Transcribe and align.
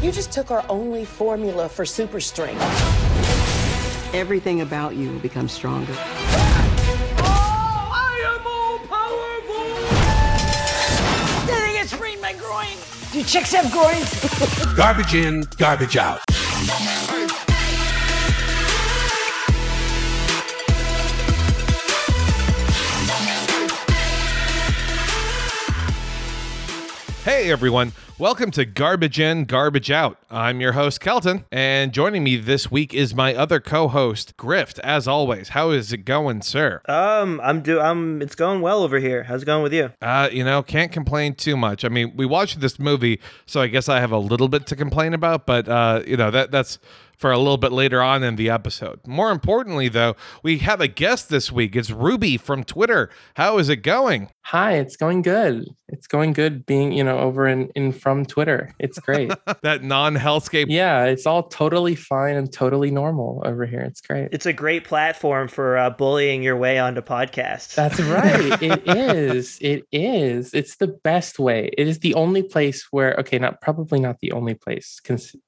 You 0.00 0.12
just 0.12 0.30
took 0.30 0.52
our 0.52 0.64
only 0.68 1.04
formula 1.04 1.68
for 1.68 1.84
super 1.84 2.20
strength. 2.20 2.62
Everything 4.14 4.60
about 4.60 4.94
you 4.94 5.10
will 5.10 5.18
become 5.18 5.48
stronger. 5.48 5.92
Do 13.12 13.24
chicks 13.24 13.52
have 13.52 13.72
groins? 13.72 14.76
Garbage 14.76 15.14
in, 15.14 15.44
garbage 15.56 15.96
out. 15.96 16.20
Hey 27.28 27.52
everyone, 27.52 27.92
welcome 28.18 28.50
to 28.52 28.64
Garbage 28.64 29.20
In, 29.20 29.44
Garbage 29.44 29.90
Out. 29.90 30.16
I'm 30.30 30.62
your 30.62 30.72
host, 30.72 30.98
Kelton, 31.02 31.44
and 31.52 31.92
joining 31.92 32.24
me 32.24 32.36
this 32.36 32.70
week 32.70 32.94
is 32.94 33.14
my 33.14 33.34
other 33.34 33.60
co-host, 33.60 34.38
Grift. 34.38 34.78
As 34.78 35.06
always, 35.06 35.50
how 35.50 35.68
is 35.68 35.92
it 35.92 36.06
going, 36.06 36.40
sir? 36.40 36.80
Um, 36.88 37.38
I'm 37.44 37.60
do 37.60 37.80
I'm 37.80 38.22
it's 38.22 38.34
going 38.34 38.62
well 38.62 38.82
over 38.82 38.98
here. 38.98 39.24
How's 39.24 39.42
it 39.42 39.44
going 39.44 39.62
with 39.62 39.74
you? 39.74 39.92
Uh, 40.00 40.30
you 40.32 40.42
know, 40.42 40.62
can't 40.62 40.90
complain 40.90 41.34
too 41.34 41.54
much. 41.54 41.84
I 41.84 41.90
mean, 41.90 42.14
we 42.16 42.24
watched 42.24 42.60
this 42.60 42.78
movie, 42.78 43.20
so 43.44 43.60
I 43.60 43.66
guess 43.66 43.90
I 43.90 44.00
have 44.00 44.10
a 44.10 44.18
little 44.18 44.48
bit 44.48 44.66
to 44.68 44.74
complain 44.74 45.12
about, 45.12 45.44
but 45.44 45.68
uh, 45.68 46.00
you 46.06 46.16
know, 46.16 46.30
that 46.30 46.50
that's 46.50 46.78
for 47.18 47.30
a 47.30 47.36
little 47.36 47.58
bit 47.58 47.72
later 47.72 48.00
on 48.00 48.22
in 48.22 48.36
the 48.36 48.48
episode. 48.48 49.06
More 49.06 49.30
importantly, 49.30 49.90
though, 49.90 50.16
we 50.42 50.60
have 50.60 50.80
a 50.80 50.88
guest 50.88 51.28
this 51.28 51.52
week. 51.52 51.76
It's 51.76 51.90
Ruby 51.90 52.38
from 52.38 52.64
Twitter. 52.64 53.10
How 53.34 53.58
is 53.58 53.68
it 53.68 53.82
going? 53.82 54.30
Hi, 54.44 54.76
it's 54.76 54.96
going 54.96 55.20
good. 55.20 55.66
It's 55.88 56.06
going 56.06 56.32
good 56.32 56.66
being, 56.66 56.92
you 56.92 57.02
know, 57.02 57.18
over 57.18 57.46
in, 57.46 57.68
in 57.74 57.92
from 57.92 58.26
Twitter. 58.26 58.74
It's 58.78 58.98
great. 58.98 59.32
that 59.62 59.82
non-hellscape 59.82 60.66
yeah, 60.68 61.04
it's 61.04 61.26
all 61.26 61.44
totally 61.44 61.94
fine 61.94 62.36
and 62.36 62.52
totally 62.52 62.90
normal 62.90 63.42
over 63.44 63.66
here. 63.66 63.80
It's 63.80 64.00
great. 64.00 64.28
It's 64.32 64.46
a 64.46 64.52
great 64.52 64.84
platform 64.84 65.48
for 65.48 65.78
uh, 65.78 65.90
bullying 65.90 66.42
your 66.42 66.56
way 66.56 66.78
onto 66.78 67.00
podcasts. 67.00 67.74
That's 67.74 68.00
right. 68.00 68.62
it 68.62 68.82
is. 68.86 69.58
It 69.60 69.84
is. 69.92 70.52
It's 70.54 70.76
the 70.76 70.88
best 70.88 71.38
way. 71.38 71.70
It 71.76 71.88
is 71.88 72.00
the 72.00 72.14
only 72.14 72.42
place 72.42 72.86
where 72.90 73.14
okay, 73.16 73.38
not 73.38 73.60
probably 73.60 74.00
not 74.00 74.20
the 74.20 74.32
only 74.32 74.54
place, 74.54 75.00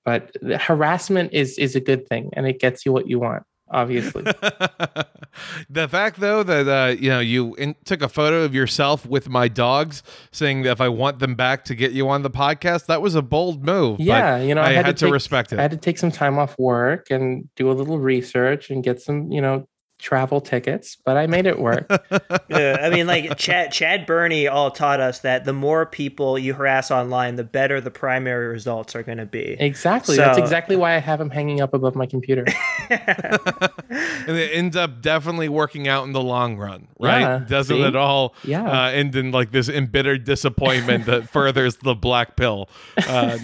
but 0.05 0.31
the 0.41 0.59
harassment 0.59 1.33
is 1.33 1.59
is 1.59 1.77
a 1.77 1.81
good 1.81 2.09
thing 2.09 2.31
and 2.33 2.47
it 2.47 2.61
gets 2.61 2.87
you 2.87 2.93
what 2.93 3.09
you 3.09 3.19
want. 3.19 3.43
Obviously, 3.73 4.25
the 5.71 5.87
fact 5.89 6.19
though 6.19 6.43
that 6.43 6.67
uh, 6.69 6.91
you 6.99 7.09
know 7.09 7.21
you 7.21 7.55
in- 7.55 7.77
took 7.85 8.03
a 8.03 8.09
photo 8.09 8.43
of 8.43 8.55
yourself 8.55 9.07
with 9.07 9.29
my 9.29 9.47
dogs 9.47 10.03
saying 10.33 10.63
that 10.63 10.73
if 10.73 10.81
I 10.81 10.89
want 10.89 11.21
them 11.21 11.37
back 11.37 11.65
to 11.67 11.75
get 11.77 11.93
you 11.93 12.09
on 12.09 12.23
the 12.23 12.31
podcast, 12.31 12.87
that 12.87 13.01
was 13.01 13.15
a 13.15 13.23
bold 13.23 13.65
move. 13.65 14.01
yeah. 14.01 14.39
You 14.39 14.55
know, 14.55 14.63
I, 14.63 14.73
had, 14.73 14.87
to, 14.87 14.93
take- 14.93 15.13
respect 15.13 15.53
it. 15.53 15.59
I 15.59 15.63
had 15.63 15.71
to 15.71 15.77
take 15.77 15.99
some 15.99 16.11
time 16.11 16.39
off 16.39 16.59
work 16.59 17.11
and 17.11 17.49
do 17.55 17.71
a 17.71 17.75
little 17.75 17.99
research 17.99 18.71
and 18.71 18.83
get 18.83 19.01
some, 19.01 19.31
you 19.31 19.41
know, 19.41 19.69
travel 20.01 20.41
tickets, 20.41 20.97
but 21.05 21.17
I 21.17 21.27
made 21.27 21.47
it 21.47 21.59
work. 21.59 21.89
Yeah, 22.49 22.79
I 22.81 22.91
mean, 22.91 23.07
like 23.07 23.37
Chad, 23.39 23.71
Chad 23.71 24.07
Burney 24.07 24.49
all 24.49 24.73
taught 24.73 24.99
us 24.99 25.21
that 25.21 25.45
the 25.45 25.53
more 25.53 25.87
people 25.87 26.37
you 26.37 26.53
harass 26.55 26.91
online, 26.91 27.37
the 27.37 27.45
better 27.45 27.81
the 27.81 27.93
primary 27.93 28.49
results 28.49 28.97
are 28.97 29.05
going 29.05 29.19
to 29.19 29.27
be. 29.27 29.57
exactly. 29.61 30.17
That's 30.17 30.37
exactly 30.39 30.75
why 30.75 30.97
I 30.97 30.99
have 30.99 31.21
him 31.21 31.31
hanging 31.31 31.61
up 31.61 31.73
above 31.75 31.95
my 31.95 32.07
computer. 32.07 32.45
and 32.91 34.37
it 34.37 34.51
ends 34.53 34.77
up 34.77 35.01
definitely 35.01 35.49
working 35.49 35.87
out 35.89 36.05
in 36.05 36.13
the 36.13 36.21
long 36.21 36.57
run, 36.57 36.89
right? 36.99 37.21
Yeah, 37.21 37.39
Doesn't 37.49 37.77
see? 37.77 37.83
it 37.83 37.95
all 37.97 38.35
Yeah. 38.45 38.65
uh, 38.87 38.91
end 38.91 39.15
in 39.17 39.31
like 39.31 39.53
this 39.53 39.69
embittered 39.69 40.25
disappointment 40.25 41.07
that 41.07 41.29
furthers 41.29 41.77
the 41.77 41.95
black 41.95 42.37
pill? 42.37 42.69
Uh, 42.97 43.39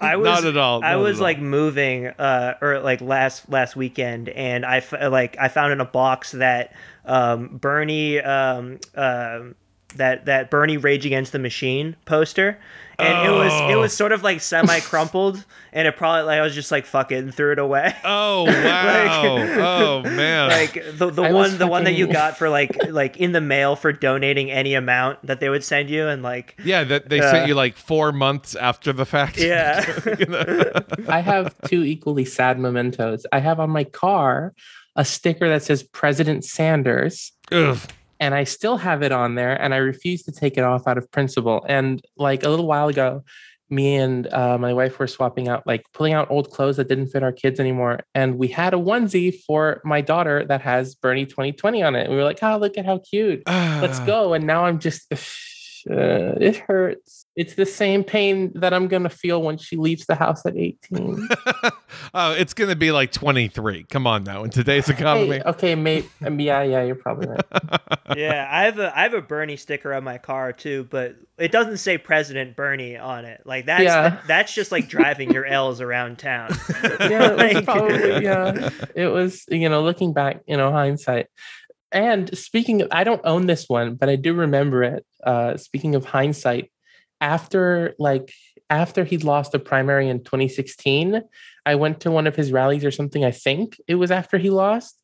I 0.00 0.16
was 0.16 0.24
not 0.26 0.44
at 0.44 0.56
all. 0.56 0.84
I 0.84 0.96
was 0.96 1.16
at 1.16 1.20
all. 1.20 1.24
like 1.24 1.40
moving, 1.40 2.06
uh, 2.06 2.54
or 2.60 2.78
like 2.80 3.00
last 3.00 3.48
last 3.50 3.74
weekend, 3.76 4.28
and 4.28 4.64
I 4.64 4.78
f- 4.78 4.92
like 5.10 5.36
I 5.40 5.48
found 5.48 5.72
in 5.78 5.86
a 5.86 5.90
box 5.90 6.32
that 6.32 6.74
um, 7.04 7.56
Bernie, 7.58 8.20
um, 8.20 8.78
um 8.94 9.54
that 9.96 10.26
that 10.26 10.50
Bernie 10.50 10.76
Rage 10.76 11.06
Against 11.06 11.32
the 11.32 11.38
Machine 11.38 11.96
poster, 12.04 12.58
and 12.98 13.26
it 13.26 13.30
was 13.30 13.52
it 13.70 13.74
Oh. 13.74 13.80
was 13.80 13.96
sort 13.96 14.12
of 14.12 14.22
like 14.22 14.40
semi 14.40 14.80
crumpled, 14.80 15.44
and 15.72 15.88
it 15.88 15.96
probably 15.96 16.24
like 16.26 16.38
I 16.38 16.42
was 16.42 16.54
just 16.54 16.70
like 16.70 16.84
fuck 16.84 17.10
it 17.10 17.16
and 17.16 17.34
threw 17.34 17.52
it 17.52 17.58
away. 17.58 17.94
Oh 18.04 18.44
wow! 18.46 19.36
oh 19.38 20.02
man! 20.02 20.50
like 20.50 20.74
the, 20.74 21.10
the 21.10 21.22
I 21.22 21.32
one 21.32 21.42
was 21.42 21.58
the 21.58 21.66
one 21.66 21.84
that 21.84 21.94
you 21.94 22.06
got 22.06 22.36
for 22.36 22.48
like 22.50 22.76
like 22.90 23.16
in 23.16 23.32
the 23.32 23.40
mail 23.40 23.76
for 23.76 23.92
donating 23.92 24.50
any 24.50 24.74
amount 24.74 25.26
that 25.26 25.40
they 25.40 25.48
would 25.48 25.64
send 25.64 25.88
you 25.88 26.06
and 26.06 26.22
like 26.22 26.60
yeah, 26.62 26.84
that 26.84 27.08
they 27.08 27.20
uh, 27.20 27.30
sent 27.30 27.48
you 27.48 27.54
like 27.54 27.76
four 27.76 28.12
months 28.12 28.54
after 28.54 28.92
the 28.92 29.06
fact. 29.06 29.38
yeah 29.38 29.84
You 30.18 30.26
know? 30.26 30.72
I 31.08 31.20
have 31.20 31.54
two 31.62 31.82
equally 31.82 32.24
sad 32.26 32.58
mementos. 32.58 33.24
I 33.32 33.38
have 33.40 33.58
on 33.58 33.70
my 33.70 33.84
car 33.84 34.52
a 34.96 35.04
sticker 35.04 35.48
that 35.48 35.62
says 35.62 35.82
President 35.82 36.44
Sanders, 36.44 37.32
Ugh. 37.52 37.78
And 38.20 38.34
I 38.34 38.44
still 38.44 38.76
have 38.78 39.02
it 39.02 39.12
on 39.12 39.34
there, 39.34 39.54
and 39.60 39.72
I 39.74 39.78
refuse 39.78 40.22
to 40.24 40.32
take 40.32 40.56
it 40.58 40.64
off 40.64 40.86
out 40.86 40.98
of 40.98 41.10
principle. 41.10 41.64
And 41.68 42.02
like 42.16 42.42
a 42.44 42.48
little 42.48 42.66
while 42.66 42.88
ago, 42.88 43.24
me 43.70 43.96
and 43.96 44.26
uh, 44.32 44.56
my 44.56 44.72
wife 44.72 44.98
were 44.98 45.06
swapping 45.06 45.46
out, 45.48 45.66
like 45.66 45.82
pulling 45.92 46.14
out 46.14 46.30
old 46.30 46.50
clothes 46.50 46.78
that 46.78 46.88
didn't 46.88 47.08
fit 47.08 47.22
our 47.22 47.32
kids 47.32 47.60
anymore. 47.60 48.00
And 48.14 48.38
we 48.38 48.48
had 48.48 48.72
a 48.72 48.78
onesie 48.78 49.34
for 49.46 49.82
my 49.84 50.00
daughter 50.00 50.44
that 50.46 50.62
has 50.62 50.94
Bernie 50.94 51.26
2020 51.26 51.82
on 51.82 51.94
it. 51.94 52.04
And 52.04 52.10
we 52.10 52.16
were 52.16 52.24
like, 52.24 52.38
oh, 52.42 52.56
look 52.56 52.78
at 52.78 52.86
how 52.86 52.98
cute. 52.98 53.42
Let's 53.46 54.00
Ah. 54.00 54.06
go. 54.06 54.32
And 54.32 54.46
now 54.46 54.64
I'm 54.64 54.78
just, 54.78 55.12
uh, 55.90 56.34
it 56.40 56.56
hurts. 56.56 57.26
It's 57.36 57.54
the 57.54 57.66
same 57.66 58.04
pain 58.04 58.52
that 58.56 58.74
I'm 58.74 58.88
going 58.88 59.04
to 59.04 59.10
feel 59.10 59.42
when 59.42 59.58
she 59.58 59.76
leaves 59.76 60.06
the 60.06 60.14
house 60.14 60.44
at 60.46 60.56
18. 60.56 61.28
oh, 62.14 62.32
it's 62.32 62.54
gonna 62.54 62.76
be 62.76 62.90
like 62.92 63.12
twenty 63.12 63.48
three. 63.48 63.84
Come 63.84 64.06
on 64.06 64.24
now, 64.24 64.44
in 64.44 64.50
today's 64.50 64.88
economy. 64.88 65.36
Hey, 65.36 65.42
okay, 65.46 65.74
mate. 65.74 66.08
Um, 66.24 66.38
yeah, 66.40 66.62
yeah, 66.62 66.82
you're 66.82 66.94
probably 66.94 67.28
right. 67.28 67.44
yeah 68.16 68.48
i 68.50 68.64
have 68.64 68.78
a 68.78 68.98
i 68.98 69.02
have 69.02 69.12
a 69.12 69.20
bernie 69.20 69.56
sticker 69.56 69.92
on 69.92 70.02
my 70.02 70.16
car 70.16 70.50
too 70.50 70.86
but 70.90 71.14
it 71.36 71.52
doesn't 71.52 71.76
say 71.76 71.98
president 71.98 72.56
bernie 72.56 72.96
on 72.96 73.26
it 73.26 73.42
like 73.44 73.66
that's 73.66 73.84
Yeah. 73.84 74.18
that's 74.26 74.54
just 74.54 74.72
like 74.72 74.88
driving 74.88 75.30
your 75.30 75.44
l's 75.44 75.82
around 75.82 76.18
town 76.18 76.48
Yeah, 76.82 77.32
it 77.32 77.36
was 77.36 77.54
Like- 77.54 77.64
probably, 77.66 78.24
yeah. 78.24 78.70
It 78.94 79.06
was, 79.08 79.44
you 79.48 79.68
know, 79.68 79.82
looking 79.82 80.12
back, 80.12 80.40
you 80.46 80.56
know, 80.56 80.72
hindsight. 80.72 81.26
And 81.92 82.36
speaking 82.36 82.82
of, 82.82 82.88
I 82.90 83.04
don't 83.04 83.20
own 83.24 83.46
this 83.46 83.68
one, 83.68 83.94
but 83.94 84.08
I 84.08 84.16
do 84.16 84.34
remember 84.34 84.82
it. 84.82 85.06
Uh, 85.24 85.56
speaking 85.56 85.94
of 85.94 86.04
hindsight, 86.04 86.70
after 87.20 87.94
like 87.98 88.32
after 88.70 89.04
he 89.04 89.18
lost 89.18 89.52
the 89.52 89.58
primary 89.58 90.08
in 90.08 90.22
2016, 90.22 91.22
I 91.64 91.74
went 91.74 92.00
to 92.00 92.10
one 92.10 92.26
of 92.26 92.36
his 92.36 92.52
rallies 92.52 92.84
or 92.84 92.90
something. 92.90 93.24
I 93.24 93.30
think 93.30 93.80
it 93.86 93.94
was 93.94 94.10
after 94.10 94.38
he 94.38 94.50
lost, 94.50 95.00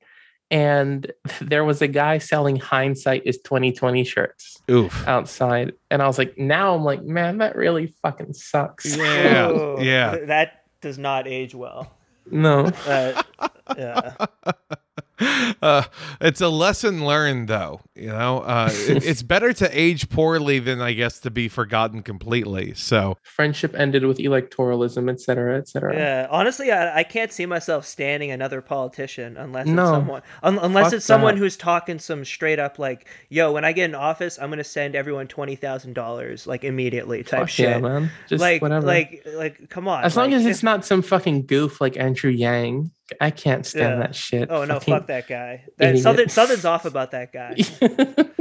and 0.50 1.10
there 1.40 1.64
was 1.64 1.82
a 1.82 1.88
guy 1.88 2.18
selling 2.18 2.56
hindsight 2.56 3.22
is 3.24 3.38
2020 3.38 4.04
shirts 4.04 4.58
Oof. 4.70 5.06
outside, 5.06 5.72
and 5.90 6.02
I 6.02 6.06
was 6.06 6.18
like, 6.18 6.36
now 6.36 6.74
I'm 6.74 6.84
like, 6.84 7.04
man, 7.04 7.38
that 7.38 7.56
really 7.56 7.94
fucking 8.02 8.34
sucks. 8.34 8.96
Yeah, 8.96 9.50
Ooh, 9.50 9.76
yeah. 9.80 10.16
that 10.26 10.64
does 10.80 10.98
not 10.98 11.26
age 11.26 11.54
well 11.54 11.90
No, 12.30 12.66
uh, 12.86 13.22
yeah. 13.76 14.26
Uh, 15.62 15.84
it's 16.20 16.40
a 16.42 16.48
lesson 16.48 17.06
learned, 17.06 17.48
though. 17.48 17.80
You 17.94 18.08
know, 18.08 18.40
uh, 18.40 18.68
it- 18.72 19.04
it's 19.06 19.22
better 19.34 19.52
to 19.54 19.78
age 19.78 20.10
poorly 20.10 20.58
than 20.58 20.80
I 20.82 20.92
guess 20.92 21.20
to 21.20 21.30
be 21.30 21.48
forgotten 21.48 22.02
completely. 22.02 22.74
So 22.74 23.16
friendship 23.22 23.74
ended 23.74 24.04
with 24.04 24.18
electoralism, 24.18 25.10
et 25.10 25.20
cetera, 25.20 25.56
et 25.56 25.68
cetera. 25.68 25.94
yeah 25.96 26.26
honestly 26.30 26.70
I, 26.70 26.98
I 26.98 27.02
can't 27.04 27.32
see 27.32 27.46
myself 27.46 27.86
standing 27.86 28.30
another 28.30 28.60
politician 28.60 29.36
unless 29.36 29.66
No. 29.66 29.82
it's 29.82 29.90
someone 29.90 30.22
un- 30.42 30.58
unless 30.58 30.86
Fuck 30.86 30.92
it's 30.94 31.06
someone 31.06 31.34
that. 31.36 31.40
who's 31.40 31.56
talking 31.56 31.98
some 31.98 32.24
straight 32.24 32.58
up 32.58 32.78
like 32.78 33.06
yo 33.28 33.52
when 33.52 33.64
i 33.64 33.72
get 33.72 33.90
in 33.90 33.94
office 33.94 34.38
i'm 34.40 34.50
gonna 34.50 34.64
send 34.64 34.94
everyone 34.96 35.26
$20000 35.28 36.46
like 36.46 36.64
immediately 36.64 37.22
type 37.22 37.40
Fuck 37.40 37.48
shit 37.48 37.68
yeah, 37.68 37.78
man. 37.78 38.10
Just 38.28 38.40
like 38.40 38.62
whatever. 38.62 38.86
like 38.86 39.26
like 39.34 39.68
come 39.70 39.88
on 39.88 40.04
as 40.04 40.16
long 40.16 40.30
like, 40.30 40.40
as 40.40 40.46
it's 40.46 40.62
not 40.62 40.84
some 40.84 41.02
fucking 41.02 41.46
goof 41.46 41.80
like 41.80 41.96
Andrew 41.96 42.30
Yang, 42.30 42.90
I 43.20 43.30
can't 43.30 43.64
stand 43.66 43.94
Yeah. 43.94 44.06
that 44.06 44.14
shit. 44.14 44.50
Oh 44.50 44.64
no, 44.64 44.80
fuck 44.80 45.06
that 45.08 45.28
guy. 45.28 45.64
That, 45.78 45.90
idiot. 45.90 46.02
Southern 46.02 46.28
Southern's 46.28 46.64
off 46.64 46.84
about 46.84 47.10
that 47.12 47.32
guy. 47.32 47.54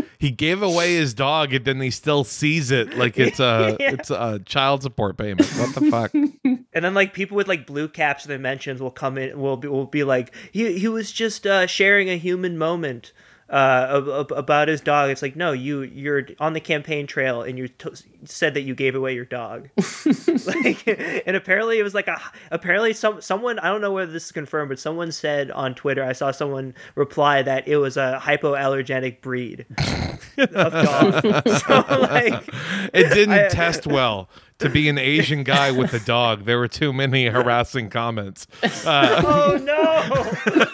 he 0.19 0.31
gave 0.31 0.61
away 0.61 0.95
his 0.95 1.13
dog, 1.13 1.53
and 1.53 1.65
then 1.65 1.79
he 1.81 1.91
still 1.91 2.23
sees 2.23 2.71
it 2.71 2.97
like 2.97 3.17
it's 3.19 3.39
a 3.39 3.75
Yeah. 3.79 3.91
it's 3.91 4.09
a 4.09 4.39
child 4.45 4.83
support 4.83 5.17
payment. 5.17 5.47
What 5.57 5.75
the 5.75 5.89
fuck? 5.89 6.13
And 6.75 6.83
then 6.83 6.95
like 6.95 7.13
people 7.13 7.37
with 7.37 7.47
like 7.47 7.67
blue 7.67 7.87
caps 7.87 8.25
and 8.25 8.31
dimensions 8.31 8.81
will 8.81 8.89
come 8.89 9.15
in 9.19 9.39
will 9.39 9.57
be 9.57 9.67
will 9.67 9.85
be 9.85 10.03
like 10.03 10.33
he 10.51 10.79
he 10.79 10.87
was 10.87 11.11
just 11.11 11.45
uh, 11.45 11.67
sharing 11.67 12.09
a 12.09 12.17
human 12.17 12.57
moment. 12.57 13.13
Uh, 13.49 14.01
ab- 14.01 14.09
ab- 14.09 14.37
about 14.37 14.67
his 14.67 14.81
dog. 14.81 15.09
It's 15.11 15.21
like, 15.21 15.35
no, 15.35 15.51
you 15.51 15.81
you're 15.81 16.27
on 16.39 16.53
the 16.53 16.59
campaign 16.59 17.07
trail 17.07 17.41
and 17.41 17.57
you 17.57 17.67
t- 17.67 17.89
said 18.25 18.53
that 18.55 18.61
you 18.61 18.73
gave 18.75 18.95
away 18.95 19.13
your 19.13 19.25
dog. 19.25 19.69
like, 20.45 20.87
and 21.27 21.35
apparently 21.35 21.77
it 21.79 21.83
was 21.83 21.93
like 21.93 22.07
a 22.07 22.19
apparently 22.51 22.93
some 22.93 23.21
someone 23.21 23.59
I 23.59 23.67
don't 23.69 23.81
know 23.81 23.91
whether 23.91 24.11
this 24.11 24.25
is 24.25 24.31
confirmed, 24.31 24.69
but 24.69 24.79
someone 24.79 25.11
said 25.11 25.51
on 25.51 25.75
Twitter 25.75 26.03
I 26.03 26.13
saw 26.13 26.31
someone 26.31 26.73
reply 26.95 27.41
that 27.41 27.67
it 27.67 27.77
was 27.77 27.97
a 27.97 28.19
hypoallergenic 28.21 29.21
breed 29.21 29.65
of 30.37 30.71
dog. 30.71 31.21
so 31.47 31.85
like, 32.01 32.47
It 32.93 33.13
didn't 33.13 33.33
I- 33.33 33.49
test 33.49 33.85
well 33.87 34.29
to 34.63 34.69
be 34.69 34.89
an 34.89 34.97
Asian 35.13 35.43
guy 35.43 35.71
with 35.71 35.93
a 35.93 35.99
dog. 35.99 36.45
There 36.45 36.57
were 36.57 36.67
too 36.67 36.91
many 36.93 37.27
harassing 37.27 37.89
comments. 37.89 38.47
Uh, 38.63 39.21
oh 39.25 39.57
no, 39.61 40.09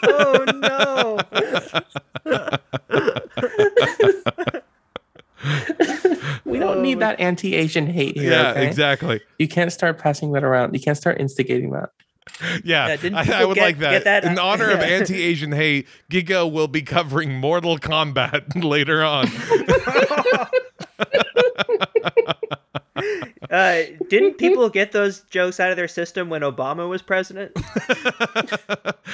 oh 0.04 0.46
no. 0.62 1.20
We 6.46 6.58
don't 6.60 6.82
need 6.82 7.00
that 7.00 7.20
anti-Asian 7.20 7.88
hate 7.88 8.18
here. 8.18 8.32
yeah, 8.32 8.52
okay? 8.52 8.68
exactly. 8.68 9.22
You 9.38 9.48
can't 9.48 9.72
start 9.72 9.98
passing 10.00 10.32
that 10.34 10.44
around. 10.44 10.74
You 10.74 10.80
can't 10.80 10.98
start 10.98 11.20
instigating 11.20 11.72
that. 11.72 11.90
Yeah, 12.64 12.96
Yeah, 13.02 13.18
I, 13.18 13.42
I 13.42 13.46
would 13.46 13.56
get- 13.56 13.62
like 13.64 13.80
that. 13.80 14.04
that? 14.06 14.24
In 14.26 14.38
honor 14.40 14.70
of 14.70 14.80
anti-Asian 14.80 15.52
hate, 15.52 15.88
Gigo 16.12 16.50
will 16.52 16.68
be 16.68 16.82
covering 16.82 17.34
Mortal 17.36 17.78
Kombat 17.78 18.64
later 18.64 19.04
on. 19.04 19.28
Uh, 23.50 23.82
didn't 24.10 24.38
people 24.38 24.70
get 24.70 24.92
those 24.92 25.22
jokes 25.22 25.60
out 25.60 25.72
of 25.72 25.78
their 25.78 25.88
system 25.88 26.30
when 26.30 26.42
Obama 26.42 26.88
was 26.88 27.02
president? 27.02 27.52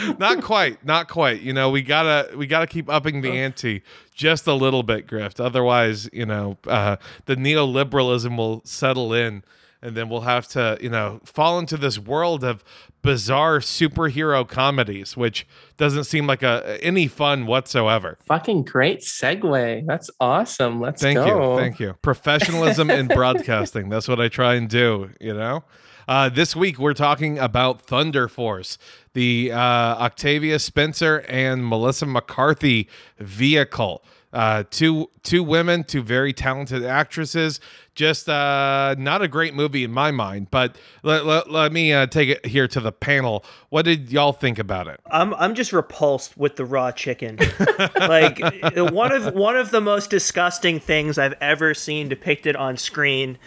not 0.19 0.43
quite, 0.43 0.83
not 0.85 1.07
quite. 1.07 1.39
You 1.41 1.53
know, 1.53 1.69
we 1.69 1.81
gotta 1.81 2.35
we 2.35 2.45
gotta 2.45 2.67
keep 2.67 2.89
upping 2.89 3.21
the 3.21 3.31
ante 3.31 3.81
just 4.13 4.45
a 4.45 4.53
little 4.53 4.83
bit, 4.83 5.07
Grift. 5.07 5.39
Otherwise, 5.39 6.09
you 6.11 6.25
know, 6.25 6.57
uh, 6.67 6.97
the 7.25 7.35
neoliberalism 7.35 8.35
will 8.35 8.61
settle 8.65 9.13
in, 9.13 9.43
and 9.81 9.95
then 9.95 10.09
we'll 10.09 10.21
have 10.21 10.47
to, 10.49 10.77
you 10.81 10.89
know, 10.89 11.19
fall 11.23 11.59
into 11.59 11.77
this 11.77 11.99
world 11.99 12.43
of 12.43 12.63
bizarre 13.01 13.59
superhero 13.59 14.47
comedies, 14.47 15.15
which 15.15 15.45
doesn't 15.77 16.05
seem 16.05 16.25
like 16.25 16.41
a 16.41 16.77
any 16.81 17.07
fun 17.07 17.45
whatsoever. 17.45 18.17
Fucking 18.25 18.63
great 18.63 19.01
segue. 19.01 19.85
That's 19.85 20.09
awesome. 20.19 20.81
Let's 20.81 21.01
Thank 21.01 21.17
go. 21.17 21.53
you. 21.53 21.59
Thank 21.59 21.79
you. 21.79 21.93
Professionalism 22.01 22.89
in 22.89 23.07
broadcasting. 23.15 23.89
That's 23.89 24.07
what 24.07 24.19
I 24.19 24.27
try 24.27 24.55
and 24.55 24.67
do, 24.67 25.11
you 25.19 25.33
know? 25.33 25.63
Uh, 26.07 26.29
this 26.29 26.55
week, 26.55 26.77
we're 26.77 26.93
talking 26.93 27.39
about 27.39 27.81
Thunder 27.81 28.27
Force, 28.27 28.77
the 29.13 29.51
uh, 29.51 29.57
Octavia 29.57 30.59
Spencer 30.59 31.25
and 31.27 31.67
Melissa 31.67 32.05
McCarthy 32.05 32.87
vehicle. 33.17 34.03
Uh, 34.31 34.63
two 34.69 35.09
two 35.23 35.41
women, 35.41 35.83
two 35.83 36.03
very 36.03 36.33
talented 36.33 36.83
actresses. 36.83 37.59
Just 37.95 38.27
uh, 38.27 38.95
not 38.97 39.21
a 39.21 39.27
great 39.27 39.53
movie 39.53 39.85
in 39.85 39.91
my 39.91 40.11
mind. 40.11 40.51
But 40.51 40.75
let, 41.01 41.25
let, 41.25 41.49
let 41.49 41.71
me 41.71 41.93
uh, 41.93 42.07
take 42.07 42.29
it 42.29 42.45
here 42.45 42.67
to 42.67 42.81
the 42.81 42.91
panel. 42.91 43.45
What 43.69 43.85
did 43.85 44.11
y'all 44.11 44.33
think 44.33 44.59
about 44.59 44.87
it? 44.87 44.99
I'm 45.09 45.33
I'm 45.35 45.55
just 45.55 45.71
repulsed 45.71 46.37
with 46.37 46.57
the 46.57 46.65
raw 46.65 46.91
chicken. 46.91 47.39
like 47.95 48.39
one 48.75 49.13
of 49.13 49.33
one 49.33 49.55
of 49.55 49.71
the 49.71 49.81
most 49.81 50.09
disgusting 50.09 50.79
things 50.79 51.17
I've 51.17 51.35
ever 51.39 51.73
seen 51.73 52.09
depicted 52.09 52.57
on 52.57 52.75
screen, 52.75 53.37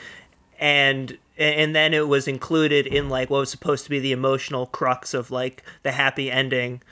and 0.58 1.18
and 1.36 1.74
then 1.76 1.94
it 1.94 2.08
was 2.08 2.26
included 2.26 2.86
in 2.86 3.08
like 3.08 3.30
what 3.30 3.40
was 3.40 3.50
supposed 3.50 3.84
to 3.84 3.90
be 3.90 4.00
the 4.00 4.12
emotional 4.12 4.66
crux 4.66 5.14
of 5.14 5.30
like 5.30 5.62
the 5.82 5.92
happy 5.92 6.30
ending. 6.30 6.82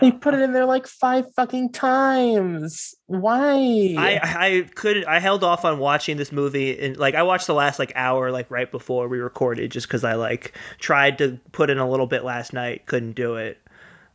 They 0.00 0.12
put 0.12 0.34
it 0.34 0.40
in 0.40 0.52
there 0.52 0.66
like 0.66 0.86
five 0.86 1.32
fucking 1.34 1.72
times. 1.72 2.94
Why? 3.06 3.94
I 3.98 4.20
I 4.22 4.68
couldn't 4.74 5.06
I 5.06 5.18
held 5.18 5.42
off 5.42 5.64
on 5.64 5.78
watching 5.78 6.16
this 6.16 6.30
movie 6.30 6.78
and 6.78 6.96
like 6.96 7.14
I 7.14 7.24
watched 7.24 7.48
the 7.48 7.54
last 7.54 7.78
like 7.78 7.92
hour 7.96 8.30
like 8.30 8.50
right 8.50 8.70
before 8.70 9.08
we 9.08 9.18
recorded 9.18 9.72
just 9.72 9.88
because 9.88 10.04
I 10.04 10.14
like 10.14 10.56
tried 10.78 11.18
to 11.18 11.40
put 11.52 11.70
in 11.70 11.78
a 11.78 11.90
little 11.90 12.06
bit 12.06 12.24
last 12.24 12.52
night 12.52 12.86
couldn't 12.86 13.12
do 13.12 13.34
it 13.34 13.58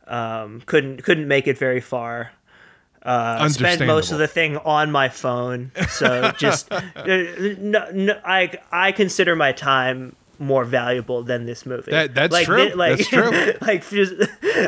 um 0.06 0.62
couldn't 0.66 1.02
couldn't 1.02 1.28
make 1.28 1.46
it 1.46 1.58
very 1.58 1.80
far 1.80 2.32
uh 3.02 3.48
spent 3.48 3.86
most 3.86 4.12
of 4.12 4.18
the 4.18 4.26
thing 4.26 4.56
on 4.58 4.90
my 4.90 5.08
phone 5.08 5.72
so 5.90 6.32
just 6.38 6.72
uh, 6.72 6.82
no, 7.58 7.90
no, 7.92 8.20
I 8.24 8.58
I 8.72 8.92
consider 8.92 9.36
my 9.36 9.52
time 9.52 10.16
more 10.40 10.64
valuable 10.64 11.22
than 11.22 11.44
this 11.46 11.64
movie 11.66 11.90
That- 11.92 12.14
that's 12.14 12.32
like, 12.32 12.46
true. 12.46 12.70
thi- 12.70 12.74
like, 12.74 12.96
That's 12.96 13.08
true. 13.08 13.30
like 13.60 13.88
just 13.88 14.14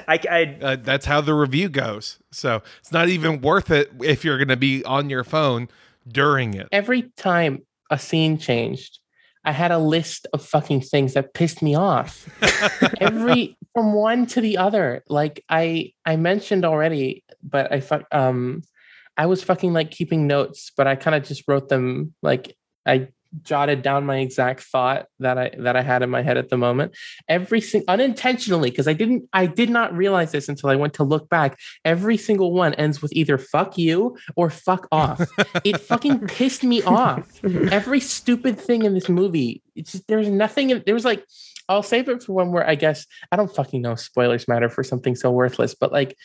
I, 0.06 0.20
I 0.30 0.58
Uh, 0.60 0.76
that's 0.76 1.06
how 1.06 1.20
the 1.22 1.34
review 1.34 1.68
goes. 1.68 2.18
So 2.30 2.62
it's 2.80 2.92
not 2.92 3.08
even 3.08 3.40
worth 3.40 3.70
it 3.70 3.90
if 4.02 4.24
you're 4.24 4.36
going 4.38 4.48
to 4.48 4.56
be 4.56 4.84
on 4.84 5.08
your 5.10 5.24
phone 5.24 5.68
during 6.06 6.54
it. 6.54 6.68
Every 6.72 7.10
time 7.16 7.62
a 7.90 7.98
scene 7.98 8.36
changed, 8.38 8.98
I 9.44 9.52
had 9.52 9.72
a 9.72 9.78
list 9.78 10.26
of 10.32 10.44
fucking 10.44 10.82
things 10.82 11.14
that 11.14 11.34
pissed 11.34 11.62
me 11.62 11.74
off. 11.74 12.28
Every 13.00 13.56
from 13.74 13.92
one 13.94 14.26
to 14.26 14.40
the 14.40 14.58
other. 14.58 15.02
Like 15.08 15.42
I 15.48 15.92
I 16.04 16.16
mentioned 16.16 16.64
already, 16.64 17.24
but 17.42 17.72
I 17.72 17.80
fuck 17.80 18.04
um 18.12 18.62
I 19.16 19.26
was 19.26 19.42
fucking 19.42 19.72
like 19.72 19.90
keeping 19.90 20.26
notes, 20.26 20.70
but 20.76 20.86
I 20.86 20.96
kind 20.96 21.14
of 21.16 21.24
just 21.24 21.44
wrote 21.48 21.68
them 21.68 22.14
like 22.22 22.54
I 22.86 23.08
jotted 23.42 23.82
down 23.82 24.04
my 24.04 24.18
exact 24.18 24.60
thought 24.60 25.06
that 25.18 25.38
I 25.38 25.50
that 25.58 25.76
I 25.76 25.82
had 25.82 26.02
in 26.02 26.10
my 26.10 26.22
head 26.22 26.36
at 26.36 26.50
the 26.50 26.56
moment. 26.56 26.94
Every 27.28 27.60
single 27.60 27.92
unintentionally, 27.92 28.70
because 28.70 28.86
I 28.86 28.92
didn't 28.92 29.28
I 29.32 29.46
did 29.46 29.70
not 29.70 29.94
realize 29.96 30.32
this 30.32 30.48
until 30.48 30.70
I 30.70 30.76
went 30.76 30.94
to 30.94 31.04
look 31.04 31.28
back. 31.28 31.58
Every 31.84 32.16
single 32.16 32.52
one 32.52 32.74
ends 32.74 33.00
with 33.00 33.12
either 33.12 33.38
fuck 33.38 33.78
you 33.78 34.16
or 34.36 34.50
fuck 34.50 34.86
off. 34.92 35.20
it 35.64 35.80
fucking 35.80 36.26
pissed 36.28 36.64
me 36.64 36.82
off. 36.82 37.42
Every 37.44 38.00
stupid 38.00 38.58
thing 38.58 38.82
in 38.82 38.94
this 38.94 39.08
movie. 39.08 39.62
It's 39.74 39.92
just, 39.92 40.06
there's 40.08 40.28
nothing 40.28 40.70
in, 40.70 40.82
there 40.84 40.94
was 40.94 41.04
like 41.04 41.24
I'll 41.68 41.82
save 41.82 42.08
it 42.08 42.22
for 42.22 42.32
one 42.32 42.52
where 42.52 42.68
I 42.68 42.74
guess 42.74 43.06
I 43.30 43.36
don't 43.36 43.54
fucking 43.54 43.80
know 43.80 43.94
spoilers 43.94 44.48
matter 44.48 44.68
for 44.68 44.84
something 44.84 45.14
so 45.14 45.30
worthless, 45.30 45.74
but 45.74 45.92
like 45.92 46.16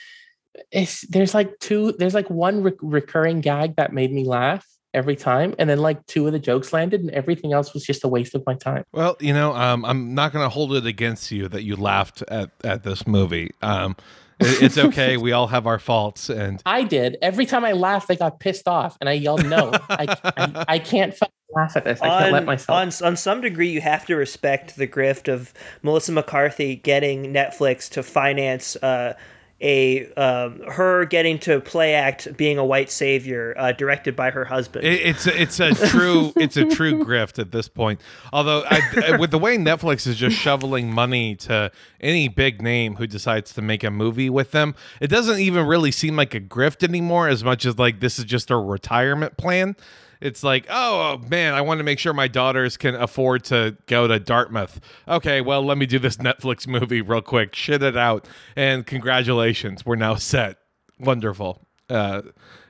it's 0.72 1.02
there's 1.08 1.34
like 1.34 1.60
two 1.60 1.94
there's 1.94 2.16
like 2.16 2.30
one 2.30 2.64
re- 2.64 2.72
recurring 2.82 3.42
gag 3.42 3.76
that 3.76 3.94
made 3.94 4.12
me 4.12 4.26
laugh 4.26 4.66
every 4.94 5.16
time 5.16 5.54
and 5.60 5.70
then 5.70 5.80
like 5.80 6.04
two 6.08 6.26
of 6.28 6.34
the 6.34 6.40
jokes 6.40 6.74
landed 6.74 7.02
and 7.02 7.12
everything 7.12 7.54
else 7.54 7.74
was 7.74 7.84
just 7.84 8.04
a 8.04 8.08
waste 8.08 8.34
of 8.34 8.44
my 8.48 8.56
time 8.56 8.84
Well, 8.94 9.16
you 9.20 9.34
know, 9.34 9.54
um, 9.54 9.84
I'm 9.86 10.16
not 10.16 10.32
going 10.34 10.46
to 10.46 10.50
hold 10.50 10.74
it 10.74 10.86
against 10.86 11.32
you 11.32 11.48
that 11.50 11.64
you 11.64 11.76
laughed 11.76 12.22
at, 12.30 12.52
at 12.64 12.84
this 12.84 13.06
movie. 13.06 13.52
Um, 13.62 13.96
it- 14.40 14.62
it's 14.64 14.78
okay. 14.88 15.18
we 15.18 15.32
all 15.32 15.48
have 15.48 15.68
our 15.68 15.80
faults. 15.80 16.30
And 16.30 16.62
i 16.66 16.84
did 16.84 17.18
every 17.22 17.46
time 17.46 17.66
i 17.66 17.72
laughed 17.74 18.10
i 18.12 18.16
got 18.16 18.40
pissed 18.40 18.68
off 18.68 18.98
and 19.02 19.10
i 19.10 19.14
yelled 19.14 19.46
no 19.46 19.72
I, 19.90 20.16
I, 20.24 20.66
I 20.76 20.80
can't 20.80 21.14
fucking 21.16 21.34
laugh 21.56 21.76
at 21.78 21.84
this 21.86 22.02
i 22.02 22.08
can't 22.08 22.34
let 22.34 22.46
myself 22.46 22.78
On, 23.04 23.08
on 23.08 23.16
some 23.18 23.42
degree, 23.42 23.70
you 23.70 23.82
have 23.82 24.06
to 24.08 24.16
respect 24.16 24.76
the 24.76 24.88
grift 24.88 25.32
of 25.32 25.54
Melissa 25.82 26.12
McCarthy 26.12 26.76
getting 26.76 27.34
Netflix 27.34 27.90
to 27.92 28.04
finance 28.04 28.76
uh, 28.78 29.14
a 29.60 30.12
um, 30.14 30.62
her 30.70 31.06
getting 31.06 31.40
to 31.40 31.60
play 31.60 31.96
act 31.96 32.38
being 32.38 32.58
a 32.58 32.66
white 32.66 32.92
savior, 32.92 33.56
uh, 33.58 33.72
directed 33.72 34.16
by 34.16 34.30
her 34.30 34.46
husband. 34.46 34.86
it, 34.86 35.02
it's 35.02 35.26
a, 35.26 35.42
it's 35.42 35.60
a 35.60 35.74
true 35.90 36.32
it's 36.38 36.58
a 36.58 36.66
true 36.66 37.04
grift 37.04 37.40
at 37.40 37.52
this 37.52 37.68
point. 37.68 38.00
Although 38.32 38.64
I, 38.70 39.18
with 39.18 39.32
the 39.32 39.40
way 39.40 39.58
Netflix 39.58 40.06
is 40.06 40.18
just 40.18 40.36
shoveling 40.36 40.94
money 40.94 41.36
to 41.38 41.72
any 42.00 42.28
big 42.28 42.62
name 42.62 42.98
who 42.98 43.08
decides 43.08 43.54
to 43.54 43.62
make 43.62 43.84
a 43.84 43.90
movie 43.90 44.30
with 44.30 44.52
them, 44.52 44.76
it 45.02 45.08
doesn't 45.08 45.40
even 45.40 45.66
really 45.66 45.92
seem 45.92 46.16
like 46.16 46.36
a 46.36 46.42
grift 46.42 46.84
anymore. 46.84 47.28
As 47.28 47.44
much 47.44 47.66
as 47.66 47.80
like 47.80 48.00
this 48.00 48.20
is 48.20 48.26
just 48.26 48.52
a 48.52 48.58
retirement 48.58 49.38
plan. 49.38 49.76
It's 50.22 50.44
like, 50.44 50.66
oh 50.70 51.20
man, 51.30 51.54
I 51.54 51.62
want 51.62 51.80
to 51.80 51.84
make 51.84 52.00
sure 52.00 52.14
my 52.14 52.28
daughters 52.28 52.78
can 52.78 52.96
afford 52.96 53.44
to 53.46 53.78
go 53.86 54.08
to 54.08 54.20
Dartmouth. 54.20 54.80
Okay, 55.08 55.42
well, 55.42 55.64
let 55.64 55.78
me 55.78 55.86
do 55.86 56.00
this 56.00 56.18
Netflix 56.18 56.68
movie 56.68 57.02
real 57.02 57.22
quick, 57.22 57.56
shit 57.56 57.84
it 57.84 57.98
out, 57.98 58.28
and 58.56 58.86
congratulations, 58.86 59.86
we're 59.86 59.96
now 59.96 60.16
set. 60.16 60.58
Wonderful. 61.00 61.68
Uh, 61.90 62.22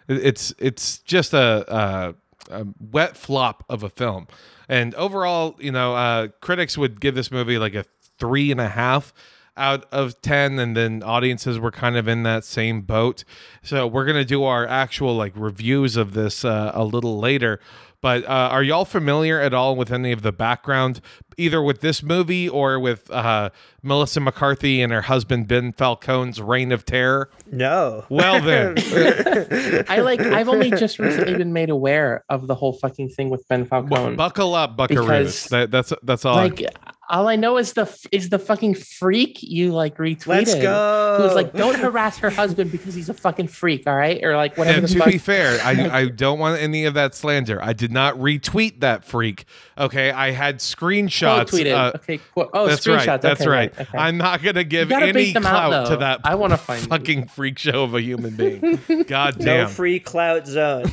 it's 0.08 0.54
it's 0.60 1.00
just 1.00 1.34
a, 1.34 1.66
a, 1.74 2.16
a 2.62 2.66
wet 2.80 3.18
flop 3.18 3.64
of 3.70 3.84
a 3.84 3.90
film, 3.90 4.28
and 4.70 4.94
overall, 4.96 5.56
you 5.60 5.72
know, 5.72 5.96
uh, 5.96 6.28
critics 6.42 6.78
would 6.78 7.00
give 7.02 7.16
this 7.16 7.32
movie 7.32 7.58
like 7.58 7.76
a 7.76 7.86
three 8.20 8.52
and 8.52 8.60
a 8.62 8.70
half 8.70 9.14
out 9.58 9.86
of 9.92 10.22
10 10.22 10.60
and 10.60 10.78
then 10.78 11.04
audiences 11.04 11.60
were 11.60 11.72
kind 11.72 11.98
of 11.98 12.08
in 12.08 12.24
that 12.24 12.44
same 12.46 12.82
boat. 12.82 13.24
So 13.64 13.88
we're 13.88 14.06
gonna 14.06 14.26
do 14.26 14.44
our 14.44 14.66
actual 14.66 15.16
like 15.16 15.34
reviews 15.36 15.98
of 15.98 16.14
this 16.14 16.46
uh, 16.46 16.72
a 16.74 16.84
little 16.84 17.20
later. 17.20 17.60
But 18.00 18.26
uh, 18.26 18.50
are 18.52 18.62
y'all 18.62 18.86
familiar 18.86 19.42
at 19.42 19.56
all 19.56 19.76
with 19.76 19.92
any 19.92 20.12
of 20.12 20.22
the 20.22 20.32
background 20.32 21.02
either 21.36 21.62
with 21.62 21.82
this 21.82 22.04
movie 22.04 22.48
or 22.48 22.80
with 22.80 23.10
uh, 23.12 23.50
melissa 23.82 24.20
mccarthy 24.20 24.82
and 24.82 24.92
her 24.94 25.02
husband 25.04 25.48
ben 25.48 25.72
falcone's 25.74 26.40
reign 26.40 26.72
of 26.72 26.86
terror? 26.86 27.32
No, 27.52 28.06
well 28.10 28.40
then. 28.40 28.76
I 29.90 30.00
like 30.02 30.20
i've 30.20 30.48
only 30.48 30.70
just 30.72 31.00
recently 31.00 31.36
been 31.36 31.54
made 31.54 31.72
aware 31.72 32.24
of 32.30 32.46
the 32.46 32.56
whole 32.56 32.74
fucking 32.74 33.10
thing 33.10 33.30
with 33.30 33.48
ben 33.48 33.66
falcone. 33.66 34.16
buckle 34.16 34.54
up 34.54 34.78
buckaroos 34.78 35.50
that, 35.50 35.72
that's 35.72 35.92
that's 36.04 36.24
all 36.24 36.36
like 36.36 36.64
All 37.10 37.30
I 37.30 37.38
know 37.38 37.58
is 37.58 37.72
the 37.72 37.86
is 38.12 38.28
the 38.30 38.38
fucking 38.40 38.76
freak 38.76 39.42
you 39.42 39.72
like 39.72 39.96
retweeted. 39.98 40.28
Let's 40.28 40.56
go. 40.56 41.16
Who 41.18 41.24
was 41.24 41.36
like, 41.36 41.54
don't 41.54 41.76
harass 41.80 42.18
her 42.18 42.30
husband 42.30 42.70
because 42.70 42.94
he's 42.94 43.08
a 43.08 43.14
fucking 43.14 43.48
freak, 43.48 43.88
all 43.88 43.96
right? 43.96 44.22
Or 44.24 44.36
like 44.36 44.58
whatever 44.58 44.80
And 44.80 44.84
the 44.88 44.94
to 44.94 45.00
fuck. 45.00 45.08
be 45.14 45.18
fair, 45.18 45.58
I, 45.64 45.90
I 46.02 46.08
don't 46.10 46.38
want 46.38 46.60
any 46.62 46.84
of 46.84 46.96
that 46.96 47.16
slander. 47.16 47.64
I 47.64 47.72
did 47.72 47.92
not 47.94 48.16
retweet 48.16 48.82
that 48.82 49.06
freak. 49.06 49.46
Okay, 49.78 50.12
I 50.12 50.32
had 50.32 50.58
screenshots. 50.58 51.50
Quote 51.50 51.62
tweeted. 51.62 51.72
uh, 51.74 51.92
okay. 51.96 52.18
Qu- 52.18 52.50
oh, 52.54 52.68
that's 52.68 52.86
screenshots. 52.86 53.08
right. 53.08 53.22
That's 53.22 53.42
okay, 53.42 53.50
right. 53.50 53.80
okay. 53.80 53.98
I'm 53.98 54.18
not 54.18 54.44
gonna 54.44 54.66
give 54.66 54.92
any 54.92 55.12
bait 55.14 55.34
them 55.34 55.46
out, 55.46 55.70
clout 55.70 55.88
to 55.88 55.98
that. 55.98 56.20
I 56.26 56.36
wanna 56.36 56.58
find 56.58 56.82
you. 56.82 56.88
fucking 56.90 57.28
freak 57.28 57.58
show 57.58 57.84
of 57.84 57.94
a 57.96 58.02
human 58.02 58.36
being. 58.36 59.04
God 59.08 59.40
no 59.40 59.46
damn. 59.46 59.70
free 59.70 60.02
clout 60.02 60.46
zone. 60.46 60.86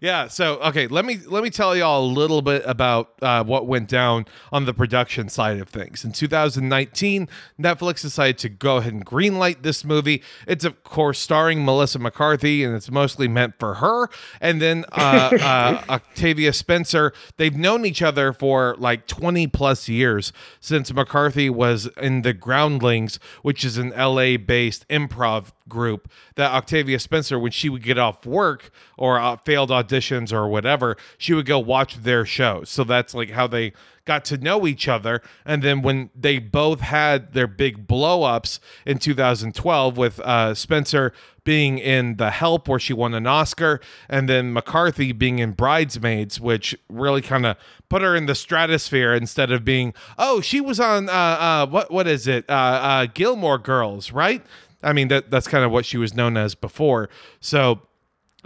yeah. 0.00 0.28
So 0.28 0.58
okay, 0.60 0.86
let 0.86 1.04
me 1.04 1.18
let 1.26 1.42
me 1.42 1.50
tell 1.50 1.76
y'all 1.76 2.04
a 2.04 2.06
little 2.12 2.42
bit 2.42 2.62
about 2.64 3.10
uh, 3.22 3.42
what 3.44 3.66
went 3.66 3.88
down 3.88 4.26
on 4.52 4.64
the 4.68 4.74
production 4.74 5.30
side 5.30 5.58
of 5.58 5.68
things. 5.70 6.04
In 6.04 6.12
2019, 6.12 7.26
Netflix 7.58 8.02
decided 8.02 8.36
to 8.38 8.50
go 8.50 8.76
ahead 8.76 8.92
and 8.92 9.04
greenlight 9.04 9.62
this 9.62 9.82
movie. 9.82 10.22
It's 10.46 10.64
of 10.64 10.84
course 10.84 11.18
starring 11.18 11.64
Melissa 11.64 11.98
McCarthy, 11.98 12.62
and 12.62 12.76
it's 12.76 12.90
mostly 12.90 13.28
meant 13.28 13.58
for 13.58 13.74
her. 13.76 14.10
And 14.42 14.60
then 14.60 14.84
uh, 14.92 15.30
uh, 15.40 15.84
Octavia 15.88 16.52
Spencer. 16.52 17.14
They've 17.38 17.56
known 17.56 17.86
each 17.86 18.02
other 18.02 18.34
for 18.34 18.76
like 18.78 19.06
20 19.06 19.46
plus 19.46 19.88
years 19.88 20.34
since 20.60 20.92
McCarthy 20.92 21.48
was 21.48 21.88
in 21.96 22.20
the 22.20 22.34
Groundlings, 22.34 23.18
which 23.40 23.64
is 23.64 23.78
an 23.78 23.90
LA-based 23.90 24.86
improv 24.88 25.52
group 25.66 26.10
that 26.34 26.52
Octavia 26.52 26.98
Spencer, 26.98 27.38
when 27.38 27.52
she 27.52 27.68
would 27.68 27.82
get 27.82 27.98
off 27.98 28.26
work 28.26 28.70
or 28.96 29.18
uh, 29.18 29.36
failed 29.36 29.70
auditions 29.70 30.32
or 30.32 30.48
whatever, 30.48 30.96
she 31.16 31.32
would 31.32 31.46
go 31.46 31.58
watch 31.58 31.96
their 32.02 32.24
shows. 32.24 32.68
So 32.68 32.84
that's 32.84 33.14
like 33.14 33.30
how 33.30 33.46
they 33.46 33.72
got 34.08 34.24
to 34.24 34.38
know 34.38 34.66
each 34.66 34.88
other. 34.88 35.22
And 35.44 35.62
then 35.62 35.82
when 35.82 36.08
they 36.16 36.38
both 36.38 36.80
had 36.80 37.34
their 37.34 37.46
big 37.46 37.86
blow 37.86 38.24
ups 38.24 38.58
in 38.86 38.98
2012, 38.98 39.96
with 39.98 40.18
uh, 40.20 40.54
Spencer 40.54 41.12
being 41.44 41.78
in 41.78 42.16
The 42.16 42.30
Help, 42.30 42.68
where 42.68 42.78
she 42.78 42.94
won 42.94 43.12
an 43.12 43.26
Oscar, 43.26 43.80
and 44.08 44.28
then 44.28 44.52
McCarthy 44.52 45.12
being 45.12 45.38
in 45.38 45.52
Bridesmaids, 45.52 46.40
which 46.40 46.74
really 46.88 47.20
kind 47.20 47.44
of 47.46 47.56
put 47.90 48.00
her 48.00 48.16
in 48.16 48.24
the 48.26 48.34
stratosphere 48.34 49.14
instead 49.14 49.52
of 49.52 49.62
being, 49.62 49.92
oh, 50.18 50.40
she 50.40 50.60
was 50.60 50.80
on 50.80 51.08
uh, 51.08 51.12
uh, 51.12 51.66
what 51.66 51.90
what 51.90 52.08
is 52.08 52.26
it, 52.26 52.48
uh, 52.48 52.52
uh, 52.52 53.06
Gilmore 53.12 53.58
Girls, 53.58 54.10
right? 54.10 54.44
I 54.82 54.92
mean 54.92 55.08
that 55.08 55.30
that's 55.30 55.48
kind 55.48 55.64
of 55.64 55.70
what 55.70 55.84
she 55.84 55.98
was 55.98 56.14
known 56.14 56.36
as 56.36 56.54
before. 56.54 57.10
So 57.40 57.82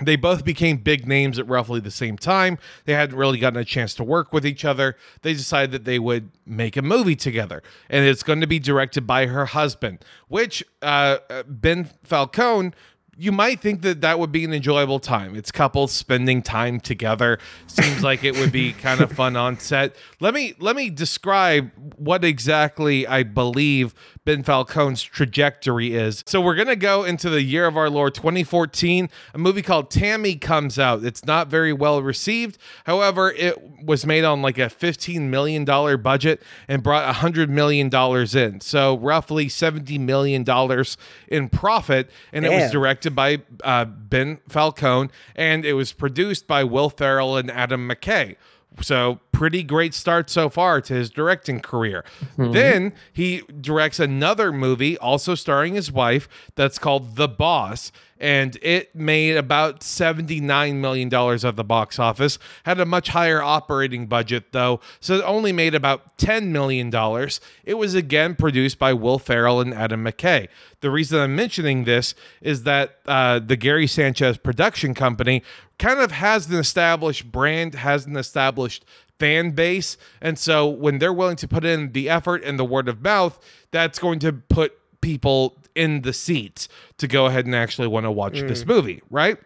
they 0.00 0.16
both 0.16 0.44
became 0.44 0.78
big 0.78 1.06
names 1.06 1.38
at 1.38 1.46
roughly 1.46 1.78
the 1.78 1.90
same 1.90 2.16
time. 2.16 2.58
They 2.86 2.94
hadn't 2.94 3.16
really 3.16 3.38
gotten 3.38 3.58
a 3.58 3.64
chance 3.64 3.94
to 3.94 4.04
work 4.04 4.32
with 4.32 4.46
each 4.46 4.64
other. 4.64 4.96
They 5.20 5.34
decided 5.34 5.70
that 5.72 5.84
they 5.84 5.98
would 5.98 6.30
make 6.46 6.76
a 6.76 6.82
movie 6.82 7.16
together, 7.16 7.62
and 7.90 8.06
it's 8.06 8.22
going 8.22 8.40
to 8.40 8.46
be 8.46 8.58
directed 8.58 9.06
by 9.06 9.26
her 9.26 9.46
husband, 9.46 10.04
which 10.28 10.64
uh, 10.80 11.18
Ben 11.46 11.90
Falcone. 12.02 12.72
You 13.18 13.30
might 13.30 13.60
think 13.60 13.82
that 13.82 14.00
that 14.00 14.18
would 14.18 14.32
be 14.32 14.42
an 14.44 14.54
enjoyable 14.54 14.98
time. 14.98 15.36
It's 15.36 15.52
couples 15.52 15.92
spending 15.92 16.40
time 16.40 16.80
together. 16.80 17.38
Seems 17.66 18.02
like 18.02 18.24
it 18.24 18.38
would 18.38 18.50
be 18.50 18.72
kind 18.72 19.02
of 19.02 19.12
fun 19.12 19.36
on 19.36 19.58
set. 19.58 19.94
Let 20.18 20.32
me 20.32 20.54
let 20.58 20.76
me 20.76 20.88
describe 20.88 21.70
what 21.96 22.24
exactly 22.24 23.06
I 23.06 23.22
believe 23.22 23.94
Ben 24.24 24.42
Falcone's 24.42 25.02
trajectory 25.02 25.94
is. 25.94 26.24
So 26.26 26.40
we're 26.40 26.54
gonna 26.54 26.74
go 26.74 27.04
into 27.04 27.28
the 27.28 27.42
year 27.42 27.66
of 27.66 27.76
our 27.76 27.90
Lord 27.90 28.14
2014. 28.14 29.10
A 29.34 29.38
movie 29.38 29.62
called 29.62 29.90
Tammy 29.90 30.36
comes 30.36 30.78
out. 30.78 31.04
It's 31.04 31.24
not 31.26 31.48
very 31.48 31.72
well 31.72 32.02
received. 32.02 32.56
However, 32.84 33.30
it 33.32 33.60
was 33.84 34.06
made 34.06 34.24
on 34.24 34.40
like 34.40 34.56
a 34.58 34.70
15 34.70 35.28
million 35.28 35.66
dollar 35.66 35.98
budget 35.98 36.40
and 36.66 36.82
brought 36.82 37.04
100 37.04 37.50
million 37.50 37.90
dollars 37.90 38.34
in. 38.34 38.60
So 38.62 38.96
roughly 38.96 39.50
70 39.50 39.98
million 39.98 40.44
dollars 40.44 40.96
in 41.28 41.50
profit. 41.50 42.10
And 42.32 42.46
it 42.46 42.50
was 42.50 42.62
Damn. 42.62 42.70
Directed 43.02 43.16
by 43.16 43.42
uh, 43.64 43.84
Ben 43.84 44.38
Falcone 44.48 45.10
and 45.34 45.64
it 45.64 45.74
was 45.74 45.92
produced 45.92 46.46
by 46.46 46.64
Will 46.64 46.90
Ferrell 46.90 47.36
and 47.36 47.50
Adam 47.50 47.88
McKay. 47.88 48.36
So 48.80 49.20
pretty 49.42 49.64
great 49.64 49.92
start 49.92 50.30
so 50.30 50.48
far 50.48 50.80
to 50.80 50.94
his 50.94 51.10
directing 51.10 51.58
career. 51.58 52.04
Then 52.38 52.92
he 53.12 53.42
directs 53.60 53.98
another 53.98 54.52
movie, 54.52 54.96
also 54.98 55.34
starring 55.34 55.74
his 55.74 55.90
wife, 55.90 56.28
that's 56.54 56.78
called 56.78 57.16
The 57.16 57.26
Boss, 57.26 57.90
and 58.20 58.56
it 58.62 58.94
made 58.94 59.36
about 59.36 59.82
seventy-nine 59.82 60.80
million 60.80 61.08
dollars 61.08 61.44
at 61.44 61.56
the 61.56 61.64
box 61.64 61.98
office. 61.98 62.38
Had 62.62 62.78
a 62.78 62.86
much 62.86 63.08
higher 63.08 63.42
operating 63.42 64.06
budget 64.06 64.52
though, 64.52 64.78
so 65.00 65.14
it 65.16 65.24
only 65.24 65.50
made 65.50 65.74
about 65.74 66.16
ten 66.18 66.52
million 66.52 66.88
dollars. 66.88 67.40
It 67.64 67.74
was 67.74 67.96
again 67.96 68.36
produced 68.36 68.78
by 68.78 68.92
Will 68.92 69.18
Ferrell 69.18 69.60
and 69.60 69.74
Adam 69.74 70.04
McKay. 70.04 70.46
The 70.82 70.90
reason 70.90 71.18
I'm 71.18 71.34
mentioning 71.34 71.82
this 71.82 72.14
is 72.40 72.62
that 72.62 72.98
uh, 73.06 73.40
the 73.40 73.56
Gary 73.56 73.88
Sanchez 73.88 74.36
production 74.38 74.94
company 74.94 75.42
kind 75.78 75.98
of 75.98 76.12
has 76.12 76.48
an 76.48 76.56
established 76.60 77.32
brand, 77.32 77.74
has 77.74 78.06
an 78.06 78.16
established 78.16 78.84
fan 79.22 79.52
base. 79.52 79.96
And 80.20 80.36
so 80.36 80.66
when 80.66 80.98
they're 80.98 81.12
willing 81.12 81.36
to 81.36 81.46
put 81.46 81.64
in 81.64 81.92
the 81.92 82.08
effort 82.08 82.42
and 82.42 82.58
the 82.58 82.64
word 82.64 82.88
of 82.88 83.02
mouth, 83.02 83.38
that's 83.70 84.00
going 84.00 84.18
to 84.18 84.32
put 84.32 84.76
people 85.00 85.56
in 85.76 86.02
the 86.02 86.12
seats 86.12 86.68
to 86.98 87.06
go 87.06 87.26
ahead 87.26 87.46
and 87.46 87.54
actually 87.54 87.86
want 87.86 88.04
to 88.04 88.10
watch 88.10 88.40
this 88.40 88.66
movie, 88.66 89.00
right? 89.10 89.38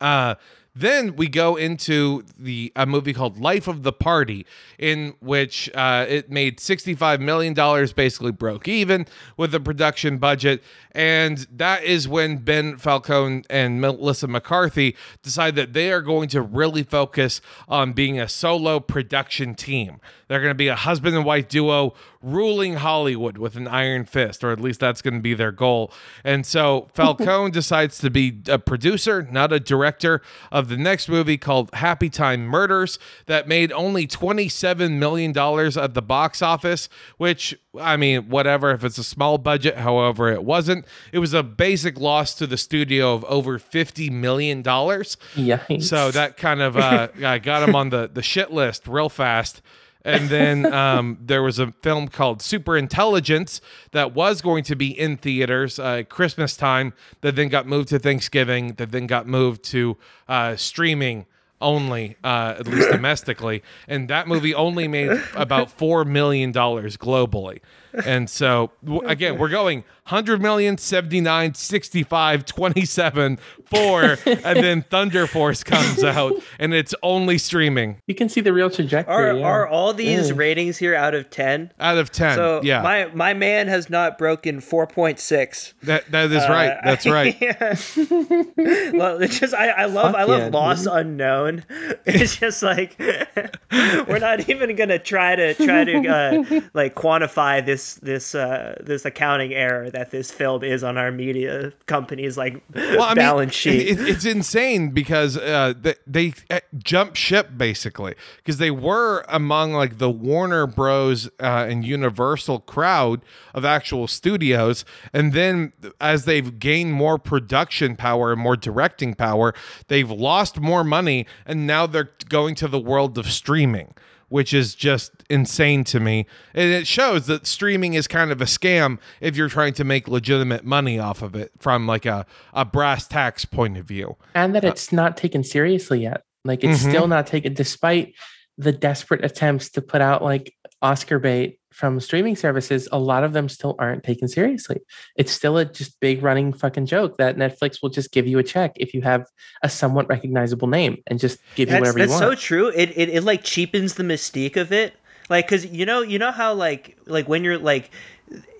Uh, 0.00 0.36
then 0.76 1.16
we 1.16 1.26
go 1.26 1.56
into 1.56 2.22
the 2.38 2.70
a 2.76 2.84
movie 2.84 3.14
called 3.14 3.40
Life 3.40 3.66
of 3.66 3.82
the 3.82 3.92
Party, 3.92 4.46
in 4.78 5.14
which 5.20 5.70
uh, 5.74 6.04
it 6.06 6.30
made 6.30 6.60
sixty-five 6.60 7.20
million 7.20 7.54
dollars, 7.54 7.94
basically 7.94 8.32
broke 8.32 8.68
even 8.68 9.06
with 9.38 9.52
the 9.52 9.60
production 9.60 10.18
budget, 10.18 10.62
and 10.92 11.46
that 11.50 11.82
is 11.82 12.06
when 12.06 12.36
Ben 12.36 12.76
Falcone 12.76 13.44
and 13.48 13.80
Melissa 13.80 14.28
McCarthy 14.28 14.94
decide 15.22 15.56
that 15.56 15.72
they 15.72 15.90
are 15.90 16.02
going 16.02 16.28
to 16.28 16.42
really 16.42 16.82
focus 16.82 17.40
on 17.68 17.94
being 17.94 18.20
a 18.20 18.28
solo 18.28 18.78
production 18.78 19.54
team. 19.54 19.98
They're 20.28 20.40
going 20.40 20.50
to 20.50 20.54
be 20.54 20.68
a 20.68 20.76
husband 20.76 21.14
and 21.14 21.24
wife 21.24 21.48
duo 21.48 21.94
ruling 22.26 22.74
Hollywood 22.74 23.38
with 23.38 23.54
an 23.54 23.68
iron 23.68 24.04
fist, 24.04 24.42
or 24.42 24.50
at 24.50 24.60
least 24.60 24.80
that's 24.80 25.00
going 25.00 25.14
to 25.14 25.20
be 25.20 25.34
their 25.34 25.52
goal. 25.52 25.92
And 26.24 26.44
so 26.44 26.88
Falcone 26.94 27.52
decides 27.52 27.98
to 27.98 28.10
be 28.10 28.42
a 28.48 28.58
producer, 28.58 29.28
not 29.30 29.52
a 29.52 29.60
director, 29.60 30.20
of 30.50 30.68
the 30.68 30.76
next 30.76 31.08
movie 31.08 31.38
called 31.38 31.70
Happy 31.74 32.10
Time 32.10 32.44
Murders 32.44 32.98
that 33.26 33.46
made 33.46 33.70
only 33.72 34.08
$27 34.08 34.98
million 34.98 35.30
at 35.38 35.94
the 35.94 36.02
box 36.02 36.42
office, 36.42 36.88
which, 37.16 37.56
I 37.78 37.96
mean, 37.96 38.28
whatever, 38.28 38.72
if 38.72 38.82
it's 38.82 38.98
a 38.98 39.04
small 39.04 39.38
budget, 39.38 39.76
however, 39.76 40.28
it 40.32 40.42
wasn't. 40.42 40.84
It 41.12 41.20
was 41.20 41.32
a 41.34 41.44
basic 41.44 42.00
loss 42.00 42.34
to 42.34 42.48
the 42.48 42.56
studio 42.56 43.14
of 43.14 43.24
over 43.26 43.60
$50 43.60 44.10
million. 44.10 44.64
Yikes. 44.64 45.84
So 45.84 46.10
that 46.10 46.36
kind 46.36 46.60
of 46.60 46.76
uh, 46.76 47.06
got 47.38 47.68
him 47.68 47.76
on 47.76 47.90
the, 47.90 48.10
the 48.12 48.22
shit 48.22 48.50
list 48.50 48.88
real 48.88 49.08
fast. 49.08 49.62
And 50.06 50.28
then 50.28 50.72
um, 50.72 51.18
there 51.20 51.42
was 51.42 51.58
a 51.58 51.72
film 51.82 52.06
called 52.06 52.40
Super 52.40 52.76
Intelligence 52.76 53.60
that 53.90 54.14
was 54.14 54.40
going 54.40 54.62
to 54.64 54.76
be 54.76 54.96
in 54.96 55.16
theaters 55.16 55.80
uh, 55.80 56.04
Christmas 56.08 56.56
time 56.56 56.92
that 57.22 57.34
then 57.34 57.48
got 57.48 57.66
moved 57.66 57.88
to 57.88 57.98
Thanksgiving, 57.98 58.74
that 58.74 58.92
then 58.92 59.08
got 59.08 59.26
moved 59.26 59.64
to 59.64 59.96
uh, 60.28 60.54
streaming 60.54 61.26
only, 61.60 62.16
uh, 62.22 62.54
at 62.58 62.68
least 62.68 62.90
domestically. 62.90 63.62
And 63.88 64.08
that 64.08 64.28
movie 64.28 64.54
only 64.54 64.86
made 64.86 65.10
about 65.34 65.76
$4 65.76 66.06
million 66.06 66.52
globally. 66.52 67.60
And 68.04 68.28
so, 68.28 68.70
again, 69.04 69.38
we're 69.38 69.48
going 69.48 69.84
100 70.08 70.40
million, 70.40 70.78
79, 70.78 71.54
65, 71.54 72.44
27, 72.44 73.38
4, 73.64 74.02
and 74.26 74.38
then 74.44 74.82
Thunder 74.82 75.26
Force 75.26 75.64
comes 75.64 76.04
out 76.04 76.34
and 76.60 76.72
it's 76.72 76.94
only 77.02 77.38
streaming 77.38 78.00
you 78.06 78.14
can 78.14 78.28
see 78.28 78.40
the 78.40 78.52
real 78.52 78.70
trajectory. 78.70 79.12
Are 79.14 79.36
yeah. 79.36 79.44
are 79.44 79.66
all 79.66 79.92
these 79.92 80.28
Yeah. 80.28 80.34
ratings 80.36 80.78
here 80.78 80.94
out 80.94 81.14
of 81.14 81.28
ten? 81.30 81.72
out 81.80 81.98
of 81.98 82.12
10. 82.12 82.36
So 82.36 82.60
yeah, 82.62 82.82
my 82.82 83.06
my 83.14 83.34
man 83.34 83.66
has 83.68 83.90
not 83.90 84.16
broken 84.18 84.60
four 84.60 84.86
point 84.86 85.18
six. 85.18 85.74
that, 85.82 86.10
that 86.12 86.30
is 86.30 86.48
right. 86.48 86.78
That's 86.84 87.06
right. 87.06 87.36
well, 88.94 89.20
it's 89.22 89.38
just 89.40 89.54
I, 89.54 89.68
I 89.70 89.84
love 89.86 90.12
Fuck 90.12 90.16
I 90.20 90.24
love 90.24 90.38
yeah, 90.40 90.48
loss 90.58 90.84
dude. 90.84 90.92
unknown. 90.92 91.64
It's 92.04 92.36
just 92.36 92.62
like 92.62 92.96
we're 92.98 94.18
not 94.18 94.48
even 94.48 94.74
gonna 94.76 94.98
try 94.98 95.36
to 95.36 95.54
try 95.54 95.84
to 95.84 96.08
uh, 96.08 96.60
like 96.74 96.94
quantify 96.94 97.64
this 97.64 97.85
this 97.94 98.34
uh, 98.34 98.76
this 98.80 99.04
accounting 99.04 99.54
error 99.54 99.90
that 99.90 100.10
this 100.10 100.30
film 100.30 100.62
is 100.62 100.84
on 100.84 100.98
our 100.98 101.10
media 101.10 101.72
company's 101.86 102.36
like 102.36 102.62
well, 102.74 103.14
balance 103.14 103.54
sheet. 103.54 103.88
It, 103.88 104.00
it's 104.00 104.24
insane 104.24 104.90
because 104.90 105.36
uh, 105.36 105.74
they, 105.80 105.94
they 106.06 106.34
uh, 106.50 106.60
jump 106.76 107.16
ship 107.16 107.50
basically 107.56 108.14
because 108.36 108.58
they 108.58 108.70
were 108.70 109.24
among 109.28 109.72
like 109.72 109.98
the 109.98 110.10
Warner 110.10 110.66
Bros. 110.66 111.28
Uh, 111.40 111.66
and 111.68 111.84
Universal 111.84 112.60
crowd 112.60 113.20
of 113.54 113.64
actual 113.64 114.06
studios, 114.06 114.84
and 115.12 115.32
then 115.32 115.72
as 116.00 116.24
they've 116.24 116.58
gained 116.58 116.92
more 116.92 117.18
production 117.18 117.96
power 117.96 118.32
and 118.32 118.40
more 118.40 118.56
directing 118.56 119.14
power, 119.14 119.54
they've 119.88 120.10
lost 120.10 120.60
more 120.60 120.84
money, 120.84 121.26
and 121.44 121.66
now 121.66 121.86
they're 121.86 122.10
going 122.28 122.54
to 122.56 122.68
the 122.68 122.78
world 122.78 123.18
of 123.18 123.26
streaming. 123.30 123.94
Which 124.28 124.52
is 124.52 124.74
just 124.74 125.12
insane 125.30 125.84
to 125.84 126.00
me. 126.00 126.26
And 126.52 126.72
it 126.72 126.86
shows 126.86 127.26
that 127.28 127.46
streaming 127.46 127.94
is 127.94 128.08
kind 128.08 128.32
of 128.32 128.40
a 128.40 128.44
scam 128.44 128.98
if 129.20 129.36
you're 129.36 129.48
trying 129.48 129.74
to 129.74 129.84
make 129.84 130.08
legitimate 130.08 130.64
money 130.64 130.98
off 130.98 131.22
of 131.22 131.36
it 131.36 131.52
from 131.58 131.86
like 131.86 132.06
a, 132.06 132.26
a 132.52 132.64
brass 132.64 133.06
tacks 133.06 133.44
point 133.44 133.76
of 133.78 133.86
view. 133.86 134.16
and 134.34 134.54
that 134.54 134.64
it's 134.64 134.90
not 134.92 135.16
taken 135.16 135.44
seriously 135.44 136.02
yet. 136.02 136.22
Like 136.44 136.64
it's 136.64 136.82
Mhm. 136.82 136.88
still 136.90 137.06
not 137.08 137.26
taken, 137.26 137.54
despite 137.54 138.14
the 138.58 138.72
desperate 138.72 139.24
attempts 139.24 139.68
to 139.70 139.82
put 139.82 140.00
out 140.00 140.22
like 140.24 140.52
Oscar 140.82 141.18
bait 141.18 141.58
from 141.72 142.00
streaming 142.00 142.36
services. 142.36 142.88
A 142.92 142.98
lot 142.98 143.24
of 143.24 143.32
them 143.32 143.48
still 143.48 143.76
aren't 143.78 144.02
taken 144.02 144.28
seriously. 144.28 144.80
It's 145.16 145.32
still 145.32 145.58
a 145.58 145.64
just 145.64 146.00
big 146.00 146.22
running 146.22 146.52
fucking 146.52 146.86
joke 146.86 147.18
that 147.18 147.36
Netflix 147.36 147.82
will 147.82 147.90
just 147.90 148.12
give 148.12 148.26
you 148.26 148.38
a 148.38 148.42
check 148.42 148.72
if 148.76 148.94
you 148.94 149.02
have 149.02 149.26
a 149.62 149.68
somewhat 149.68 150.08
recognizable 150.08 150.68
name 150.68 151.02
and 151.06 151.18
just 151.18 151.38
give 151.54 151.68
you 151.68 151.72
That's, 151.72 151.80
whatever 151.80 151.98
that's 151.98 152.12
you 152.12 152.18
so 152.18 152.34
true. 152.34 152.68
It, 152.68 152.96
it 152.96 153.08
it 153.10 153.24
like 153.24 153.42
cheapens 153.42 153.94
the 153.94 154.04
mystique 154.04 154.56
of 154.56 154.72
it. 154.72 154.94
Like, 155.28 155.48
cause 155.48 155.66
you 155.66 155.84
know, 155.84 156.02
you 156.02 156.18
know 156.18 156.30
how 156.30 156.54
like 156.54 156.96
like 157.06 157.28
when 157.28 157.44
you're 157.44 157.58
like 157.58 157.90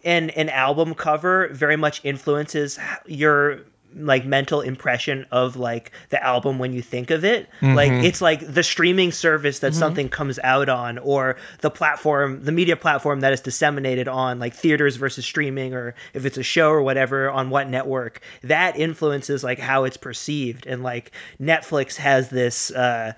an 0.05 0.31
an 0.31 0.49
album 0.49 0.95
cover 0.95 1.49
very 1.53 1.77
much 1.77 2.01
influences 2.05 2.79
your 3.07 3.65
like 3.97 4.27
mental 4.27 4.61
impression 4.61 5.27
of 5.31 5.57
like 5.57 5.91
the 6.11 6.23
album 6.23 6.59
when 6.59 6.73
you 6.73 6.83
think 6.83 7.11
of 7.11 7.25
it. 7.25 7.49
Like 7.75 7.91
it's 7.93 8.21
like 8.21 8.47
the 8.47 8.63
streaming 8.63 9.13
service 9.13 9.61
that 9.61 9.75
something 9.75 10.09
comes 10.09 10.39
out 10.45 10.69
on 10.69 10.99
or 10.99 11.37
the 11.61 11.71
platform 11.71 12.45
the 12.45 12.53
media 12.53 12.77
platform 12.77 13.21
that 13.21 13.33
is 13.33 13.41
disseminated 13.41 14.09
on 14.09 14.39
like 14.39 14.55
theaters 14.55 14.97
versus 14.97 15.25
streaming 15.25 15.75
or 15.75 15.95
if 16.15 16.25
it's 16.25 16.37
a 16.37 16.43
show 16.43 16.71
or 16.71 16.83
whatever 16.83 17.31
on 17.31 17.51
what 17.51 17.69
network 17.69 18.21
that 18.43 18.79
influences 18.79 19.43
like 19.43 19.59
how 19.59 19.85
it's 19.85 19.97
perceived. 19.97 20.67
And 20.67 20.83
like 20.83 21.13
netflix 21.41 21.97
has 21.97 22.29
this 22.29 22.71
uh 22.71 23.13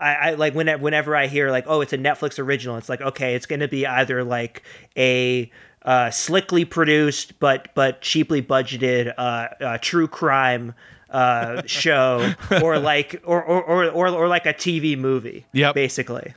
I, 0.00 0.14
I 0.14 0.34
like 0.34 0.54
whenever 0.54 0.82
whenever 0.82 1.14
I 1.14 1.28
hear 1.28 1.50
like, 1.52 1.64
oh, 1.68 1.80
it's 1.80 1.92
a 1.92 1.98
Netflix 1.98 2.40
original, 2.40 2.76
it's 2.76 2.88
like, 2.88 3.00
okay, 3.00 3.36
it's 3.36 3.46
gonna 3.46 3.68
be 3.68 3.86
either 3.86 4.24
like 4.24 4.64
a 4.96 5.48
uh, 5.84 6.10
slickly 6.10 6.64
produced 6.64 7.38
but 7.40 7.68
but 7.74 8.00
cheaply 8.00 8.42
budgeted 8.42 9.12
uh, 9.18 9.48
uh, 9.60 9.78
true 9.78 10.06
crime 10.06 10.74
uh, 11.10 11.62
show, 11.66 12.32
or 12.62 12.78
like 12.78 13.20
or, 13.24 13.42
or 13.42 13.62
or 13.62 13.90
or 13.90 14.08
or 14.08 14.28
like 14.28 14.46
a 14.46 14.54
TV 14.54 14.96
movie. 14.98 15.46
Yep. 15.52 15.74
basically. 15.74 16.34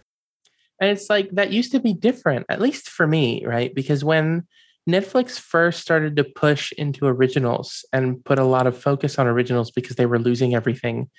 And 0.81 0.89
it's 0.89 1.09
like 1.09 1.29
that 1.31 1.51
used 1.51 1.71
to 1.71 1.79
be 1.79 1.93
different, 1.93 2.45
at 2.49 2.59
least 2.59 2.89
for 2.89 3.07
me, 3.07 3.45
right? 3.45 3.73
Because 3.73 4.03
when 4.03 4.45
Netflix 4.89 5.39
first 5.39 5.79
started 5.79 6.17
to 6.17 6.23
push 6.23 6.73
into 6.73 7.05
originals 7.05 7.85
and 7.93 8.23
put 8.25 8.39
a 8.39 8.43
lot 8.43 8.67
of 8.67 8.77
focus 8.77 9.17
on 9.17 9.25
originals 9.25 9.71
because 9.71 9.95
they 9.95 10.05
were 10.05 10.19
losing 10.19 10.53
everything 10.53 11.09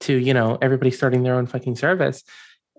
to, 0.00 0.14
you 0.14 0.32
know, 0.32 0.56
everybody 0.62 0.90
starting 0.90 1.22
their 1.22 1.34
own 1.34 1.46
fucking 1.46 1.76
service, 1.76 2.24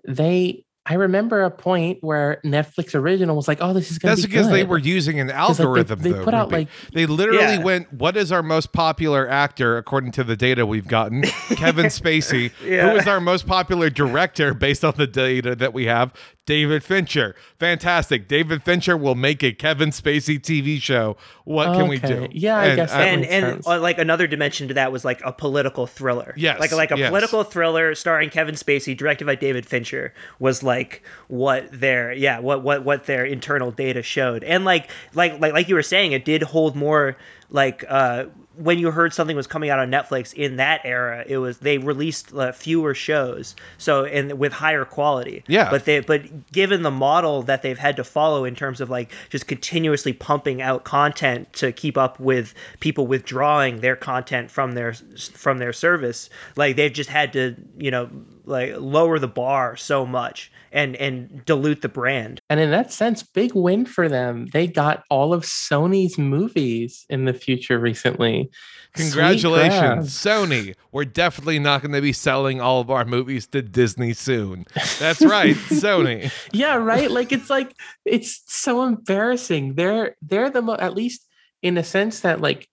they 0.08 0.66
I 0.88 0.94
remember 0.96 1.42
a 1.44 1.50
point 1.50 1.98
where 2.02 2.40
Netflix 2.46 2.94
original 2.94 3.36
was 3.36 3.48
like, 3.48 3.58
"Oh, 3.60 3.74
this 3.74 3.90
is 3.90 3.98
going 3.98 4.16
to 4.16 4.18
be 4.18 4.22
That's 4.22 4.32
be 4.32 4.38
because 4.38 4.52
they 4.52 4.64
were 4.64 4.78
using 4.78 5.20
an 5.20 5.30
'Cause, 5.30 5.58
like, 5.58 5.58
they- 5.58 5.64
algorithm. 5.64 6.00
they 6.02 6.12
though, 6.12 6.24
put 6.24 6.34
out, 6.36 6.46
Ruby. 6.52 6.56
like- 6.58 6.68
they 6.94 7.06
literally 7.08 7.40
Yeah. 7.40 7.64
went, 7.64 7.92
"What 7.92 8.16
is 8.16 8.32
our 8.32 8.44
most 8.44 8.72
popular 8.72 9.28
actor 9.28 9.78
according 9.78 10.12
to 10.14 10.24
the 10.24 10.36
data 10.36 10.64
we've 10.66 10.88
gotten?" 10.88 11.24
Kevin 11.56 11.88
Spacey. 11.88 12.52
Yeah. 12.64 12.92
Who 12.92 12.98
is 12.98 13.08
our 13.08 13.20
most 13.20 13.48
popular 13.48 13.90
director 13.90 14.54
based 14.54 14.86
on 14.86 14.94
the 14.96 15.08
data 15.08 15.56
that 15.56 15.74
we 15.74 15.86
have? 15.86 16.14
David 16.46 16.84
Fincher. 16.84 17.36
Fantastic. 17.60 18.28
David 18.28 18.64
Fincher 18.64 18.96
will 18.96 19.16
make 19.16 19.44
a 19.44 19.52
Kevin 19.52 19.90
Spacey 19.90 20.40
TV 20.40 20.80
show. 20.80 21.18
What 21.44 21.74
can 21.76 21.88
we 21.88 21.98
do? 21.98 22.24
Okay. 22.24 22.34
Yeah, 22.34 22.58
I 22.58 22.76
guess 22.76 22.92
that 22.92 23.08
and 23.08 23.22
makes 23.22 23.34
and 23.34 23.46
sense. 23.46 23.68
uh, 23.68 23.80
like 23.80 23.98
another 23.98 24.28
dimension 24.28 24.68
to 24.68 24.76
that 24.76 24.92
was 24.92 25.04
like 25.04 25.22
a 25.24 25.32
political 25.32 25.88
thriller. 25.88 26.34
Yes, 26.38 26.60
like 26.60 26.72
like 26.72 26.92
a 26.92 26.98
yes. 26.98 27.10
political 27.10 27.44
thriller 27.44 27.96
starring 27.96 28.30
Kevin 28.30 28.56
Spacey, 28.56 28.96
directed 28.96 29.26
by 29.26 29.36
David 29.36 29.66
Fincher, 29.66 30.14
was 30.40 30.62
like 30.62 31.02
what 31.28 31.68
their 31.72 32.14
yeah 32.14 32.40
what 32.40 32.64
what 32.64 32.86
what 32.86 33.06
their 33.06 33.26
internal 33.26 33.72
data 33.72 34.04
showed, 34.04 34.44
and 34.44 34.66
like 34.66 34.92
like 35.14 35.40
like 35.40 35.54
like 35.54 35.68
you 35.68 35.76
were 35.76 35.84
saying, 35.84 36.12
it 36.12 36.26
did 36.26 36.44
hold 36.44 36.76
more 36.76 37.18
like 37.50 37.84
uh 37.88 38.26
when 38.58 38.80
you 38.80 38.92
heard 38.92 39.14
something 39.14 39.36
was 39.36 39.48
coming 39.48 39.70
out 39.70 39.80
on 39.80 39.92
Netflix 39.92 40.34
in 40.34 40.58
that 40.58 40.82
era, 40.84 41.24
it 41.28 41.38
was 41.38 41.60
they 41.60 41.78
released 41.78 42.34
uh, 42.34 42.52
fewer 42.52 42.94
shows, 42.94 43.56
so 43.78 44.06
and 44.06 44.38
with 44.38 44.54
higher 44.54 44.86
quality. 44.86 45.44
Yeah. 45.48 45.70
but 45.70 45.86
they 45.86 46.00
but 46.00 46.52
given 46.52 46.82
the 46.82 46.92
model 46.92 47.44
that 47.44 47.62
they've 47.62 47.78
had 47.78 47.96
to 47.98 48.04
follow 48.04 48.46
in 48.46 48.56
terms 48.56 48.82
of 48.82 48.90
like 48.90 49.12
just 49.30 49.48
continuously 49.48 50.14
pumping 50.14 50.62
out 50.62 50.84
content 50.84 51.52
to 51.54 51.72
keep 51.72 51.98
up 51.98 52.20
with 52.20 52.54
people 52.80 53.08
withdrawing 53.08 53.82
their 53.82 53.96
content 53.96 54.52
from 54.52 54.74
their 54.74 54.94
from 55.34 55.58
their 55.58 55.74
service, 55.74 56.30
like 56.56 56.76
they've 56.76 56.94
just 56.94 57.10
had 57.10 57.34
to 57.34 57.56
you 57.78 57.92
know 57.92 58.10
like 58.46 58.74
lower 58.78 59.20
the 59.20 59.28
bar 59.28 59.76
so 59.76 60.06
much 60.06 60.52
and 60.72 60.96
and 60.98 61.44
dilute 61.46 61.82
the 61.82 61.90
brand. 61.90 62.42
And 62.50 62.60
in 62.60 62.70
that 62.72 62.92
sense, 62.92 63.24
big 63.24 63.56
win 63.56 63.86
for 63.86 64.08
them. 64.08 64.48
They 64.54 64.68
got 64.68 65.04
all 65.10 65.34
of 65.34 65.44
Sony's 65.44 66.18
movies 66.18 67.06
in 67.10 67.26
the 67.26 67.34
future 67.34 67.80
recently. 67.80 68.45
Congratulations. 68.94 70.14
Sony. 70.14 70.76
We're 70.92 71.06
definitely 71.06 71.60
not 71.60 71.82
going 71.82 71.94
to 71.94 72.02
be 72.02 72.14
selling 72.14 72.62
all 72.62 72.82
of 72.82 72.90
our 72.90 73.06
movies 73.06 73.48
to 73.48 73.62
Disney 73.62 74.14
soon. 74.14 74.66
That's 75.00 75.22
right, 75.26 75.56
Sony. 75.56 76.32
Yeah, 76.54 76.76
right. 76.76 77.12
Like 77.12 77.32
it's 77.32 77.50
like 77.50 77.76
it's 78.06 78.42
so 78.48 78.84
embarrassing. 78.84 79.76
They're 79.76 80.16
they're 80.22 80.50
the 80.50 80.62
mo- 80.62 80.78
at 80.80 80.96
least 80.96 81.28
in 81.62 81.78
a 81.78 81.84
sense 81.84 82.22
that 82.22 82.42
like 82.42 82.70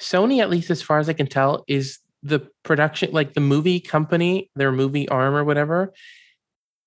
Sony, 0.00 0.40
at 0.40 0.50
least 0.50 0.70
as 0.70 0.82
far 0.82 0.98
as 0.98 1.08
I 1.08 1.14
can 1.14 1.26
tell, 1.26 1.64
is 1.66 1.98
the 2.22 2.48
production 2.62 3.12
like 3.12 3.34
the 3.34 3.40
movie 3.40 3.80
company, 3.80 4.50
their 4.54 4.72
movie 4.72 5.08
arm 5.08 5.34
or 5.34 5.44
whatever. 5.44 5.92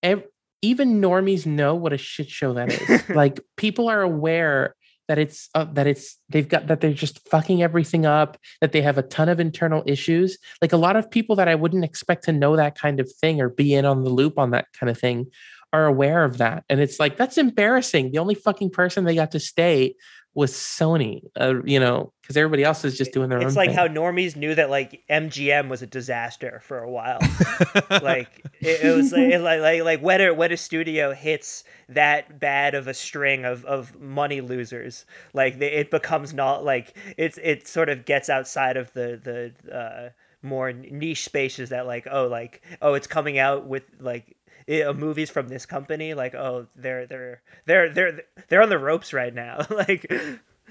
Ev- 0.04 0.24
even 0.62 1.02
normies 1.02 1.46
know 1.46 1.76
what 1.76 1.94
a 1.94 1.98
shit 1.98 2.30
show 2.30 2.54
that 2.54 2.72
is. 2.72 3.10
like 3.16 3.40
people 3.56 3.90
are 3.90 4.02
aware 4.02 4.76
that 5.10 5.18
it's 5.18 5.50
uh, 5.56 5.66
that 5.74 5.88
it's 5.88 6.18
they've 6.30 6.48
got 6.48 6.68
that 6.68 6.80
they're 6.80 6.94
just 6.94 7.28
fucking 7.28 7.62
everything 7.62 8.06
up 8.06 8.38
that 8.62 8.72
they 8.72 8.82
have 8.82 8.98
a 8.98 9.02
ton 9.02 9.28
of 9.28 9.40
internal 9.40 9.84
issues. 9.86 10.38
Like 10.62 10.72
a 10.72 10.78
lot 10.78 10.96
of 10.96 11.12
people 11.12 11.36
that 11.36 11.50
i 11.50 11.56
wouldn't 11.56 11.84
expect 11.84 12.24
to 12.26 12.32
know 12.32 12.56
that 12.56 12.78
kind 12.78 13.00
of 13.02 13.12
thing 13.12 13.42
or 13.42 13.50
be 13.50 13.74
in 13.74 13.86
on 13.86 14.04
the 14.04 14.10
loop 14.10 14.38
on 14.38 14.52
that 14.52 14.68
kind 14.80 14.90
of 14.90 14.98
thing 14.98 15.28
are 15.74 15.86
aware 15.86 16.24
of 16.24 16.38
that. 16.38 16.64
And 16.70 16.80
it's 16.80 17.00
like 17.00 17.18
that's 17.18 17.38
embarrassing. 17.38 18.12
The 18.12 18.20
only 18.20 18.36
fucking 18.36 18.70
person 18.70 19.04
they 19.04 19.16
got 19.16 19.32
to 19.32 19.40
stay 19.40 19.96
was 20.36 20.54
sony 20.54 21.22
uh, 21.40 21.56
you 21.64 21.80
know 21.80 22.14
because 22.22 22.38
everybody 22.38 22.64
else 22.64 22.86
is 22.86 22.96
just 22.96 23.12
doing 23.12 23.28
their 23.30 23.40
own 23.40 23.48
It's 23.48 23.56
like 23.56 23.70
thing. 23.70 23.76
how 23.76 23.88
normies 23.88 24.36
knew 24.36 24.54
that 24.54 24.70
like 24.70 25.02
MGM 25.10 25.68
was 25.68 25.82
a 25.82 25.88
disaster 25.88 26.62
for 26.64 26.78
a 26.78 26.90
while. 26.90 27.18
like 28.04 28.46
it, 28.62 28.84
it 28.86 28.96
was 28.96 29.12
like, 29.12 29.22
it, 29.34 29.40
like 29.40 29.60
like 29.62 29.84
like 29.84 30.02
when 30.02 30.22
a 30.22 30.32
when 30.34 30.52
a 30.52 30.58
studio 30.58 31.12
hits 31.14 31.64
that 31.90 32.40
bad 32.40 32.76
of 32.76 32.88
a 32.88 32.94
string 32.94 33.46
of 33.46 33.66
of 33.66 34.00
money 34.00 34.42
losers, 34.42 35.06
like 35.34 35.58
they, 35.58 35.72
it 35.72 35.90
becomes 35.90 36.32
not 36.32 36.64
like 36.64 36.96
it's 37.18 37.40
it 37.42 37.68
sort 37.68 37.90
of 37.90 38.06
gets 38.06 38.30
outside 38.30 38.78
of 38.78 38.94
the 38.94 39.52
the 39.66 39.76
uh, 39.76 40.10
more 40.44 40.72
niche 40.72 41.26
spaces 41.26 41.70
that 41.70 41.88
like 41.88 42.08
oh 42.12 42.28
like 42.28 42.62
oh 42.84 42.94
it's 42.94 43.08
coming 43.08 43.40
out 43.40 43.66
with 43.68 43.84
like 44.00 44.38
i- 44.70 44.82
uh, 44.84 44.94
movies 44.94 45.30
from 45.30 45.48
this 45.48 45.66
company 45.66 46.14
like 46.14 46.36
oh 46.36 46.68
they're 46.76 47.06
they're 47.08 47.42
they're 47.66 47.90
they're 47.94 48.22
they're 48.48 48.62
on 48.62 48.70
the 48.70 48.78
ropes 48.80 49.14
right 49.14 49.34
now 49.34 49.66
like 49.70 50.06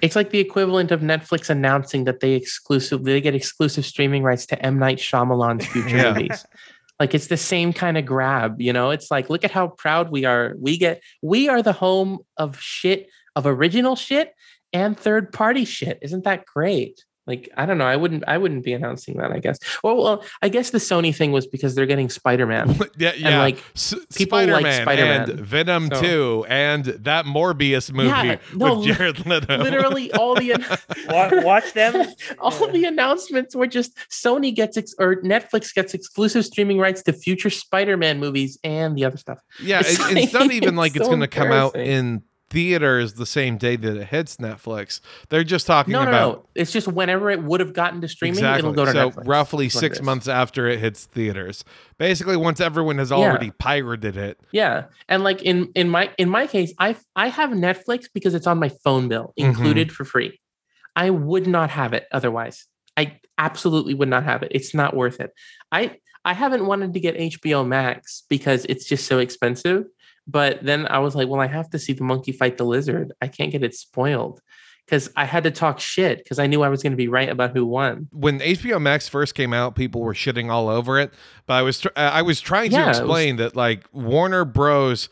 It's 0.01 0.15
like 0.15 0.31
the 0.31 0.39
equivalent 0.39 0.93
of 0.93 1.01
Netflix 1.01 1.51
announcing 1.51 2.05
that 2.05 2.21
they 2.21 2.35
exclusively 2.35 3.13
they 3.15 3.21
get 3.21 3.35
exclusive 3.35 3.85
streaming 3.85 4.23
rights 4.23 4.47
to 4.47 4.65
M 4.65 4.79
Night 4.79 4.99
Shyamalan's 4.99 5.67
future 5.67 5.97
Yeah. 5.97 6.13
movies. 6.15 6.47
Like 7.01 7.15
it's 7.17 7.27
the 7.27 7.37
same 7.37 7.73
kind 7.73 7.99
of 7.99 8.07
grab, 8.07 8.61
you 8.61 8.73
know. 8.73 8.91
It's 8.91 9.11
like 9.11 9.29
look 9.29 9.43
at 9.45 9.51
how 9.51 9.69
proud 9.69 10.11
we 10.13 10.25
are. 10.25 10.55
We 10.61 10.79
get 10.79 11.03
we 11.21 11.49
are 11.49 11.63
the 11.63 11.73
home 11.73 12.21
of 12.37 12.61
shit 12.61 13.09
of 13.35 13.45
original 13.47 13.97
shit 13.97 14.33
and 14.73 14.97
third 14.97 15.33
party 15.33 15.65
shit. 15.65 15.99
Isn't 16.03 16.23
that 16.25 16.45
great? 16.47 17.05
Like 17.29 17.49
I 17.57 17.67
don't 17.67 17.79
know. 17.79 17.85
I 17.87 17.95
wouldn't. 17.95 18.25
I 18.27 18.39
wouldn't 18.39 18.65
be 18.65 18.73
announcing 18.73 19.19
that. 19.19 19.31
I 19.31 19.39
guess. 19.39 19.59
Well, 19.85 19.97
well, 19.99 20.25
I 20.43 20.49
guess 20.49 20.71
the 20.71 20.79
Sony 20.79 21.15
thing 21.15 21.31
was 21.31 21.47
because 21.47 21.75
they're 21.75 21.87
getting 21.87 22.09
Spider 22.09 22.47
Man. 22.47 22.75
Yeah, 22.97 23.13
yeah. 23.17 23.29
And, 23.29 23.39
like, 23.39 23.63
S- 23.77 23.95
people 24.17 24.39
like 24.39 24.49
Spider-Man, 24.49 24.83
Spider-Man. 24.83 25.31
and 25.31 25.41
Venom 25.41 25.91
So- 25.93 26.01
2 26.01 26.47
and 26.49 26.85
that 26.87 27.27
Morbius 27.27 27.93
movie 27.93 28.09
Yeah, 28.09 28.39
no, 28.55 28.79
with 28.79 28.97
Jared 28.97 29.27
Leto. 29.27 29.59
Literally 29.63 30.11
all 30.15 30.35
the 30.35 30.55
wa- 31.09 31.31
watch 31.45 31.73
them 31.75 32.07
all 32.39 32.67
the 32.73 32.85
announcements 32.87 33.55
were 33.55 33.67
just 33.67 33.95
Sony 34.11 34.55
gets 34.55 34.77
ex- 34.79 34.95
or 34.99 35.17
Netflix 35.23 35.75
gets 35.75 35.93
exclusive 35.95 36.45
streaming 36.47 36.79
rights 36.79 37.03
to 37.03 37.13
future 37.13 37.51
Spider-Man 37.51 38.19
movies 38.19 38.59
and 38.65 38.97
the 38.97 39.05
other 39.05 39.19
stuff. 39.19 39.39
yeah, 39.63 39.81
It's 39.81 40.01
it- 40.11 40.17
it's 40.17 40.33
not 40.33 40.51
even 40.51 40.77
like 40.77 40.93
it's 40.93 41.01
it's 41.01 41.05
so 41.07 41.11
going 41.11 41.21
to 41.21 41.29
come 41.29 41.53
out 41.53 41.75
embarrassing. 41.77 42.23
In 42.51 42.55
theaters 42.55 43.15
the 43.15 43.27
same 43.27 43.57
day 43.59 43.77
that 43.77 43.97
it 43.97 44.07
hits 44.09 44.37
Netflix. 44.37 45.01
They're 45.29 45.45
just 45.45 45.67
talking 45.67 45.93
No, 45.93 46.03
no, 46.05 46.09
about 46.09 46.37
no. 46.37 46.45
It's 46.55 46.73
just 46.73 46.89
whenever 46.89 47.31
it 47.31 47.43
would 47.43 47.61
have 47.61 47.73
gotten 47.73 48.01
to 48.01 48.09
streaming, 48.09 48.39
exactly. 48.39 48.59
it'll 48.61 48.73
go 48.73 48.85
to 48.85 48.93
so 48.93 49.11
Netflix. 49.11 49.29
roughly 49.29 49.67
That's 49.67 49.79
six 49.79 49.97
is. 49.99 50.03
months 50.03 50.29
after 50.29 50.67
it 50.69 50.79
hits 50.81 51.05
theaters. 51.07 51.65
Basically, 51.99 52.37
once 52.37 52.61
everyone 52.61 52.99
has 52.99 53.13
already 53.13 53.51
pirated 53.53 54.17
it. 54.17 54.39
Yeah, 54.53 54.85
and 55.09 55.25
like 55.25 55.43
in 55.43 55.71
in 55.75 55.89
my 55.89 56.11
in 56.19 56.29
my 56.29 56.47
case, 56.47 56.73
I 56.79 56.97
I 57.17 57.29
have 57.29 57.51
Netflix 57.51 58.07
because 58.13 58.35
it's 58.35 58.47
on 58.47 58.59
my 58.59 58.71
phone 58.85 59.09
bill 59.09 59.33
Mhm. 59.39 59.45
included 59.47 59.93
for 59.93 60.05
free. 60.05 60.41
I 60.97 61.11
would 61.11 61.47
not 61.47 61.71
have 61.71 61.93
it 61.93 62.07
otherwise. 62.13 62.67
I 62.97 63.19
absolutely 63.37 63.95
would 63.95 64.09
not 64.09 64.25
have 64.25 64.43
it. 64.43 64.51
It's 64.53 64.75
not 64.75 64.97
worth 64.97 65.21
it. 65.21 65.31
I 65.71 65.97
I 66.25 66.35
haven't 66.35 66.67
wanted 66.67 66.93
to 66.95 67.01
get 67.01 67.17
HBO 67.17 67.67
Max 67.67 68.25
because 68.29 68.65
it's 68.69 68.85
just 68.85 69.07
so 69.07 69.19
expensive. 69.19 69.85
But 70.29 70.63
then 70.63 70.87
I 70.87 70.99
was 70.99 71.15
like, 71.17 71.27
well, 71.29 71.41
I 71.41 71.47
have 71.49 71.71
to 71.71 71.79
see 71.79 71.95
the 71.95 72.05
monkey 72.05 72.33
fight 72.33 72.59
the 72.59 72.65
lizard. 72.65 73.13
I 73.23 73.29
can't 73.29 73.51
get 73.51 73.63
it 73.65 73.75
spoiled 73.75 74.41
because 74.85 75.11
I 75.17 75.25
had 75.25 75.45
to 75.45 75.51
talk 75.51 75.81
shit 75.81 76.19
because 76.19 76.39
I 76.39 76.47
knew 76.47 76.63
I 76.63 76.69
was 76.69 76.83
going 76.83 76.93
to 76.93 76.97
be 76.97 77.09
right 77.09 77.29
about 77.29 77.55
who 77.57 77.67
won. 77.67 78.09
when 78.13 78.39
HBO 78.41 78.81
Max 78.81 79.09
first 79.09 79.35
came 79.35 79.53
out, 79.53 79.75
people 79.75 80.01
were 80.03 80.15
shitting 80.15 80.51
all 80.51 80.69
over 80.69 80.99
it. 80.99 81.13
But 81.47 81.55
I 81.55 81.63
was 81.63 81.81
tr- 81.81 81.89
uh, 81.97 82.11
I 82.13 82.23
was 82.23 82.41
trying 82.41 82.71
to 82.71 82.77
Yeah, 82.77 82.89
was- 82.89 82.99
explain 82.99 83.37
that 83.37 83.57
like 83.57 83.85
Warner 83.93 84.45
Bros 84.45 85.09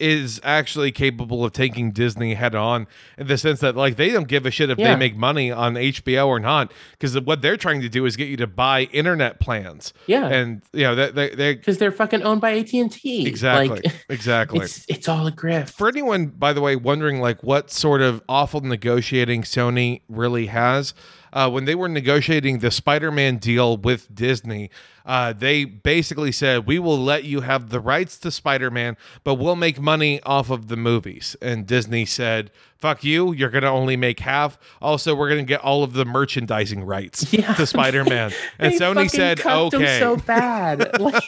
is 0.00 0.40
actually 0.42 0.90
capable 0.92 1.44
of 1.44 1.52
taking 1.52 1.90
Disney 1.92 2.34
head 2.34 2.54
on 2.54 2.86
in 3.18 3.26
the 3.26 3.36
sense 3.38 3.60
that 3.60 3.76
like 3.76 3.96
they 3.96 4.10
don't 4.10 4.26
give 4.28 4.46
a 4.46 4.50
shit 4.50 4.70
if 4.70 4.78
Yeah. 4.78 4.92
they 4.94 4.96
make 4.98 5.16
money 5.16 5.50
on 5.50 5.74
HBO 5.74 6.26
or 6.26 6.40
not 6.40 6.72
because 6.92 7.18
what 7.20 7.42
they're 7.42 7.56
trying 7.56 7.80
to 7.82 7.88
do 7.88 8.06
is 8.06 8.16
get 8.16 8.28
you 8.28 8.36
to 8.38 8.46
buy 8.46 8.84
internet 8.92 9.40
plans. 9.40 9.92
Yeah. 10.06 10.26
and 10.28 10.62
you 10.72 10.82
know 10.84 10.94
that 10.94 11.14
they, 11.14 11.30
they, 11.34 11.54
Because 11.54 11.78
they're 11.78 11.92
fucking 11.92 12.22
owned 12.22 12.40
by 12.40 12.58
AT 12.58 12.72
and 12.72 12.90
T. 12.90 13.26
exactly 13.26 13.80
Like, 13.84 13.94
exactly. 14.08 14.60
it's 14.60 14.84
it's 14.88 15.08
all 15.08 15.26
a 15.26 15.32
grift. 15.32 15.70
For 15.70 15.88
anyone, 15.88 16.26
by 16.26 16.52
the 16.52 16.60
way, 16.60 16.76
wondering 16.76 17.20
like 17.20 17.42
what 17.42 17.70
sort 17.70 18.00
of 18.02 18.22
awful 18.28 18.60
negotiating 18.62 19.42
Sony 19.42 20.00
really 20.08 20.46
has, 20.46 20.94
uh, 21.32 21.48
when 21.50 21.64
they 21.64 21.74
were 21.74 21.88
negotiating 21.88 22.58
the 22.58 22.70
Spider-Man 22.70 23.36
deal 23.36 23.76
with 23.76 24.12
Disney, 24.14 24.70
uh, 25.10 25.32
they 25.32 25.64
basically 25.64 26.30
said 26.30 26.66
we 26.68 26.78
will 26.78 26.96
let 27.02 27.24
you 27.24 27.40
have 27.40 27.70
the 27.70 27.80
rights 27.80 28.16
to 28.20 28.30
Spider-Man, 28.30 28.96
but 29.24 29.34
we'll 29.34 29.56
make 29.56 29.80
money 29.80 30.22
off 30.22 30.50
of 30.50 30.68
the 30.68 30.76
movies. 30.76 31.34
And 31.42 31.66
Disney 31.66 32.04
said, 32.04 32.52
"Fuck 32.78 33.02
you! 33.02 33.32
You're 33.32 33.50
gonna 33.50 33.72
only 33.72 33.96
make 33.96 34.20
half. 34.20 34.56
Also, 34.80 35.14
we're 35.16 35.28
gonna 35.28 35.42
get 35.42 35.60
all 35.62 35.82
of 35.82 35.94
the 35.94 36.04
merchandising 36.04 36.84
rights 36.84 37.32
Yeah. 37.32 37.54
to 37.54 37.66
Spider-Man." 37.66 38.30
And 38.60 38.74
Sony 38.74 39.10
said, 39.10 39.44
"Okay." 39.44 39.98
so 39.98 40.16
bad. 40.16 41.00
like, 41.00 41.24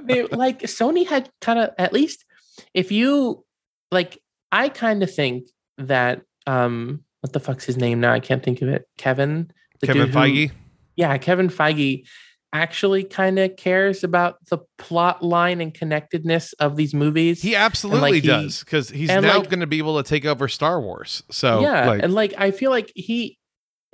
they, 0.00 0.22
like 0.32 0.60
Sony 0.62 1.06
had 1.06 1.28
kind 1.42 1.58
of 1.58 1.70
at 1.78 1.92
least 1.92 2.24
if 2.72 2.90
you 2.90 3.44
like, 3.90 4.18
I 4.50 4.70
kind 4.70 5.02
of 5.02 5.14
think 5.14 5.44
that 5.76 6.22
um, 6.46 7.04
what 7.20 7.34
the 7.34 7.40
fuck's 7.40 7.64
his 7.66 7.76
name 7.76 8.00
now? 8.00 8.12
I 8.14 8.20
can't 8.20 8.42
think 8.42 8.62
of 8.62 8.68
it. 8.68 8.86
Kevin, 8.96 9.50
the 9.80 9.88
Kevin 9.88 10.06
dude 10.06 10.14
who- 10.14 10.18
Feige. 10.20 10.50
yeah, 10.96 11.18
Kevin 11.18 11.48
Feige 11.48 12.04
actually 12.52 13.04
kind 13.04 13.38
of 13.38 13.56
cares 13.56 14.04
about 14.04 14.36
the 14.48 14.58
plot 14.78 15.22
line 15.22 15.60
and 15.60 15.72
connectedness 15.72 16.52
of 16.54 16.76
these 16.76 16.94
movies. 16.94 17.40
He 17.40 17.56
absolutely 17.56 18.20
he- 18.20 18.26
does 18.26 18.60
because 18.60 18.90
he's 18.90 19.08
now 19.08 19.38
like- 19.38 19.48
going 19.48 19.60
to 19.60 19.66
be 19.66 19.78
able 19.78 20.02
to 20.02 20.08
take 20.08 20.24
over 20.24 20.48
Star 20.48 20.80
Wars. 20.80 21.22
So 21.30 21.60
yeah, 21.60 21.86
like, 21.88 22.02
and 22.02 22.14
like 22.14 22.34
I 22.36 22.50
feel 22.50 22.70
like 22.70 22.92
he 22.94 23.38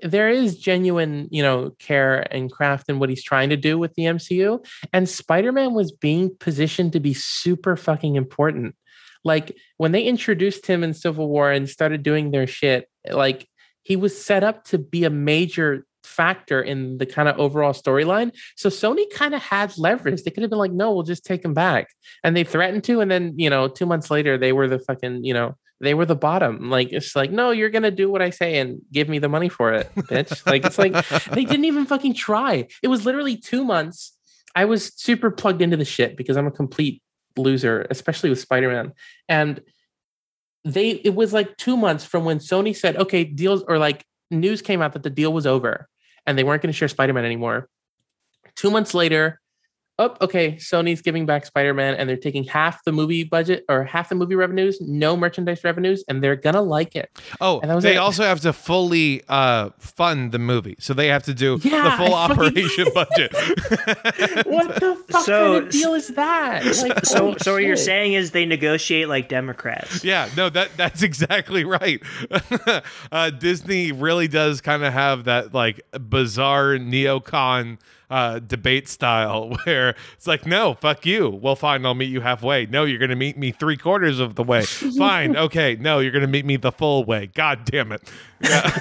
there 0.00 0.28
is 0.28 0.58
genuine, 0.58 1.28
you 1.30 1.42
know, 1.42 1.72
care 1.80 2.26
and 2.32 2.52
craft 2.52 2.88
in 2.88 2.98
what 2.98 3.08
he's 3.08 3.22
trying 3.22 3.50
to 3.50 3.56
do 3.56 3.76
with 3.78 3.94
the 3.94 4.04
MCU. 4.04 4.64
And 4.92 5.08
Spider-Man 5.08 5.74
was 5.74 5.90
being 5.90 6.30
positioned 6.38 6.92
to 6.92 7.00
be 7.00 7.14
super 7.14 7.76
fucking 7.76 8.14
important. 8.14 8.76
Like 9.24 9.56
when 9.76 9.90
they 9.90 10.04
introduced 10.04 10.66
him 10.66 10.84
in 10.84 10.94
Civil 10.94 11.28
War 11.28 11.50
and 11.50 11.68
started 11.68 12.04
doing 12.04 12.30
their 12.30 12.46
shit, 12.46 12.88
like 13.10 13.48
he 13.82 13.96
was 13.96 14.22
set 14.22 14.44
up 14.44 14.64
to 14.66 14.78
be 14.78 15.04
a 15.04 15.10
major 15.10 15.84
factor 16.08 16.60
in 16.60 16.98
the 16.98 17.06
kind 17.06 17.28
of 17.28 17.38
overall 17.38 17.72
storyline. 17.72 18.34
So 18.56 18.68
Sony 18.68 19.04
kind 19.12 19.34
of 19.34 19.42
had 19.42 19.76
leverage. 19.78 20.22
They 20.22 20.30
could 20.30 20.42
have 20.42 20.50
been 20.50 20.58
like, 20.58 20.72
no, 20.72 20.92
we'll 20.92 21.04
just 21.04 21.24
take 21.24 21.44
him 21.44 21.54
back. 21.54 21.88
And 22.24 22.36
they 22.36 22.44
threatened 22.44 22.84
to. 22.84 23.00
And 23.00 23.10
then, 23.10 23.34
you 23.36 23.50
know, 23.50 23.68
two 23.68 23.86
months 23.86 24.10
later, 24.10 24.38
they 24.38 24.52
were 24.52 24.68
the 24.68 24.78
fucking, 24.78 25.24
you 25.24 25.34
know, 25.34 25.54
they 25.80 25.94
were 25.94 26.06
the 26.06 26.16
bottom. 26.16 26.70
Like 26.70 26.92
it's 26.92 27.14
like, 27.14 27.30
no, 27.30 27.50
you're 27.50 27.70
gonna 27.70 27.90
do 27.90 28.10
what 28.10 28.22
I 28.22 28.30
say 28.30 28.58
and 28.58 28.80
give 28.92 29.08
me 29.08 29.18
the 29.18 29.28
money 29.28 29.48
for 29.48 29.72
it, 29.72 29.90
bitch. 29.94 30.44
like 30.46 30.64
it's 30.64 30.78
like 30.78 30.92
they 31.30 31.44
didn't 31.44 31.66
even 31.66 31.86
fucking 31.86 32.14
try. 32.14 32.66
It 32.82 32.88
was 32.88 33.04
literally 33.04 33.36
two 33.36 33.64
months. 33.64 34.16
I 34.56 34.64
was 34.64 34.92
super 34.96 35.30
plugged 35.30 35.62
into 35.62 35.76
the 35.76 35.84
shit 35.84 36.16
because 36.16 36.36
I'm 36.36 36.46
a 36.46 36.50
complete 36.50 37.02
loser, 37.36 37.86
especially 37.90 38.30
with 38.30 38.40
Spider-Man. 38.40 38.92
And 39.28 39.60
they 40.64 40.90
it 40.90 41.14
was 41.14 41.32
like 41.32 41.56
two 41.56 41.76
months 41.76 42.04
from 42.04 42.24
when 42.24 42.38
Sony 42.38 42.74
said, 42.74 42.96
okay, 42.96 43.22
deals 43.22 43.62
or 43.68 43.78
like 43.78 44.04
news 44.30 44.62
came 44.62 44.82
out 44.82 44.92
that 44.94 45.02
the 45.02 45.10
deal 45.10 45.32
was 45.32 45.46
over 45.46 45.88
and 46.28 46.38
they 46.38 46.44
weren't 46.44 46.60
going 46.60 46.70
to 46.70 46.76
share 46.76 46.88
Spider-Man 46.88 47.24
anymore. 47.24 47.70
Two 48.54 48.70
months 48.70 48.92
later, 48.92 49.40
oh, 49.98 50.16
okay, 50.20 50.52
Sony's 50.52 51.02
giving 51.02 51.26
back 51.26 51.44
Spider-Man 51.46 51.94
and 51.94 52.08
they're 52.08 52.16
taking 52.16 52.44
half 52.44 52.84
the 52.84 52.92
movie 52.92 53.24
budget 53.24 53.64
or 53.68 53.84
half 53.84 54.08
the 54.08 54.14
movie 54.14 54.34
revenues, 54.34 54.78
no 54.80 55.16
merchandise 55.16 55.64
revenues, 55.64 56.04
and 56.08 56.22
they're 56.22 56.36
gonna 56.36 56.62
like 56.62 56.94
it. 56.96 57.10
oh, 57.40 57.60
and 57.60 57.74
was 57.74 57.82
they 57.84 57.94
it. 57.94 57.98
also 57.98 58.22
have 58.24 58.40
to 58.40 58.52
fully 58.52 59.22
uh, 59.28 59.70
fund 59.78 60.32
the 60.32 60.38
movie, 60.38 60.76
so 60.78 60.94
they 60.94 61.08
have 61.08 61.22
to 61.24 61.34
do 61.34 61.58
Yeah, 61.62 61.84
the 61.90 62.04
full 62.04 62.14
I 62.14 62.28
fucking- 62.28 62.42
operation 62.48 62.86
budget. 62.94 63.32
What 64.46 64.74
the 64.80 65.02
fuck 65.10 65.24
So- 65.24 65.54
kind 65.54 65.64
of 65.66 65.70
deal 65.70 65.94
is 65.94 66.08
that? 66.08 66.64
Like, 66.64 67.04
So, 67.04 67.34
so 67.38 67.52
what 67.54 67.62
you're 67.62 67.76
saying 67.76 68.14
is 68.14 68.30
they 68.30 68.44
negotiate 68.46 69.08
like 69.08 69.28
Democrats. 69.28 70.04
yeah, 70.04 70.28
no, 70.36 70.48
that 70.50 70.76
that's 70.76 71.02
exactly 71.08 71.64
right. 71.64 72.00
uh, 73.12 73.30
Disney 73.30 73.92
really 73.92 74.28
does 74.28 74.60
kind 74.60 74.84
of 74.84 74.92
have 74.92 75.24
that 75.24 75.52
like 75.54 75.80
bizarre 76.08 76.74
neocon 76.78 77.78
uh, 78.10 78.38
debate 78.38 78.88
style 78.88 79.50
where 79.64 79.94
it's 80.14 80.26
like, 80.26 80.46
no, 80.46 80.74
fuck 80.74 81.04
you. 81.04 81.28
Well, 81.28 81.56
fine, 81.56 81.84
I'll 81.84 81.94
meet 81.94 82.10
you 82.10 82.20
halfway. 82.20 82.66
No, 82.66 82.84
you're 82.84 82.98
gonna 82.98 83.16
meet 83.16 83.36
me 83.36 83.52
three 83.52 83.76
quarters 83.76 84.18
of 84.18 84.34
the 84.34 84.42
way. 84.42 84.62
fine, 84.98 85.36
okay. 85.36 85.76
No, 85.76 85.98
you're 85.98 86.12
gonna 86.12 86.26
meet 86.26 86.44
me 86.44 86.56
the 86.56 86.72
full 86.72 87.04
way. 87.04 87.26
God 87.26 87.64
damn 87.64 87.92
it. 87.92 88.10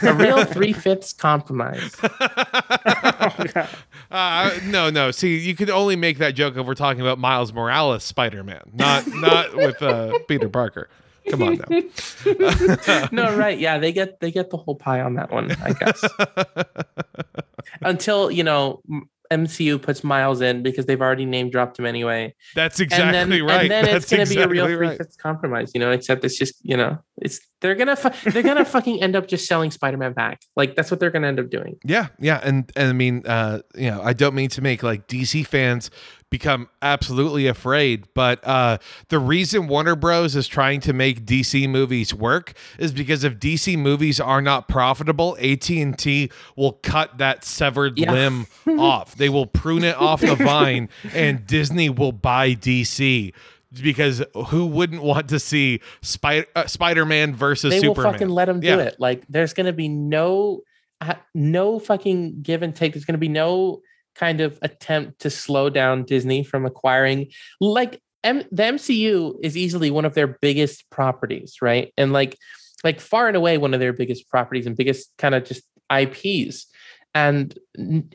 a 0.04 0.13
real 0.13 0.46
three 0.46 0.74
fifths 0.74 1.13
compromise? 1.13 1.96
Uh, 4.10 4.58
no, 4.63 4.90
no. 4.90 5.12
See, 5.12 5.38
you 5.38 5.54
can 5.54 5.70
only 5.70 5.98
make 5.98 6.18
that 6.20 6.34
joke 6.34 6.56
if 6.56 6.66
we're 6.66 6.76
talking 6.76 7.02
about 7.02 7.20
Miles 7.20 7.52
Morales 7.52 8.06
Spider-Man, 8.06 8.62
not 8.74 9.06
not 9.08 9.54
with 9.54 9.82
uh, 9.82 10.18
Peter 10.30 10.48
Parker. 10.48 10.90
Come 11.30 11.44
on 11.44 11.60
now. 11.70 13.10
no, 13.12 13.36
right? 13.36 13.60
Yeah, 13.60 13.80
they 13.80 13.92
get 13.92 14.22
they 14.22 14.32
get 14.32 14.50
the 14.50 14.56
whole 14.58 14.76
pie 14.76 15.02
on 15.02 15.16
that 15.16 15.30
one, 15.30 15.52
I 15.62 15.74
guess. 15.74 16.06
Until 17.82 18.32
you 18.32 18.44
know 18.44 18.82
M- 18.90 19.10
MCU 19.32 19.82
puts 19.82 20.04
Miles 20.04 20.42
in 20.42 20.63
because 20.63 20.86
they've 20.86 21.02
already 21.02 21.26
name 21.26 21.50
dropped 21.50 21.80
him 21.80 21.86
anyway, 21.86 22.34
That's 22.56 22.80
exactly 22.80 23.08
and 23.20 23.34
exactly 23.34 23.40
then 23.40 23.48
right. 23.48 23.62
and 23.62 23.72
then 23.72 23.86
That's 23.86 24.12
it's 24.12 24.12
gonna 24.12 24.26
be 24.26 24.42
a 24.42 24.48
real 24.48 24.66
exactly 24.66 24.88
right. 24.88 25.18
compromise, 25.18 25.72
you 25.74 25.80
know. 25.80 25.92
Except 25.92 26.24
it's 26.24 26.38
just 26.38 26.56
you 26.63 26.78
know 26.78 26.98
it's 27.18 27.40
they're 27.62 27.76
gonna 27.76 27.96
fu- 27.96 28.32
they're 28.32 28.44
gonna 28.44 28.66
fucking 28.78 29.02
end 29.02 29.16
up 29.16 29.28
just 29.28 29.48
selling 29.48 29.72
Spider 29.72 29.98
Man 29.98 30.13
back. 30.13 30.42
Like 30.56 30.76
that's 30.76 30.92
what 30.92 31.00
they're 31.00 31.12
gonna 31.12 31.28
end 31.28 31.40
up 31.40 31.50
doing. 31.50 31.78
Yeah, 31.84 32.08
yeah, 32.20 32.40
and 32.44 32.72
and 32.76 32.90
I 32.90 32.94
mean, 32.94 33.24
uh, 33.26 33.60
you 33.76 33.90
know, 33.90 34.02
I 34.02 34.13
don't 34.13 34.36
mean 34.36 34.50
to 34.50 34.62
make 34.62 34.84
like 34.84 35.08
DC 35.08 35.46
fans 35.46 35.90
become 36.30 36.68
absolutely 36.82 37.48
afraid, 37.48 38.06
but 38.13 38.46
uh, 38.46 38.78
the 39.10 39.18
reason 39.20 39.68
Warner 39.68 39.96
Bros 39.96 40.36
is 40.36 40.48
trying 40.48 40.82
to 40.82 40.92
make 40.94 41.26
DC 41.26 41.70
movies 41.70 42.13
work 42.13 42.54
is 42.78 42.92
because 42.92 43.24
if 43.24 43.36
DC 43.40 43.78
movies 43.78 44.20
are 44.20 44.42
not 44.42 44.68
profitable, 44.68 45.38
AT 45.42 45.70
and 45.70 45.98
T 45.98 46.30
will 46.56 46.74
cut 46.74 47.18
that 47.20 47.44
severed 47.46 47.98
Yeah. 47.98 48.12
limb 48.12 48.48
off. 48.78 49.16
They 49.16 49.30
will 49.30 49.46
prune 49.46 49.84
it 49.86 49.96
off 49.96 50.22
the 50.22 50.36
vine, 50.36 50.90
and 51.13 51.48
Disney 51.48 51.90
will 51.90 52.12
buy 52.12 52.56
DC. 52.56 53.34
Because 53.82 54.24
who 54.48 54.66
wouldn't 54.66 55.04
want 55.04 55.28
to 55.30 55.40
see 55.40 55.82
Spider 56.02 56.46
uh, 56.56 56.68
Spider 56.68 57.06
Man 57.06 57.36
versus 57.36 57.72
they 57.72 57.80
Superman? 57.82 58.06
will 58.06 58.13
fucking 58.13 58.30
let 58.30 58.46
them 58.46 58.60
do 58.62 58.68
Yeah. 58.68 58.78
it. 58.80 58.96
Like 58.98 59.24
there's 59.28 59.54
gonna 59.54 59.74
be 59.74 59.90
no 59.90 60.62
uh, 61.02 61.16
no 61.36 61.78
fucking 61.78 62.42
give 62.42 62.63
and 62.63 62.74
take. 62.76 62.94
There's 62.94 63.04
gonna 63.06 63.18
be 63.18 63.28
no 63.28 63.82
kind 64.17 64.41
of 64.41 64.58
attempt 64.62 65.19
to 65.19 65.30
slow 65.30 65.69
down 65.69 66.03
Disney 66.03 66.43
from 66.43 66.65
acquiring 66.65 67.27
like 67.60 68.01
M- 68.23 68.43
the 68.51 68.63
MCU 68.63 69.36
is 69.41 69.56
easily 69.56 69.91
one 69.91 70.06
of 70.06 70.13
their 70.13 70.27
biggest 70.27 70.89
properties, 70.89 71.58
right? 71.62 71.93
And 71.97 72.13
like 72.13 72.38
like 72.84 72.99
far 72.99 73.27
and 73.27 73.38
away 73.38 73.58
one 73.58 73.73
of 73.73 73.80
their 73.80 73.93
biggest 73.93 74.30
properties 74.30 74.65
and 74.65 74.75
biggest 74.75 75.12
kind 75.17 75.36
of 75.36 75.43
just 75.43 75.63
IPs. 75.95 76.67
And 77.15 77.58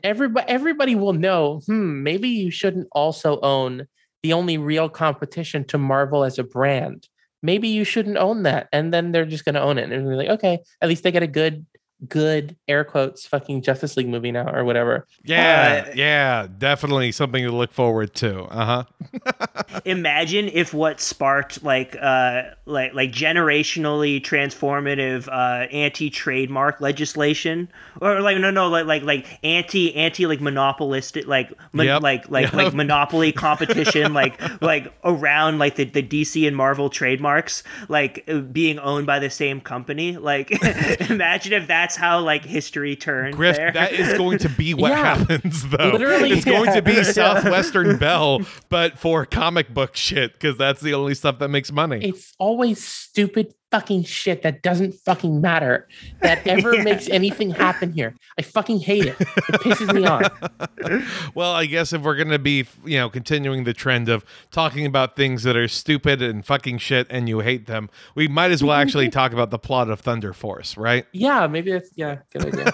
everybody 0.03 0.47
everybody 0.47 0.95
will 0.95 1.13
know, 1.13 1.61
hmm, 1.65 2.03
maybe 2.03 2.29
you 2.29 2.51
shouldn't 2.51 2.87
also 2.91 3.39
own 3.41 3.87
the 4.21 4.33
only 4.33 4.57
real 4.57 4.89
competition 4.89 5.65
to 5.65 5.77
Marvel 5.77 6.23
as 6.23 6.39
a 6.39 6.43
brand 6.43 7.07
maybe 7.43 7.67
you 7.67 7.83
shouldn't 7.83 8.17
own 8.17 8.43
that. 8.43 8.69
And 8.71 8.91
then 8.91 9.11
they're 9.11 9.25
just 9.25 9.45
going 9.45 9.55
to 9.55 9.61
own 9.61 9.77
it. 9.77 9.91
And 9.91 10.07
they're 10.07 10.15
like, 10.15 10.29
okay, 10.29 10.59
at 10.81 10.89
least 10.89 11.03
they 11.03 11.11
get 11.11 11.21
a 11.21 11.27
good, 11.27 11.65
good 12.09 12.55
air 12.67 12.83
quotes 12.83 13.25
fucking 13.25 13.61
Justice 13.61 13.95
League 13.97 14.07
movie 14.09 14.31
now 14.31 14.49
or 14.53 14.63
whatever. 14.63 15.07
Yeah, 15.23 15.85
Uh, 15.87 15.91
yeah, 15.95 16.47
definitely 16.57 17.11
something 17.11 17.43
to 17.43 17.51
look 17.51 17.71
forward 17.71 18.13
to. 18.15 18.43
Uh 18.43 18.65
huh. 18.65 18.83
Imagine 19.85 20.49
if 20.53 20.73
what 20.73 20.99
sparked 21.01 21.63
like 21.63 21.95
uh 22.01 22.43
like 22.65 22.93
like 22.93 23.11
generationally 23.11 24.21
transformative 24.21 25.27
uh 25.27 25.67
anti-trademark 25.71 26.79
legislation 26.81 27.69
or 28.01 28.21
like 28.21 28.37
no 28.37 28.51
no 28.51 28.69
like 28.69 28.85
like 28.85 29.03
like 29.03 29.25
anti 29.43 29.93
anti 29.95 30.25
like 30.25 30.41
monopolistic 30.41 31.27
like 31.27 31.51
mon- 31.73 31.83
Yep, 31.85 32.01
like 32.01 32.29
like 32.29 32.45
yep. 32.45 32.53
like 32.53 32.73
monopoly 32.73 33.31
competition 33.31 34.13
like 34.21 34.39
like 34.61 34.93
around 35.03 35.59
like 35.59 35.75
the, 35.75 35.83
the 35.85 36.01
DC 36.01 36.47
and 36.47 36.55
Marvel 36.55 36.89
trademarks 36.89 37.63
like 37.89 38.23
uh, 38.27 38.39
being 38.39 38.79
owned 38.79 39.05
by 39.05 39.19
the 39.19 39.29
same 39.29 39.59
company 39.61 40.17
like 40.17 40.49
imagine 41.09 41.53
if 41.53 41.67
that 41.67 41.92
that's 41.93 42.01
how 42.01 42.19
like 42.21 42.43
history 42.43 42.95
turned 42.95 43.35
Grift, 43.35 43.55
there. 43.57 43.71
that 43.71 43.93
is 43.93 44.17
going 44.17 44.39
to 44.39 44.49
be 44.49 44.73
what 44.73 44.89
Yeah. 44.91 45.15
happens, 45.15 45.67
though. 45.69 45.89
Literally, 45.91 46.31
it's 46.31 46.45
going 46.45 46.71
to 46.73 46.81
be. 46.81 47.03
Southwestern 47.03 47.97
Bell, 47.99 48.41
but 48.69 48.97
for 48.97 49.25
comic 49.25 49.73
book 49.73 49.95
shit, 49.95 50.33
because 50.33 50.57
that's 50.57 50.81
the 50.81 50.93
only 50.93 51.13
stuff 51.15 51.37
that 51.39 51.49
makes 51.49 51.71
money. 51.71 51.99
it's 52.03 52.33
always 52.39 52.83
stupid 52.83 53.53
fucking 53.73 54.03
shit 54.03 54.43
that 54.43 54.61
doesn't 54.61 54.93
fucking 54.93 55.41
matter 55.41 55.87
that 56.21 56.45
ever 56.47 56.75
Yeah. 56.75 56.83
makes 56.83 57.09
anything 57.09 57.49
happen 57.49 57.91
here. 57.91 58.13
I 58.37 58.43
fucking 58.43 58.81
hate 58.81 59.05
it. 59.07 59.19
It 59.19 59.27
pisses 59.61 59.91
me 59.93 60.05
off. 60.05 60.31
Well, 61.33 61.53
I 61.53 61.65
guess 61.65 61.93
if 61.93 62.01
we're 62.01 62.15
going 62.17 62.27
to 62.29 62.37
be, 62.39 62.67
you 62.85 62.97
know, 62.97 63.09
continuing 63.09 63.63
the 63.63 63.73
trend 63.73 64.09
of 64.09 64.23
talking 64.51 64.85
about 64.85 65.15
things 65.15 65.43
that 65.43 65.55
are 65.55 65.67
stupid 65.69 66.21
and 66.21 66.45
fucking 66.45 66.77
shit 66.79 67.07
and 67.09 67.27
you 67.29 67.39
hate 67.39 67.65
them, 67.67 67.89
we 68.15 68.27
might 68.27 68.51
as 68.51 68.61
well 68.63 68.73
actually 68.75 69.09
talk 69.21 69.31
about 69.31 69.49
the 69.49 69.57
plot 69.57 69.89
of 69.89 70.01
Thunder 70.01 70.33
Force, 70.33 70.75
right? 70.77 71.05
Yeah, 71.13 71.47
maybe 71.47 71.71
that's 71.71 71.89
yeah, 71.95 72.17
good 72.33 72.45
idea. 72.47 72.71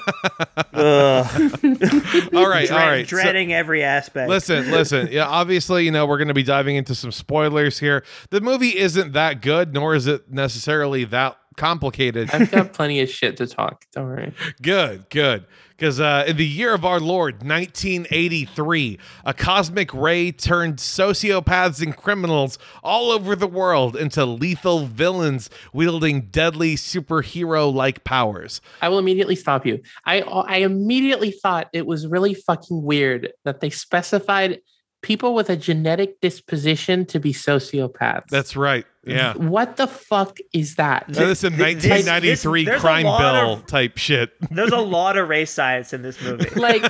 All 2.34 2.50
right, 2.50 2.68
Dread- 2.68 2.72
all 2.72 2.88
right. 2.88 3.08
So- 3.08 3.16
dreading 3.16 3.54
every 3.54 3.84
aspect. 3.84 4.28
Listen, 4.28 4.70
listen. 4.72 5.10
Yeah, 5.12 5.28
obviously, 5.28 5.86
you 5.86 5.92
know, 5.92 6.06
we're 6.08 6.18
going 6.18 6.28
to 6.30 6.34
be 6.34 6.44
diving 6.44 6.76
into 6.76 6.96
some 6.96 7.12
spoilers 7.12 7.80
here. 7.80 8.04
The 8.32 8.42
movie 8.42 8.76
isn't 8.78 9.14
that 9.14 9.42
good, 9.42 9.74
nor 9.74 9.94
is 9.96 10.08
it 10.08 10.32
necessarily 10.32 10.89
that 11.06 11.38
complicated. 11.60 12.30
I've 12.32 12.50
got 12.50 12.74
plenty 12.74 13.02
of 13.02 13.10
shit 13.10 13.38
to 13.38 13.48
talk. 13.48 13.86
Don't 13.94 14.06
worry. 14.06 14.34
Good, 14.62 15.10
good. 15.10 15.46
Because 15.78 16.00
uh, 16.00 16.26
in 16.28 16.36
the 16.36 16.46
year 16.46 16.74
of 16.74 16.84
our 16.84 17.00
Lord, 17.00 17.36
1983, 17.36 19.00
a 19.24 19.34
cosmic 19.34 19.94
ray 19.94 20.32
turned 20.32 20.78
sociopaths 20.78 21.82
and 21.82 21.96
criminals 21.96 22.58
all 22.84 23.12
over 23.12 23.34
the 23.34 23.48
world 23.48 23.96
into 23.96 24.26
lethal 24.26 24.86
villains 24.86 25.50
wielding 25.72 26.22
deadly 26.22 26.76
superhero 26.76 27.74
like 27.74 28.04
powers. 28.04 28.60
I 28.82 28.90
will 28.90 29.00
immediately 29.00 29.36
stop 29.36 29.66
you. 29.66 29.82
I 30.06 30.20
I 30.20 30.58
immediately 30.58 31.32
thought 31.32 31.70
it 31.72 31.86
was 31.86 32.08
really 32.08 32.34
fucking 32.34 32.84
weird 32.84 33.32
that 33.46 33.62
they 33.62 33.70
specified 33.70 34.60
people 35.02 35.34
with 35.34 35.50
a 35.50 35.56
genetic 35.56 36.20
disposition 36.20 37.06
to 37.06 37.20
be 37.20 37.32
sociopaths. 37.32 38.28
That's 38.30 38.56
right. 38.56 38.86
Yeah. 39.10 39.34
what 39.36 39.78
the 39.78 39.88
fuck 39.88 40.38
is 40.54 40.76
that? 40.76 41.10
Now, 41.10 41.20
this 41.28 41.40
is 41.40 41.44
a 41.46 41.50
Th- 41.50 41.78
this- 41.78 42.06
1993 42.06 42.66
crime 42.80 43.04
bill 43.04 43.54
of- 43.54 43.66
type 43.66 43.98
shit. 43.98 44.32
There's 44.52 44.72
a 44.72 44.78
lot 44.78 45.18
of 45.18 45.28
race 45.30 45.52
science 45.52 45.94
in 45.94 46.02
this 46.02 46.22
movie. 46.22 46.50
like 46.56 46.82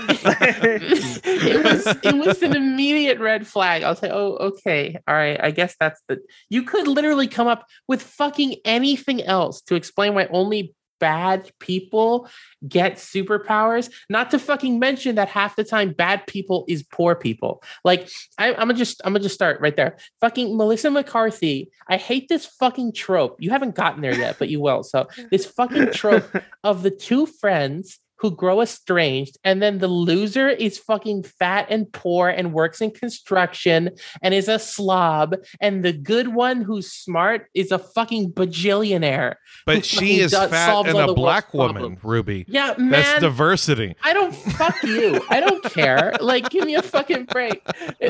it 0.54 1.64
was 1.64 1.88
it 2.04 2.16
was 2.16 2.42
an 2.42 2.56
immediate 2.56 3.20
red 3.20 3.48
flag. 3.48 3.84
I 3.84 3.90
was 3.90 4.02
like, 4.02 4.12
oh, 4.12 4.38
okay, 4.38 4.98
all 5.08 5.16
right. 5.16 5.40
I 5.42 5.52
guess 5.52 5.76
that's 5.80 6.02
the 6.08 6.20
you 6.50 6.64
could 6.64 6.88
literally 6.88 7.28
come 7.28 7.48
up 7.48 7.66
with 7.88 8.02
fucking 8.02 8.56
anything 8.66 9.24
else 9.24 9.62
to 9.64 9.76
explain 9.76 10.14
why 10.14 10.28
only 10.32 10.74
bad 11.00 11.52
people 11.60 12.30
get 12.68 12.96
superpowers. 12.96 13.90
Not 14.10 14.32
to 14.32 14.40
fucking 14.40 14.80
mention 14.80 15.16
that 15.16 15.30
half 15.30 15.56
the 15.56 15.64
time 15.64 15.92
bad 15.92 16.28
people 16.28 16.66
is 16.68 16.84
poor 16.84 17.16
people. 17.16 17.64
Like 17.84 18.10
I, 18.38 18.52
I'm 18.52 18.68
gonna 18.68 18.74
just 18.74 19.02
I'm 19.04 19.14
gonna 19.14 19.24
just 19.24 19.36
start 19.36 19.60
right 19.62 19.76
there. 19.76 19.98
Fucking 20.22 20.56
Melissa 20.56 20.92
McCarthy. 20.92 21.72
I 21.88 21.98
hate 21.98 22.30
this 22.30 22.46
fucking 22.46 22.94
trope. 22.94 23.38
You 23.40 23.50
haven't 23.50 23.76
gotten 23.76 24.02
there 24.02 24.18
yet, 24.18 24.38
but 24.40 24.50
you 24.50 24.60
will. 24.60 24.84
So 24.84 25.08
this 25.32 25.46
fucking 25.46 25.92
trope 25.92 26.30
of 26.64 26.84
the 26.84 26.92
two 26.92 27.26
friends 27.26 28.00
who 28.20 28.36
grow 28.36 28.62
estranged, 28.62 29.38
and 29.44 29.62
then 29.62 29.80
the 29.80 29.88
loser 29.88 30.50
is 30.50 30.78
fucking 30.78 31.24
fat 31.24 31.68
and 31.70 31.92
poor 31.92 32.30
and 32.30 32.54
works 32.54 32.82
in 32.82 32.92
construction 32.92 33.90
and 34.22 34.34
is 34.34 34.48
a 34.48 34.60
slob, 34.60 35.36
and 35.62 35.84
the 35.84 35.94
good 35.94 36.30
one 36.36 36.62
who's 36.62 36.92
smart 36.92 37.48
is 37.54 37.72
a 37.72 37.80
fucking 37.80 38.32
bajillionaire. 38.34 39.36
But 39.66 39.86
she 39.86 40.20
is 40.20 40.32
does- 40.32 40.50
fat 40.50 40.86
and 40.88 40.98
a 40.98 41.14
black 41.14 41.54
woman, 41.54 41.74
problems. 41.76 42.04
Ruby. 42.04 42.46
Yeah, 42.48 42.74
man. 42.78 42.92
That's 42.92 43.22
diversity. 43.22 43.96
I 44.04 44.14
don't 44.14 44.36
fuck 44.36 44.82
you. 44.84 45.22
I 45.30 45.40
don't 45.40 45.64
care. 45.64 46.14
Like, 46.30 46.50
give 46.50 46.66
me 46.66 46.76
a 46.76 46.82
fucking 46.82 47.26
break. 47.26 47.66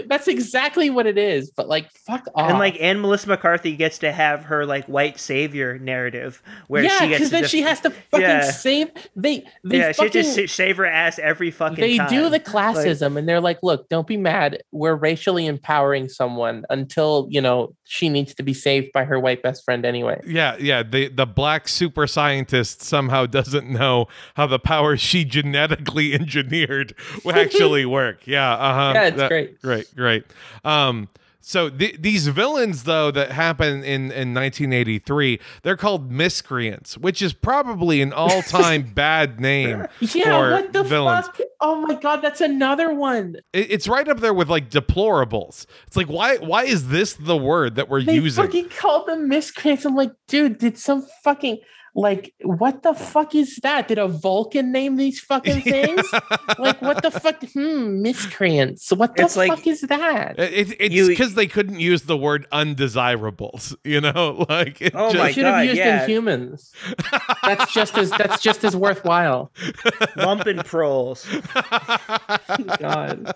That's 0.07 0.27
exactly 0.27 0.89
what 0.89 1.05
it 1.05 1.17
is. 1.17 1.51
But 1.51 1.69
like, 1.69 1.89
fuck 1.91 2.25
off. 2.35 2.49
and 2.49 2.59
like, 2.59 2.75
and 2.79 3.01
Melissa 3.01 3.27
McCarthy 3.29 3.75
gets 3.75 3.99
to 3.99 4.11
have 4.11 4.45
her 4.45 4.65
like 4.65 4.85
white 4.87 5.19
savior 5.19 5.77
narrative 5.79 6.41
where 6.67 6.83
yeah, 6.83 6.97
she 6.99 7.07
because 7.09 7.29
then 7.29 7.43
just, 7.43 7.51
she 7.51 7.61
has 7.61 7.79
to 7.81 7.91
fucking 7.91 8.21
Yeah. 8.21 8.51
save. 8.51 8.89
They, 9.15 9.45
they 9.63 9.77
yeah, 9.77 9.91
she 9.91 9.98
fucking, 9.99 10.11
just 10.11 10.35
sa- 10.35 10.45
shave 10.45 10.77
her 10.77 10.85
ass 10.85 11.19
every 11.19 11.51
fucking 11.51 11.75
time. 11.77 11.81
they 11.81 11.97
time. 11.97 12.09
do 12.09 12.29
the 12.29 12.39
classism 12.39 13.17
and 13.17 13.27
they're 13.27 13.39
like 13.41 13.59
look 13.63 13.87
don't 13.89 14.07
be 14.07 14.17
mad 14.17 14.61
we're 14.71 14.95
racially 14.95 15.45
empowering 15.45 16.09
someone 16.09 16.65
until 16.69 17.27
you 17.29 17.41
know 17.41 17.73
she 17.83 18.09
needs 18.09 18.33
to 18.35 18.43
be 18.43 18.53
saved 18.53 18.91
by 18.93 19.03
her 19.03 19.19
white 19.19 19.41
best 19.43 19.63
friend 19.65 19.85
anyway 19.85 20.19
Yeah, 20.25 20.55
yeah. 20.59 20.83
The 20.83 21.07
the 21.09 21.25
black 21.25 21.67
super 21.67 22.07
scientist 22.07 22.81
somehow 22.81 23.25
doesn't 23.25 23.69
know 23.69 24.07
how 24.35 24.47
the 24.47 24.59
powers 24.59 24.99
she 25.01 25.25
genetically 25.25 26.13
engineered 26.19 26.93
will 27.23 27.35
actually 27.35 27.85
work. 27.99 28.25
Yeah, 28.27 28.51
uh-huh. 28.53 28.91
Yeah, 28.95 29.07
it's 29.07 29.17
That- 29.17 29.29
great. 29.29 29.61
Great, 29.61 29.95
great. 29.95 30.23
Um 30.63 31.07
so 31.41 31.69
th- 31.69 31.97
these 31.99 32.27
villains 32.27 32.83
though 32.83 33.11
that 33.11 33.31
happen 33.31 33.83
in 33.83 34.11
in 34.11 34.33
1983, 34.33 35.39
they're 35.63 35.77
called 35.77 36.11
miscreants, 36.11 36.97
which 36.97 37.21
is 37.21 37.33
probably 37.33 38.01
an 38.01 38.11
all-time 38.13 38.83
bad 38.93 39.39
name 39.39 39.85
yeah 40.01 40.23
for 40.25 40.51
what 40.51 40.73
the 40.73 40.83
villains. 40.83 41.25
fuck 41.27 41.39
oh 41.61 41.81
my 41.81 41.93
god 41.95 42.17
that's 42.21 42.41
another 42.41 42.93
one 42.93 43.35
It- 43.53 43.71
it's 43.71 43.87
right 43.87 44.07
up 44.07 44.19
there 44.19 44.33
with 44.33 44.49
like 44.49 44.69
deplorables. 44.69 45.65
It's 45.87 45.95
like 45.97 46.07
why 46.07 46.37
why 46.37 46.63
is 46.65 46.89
this 46.89 47.13
the 47.13 47.37
word 47.37 47.75
that 47.75 47.89
we're 47.89 48.03
they 48.03 48.15
using? 48.15 48.43
fucking 48.43 48.69
called 48.69 49.07
them 49.07 49.27
miscreants 49.27 49.85
i'm 49.85 49.95
like 49.95 50.11
dude 50.27 50.57
did 50.57 50.77
some 50.77 51.05
fucking 51.23 51.59
like 51.99 52.33
what 52.43 52.81
the 52.83 52.93
fuck 52.93 53.35
is 53.35 53.57
that? 53.57 53.87
Did 53.89 53.97
a 53.97 54.07
vulcan 54.07 54.71
name 54.71 54.95
these 54.95 55.19
fucking 55.19 55.61
things? 55.73 56.09
Like 56.57 56.81
what 56.81 57.01
the 57.03 57.11
fuck? 57.11 57.43
Hmm 57.53 58.01
miscreants. 58.01 58.91
What 58.91 59.15
the 59.15 59.23
It's 59.23 59.35
like- 59.35 59.49
fuck 59.49 59.67
is 59.67 59.81
that? 59.81 60.39
It, 60.39 60.75
it's 60.79 61.07
because 61.07 61.33
they 61.35 61.47
couldn't 61.47 61.79
use 61.79 62.03
the 62.03 62.17
word 62.17 62.47
undesirables, 62.51 63.75
you 63.83 63.99
know, 64.01 64.45
like 64.49 64.81
it 64.81 64.93
Oh 64.95 65.11
just, 65.11 65.17
my 65.17 65.31
should 65.31 65.45
have 65.45 65.55
God, 65.55 65.65
used 65.65 65.77
yeah. 65.77 66.07
inhumans 66.07 66.71
that's 67.43 67.73
just 67.73 67.97
as 67.97 68.11
that's 68.11 68.41
just 68.41 68.63
as 68.63 68.75
worthwhile. 68.75 69.51
Lumpenproles. 70.17 71.25
god 72.79 73.33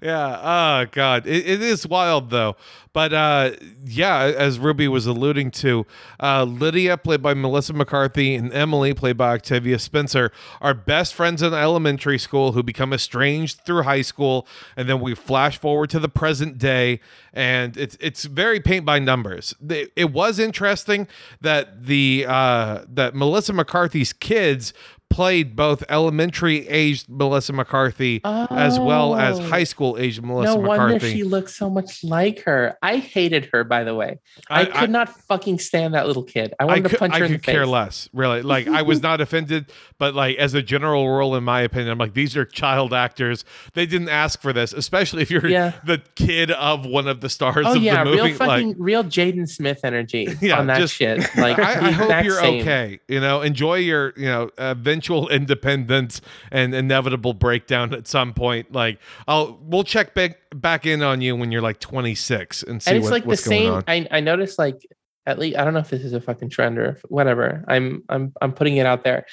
yeah. 0.00 0.40
Oh 0.42 0.86
god, 0.90 1.26
it, 1.26 1.46
it 1.46 1.62
is 1.62 1.86
wild 1.86 2.30
though. 2.30 2.56
But 2.96 3.12
uh, 3.12 3.50
yeah, 3.84 4.20
as 4.20 4.58
Ruby 4.58 4.88
was 4.88 5.04
alluding 5.06 5.50
to, 5.50 5.84
uh, 6.18 6.44
Lydia, 6.44 6.96
played 6.96 7.20
by 7.20 7.34
Melissa 7.34 7.74
McCarthy, 7.74 8.34
and 8.34 8.50
Emily, 8.54 8.94
played 8.94 9.18
by 9.18 9.34
Octavia 9.34 9.78
Spencer, 9.78 10.32
are 10.62 10.72
best 10.72 11.12
friends 11.12 11.42
in 11.42 11.52
elementary 11.52 12.18
school 12.18 12.52
who 12.52 12.62
become 12.62 12.94
estranged 12.94 13.60
through 13.66 13.82
high 13.82 14.00
school, 14.00 14.48
and 14.78 14.88
then 14.88 15.02
we 15.02 15.14
flash 15.14 15.58
forward 15.58 15.90
to 15.90 15.98
the 15.98 16.08
present 16.08 16.56
day, 16.56 17.00
and 17.34 17.76
it's 17.76 17.98
it's 18.00 18.24
very 18.24 18.60
paint 18.60 18.86
by 18.86 18.98
numbers. 18.98 19.54
It, 19.68 19.92
it 19.94 20.10
was 20.10 20.38
interesting 20.38 21.06
that 21.42 21.84
the 21.84 22.24
uh, 22.26 22.84
that 22.88 23.14
Melissa 23.14 23.52
McCarthy's 23.52 24.14
kids 24.14 24.72
played 25.08 25.56
both 25.56 25.82
elementary 25.88 26.68
aged 26.68 27.08
Melissa 27.08 27.52
McCarthy 27.52 28.20
as 28.24 28.78
well 28.78 29.14
as 29.16 29.38
Oh. 29.40 29.42
high 29.44 29.64
school 29.64 29.96
aged 29.98 30.22
Melissa 30.22 30.58
McCarthy. 30.58 30.76
no 30.78 30.92
wonder 30.92 31.00
she 31.08 31.22
looks 31.22 31.54
so 31.56 31.70
much 31.70 32.04
like 32.04 32.42
her. 32.42 32.76
I 32.82 32.96
hated 32.98 33.48
her, 33.52 33.64
by 33.64 33.84
the 33.84 33.94
way. 33.94 34.18
I, 34.50 34.66
could 34.66 34.90
not 34.90 35.08
fucking 35.22 35.58
stand 35.58 35.94
that 35.94 36.06
little 36.06 36.22
kid. 36.22 36.52
I 36.60 36.66
I 36.66 36.80
could, 36.80 36.90
to 36.90 36.98
punch 36.98 37.14
I 37.14 37.18
her 37.20 37.24
in 37.24 37.30
could 37.32 37.40
the 37.40 37.44
face. 37.44 37.54
care 37.54 37.66
less, 37.66 38.08
really. 38.12 38.42
Like 38.56 38.68
I 38.68 38.82
was 38.82 39.02
not 39.02 39.20
offended, 39.20 39.72
but 39.98 40.14
like 40.14 40.36
as 40.36 40.52
a 40.54 40.62
general 40.62 41.08
rule, 41.08 41.34
in 41.36 41.44
my 41.44 41.62
opinion, 41.62 41.90
I'm 41.92 41.98
like 41.98 42.14
these 42.14 42.36
are 42.36 42.44
child 42.44 42.92
actors. 42.92 43.44
They 43.74 43.86
didn't 43.86 44.08
ask 44.10 44.40
for 44.42 44.52
this, 44.52 44.72
especially 44.74 45.22
if 45.22 45.30
you're 45.30 45.46
Yeah. 45.46 45.72
the 45.84 46.02
kid 46.16 46.50
of 46.50 46.84
one 46.84 47.08
of 47.08 47.20
the 47.22 47.28
stars 47.30 47.64
Oh 47.66 47.76
of 47.76 47.82
yeah, 47.82 48.04
the 48.04 48.10
movie. 48.10 48.22
real 48.22 48.34
fucking 48.34 48.68
like, 48.68 48.76
real 48.78 49.02
Jaden 49.04 49.48
Smith 49.48 49.80
energy 49.84 50.28
Yeah, 50.42 50.58
on 50.58 50.66
that 50.66 50.78
just- 50.78 50.94
shit. 50.94 51.20
Like 51.36 51.58
I, 51.58 51.86
I 51.86 51.90
hope 51.92 52.24
you're 52.24 52.40
same. 52.40 52.60
okay. 52.60 53.00
You 53.08 53.20
know, 53.20 53.40
enjoy 53.40 53.76
your 53.76 54.12
you 54.16 54.26
know 54.26 54.50
uh, 54.58 54.74
eventual 54.96 55.28
independence 55.40 56.20
and 56.50 56.74
inevitable 56.74 57.34
breakdown 57.34 57.92
at 57.94 58.06
some 58.06 58.32
point. 58.32 58.72
Like 58.72 58.98
I'll 59.28 59.58
we'll 59.62 59.84
check 59.84 60.14
back 60.14 60.38
back 60.54 60.86
in 60.86 61.02
on 61.02 61.20
you 61.20 61.36
when 61.36 61.52
you're 61.52 61.62
like 61.62 61.80
26 61.80 62.62
and 62.62 62.82
see 62.82 62.90
And 62.90 62.98
it's 62.98 63.04
what, 63.04 63.12
like 63.12 63.22
the 63.24 63.28
what's 63.28 63.46
going 63.46 63.60
same. 63.62 63.72
on. 63.72 63.84
I 63.86 64.06
I 64.10 64.20
noticed 64.20 64.58
like 64.58 64.80
at 65.26 65.38
least 65.38 65.58
I 65.58 65.64
don't 65.64 65.74
know 65.74 65.80
if 65.80 65.90
this 65.90 66.04
is 66.04 66.12
a 66.12 66.20
fucking 66.20 66.50
trend 66.50 66.78
or 66.78 66.90
if- 66.92 67.02
whatever. 67.08 67.64
I'm 67.68 68.02
I'm 68.08 68.32
I'm 68.40 68.52
putting 68.52 68.76
it 68.78 68.86
out 68.86 69.04
there. 69.04 69.26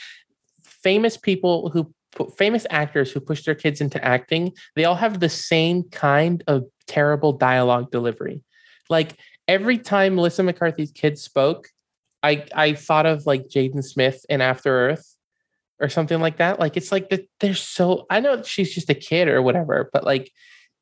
Famous 0.63 1.17
people 1.17 1.69
who 1.69 1.93
famous 2.37 2.67
actors 2.69 3.11
who 3.11 3.19
push 3.19 3.43
their 3.43 3.55
kids 3.55 3.81
into 3.81 4.03
acting, 4.03 4.51
they 4.75 4.85
all 4.85 4.95
have 4.95 5.19
the 5.19 5.29
same 5.29 5.83
kind 5.83 6.43
of 6.47 6.65
terrible 6.87 7.31
dialogue 7.33 7.89
delivery. 7.89 8.43
Like 8.89 9.17
every 9.47 9.77
time 9.79 10.15
Melissa 10.15 10.43
McCarthy's 10.43 10.91
kids 10.91 11.21
spoke, 11.21 11.69
I 12.21 12.45
I 12.53 12.73
thought 12.73 13.05
of 13.05 13.25
like 13.25 13.47
Jaden 13.47 13.83
Smith 13.83 14.25
in 14.29 14.41
After 14.41 14.89
Earth 14.89 15.12
or 15.79 15.89
something 15.89 16.19
like 16.19 16.37
that. 16.37 16.59
Like 16.59 16.77
it's 16.77 16.91
like 16.91 17.09
that 17.09 17.27
they're 17.39 17.53
so 17.53 18.05
I 18.09 18.19
know 18.19 18.41
she's 18.43 18.73
just 18.73 18.89
a 18.89 18.95
kid 18.95 19.27
or 19.27 19.41
whatever, 19.41 19.89
but 19.91 20.03
like 20.03 20.31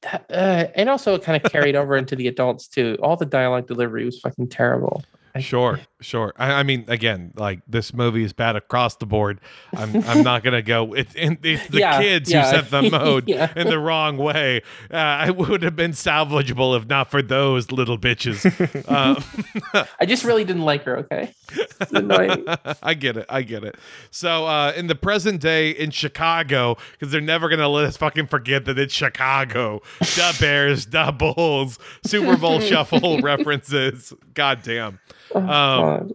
that, 0.02 0.26
uh, 0.30 0.68
and 0.76 0.90
also 0.90 1.16
it 1.16 1.24
kind 1.24 1.44
of 1.44 1.52
carried 1.52 1.76
over 1.76 1.96
into 1.96 2.16
the 2.16 2.28
adults 2.28 2.68
too. 2.68 2.98
All 3.02 3.16
the 3.16 3.26
dialogue 3.26 3.68
delivery 3.68 4.06
was 4.06 4.20
fucking 4.20 4.50
terrible. 4.50 5.04
I- 5.36 5.40
Sure, 5.42 5.80
Sure. 6.02 6.34
I, 6.36 6.54
I 6.54 6.64
mean, 6.64 6.86
again, 6.88 7.32
like 7.36 7.60
this 7.68 7.94
movie 7.94 8.24
is 8.24 8.34
bad 8.34 8.56
across 8.56 8.96
the 8.96 9.06
board. 9.06 9.40
I'm 9.72 9.96
I'm 10.04 10.24
not 10.24 10.44
gonna 10.44 10.64
go. 10.64 10.94
It, 10.94 11.10
and 11.16 11.38
it's 11.44 11.68
the 11.68 11.78
Yeah, 11.80 12.02
kids 12.02 12.32
yeah. 12.32 12.50
who 12.50 12.58
set 12.58 12.72
the 12.72 12.90
mode 12.90 13.28
Yeah. 13.30 13.54
in 13.56 13.68
the 13.68 13.78
wrong 13.78 14.18
way. 14.18 14.64
Uh, 14.90 15.26
it 15.28 15.38
would 15.38 15.62
have 15.62 15.76
been 15.76 15.92
salvageable 15.92 16.76
if 16.76 16.88
not 16.88 17.12
for 17.12 17.22
those 17.22 17.72
little 17.72 18.00
bitches. 18.00 18.44
uh, 18.90 19.86
I 20.00 20.06
just 20.08 20.24
really 20.24 20.44
didn't 20.44 20.64
like 20.64 20.84
her. 20.86 20.98
Okay, 20.98 21.34
It's. 21.52 22.80
I 22.82 22.94
get 22.96 23.16
it. 23.18 23.26
I 23.30 23.44
get 23.44 23.64
it. 23.64 23.76
So 24.10 24.46
uh, 24.48 24.74
in 24.76 24.88
the 24.88 24.96
present 24.96 25.40
day 25.40 25.70
in 25.70 25.92
Chicago, 25.92 26.78
because 26.94 27.12
they're 27.12 27.22
never 27.22 27.48
gonna 27.48 27.68
let 27.70 27.86
us 27.86 27.96
fucking 27.98 28.26
forget 28.28 28.66
that 28.66 28.80
it's 28.80 28.94
Chicago. 28.94 29.82
the 30.00 30.36
Bears, 30.40 30.88
the 30.88 31.12
Bulls, 31.12 31.78
Super 32.06 32.38
Bowl 32.38 32.60
Shuffle 32.60 33.22
references. 33.22 34.14
God 34.34 34.62
damn. 34.64 35.00
Um, 35.36 35.44
God. 35.46 36.14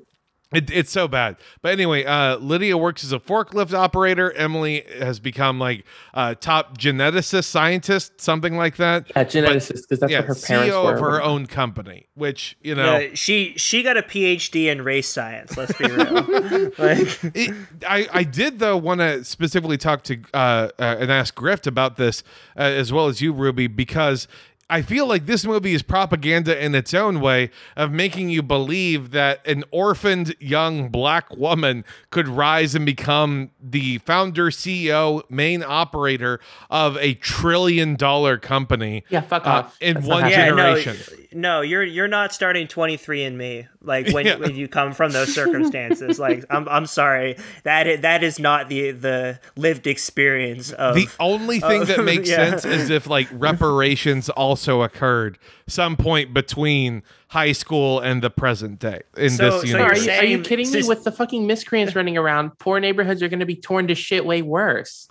it, 0.52 0.70
it's 0.70 0.90
so 0.90 1.08
bad. 1.08 1.36
But 1.62 1.72
anyway, 1.72 2.04
uh, 2.04 2.36
Lydia 2.36 2.76
works 2.76 3.02
as 3.04 3.12
a 3.12 3.18
forklift 3.18 3.72
operator. 3.72 4.32
Emily 4.32 4.84
has 4.98 5.18
become 5.20 5.58
like 5.58 5.84
uh, 6.14 6.34
top 6.34 6.78
geneticist, 6.78 7.44
scientist, 7.44 8.20
something 8.20 8.56
like 8.56 8.76
that. 8.76 9.10
Yeah, 9.14 9.24
geneticist, 9.24 9.82
because 9.82 10.00
that's 10.00 10.12
yeah, 10.12 10.20
what 10.20 10.28
her 10.28 10.34
parents 10.34 10.74
CEO 10.74 10.84
were. 10.84 10.94
of 10.94 11.00
her 11.00 11.22
own 11.22 11.46
company, 11.46 12.06
which 12.14 12.56
you 12.62 12.74
know. 12.74 12.98
Yeah, 12.98 13.08
she 13.14 13.54
she 13.56 13.82
got 13.82 13.96
a 13.96 14.02
PhD 14.02 14.66
in 14.66 14.82
race 14.82 15.08
science. 15.08 15.56
Let's 15.56 15.76
be 15.76 15.86
real. 15.86 16.12
like, 16.78 17.24
It, 17.34 17.54
I, 17.86 18.08
I 18.12 18.22
did 18.24 18.58
though 18.58 18.76
want 18.76 19.00
to 19.00 19.24
specifically 19.24 19.78
talk 19.78 20.02
to 20.04 20.18
uh, 20.32 20.68
uh, 20.78 20.96
and 21.00 21.10
ask 21.10 21.34
Grift 21.34 21.66
about 21.66 21.96
this 21.96 22.22
uh, 22.56 22.60
as 22.62 22.92
well 22.92 23.06
as 23.08 23.20
you, 23.20 23.32
Ruby, 23.32 23.66
because 23.66 24.28
I 24.68 24.82
feel 24.82 25.06
like 25.06 25.26
this 25.26 25.44
movie 25.44 25.74
is 25.74 25.82
propaganda 25.82 26.62
in 26.62 26.74
its 26.74 26.92
own 26.92 27.20
way 27.20 27.50
of 27.76 27.92
making 27.92 28.30
you 28.30 28.42
believe 28.42 29.12
that 29.12 29.46
an 29.46 29.62
orphaned 29.70 30.34
young 30.40 30.88
black 30.88 31.36
woman 31.36 31.84
could 32.10 32.26
rise 32.26 32.74
and 32.74 32.84
become 32.84 33.50
the 33.62 33.98
founder, 33.98 34.50
CEO, 34.50 35.22
main 35.30 35.62
operator 35.62 36.40
of 36.68 36.96
a 36.96 37.14
trillion 37.14 37.94
dollar 37.94 38.38
company. 38.38 39.04
Yeah, 39.08 39.20
fuck 39.20 39.46
uh, 39.46 39.50
off. 39.50 39.76
in 39.80 39.94
That's 39.94 40.06
one 40.06 40.22
happening. 40.24 40.38
yeah, 40.40 40.50
no, 40.50 40.80
generation. 40.80 41.26
no, 41.32 41.60
you're 41.60 41.84
you're 41.84 42.08
not 42.08 42.32
starting 42.32 42.66
23 42.66 43.22
and 43.22 43.38
me. 43.38 43.68
Like 43.86 44.10
when, 44.10 44.26
Yeah. 44.26 44.36
when 44.36 44.56
you 44.56 44.68
come 44.68 44.92
from 44.92 45.12
those 45.12 45.32
circumstances. 45.34 46.18
like 46.26 46.44
I'm 46.50 46.68
I'm 46.68 46.86
sorry. 46.86 47.36
That 47.62 47.86
is, 47.86 48.00
that 48.00 48.22
is 48.22 48.38
not 48.38 48.68
the 48.68 48.90
the 48.90 49.40
lived 49.56 49.86
experience 49.86 50.72
of 50.72 50.94
The 50.96 51.08
only 51.20 51.60
thing 51.60 51.84
that 51.84 52.04
makes 52.04 52.28
yeah. 52.30 52.50
sense 52.50 52.64
is 52.64 52.90
if 52.90 53.06
like 53.06 53.28
reparations 53.32 54.28
also 54.28 54.82
occurred 54.82 55.38
some 55.68 55.96
point 55.96 56.32
between 56.32 57.02
high 57.28 57.50
school 57.50 57.98
and 57.98 58.22
the 58.22 58.30
present 58.30 58.78
day 58.78 59.00
in 59.16 59.30
So- 59.30 59.60
this 59.60 59.70
so 59.72 59.76
Are 59.78 59.80
universe. 59.80 60.06
you, 60.06 60.12
You're 60.12 60.22
you 60.24 60.40
kidding 60.42 60.70
me? 60.70 60.82
With 60.86 61.02
the 61.02 61.10
fucking 61.10 61.44
miscreants 61.44 61.96
running 61.96 62.16
around, 62.16 62.56
poor 62.60 62.78
neighborhoods 62.78 63.20
are 63.20 63.28
going 63.28 63.40
to 63.40 63.46
be 63.46 63.56
torn 63.56 63.88
to 63.88 63.94
shit 63.96 64.24
way 64.24 64.42
worse. 64.42 65.08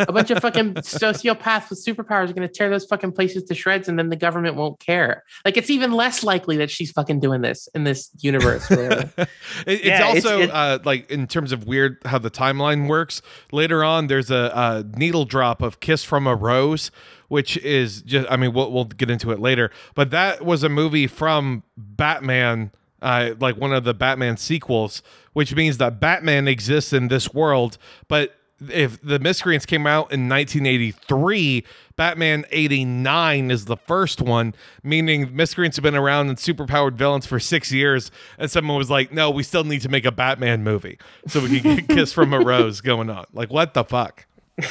A 0.00 0.12
bunch 0.12 0.32
of 0.32 0.40
fucking 0.42 0.74
sociopaths 0.74 1.70
with 1.70 1.84
superpowers 1.84 2.30
are 2.30 2.32
going 2.32 2.46
to 2.46 2.52
tear 2.52 2.68
those 2.70 2.84
fucking 2.86 3.12
places 3.12 3.44
to 3.44 3.54
shreds, 3.54 3.88
and 3.88 3.96
then 3.96 4.08
the 4.08 4.16
government 4.16 4.56
won't 4.56 4.80
care. 4.80 5.22
Like 5.44 5.56
it's 5.56 5.70
even 5.70 5.92
less 5.92 6.24
likely 6.24 6.56
that 6.56 6.70
she's 6.72 6.90
fucking 6.90 7.20
doing 7.20 7.42
this 7.42 7.68
in 7.74 7.84
this 7.84 8.10
universe. 8.20 8.68
It- 8.70 9.28
it's 9.66 9.84
Yeah, 9.84 10.08
it's- 10.10 10.24
also 10.24 10.40
it- 10.40 10.50
uh, 10.50 10.80
like 10.84 11.08
in 11.10 11.28
terms 11.28 11.52
of 11.52 11.66
weird 11.66 11.98
how 12.04 12.18
the 12.18 12.30
timeline 12.30 12.88
works. 12.88 13.22
Later 13.52 13.84
on, 13.84 14.08
there's 14.08 14.30
a, 14.30 14.50
a 14.54 14.98
needle 14.98 15.24
drop 15.24 15.62
of 15.62 15.78
"Kiss 15.80 16.02
from 16.02 16.26
a 16.26 16.34
Rose," 16.34 16.90
which 17.28 17.56
is 17.58 18.02
just. 18.02 18.30
I 18.30 18.36
mean, 18.36 18.52
we'll 18.52 18.70
we'll 18.70 18.84
get 18.84 19.10
into 19.10 19.30
it 19.30 19.40
later, 19.40 19.70
but 19.94 20.10
that 20.10 20.44
was 20.44 20.62
a 20.62 20.68
movie 20.68 21.06
from 21.06 21.62
Batman. 21.76 22.72
Uh, 23.02 23.34
like 23.38 23.58
one 23.58 23.70
of 23.70 23.84
the 23.84 23.92
Batman 23.92 24.38
sequels, 24.38 25.02
which 25.34 25.54
means 25.54 25.76
that 25.76 26.00
Batman 26.00 26.48
exists 26.48 26.90
in 26.90 27.08
this 27.08 27.34
world. 27.34 27.76
But 28.08 28.34
if 28.70 29.00
the 29.02 29.18
Miscreants 29.18 29.66
came 29.66 29.86
out 29.86 30.12
in 30.12 30.28
1983, 30.28 31.64
Batman 31.96 32.44
89 32.50 33.50
is 33.50 33.64
the 33.66 33.76
first 33.76 34.20
one, 34.20 34.54
meaning 34.82 35.34
Miscreants 35.34 35.76
have 35.76 35.82
been 35.82 35.96
around 35.96 36.28
and 36.28 36.38
superpowered 36.38 36.94
villains 36.94 37.26
for 37.26 37.40
six 37.40 37.72
years. 37.72 38.10
And 38.38 38.50
someone 38.50 38.76
was 38.76 38.90
like, 38.90 39.12
no, 39.12 39.30
we 39.30 39.42
still 39.42 39.64
need 39.64 39.80
to 39.82 39.88
make 39.88 40.04
a 40.04 40.12
Batman 40.12 40.62
movie 40.62 40.98
so 41.26 41.40
we 41.40 41.60
can 41.60 41.76
get 41.76 41.88
Kiss 41.96 42.12
from 42.12 42.32
a 42.32 42.40
Rose 42.40 42.80
going 42.80 43.10
on. 43.10 43.26
Like, 43.32 43.50
what 43.50 43.74
the 43.74 43.84
fuck? 43.84 44.26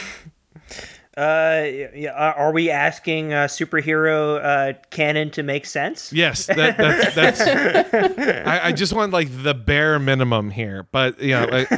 uh 1.15 1.65
yeah, 1.93 2.11
are 2.15 2.33
are 2.33 2.51
we 2.51 2.71
asking 2.71 3.33
uh, 3.33 3.45
superhero 3.45 4.43
uh 4.43 4.73
canon 4.89 5.29
to 5.31 5.43
make 5.43 5.65
sense? 5.65 6.11
Yes, 6.11 6.47
that, 6.47 6.77
that's 6.77 7.15
that's. 7.15 7.41
I, 8.47 8.67
I 8.69 8.71
just 8.71 8.93
want 8.93 9.13
like 9.13 9.29
the 9.43 9.53
bare 9.53 9.99
minimum 9.99 10.49
here, 10.49 10.87
but 10.91 11.19
you 11.21 11.31
know, 11.31 11.45
like, 11.45 11.71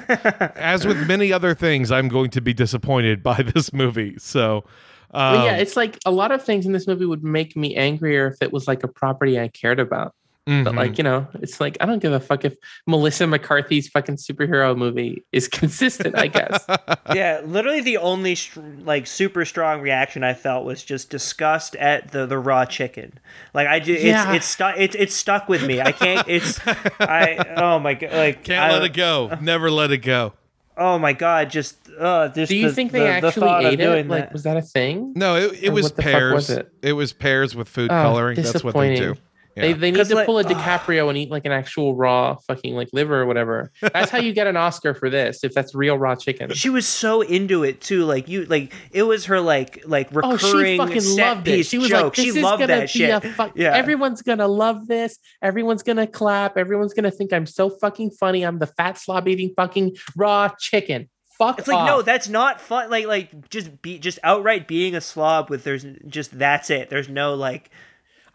as 0.58 0.88
with 0.88 1.06
many 1.08 1.34
other 1.34 1.54
things, 1.54 1.92
I'm 1.92 2.08
going 2.08 2.30
to 2.32 2.42
be 2.42 2.54
disappointed 2.54 3.22
by 3.22 3.42
this 3.42 3.74
movie. 3.74 4.16
So, 4.20 4.64
um, 5.12 5.36
But 5.36 5.46
yeah, 5.46 5.58
it's 5.58 5.76
like 5.76 6.00
a 6.06 6.12
lot 6.12 6.32
of 6.32 6.42
things 6.42 6.66
in 6.66 6.72
this 6.72 6.88
movie 6.88 7.06
would 7.06 7.24
make 7.24 7.56
me 7.56 7.76
angrier 7.76 8.28
if 8.28 8.42
it 8.42 8.54
was 8.54 8.68
like 8.68 8.84
a 8.84 8.88
property 8.88 9.40
I 9.40 9.50
cared 9.50 9.80
about. 9.80 10.16
But 10.48 10.52
mhm. 10.52 10.76
like, 10.76 11.00
you 11.00 11.04
know, 11.04 11.28
it's 11.42 11.60
like 11.60 11.76
I 11.82 11.88
don't 11.88 11.98
give 11.98 12.14
a 12.14 12.20
fuck 12.20 12.46
if 12.46 12.56
Melissa 12.86 13.26
McCarthy's 13.26 13.88
fucking 13.88 14.18
superhero 14.18 14.78
movie 14.78 15.24
is 15.32 15.48
consistent, 15.60 16.16
I 16.16 16.28
guess. 16.28 16.64
yeah, 17.16 17.42
literally 17.44 17.82
the 17.82 17.98
only 17.98 18.38
like 18.84 19.08
super 19.08 19.44
strong 19.44 19.82
reaction 19.82 20.24
I 20.24 20.36
felt 20.36 20.64
was 20.64 20.84
just 20.84 21.10
disgust 21.10 21.76
at 21.78 22.12
the 22.12 22.28
the 22.28 22.38
raw 22.38 22.66
chicken. 22.66 23.18
Like 23.56 23.68
I 23.68 23.80
just 23.80 24.04
Yeah. 24.04 24.28
it's 24.34 24.36
it's 24.38 24.46
stuck 24.46 24.76
it's 24.78 24.96
it's 24.96 25.16
stuck 25.16 25.50
with 25.50 25.64
me. 25.66 25.82
I 25.82 25.92
can't 25.92 26.28
it's 26.28 26.60
I 27.00 27.54
oh 27.58 27.80
my 27.80 27.96
god 27.96 28.14
like 28.14 28.44
can't 28.44 28.72
I- 28.72 28.78
let 28.78 28.84
it 28.84 28.94
go. 28.94 29.36
Never 29.42 29.72
let 29.72 29.90
it 29.92 30.00
go. 30.00 30.34
Oh 30.78 31.00
my 31.00 31.14
god, 31.14 31.50
just 31.50 31.78
uh 32.00 32.28
just 32.28 32.50
Do 32.50 32.56
you 32.56 32.68
the- 32.70 32.76
think 32.76 32.92
they 32.92 33.00
the- 33.00 33.06
the 33.06 33.12
actually 33.28 33.32
thought 33.48 33.66
of 33.66 33.72
ate 33.74 33.80
it? 33.80 33.84
doing 33.84 34.08
Like, 34.10 34.26
that. 34.26 34.34
was 34.34 34.44
that 34.44 34.58
a 34.58 34.62
thing? 34.62 35.14
No, 35.16 35.38
it, 35.38 35.64
it 35.64 35.70
was 35.70 35.86
what 35.86 35.96
the 35.96 36.02
fuck 36.04 36.12
pears. 36.12 36.34
was 36.36 36.50
it? 36.52 36.72
it? 36.84 36.94
was 36.94 37.14
pears 37.14 37.56
with 37.56 37.68
food 37.68 37.90
Oh, 37.90 37.96
coloring. 37.96 38.36
That's 38.40 38.64
what 38.64 38.76
they 38.76 38.96
do. 38.96 39.16
Disappointing. 39.56 39.72
Yeah. 39.72 39.74
They, 39.74 39.74
they 39.80 39.92
need 39.92 39.98
'Cause, 39.98 40.08
to 40.10 40.16
like- 40.16 40.26
pull 40.26 40.40
a 40.40 40.44
DiCaprio 40.46 41.10
and 41.10 41.18
eat 41.18 41.32
like 41.32 41.46
an 41.46 41.52
actual 41.52 41.96
raw 41.96 42.36
fucking 42.48 42.76
like 42.76 42.90
liver 42.94 43.22
or 43.22 43.26
whatever. 43.26 43.72
That's 43.82 44.12
how 44.12 44.18
you 44.20 44.34
get 44.34 44.48
an 44.48 44.58
Oscar 44.58 44.94
for 44.94 45.10
this. 45.10 45.44
If 45.44 45.54
that's 45.54 45.74
real 45.74 45.98
raw 45.98 46.16
chicken. 46.16 46.52
she 46.54 46.70
was 46.70 46.88
so 46.88 47.22
into 47.22 47.64
it 47.64 47.82
too. 47.82 48.04
Like 48.06 48.28
you, 48.28 48.46
like 48.46 48.74
it 48.92 49.04
was 49.04 49.26
her 49.26 49.40
like 49.40 49.82
like 49.86 50.10
Oh, 50.16 50.32
recurring 50.34 50.74
she 50.74 50.78
fucking 50.78 51.02
set 51.02 51.28
loved 51.36 51.48
it. 51.48 51.56
piece 51.58 51.70
She 51.70 51.78
was 51.78 51.90
joke. 51.90 52.04
like, 52.04 52.14
"This 52.16 52.24
she 52.26 52.30
is 52.30 52.44
loved 52.44 52.60
gonna 52.60 52.76
that 52.76 52.82
be 52.84 52.88
shit. 52.88 53.10
a 53.12 53.22
fuck. 53.34 53.52
Yeah. 53.56 53.74
Everyone's 53.76 54.22
gonna 54.22 54.48
love 54.48 54.88
this. 54.88 55.18
Everyone's 55.42 55.84
gonna 55.84 56.08
clap. 56.08 56.58
Everyone's 56.58 56.94
gonna 56.94 57.12
think 57.12 57.32
I'm 57.34 57.46
so 57.46 57.70
fucking 57.70 58.12
funny. 58.12 58.44
I'm 58.46 58.60
the 58.60 58.68
fat 58.68 58.98
slob 58.98 59.28
eating 59.28 59.54
fucking 59.56 59.96
raw 60.16 60.50
chicken. 60.60 61.10
Fuck 61.38 61.60
It's 61.60 61.68
like 61.68 61.86
no, 61.86 62.02
that's 62.02 62.30
not 62.30 62.62
fun. 62.62 62.90
Like 62.90 63.08
like 63.08 63.50
just 63.50 63.82
be 63.82 64.00
just 64.00 64.20
outright 64.24 64.70
being 64.70 64.96
a 64.96 65.02
slob 65.02 65.50
with 65.50 65.66
there's 65.66 65.86
just 66.08 66.38
that's 66.40 66.70
it. 66.70 66.90
There's 66.90 67.10
no 67.10 67.34
like 67.36 67.70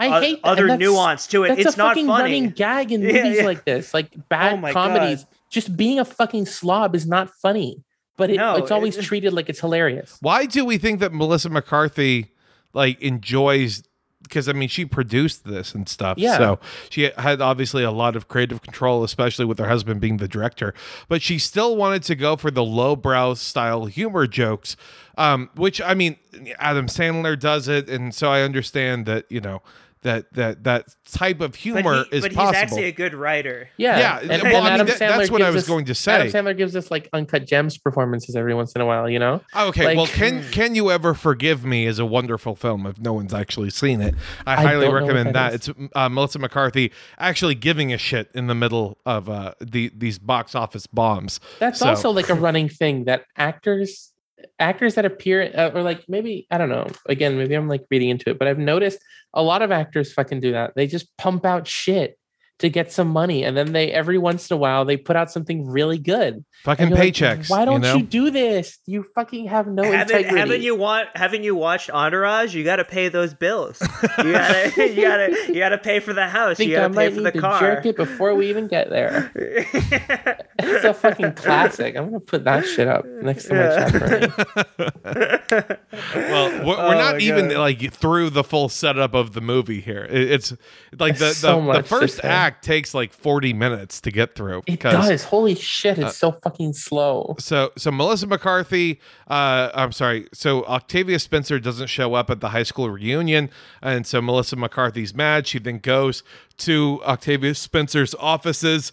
I 0.01 0.17
o- 0.19 0.21
hate 0.21 0.43
that. 0.43 0.49
other 0.49 0.77
nuance 0.77 1.27
to 1.29 1.45
it. 1.45 1.49
That's 1.49 1.61
It's 1.67 1.75
a 1.75 1.79
not 1.79 1.89
fucking 1.91 2.07
funny. 2.07 2.23
running 2.23 2.51
gag 2.51 2.91
in 2.93 3.03
movies 3.07 3.37
yeah. 3.39 3.45
like 3.45 3.65
this, 3.65 3.93
like 3.95 4.11
bad 4.29 4.63
Oh 4.65 4.73
comedies. 4.73 5.25
God. 5.25 5.35
Just 5.51 5.77
being 5.77 5.99
a 5.99 6.05
fucking 6.05 6.47
slob 6.47 6.95
is 6.95 7.07
not 7.07 7.29
funny, 7.31 7.83
but 8.17 8.31
it, 8.31 8.37
No, 8.37 8.57
it's 8.57 8.71
always 8.71 8.97
it- 8.97 9.03
treated 9.05 9.33
like 9.33 9.49
it's 9.49 9.61
hilarious. 9.61 10.17
Why 10.21 10.47
do 10.47 10.65
we 10.65 10.79
think 10.79 11.01
that 11.01 11.13
Melissa 11.13 11.51
McCarthy 11.51 12.33
like 12.73 13.01
enjoys? 13.03 13.83
Because 14.23 14.49
I 14.49 14.53
mean, 14.53 14.69
she 14.69 14.85
produced 14.85 15.45
this 15.45 15.75
and 15.75 15.89
stuff. 15.89 16.19
Yeah. 16.19 16.37
So 16.37 16.61
she 16.91 17.11
had 17.17 17.41
obviously 17.41 17.83
a 17.83 17.91
lot 17.91 18.15
of 18.17 18.29
creative 18.29 18.61
control, 18.63 19.03
especially 19.03 19.45
with 19.47 19.59
her 19.59 19.67
husband 19.67 20.01
being 20.01 20.19
the 20.19 20.29
director. 20.29 20.73
But 21.09 21.21
she 21.23 21.39
still 21.39 21.75
wanted 21.75 22.03
to 22.05 22.15
go 22.15 22.37
for 22.37 22.51
the 22.51 22.63
lowbrow 22.63 23.35
style 23.35 23.87
humor 23.87 24.27
jokes, 24.29 24.77
um, 25.17 25.49
which 25.57 25.81
I 25.81 25.95
mean, 25.95 26.17
Adam 26.59 26.87
Sandler 26.87 27.37
does 27.37 27.67
it, 27.67 27.89
and 27.89 28.15
so 28.15 28.31
I 28.31 28.43
understand 28.43 29.07
that 29.07 29.25
you 29.31 29.41
know 29.41 29.63
that 30.03 30.33
that 30.35 30.65
that 30.65 30.87
type 31.11 31.41
of 31.41 31.51
but 31.53 31.57
humor 31.57 32.05
he, 32.11 32.17
is 32.17 32.23
but 32.23 32.33
possible. 32.35 32.47
he's 32.47 32.57
actually 32.63 32.85
a 32.85 32.93
good 32.93 33.15
writer. 33.15 33.69
Yeah, 33.77 33.99
Yeah, 33.99 34.19
And, 34.21 34.29
well, 34.29 34.39
and 34.39 34.47
I 34.47 34.61
mean, 34.61 34.67
Adam 34.73 34.87
that- 34.87 34.97
Sandler 34.99 35.17
that's 35.19 35.31
what 35.31 35.43
I 35.43 35.47
gives 35.47 35.55
was 35.57 35.65
us- 35.65 35.69
going 35.69 35.85
to 35.87 35.95
say. 35.95 36.13
Adam 36.15 36.29
Sandler 36.29 36.57
gives 36.57 36.75
us 36.77 36.91
like 36.91 37.09
uncut 37.13 37.47
gems 37.47 37.77
performances 37.79 38.35
every 38.37 38.55
once 38.55 38.73
in 38.75 38.81
a 38.81 38.87
while. 38.87 39.11
You 39.11 39.19
know, 39.19 39.41
Okay, 39.57 39.85
Like- 39.85 39.97
well, 39.97 40.07
can 40.07 40.43
can 40.51 40.75
you 40.75 40.91
ever 40.91 41.13
forgive 41.15 41.65
me 41.65 41.87
is 41.87 41.99
a 41.99 42.07
wonderful 42.07 42.57
film 42.57 42.87
if 42.87 42.99
no 42.99 43.13
one's 43.13 43.35
actually 43.35 43.71
seen 43.71 44.01
it. 44.01 44.15
I, 44.47 44.53
I 44.53 44.57
highly 44.57 44.71
don't 44.73 44.81
know 44.81 44.91
what 44.91 45.01
recommend 45.03 45.35
that. 45.37 45.53
that 45.53 45.55
It's 45.69 45.91
uh, 45.95 46.09
Melissa 46.09 46.39
McCarthy 46.39 46.93
actually 47.19 47.55
giving 47.55 47.93
a 47.93 47.99
shit 47.99 48.31
in 48.35 48.47
the 48.47 48.55
middle 48.55 48.99
of 49.05 49.29
uh, 49.29 49.53
the 49.61 49.93
these 49.97 50.19
box 50.19 50.55
office 50.55 50.87
bombs. 50.87 51.41
that's 51.59 51.79
So- 51.81 51.89
also 51.89 52.11
like 52.11 52.29
a 52.31 52.35
running 52.35 52.69
thing 52.69 53.05
that 53.05 53.25
actors 53.37 54.10
actors 54.59 54.95
that 54.95 55.05
appear 55.05 55.51
uh, 55.55 55.71
or 55.75 55.83
like 55.83 56.05
maybe 56.09 56.47
I 56.51 56.59
don't 56.59 56.69
know. 56.69 56.87
Again, 57.07 57.37
maybe 57.37 57.55
I'm 57.55 57.69
like 57.69 57.85
reading 57.91 58.11
into 58.11 58.31
it, 58.31 58.39
but 58.39 58.49
I've 58.49 58.59
noticed 58.59 58.99
a 59.35 59.43
lot 59.43 59.63
of 59.63 59.71
actors 59.71 60.13
fucking 60.13 60.41
do 60.41 60.53
that. 60.53 60.75
They 60.77 60.87
just 60.87 61.17
pump 61.17 61.45
out 61.45 61.67
shit 61.67 62.19
to 62.61 62.69
get 62.69 62.93
some 62.93 63.09
money, 63.09 63.43
and 63.43 63.57
then 63.57 63.73
they 63.73 63.91
every 63.91 64.19
once 64.19 64.51
in 64.51 64.55
a 64.55 64.59
while 64.59 64.85
they 64.85 64.97
put 64.97 65.17
out 65.17 65.31
something 65.31 65.67
really 65.67 65.99
good. 65.99 66.45
Fucking 66.65 66.87
And 66.89 66.91
you're 66.91 66.99
like, 67.05 67.15
paychecks. 67.15 67.49
Why 67.51 67.65
don't 67.65 67.83
you, 67.83 67.97
you, 67.99 68.03
do 68.03 68.31
this? 68.31 68.79
You 68.87 69.03
fucking 69.15 69.47
have 69.47 69.67
no 69.67 69.83
haven't, 69.83 70.15
integrity. 70.15 70.39
haven't 70.39 70.63
you 70.63 70.75
want 70.77 71.09
haven't 71.15 71.43
you 71.43 71.55
watched 71.55 71.89
Entourage? 71.91 72.55
You 72.55 72.63
got 72.65 72.77
to 72.77 72.85
pay 72.85 73.09
those 73.09 73.35
bills. 73.35 73.81
You 74.19 74.33
gotta 74.33 74.73
you 74.95 75.03
gotta 75.03 75.37
you 75.49 75.55
gotta 75.59 75.79
pay 75.79 76.01
for 76.01 76.13
the 76.13 76.23
I 76.25 76.29
house. 76.29 76.57
think 76.59 76.71
You 76.71 76.77
gotta 76.77 76.91
pay 76.91 76.95
might 76.95 77.11
for 77.11 77.17
need 77.21 77.25
the 77.27 77.33
to 77.33 77.41
car. 77.41 77.61
jerk 77.61 77.87
it 77.87 77.97
before 77.97 78.35
we 78.35 78.51
even 78.51 78.69
get 78.69 78.91
there. 78.91 79.31
it's 79.35 80.85
a 80.85 80.93
fucking 80.93 81.33
classic. 81.35 81.97
I'm 81.97 82.07
gonna 82.07 82.21
put 82.21 82.45
that 82.45 82.67
shit 82.67 82.87
up 82.89 83.07
next 83.07 83.47
to 83.47 83.55
my 83.55 83.91
chat 83.91 85.81
well, 86.15 86.51
we're, 86.67 86.77
we're 86.77 86.77
Oh 86.77 86.99
not 86.99 87.21
even 87.21 87.49
God. 87.49 87.59
like 87.59 87.93
through 87.93 88.31
the 88.31 88.45
full 88.45 88.69
setup 88.69 89.15
of 89.15 89.33
the 89.33 89.41
movie 89.41 89.81
here. 89.81 90.07
It's 90.11 90.53
like 90.99 91.15
the 91.15 91.27
There's 91.27 91.37
so 91.39 91.55
the, 91.57 91.61
the 91.61 91.67
much 91.67 91.77
to 91.77 91.89
first 91.89 92.17
say. 92.19 92.29
Act 92.51 92.65
takes 92.65 92.95
like 92.95 93.13
40 93.13 93.53
minutes 93.53 94.01
to 94.03 94.11
get 94.11 94.35
through. 94.35 94.63
It 94.67 94.81
does. 94.81 95.25
Holy 95.25 95.55
shit! 95.55 95.99
It's 95.99 96.17
so 96.17 96.33
fucking 96.33 96.73
slow. 96.75 97.37
So 97.39 97.73
so 97.77 97.91
Melissa 97.91 98.27
McCarthy, 98.27 99.01
uh, 99.29 99.71
I'm 99.75 99.93
sorry. 99.93 100.29
So 100.33 100.65
Octavia 100.65 101.19
Spencer 101.19 101.59
doesn't 101.59 101.89
show 101.89 102.15
up 102.15 102.31
at 102.31 102.41
the 102.41 102.51
high 102.51 102.63
school 102.65 102.91
reunion, 102.91 103.51
and 103.83 104.07
so 104.07 104.21
Melissa 104.21 104.57
McCarthy's 104.57 105.15
mad. 105.15 105.47
She 105.47 105.59
then 105.59 105.79
goes 105.79 106.23
to 106.59 107.01
Octavia 107.05 107.55
Spencer's 107.55 108.15
offices 108.17 108.93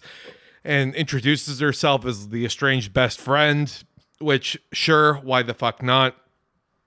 and 0.64 0.94
introduces 0.94 1.60
herself 1.60 2.04
as 2.04 2.28
the 2.28 2.44
estranged 2.44 2.92
best 2.92 3.20
friend. 3.20 3.84
Which 4.20 4.58
sure, 4.72 5.14
why 5.14 5.42
the 5.42 5.54
fuck 5.54 5.82
not? 5.82 6.16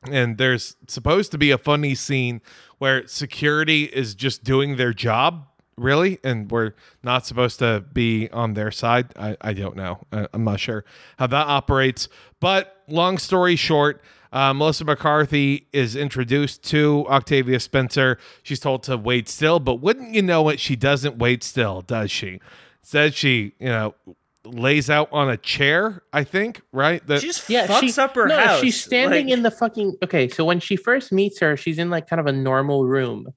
and 0.09 0.38
there's 0.38 0.76
supposed 0.88 1.32
to 1.32 1.38
be 1.38 1.51
a 1.51 1.57
funny 1.57 1.93
scene 1.93 2.41
where 2.80 3.05
security 3.07 3.84
is 3.84 4.15
just 4.15 4.43
doing 4.43 4.78
their 4.78 4.93
job 4.93 5.45
really? 5.82 6.19
And 6.23 6.49
we're 6.51 6.73
not 7.03 7.25
supposed 7.25 7.59
to 7.59 7.84
be 7.93 8.29
on 8.32 8.53
their 8.53 8.71
side? 8.71 9.13
I, 9.17 9.36
I 9.41 9.53
don't 9.53 9.75
know. 9.75 9.99
I, 10.11 10.27
i'm 10.34 10.43
not 10.43 10.59
sure 10.59 10.86
how 11.17 11.27
that 11.27 11.47
operates. 11.47 12.07
But 12.39 12.75
long 12.88 13.17
story 13.17 13.55
short 13.55 14.01
uh, 14.34 14.53
melissa 14.53 14.86
mccarthy 14.86 15.67
is 15.73 15.95
introduced 15.95 16.63
to 16.69 17.05
octavia 17.09 17.59
spencer. 17.59 18.17
She's 18.43 18.59
told 18.59 18.84
to 18.84 18.95
wait 18.97 19.27
still 19.27 19.59
but 19.59 19.75
wouldn't 19.82 20.13
you 20.13 20.21
know 20.21 20.47
it 20.49 20.59
she 20.59 20.75
doesn't 20.75 21.17
wait 21.17 21.43
still 21.43 21.82
does 21.82 22.11
she? 22.11 22.39
Said 22.82 23.13
she 23.13 23.53
you 23.59 23.67
know 23.67 23.95
lays 24.43 24.89
out 24.89 25.07
on 25.11 25.29
a 25.29 25.38
chair 25.38 26.01
i 26.13 26.23
think 26.23 26.61
right? 26.71 27.05
That 27.05 27.21
She 27.21 27.27
just 27.27 27.47
Yeah, 27.49 27.67
fucks 27.67 27.93
she, 27.95 28.01
up 28.01 28.15
her 28.15 28.27
no, 28.27 28.38
house. 28.39 28.59
she's 28.61 28.82
standing 28.82 29.25
Like- 29.27 29.34
in 29.34 29.43
the 29.43 29.51
fucking. 29.51 29.97
Okay, 30.03 30.29
so 30.29 30.43
when 30.45 30.59
she 30.59 30.75
first 30.75 31.11
meets 31.11 31.39
her, 31.41 31.55
she's 31.55 31.77
in 31.77 31.89
like 31.91 32.07
kind 32.09 32.19
of 32.19 32.25
a 32.25 32.32
normal 32.32 32.86
room, 32.86 33.27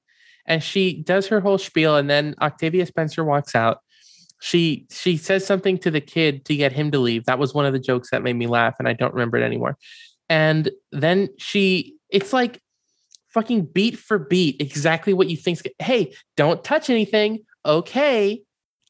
and 0.45 0.63
she 0.63 1.01
does 1.01 1.27
her 1.27 1.39
whole 1.39 1.57
spiel, 1.57 1.95
and 1.97 2.09
then 2.09 2.35
Octavia 2.41 2.85
Spencer 2.85 3.23
walks 3.23 3.55
out. 3.55 3.79
She 4.41 4.85
she 4.91 5.17
says 5.17 5.45
something 5.45 5.77
to 5.79 5.91
the 5.91 6.01
kid 6.01 6.45
to 6.45 6.55
get 6.55 6.71
him 6.71 6.91
to 6.91 6.99
leave. 6.99 7.25
That 7.25 7.39
was 7.39 7.53
one 7.53 7.65
of 7.65 7.73
the 7.73 7.79
jokes 7.79 8.11
that 8.11 8.23
made 8.23 8.35
me 8.35 8.47
laugh, 8.47 8.75
and 8.79 8.87
I 8.87 8.93
don't 8.93 9.13
remember 9.13 9.37
it 9.37 9.43
anymore. 9.43 9.77
And 10.29 10.69
then 10.91 11.29
she, 11.37 11.95
it's 12.09 12.33
like 12.33 12.61
fucking 13.29 13.65
beat 13.65 13.97
for 13.97 14.17
beat, 14.17 14.61
exactly 14.61 15.13
what 15.13 15.29
you 15.29 15.37
think. 15.37 15.61
Hey, 15.79 16.13
don't 16.35 16.63
touch 16.63 16.89
anything. 16.89 17.45
Okay. 17.65 18.41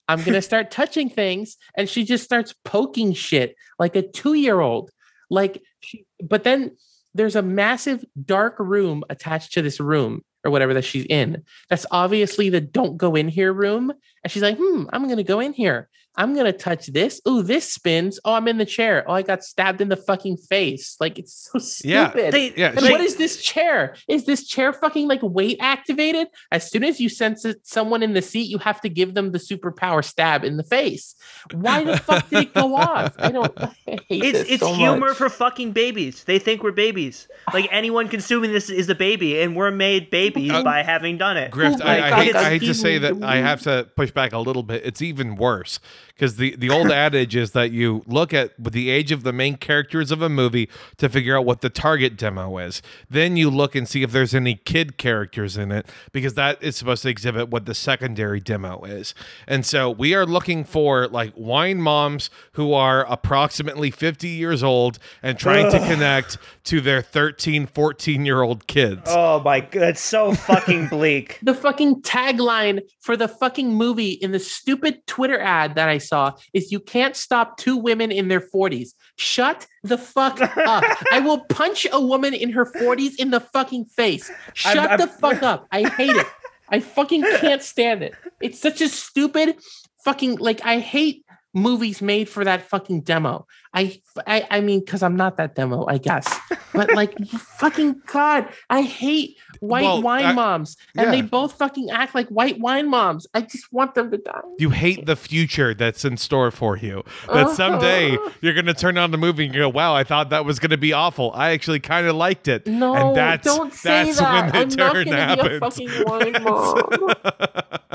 I'm 0.08 0.24
gonna 0.24 0.42
start 0.42 0.72
touching 0.72 1.10
things, 1.10 1.58
and 1.76 1.88
she 1.88 2.04
just 2.04 2.24
starts 2.24 2.54
poking 2.64 3.14
shit 3.14 3.56
like 3.80 3.96
a 3.96 4.02
two-year-old. 4.02 4.92
Like, 5.30 5.62
she, 5.80 6.06
but 6.22 6.44
then 6.44 6.76
there's 7.14 7.36
a 7.36 7.42
massive 7.42 8.04
dark 8.24 8.60
room 8.60 9.04
attached 9.10 9.54
to 9.54 9.62
this 9.62 9.80
room 9.80 10.22
or 10.46 10.52
whatever 10.52 10.74
that 10.76 10.86
she's 10.86 11.06
in. 11.10 11.44
That's 11.70 11.86
obviously 11.92 12.50
the 12.50 12.62
"don't 12.62 12.98
go 12.98 13.16
in 13.16 13.28
here" 13.28 13.52
room, 13.52 13.92
and 14.24 14.32
she's 14.32 14.44
like, 14.44 14.58
"Hmm, 14.60 14.86
I'm 14.94 15.10
gonna 15.10 15.24
go 15.24 15.40
in 15.40 15.54
here. 15.54 15.90
I'm 16.18 16.36
gonna 16.36 16.54
touch 16.54 16.88
this. 16.88 17.22
Ooh, 17.28 17.44
this 17.44 17.72
spins. 17.72 18.20
Oh, 18.26 18.34
I'm 18.34 18.48
in 18.48 18.58
the 18.58 18.66
chair. 18.66 19.04
Oh, 19.08 19.14
I 19.14 19.22
got 19.22 19.44
stabbed 19.44 19.82
in 19.82 19.90
the 19.90 19.98
fucking 19.98 20.38
face. 20.38 20.96
Like 21.00 21.20
it's 21.20 21.50
so 21.52 21.88
Yeah, 21.88 22.10
stupid. 22.12 22.34
They- 22.34 22.54
yeah 22.56 22.70
And 22.72 22.80
she- 22.82 22.92
what 22.92 23.02
is 23.02 23.16
this 23.18 23.42
chair? 23.42 23.96
Is 24.08 24.26
this 24.26 24.48
chair 24.48 24.72
fucking 24.74 25.08
like 25.08 25.20
weight 25.24 25.58
activated? 25.60 26.28
As 26.52 26.70
soon 26.70 26.84
as 26.84 27.00
you 27.00 27.10
sense 27.10 27.46
it, 27.46 27.58
someone 27.64 28.02
in 28.04 28.14
the 28.14 28.22
seat, 28.22 28.50
you 28.50 28.58
have 28.60 28.82
to 28.82 28.90
give 28.90 29.14
them 29.14 29.32
the 29.32 29.40
superpower 29.40 30.04
stab 30.04 30.44
in 30.44 30.58
the 30.58 30.64
face. 30.64 31.16
Why 31.54 31.84
the 31.84 31.98
fuck 31.98 32.30
did 32.30 32.44
it 32.44 32.54
go 32.54 32.76
off? 32.76 33.14
I 33.18 33.32
don't. 33.32 33.52
I 33.62 33.76
hate 33.86 34.24
It's 34.24 34.40
this 34.40 34.48
it's 34.50 34.64
so 34.64 34.74
humor 34.74 35.08
much. 35.10 35.18
for 35.18 35.30
fucking 35.30 35.72
babies. 35.72 36.24
They 36.24 36.40
think 36.40 36.64
we're 36.64 36.72
babies. 36.72 37.28
Like 37.54 37.68
anyone 37.72 38.08
consuming 38.08 38.52
this 38.52 38.70
is 38.70 38.90
a 38.90 38.96
baby, 38.96 39.42
and 39.42 39.56
we're 39.56 39.72
made 39.72 40.10
babies 40.10 40.52
Uh, 40.52 40.64
by 40.64 40.82
having 40.84 41.18
done 41.18 41.38
it. 41.38 41.52
Grift, 41.52 41.82
Oh 41.82 41.86
my 41.86 42.00
I, 42.00 42.18
I, 42.20 42.24
hate, 42.24 42.36
I 42.36 42.50
hate 42.52 42.62
to 42.64 42.74
say 42.74 42.96
even 42.96 43.20
that 43.20 43.28
I 43.28 43.38
have 43.38 43.62
to 43.64 43.88
push 43.96 44.12
back 44.12 44.34
a 44.34 44.40
little 44.40 44.64
bit. 44.64 44.84
It's 44.86 45.02
even 45.02 45.36
worse 45.36 45.80
because 46.10 46.38
the, 46.38 46.56
the 46.56 46.70
old 46.70 46.92
adage 46.92 47.36
is 47.36 47.52
that 47.52 47.72
you 47.72 48.04
look 48.08 48.34
at 48.34 48.52
the 48.58 48.90
age 48.90 49.12
of 49.12 49.24
the 49.24 49.34
main 49.34 49.58
characters 49.58 50.12
of 50.12 50.22
a 50.22 50.30
movie 50.30 50.70
to 50.98 51.10
figure 51.10 51.38
out 51.38 51.46
what 51.46 51.62
the 51.62 51.70
target 51.70 52.18
demo 52.18 52.58
is. 52.58 52.82
Then 53.10 53.38
you 53.38 53.50
look 53.50 53.76
and 53.76 53.88
see 53.88 54.04
if 54.04 54.12
there's 54.12 54.36
any 54.36 54.56
kid 54.56 54.98
characters 54.98 55.58
in 55.58 55.72
it 55.72 55.88
because 56.12 56.34
that 56.36 56.62
is 56.62 56.76
supposed 56.76 57.04
to 57.04 57.10
exhibit 57.10 57.50
what 57.50 57.66
the 57.66 57.76
secondary 57.76 58.40
demo 58.40 58.84
is. 58.84 59.14
And 59.48 59.66
so 59.66 59.90
we 59.90 60.14
are 60.14 60.26
looking 60.26 60.64
for 60.64 61.08
like 61.08 61.34
wine 61.36 61.82
moms 61.82 62.30
who 62.54 62.74
are 62.74 63.06
approximately 63.12 63.92
50 63.92 64.28
years 64.28 64.64
old 64.64 65.00
and 65.22 65.38
trying 65.38 65.72
to 65.72 65.80
connect 65.80 66.38
to 66.66 66.82
their 66.82 67.02
13, 67.02 67.68
14 67.68 68.26
year 68.26 68.42
old 68.42 68.68
kids. 68.68 69.04
Oh 69.08 69.42
my 69.42 69.62
god, 69.62 69.84
it's 69.84 70.02
so 70.02 70.34
fucking 70.34 70.88
bleak. 70.88 71.40
The 71.46 71.54
fucking 71.54 72.02
tagline 72.02 72.82
for 73.00 73.16
the 73.16 73.28
fucking 73.28 73.74
movie 73.74 74.12
in 74.12 74.32
the 74.32 74.40
stupid 74.40 75.06
Twitter 75.06 75.40
ad 75.40 75.76
that 75.76 75.90
I 75.90 75.95
saw 75.98 76.34
is 76.54 76.72
you 76.72 76.80
can't 76.80 77.16
stop 77.16 77.58
two 77.58 77.78
women 77.78 78.12
in 78.12 78.28
their 78.28 78.42
40s. 78.42 78.90
Shut 79.16 79.68
the 79.84 79.98
fuck 79.98 80.40
up. 80.42 80.84
I 81.12 81.20
will 81.20 81.42
punch 81.50 81.88
a 81.92 82.00
woman 82.00 82.34
in 82.34 82.52
her 82.52 82.66
40s 82.66 83.16
in 83.18 83.32
the 83.32 83.40
fucking 83.40 83.86
face. 83.86 84.30
Shut 84.54 84.78
I'm- 84.78 85.00
the 85.00 85.08
fuck 85.08 85.44
up. 85.44 85.68
I 85.72 85.88
hate 85.90 86.16
it. 86.16 86.28
I 86.70 86.80
fucking 86.80 87.22
can't 87.40 87.62
stand 87.62 88.02
it. 88.04 88.14
It's 88.42 88.60
such 88.60 88.82
a 88.82 88.90
stupid 88.90 89.58
fucking 90.04 90.38
like 90.38 90.66
I 90.66 90.80
hate 90.80 91.24
movies 91.54 92.02
made 92.02 92.28
for 92.28 92.44
that 92.44 92.62
fucking 92.64 93.02
demo. 93.02 93.46
I 93.74 94.02
I, 94.28 94.48
I 94.50 94.62
mean 94.62 94.86
cuz 94.86 95.04
I'm 95.04 95.16
not 95.16 95.38
that 95.38 95.56
demo, 95.56 95.86
I 95.88 95.98
guess. 96.00 96.28
But 96.74 96.94
like 96.94 97.18
fucking 97.28 98.02
god, 98.08 98.50
I 98.70 98.82
hate 98.82 99.38
white 99.60 99.84
Well, 99.84 100.02
wine 100.02 100.26
I- 100.26 100.34
moms 100.34 100.78
and 100.98 101.12
they 101.14 101.22
both 101.22 101.54
fucking 101.54 101.90
act 101.92 102.16
like 102.16 102.28
white 102.30 102.60
wine 102.60 102.88
moms. 102.90 103.28
I 103.34 103.42
just 103.42 103.72
want 103.74 103.96
them 103.96 104.12
to 104.12 104.18
die. 104.18 104.42
You 104.60 104.70
hate 104.72 105.06
the 105.06 105.16
future 105.16 105.74
that's 105.74 106.06
in 106.06 106.18
store 106.18 106.52
for 106.52 106.78
you. 106.78 107.04
That 107.32 107.50
someday 107.52 108.16
Uh-huh. 108.16 108.30
you're 108.42 108.54
going 108.54 108.66
to 108.68 108.74
turn 108.74 108.98
on 108.98 109.12
the 109.12 109.18
movie 109.18 109.46
and 109.46 109.54
you 109.54 109.62
go, 109.62 109.70
"Wow, 109.70 109.94
I 109.96 110.04
thought 110.04 110.30
that 110.30 110.46
was 110.46 110.60
going 110.60 110.72
to 110.72 110.78
be 110.78 110.94
awful. 110.94 111.32
I 111.34 111.52
actually 111.52 111.80
kind 111.80 112.08
of 112.08 112.16
liked 112.16 112.48
it." 112.48 112.66
No, 112.68 112.94
and 112.96 113.16
that's 113.16 113.46
don't 113.46 113.74
say 113.74 114.06
that's 114.06 114.20
that. 114.20 114.54
when 114.54 114.64
I'm 114.64 114.70
the 114.70 114.76
not 114.76 114.94
turn 114.94 115.06
gonna 115.06 115.18
happens. 115.18 115.78
be 115.78 115.86
a 115.86 115.90
fucking 115.90 116.34
wine 116.34 116.44
mom. 116.44 117.14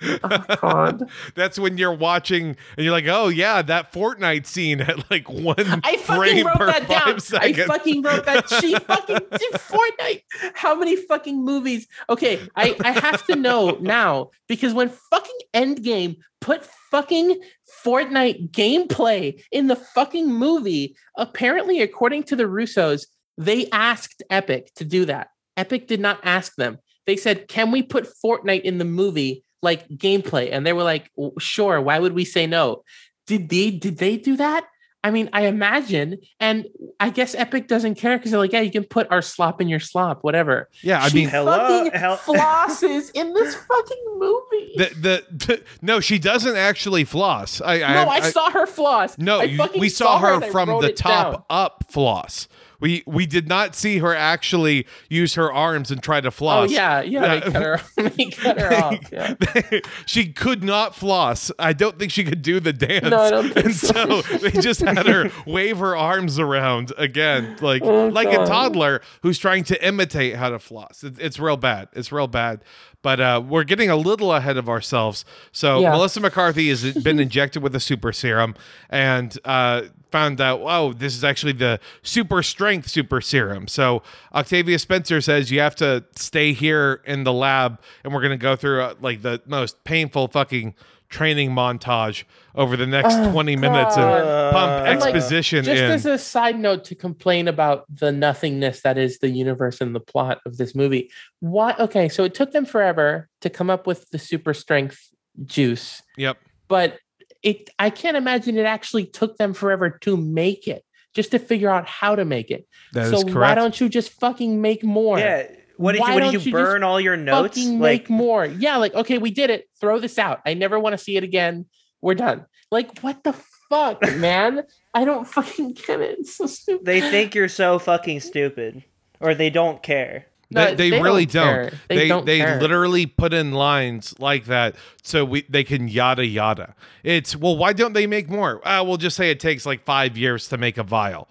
oh 0.22 0.44
god. 0.60 1.10
That's 1.34 1.58
when 1.58 1.76
you're 1.76 1.94
watching 1.94 2.56
and 2.76 2.84
you're 2.84 2.92
like, 2.92 3.06
"Oh 3.06 3.28
yeah, 3.28 3.60
that 3.62 3.92
Fortnite 3.92 4.46
scene 4.46 4.80
at 4.80 5.10
like 5.10 5.28
one 5.28 5.54
I 5.84 5.96
fucking 5.96 6.04
frame 6.04 6.46
wrote 6.46 6.56
per 6.56 6.66
that 6.66 6.88
down. 6.88 7.18
I 7.40 7.52
fucking 7.52 8.02
wrote 8.02 8.24
that. 8.24 8.48
She 8.48 8.74
fucking 8.86 9.16
did 9.16 9.52
Fortnite. 9.52 10.22
How 10.54 10.74
many 10.74 10.96
fucking 10.96 11.44
movies? 11.44 11.86
Okay, 12.08 12.40
I, 12.56 12.76
I 12.82 12.92
have 12.92 13.26
to 13.26 13.36
know 13.36 13.76
now 13.80 14.30
because 14.48 14.72
when 14.72 14.88
fucking 14.88 15.38
Endgame 15.52 16.16
put 16.40 16.64
fucking 16.90 17.38
Fortnite 17.84 18.50
gameplay 18.52 19.42
in 19.52 19.66
the 19.66 19.76
fucking 19.76 20.32
movie, 20.32 20.96
apparently, 21.16 21.82
according 21.82 22.22
to 22.24 22.36
the 22.36 22.44
Russos, 22.44 23.06
they 23.36 23.68
asked 23.70 24.22
Epic 24.30 24.72
to 24.76 24.84
do 24.84 25.04
that. 25.04 25.28
Epic 25.58 25.88
did 25.88 26.00
not 26.00 26.20
ask 26.22 26.54
them. 26.56 26.78
They 27.06 27.16
said, 27.16 27.48
"Can 27.48 27.70
we 27.70 27.82
put 27.82 28.08
Fortnite 28.24 28.62
in 28.62 28.78
the 28.78 28.84
movie 28.86 29.44
like 29.62 29.88
gameplay?" 29.88 30.50
And 30.52 30.66
they 30.66 30.72
were 30.72 30.82
like, 30.82 31.10
"Sure. 31.38 31.80
Why 31.80 31.98
would 31.98 32.12
we 32.12 32.24
say 32.24 32.46
no?" 32.46 32.84
Did 33.26 33.48
they 33.48 33.70
did 33.70 33.98
they 33.98 34.16
do 34.16 34.36
that? 34.36 34.64
I 35.02 35.10
mean, 35.10 35.30
I 35.32 35.46
imagine, 35.46 36.18
and 36.40 36.66
I 36.98 37.08
guess 37.08 37.34
Epic 37.34 37.68
doesn't 37.68 37.94
care 37.94 38.18
because 38.18 38.32
they're 38.32 38.40
like, 38.40 38.52
yeah, 38.52 38.60
you 38.60 38.70
can 38.70 38.84
put 38.84 39.10
our 39.10 39.22
slop 39.22 39.60
in 39.60 39.68
your 39.68 39.80
slop, 39.80 40.22
whatever. 40.22 40.68
yeah, 40.82 41.02
I 41.02 41.08
she 41.08 41.16
mean, 41.20 41.28
Hello? 41.30 41.56
fucking 41.56 41.98
Hell- 41.98 42.16
flosses 42.24 43.10
in 43.14 43.32
this 43.32 43.54
fucking 43.54 44.04
movie. 44.18 44.74
the, 44.76 45.24
the 45.30 45.62
no, 45.80 46.00
she 46.00 46.18
doesn't 46.18 46.54
actually 46.54 47.04
floss. 47.04 47.62
I, 47.62 47.78
no, 47.78 48.10
I, 48.10 48.20
saw 48.20 48.50
her 48.50 48.66
floss. 48.66 49.16
No, 49.16 49.40
I 49.40 49.44
you, 49.44 49.66
we 49.78 49.88
saw 49.88 50.18
her 50.18 50.34
and 50.34 50.44
I 50.44 50.50
from 50.50 50.68
the 50.82 50.92
top 50.92 51.32
down. 51.32 51.44
up 51.48 51.79
floss. 51.90 52.48
We 52.80 53.02
we 53.06 53.26
did 53.26 53.46
not 53.46 53.74
see 53.74 53.98
her 53.98 54.14
actually 54.14 54.86
use 55.10 55.34
her 55.34 55.52
arms 55.52 55.90
and 55.90 56.02
try 56.02 56.22
to 56.22 56.28
Oh 56.28 56.30
floss. 56.30 56.70
yeah, 56.70 57.02
yeah. 57.02 57.20
Yeah. 57.20 57.40
They 57.40 57.50
cut 57.50 57.62
her. 57.62 57.80
they 58.08 58.24
cut 58.30 58.58
her 58.58 58.72
off. 58.74 58.98
Yeah. 59.12 59.80
she 60.06 60.32
could 60.32 60.64
not 60.64 60.94
floss. 60.94 61.50
I 61.58 61.74
don't 61.74 61.98
think 61.98 62.10
she 62.10 62.24
could 62.24 62.40
do 62.40 62.58
the 62.58 62.72
dance. 62.72 63.10
No, 63.10 63.18
I 63.20 63.30
don't 63.30 63.52
think 63.52 63.66
and 63.66 63.74
so. 63.74 64.22
so 64.22 64.38
they 64.38 64.50
just 64.62 64.80
had 64.80 65.06
her 65.06 65.30
wave 65.46 65.76
her 65.78 65.94
arms 65.94 66.38
around 66.38 66.92
again, 66.96 67.58
like 67.60 67.82
Oh, 67.82 68.06
like 68.08 68.28
a 68.28 68.46
toddler 68.46 69.02
who's 69.22 69.38
trying 69.38 69.64
to 69.64 69.86
imitate 69.86 70.36
how 70.36 70.48
to 70.48 70.58
floss. 70.58 71.04
It, 71.04 71.18
it's 71.18 71.38
real 71.38 71.58
bad. 71.58 71.88
It's 71.92 72.10
real 72.10 72.28
bad. 72.28 72.64
But 73.02 73.20
uh, 73.20 73.42
we're 73.46 73.64
getting 73.64 73.90
a 73.90 73.96
little 73.96 74.32
ahead 74.32 74.56
of 74.56 74.70
ourselves. 74.70 75.26
So 75.52 75.80
Yeah. 75.80 75.90
Melissa 75.90 76.20
McCarthy 76.20 76.70
has 76.70 76.94
been 76.94 77.20
injected 77.20 77.62
with 77.62 77.74
a 77.74 77.80
super 77.80 78.12
serum 78.12 78.54
and 78.88 79.38
uh, 79.44 79.82
found 80.10 80.40
out, 80.40 80.60
oh, 80.62 80.92
this 80.92 81.14
is 81.16 81.24
actually 81.24 81.52
the 81.52 81.80
super 82.02 82.42
strength 82.42 82.88
super 82.88 83.20
serum. 83.20 83.68
So 83.68 84.02
Octavia 84.34 84.78
Spencer 84.78 85.20
says 85.20 85.50
you 85.50 85.60
have 85.60 85.76
to 85.76 86.04
stay 86.16 86.52
here 86.52 87.02
in 87.06 87.24
the 87.24 87.32
lab, 87.32 87.80
and 88.04 88.12
we're 88.12 88.22
gonna 88.22 88.36
go 88.36 88.56
through 88.56 88.82
uh, 88.82 88.94
like 89.00 89.22
the 89.22 89.42
most 89.46 89.82
painful 89.84 90.28
fucking 90.28 90.74
training 91.10 91.50
montage 91.50 92.24
over 92.54 92.76
the 92.76 92.86
next 92.86 93.14
20 93.32 93.56
minutes 93.56 93.96
and 93.96 94.52
pump 94.52 94.86
And, 94.86 95.00
like, 95.00 95.14
exposition 95.14 95.64
Just 95.64 95.82
in. 95.82 95.90
as 95.90 96.06
a 96.06 96.16
side 96.16 96.58
note 96.58 96.84
to 96.84 96.94
complain 96.94 97.48
about 97.48 97.84
the 97.92 98.12
nothingness 98.12 98.82
that 98.82 98.96
is 98.96 99.18
the 99.18 99.28
universe 99.28 99.80
and 99.80 99.94
the 99.94 100.00
plot 100.00 100.38
of 100.46 100.56
this 100.56 100.74
movie. 100.74 101.10
Why? 101.40 101.74
Okay, 101.78 102.08
so 102.08 102.22
it 102.24 102.34
took 102.34 102.52
them 102.52 102.64
forever 102.64 103.28
to 103.40 103.50
come 103.50 103.70
up 103.70 103.86
with 103.86 104.08
the 104.10 104.18
super 104.18 104.54
strength 104.54 105.10
juice, 105.44 106.02
yep. 106.16 106.38
but 106.68 106.98
it 107.42 107.70
I 107.78 107.90
can't 107.90 108.16
imagine 108.16 108.56
it 108.58 108.66
actually 108.66 109.06
took 109.06 109.36
them 109.36 109.54
forever 109.54 109.90
to 110.02 110.16
make 110.16 110.68
it, 110.68 110.84
just 111.14 111.30
to 111.32 111.38
figure 111.38 111.70
out 111.70 111.86
how 111.86 112.14
to 112.16 112.24
make 112.24 112.50
it. 112.50 112.66
That 112.92 113.06
is 113.06 113.10
so 113.20 113.26
why 113.26 113.32
correct. 113.32 113.56
don't 113.56 113.80
you 113.80 113.88
just 113.88 114.10
fucking 114.20 114.60
make 114.60 114.84
more? 114.84 115.18
Yeah. 115.18 115.46
What 115.76 115.92
did 115.92 116.02
Why 116.02 116.08
you? 116.08 116.14
What 116.14 116.20
don't 116.20 116.32
did 116.32 116.44
you 116.44 116.50
you 116.50 116.58
just 116.58 116.70
burn 116.70 116.82
all 116.82 117.00
your 117.00 117.16
notes? 117.16 117.56
fucking 117.56 117.78
Like 117.80 118.02
make 118.02 118.10
more. 118.10 118.44
Yeah, 118.44 118.76
like 118.76 118.94
okay, 118.94 119.16
we 119.18 119.30
did 119.30 119.48
it. 119.48 119.66
Throw 119.80 119.98
this 119.98 120.18
out. 120.18 120.40
I 120.44 120.52
never 120.54 120.78
want 120.78 120.92
to 120.92 120.98
see 120.98 121.16
it 121.16 121.24
again. 121.24 121.66
We're 122.02 122.14
done. 122.14 122.44
Like 122.70 122.98
what 123.00 123.24
the 123.24 123.34
fuck, 123.70 124.02
man? 124.16 124.64
I 124.92 125.04
don't 125.06 125.26
fucking 125.26 125.72
get 125.72 126.00
it. 126.00 126.18
It's 126.20 126.36
so 126.36 126.46
stupid. 126.46 126.84
they 126.84 127.00
think 127.00 127.34
you're 127.34 127.48
so 127.48 127.78
fucking 127.78 128.20
stupid, 128.20 128.84
or 129.20 129.34
they 129.34 129.48
don't 129.48 129.82
care. 129.82 130.26
No, 130.50 130.66
they, 130.66 130.74
they 130.74 130.90
they 130.90 131.02
really 131.02 131.26
don't 131.26 131.70
don't. 131.70 131.74
They 131.88 131.96
They 131.96 132.08
don't 132.08 132.26
they 132.26 132.58
literally 132.58 133.06
put 133.06 133.32
in 133.32 133.52
lines 133.52 134.14
like 134.18 134.46
that 134.46 134.74
so 135.02 135.24
we 135.24 135.42
they 135.48 135.62
can 135.64 135.86
yada 135.88 136.26
yada. 136.26 136.74
It's 137.04 137.36
well, 137.36 137.56
why 137.56 137.72
don't 137.72 137.92
they 137.92 138.06
make 138.06 138.28
more? 138.28 138.66
Uh, 138.66 138.82
we'll 138.82 138.96
just 138.96 139.16
say 139.16 139.30
it 139.30 139.38
takes 139.38 139.64
like 139.64 139.84
five 139.84 140.16
years 140.18 140.48
to 140.48 140.58
make 140.58 140.76
a 140.76 140.82
vial. 140.82 141.28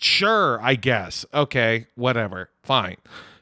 Sure, 0.00 0.60
I 0.62 0.74
guess. 0.74 1.24
Okay, 1.32 1.86
whatever, 1.94 2.50
fine. 2.62 2.96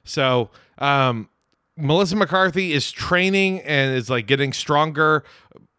So, 0.05 0.51
um, 0.79 1.29
Melissa 1.77 2.17
McCarthy 2.17 2.73
is 2.73 2.91
training 2.91 3.61
and 3.61 3.95
is 3.95 4.09
like 4.09 4.27
getting 4.27 4.53
stronger 4.53 5.25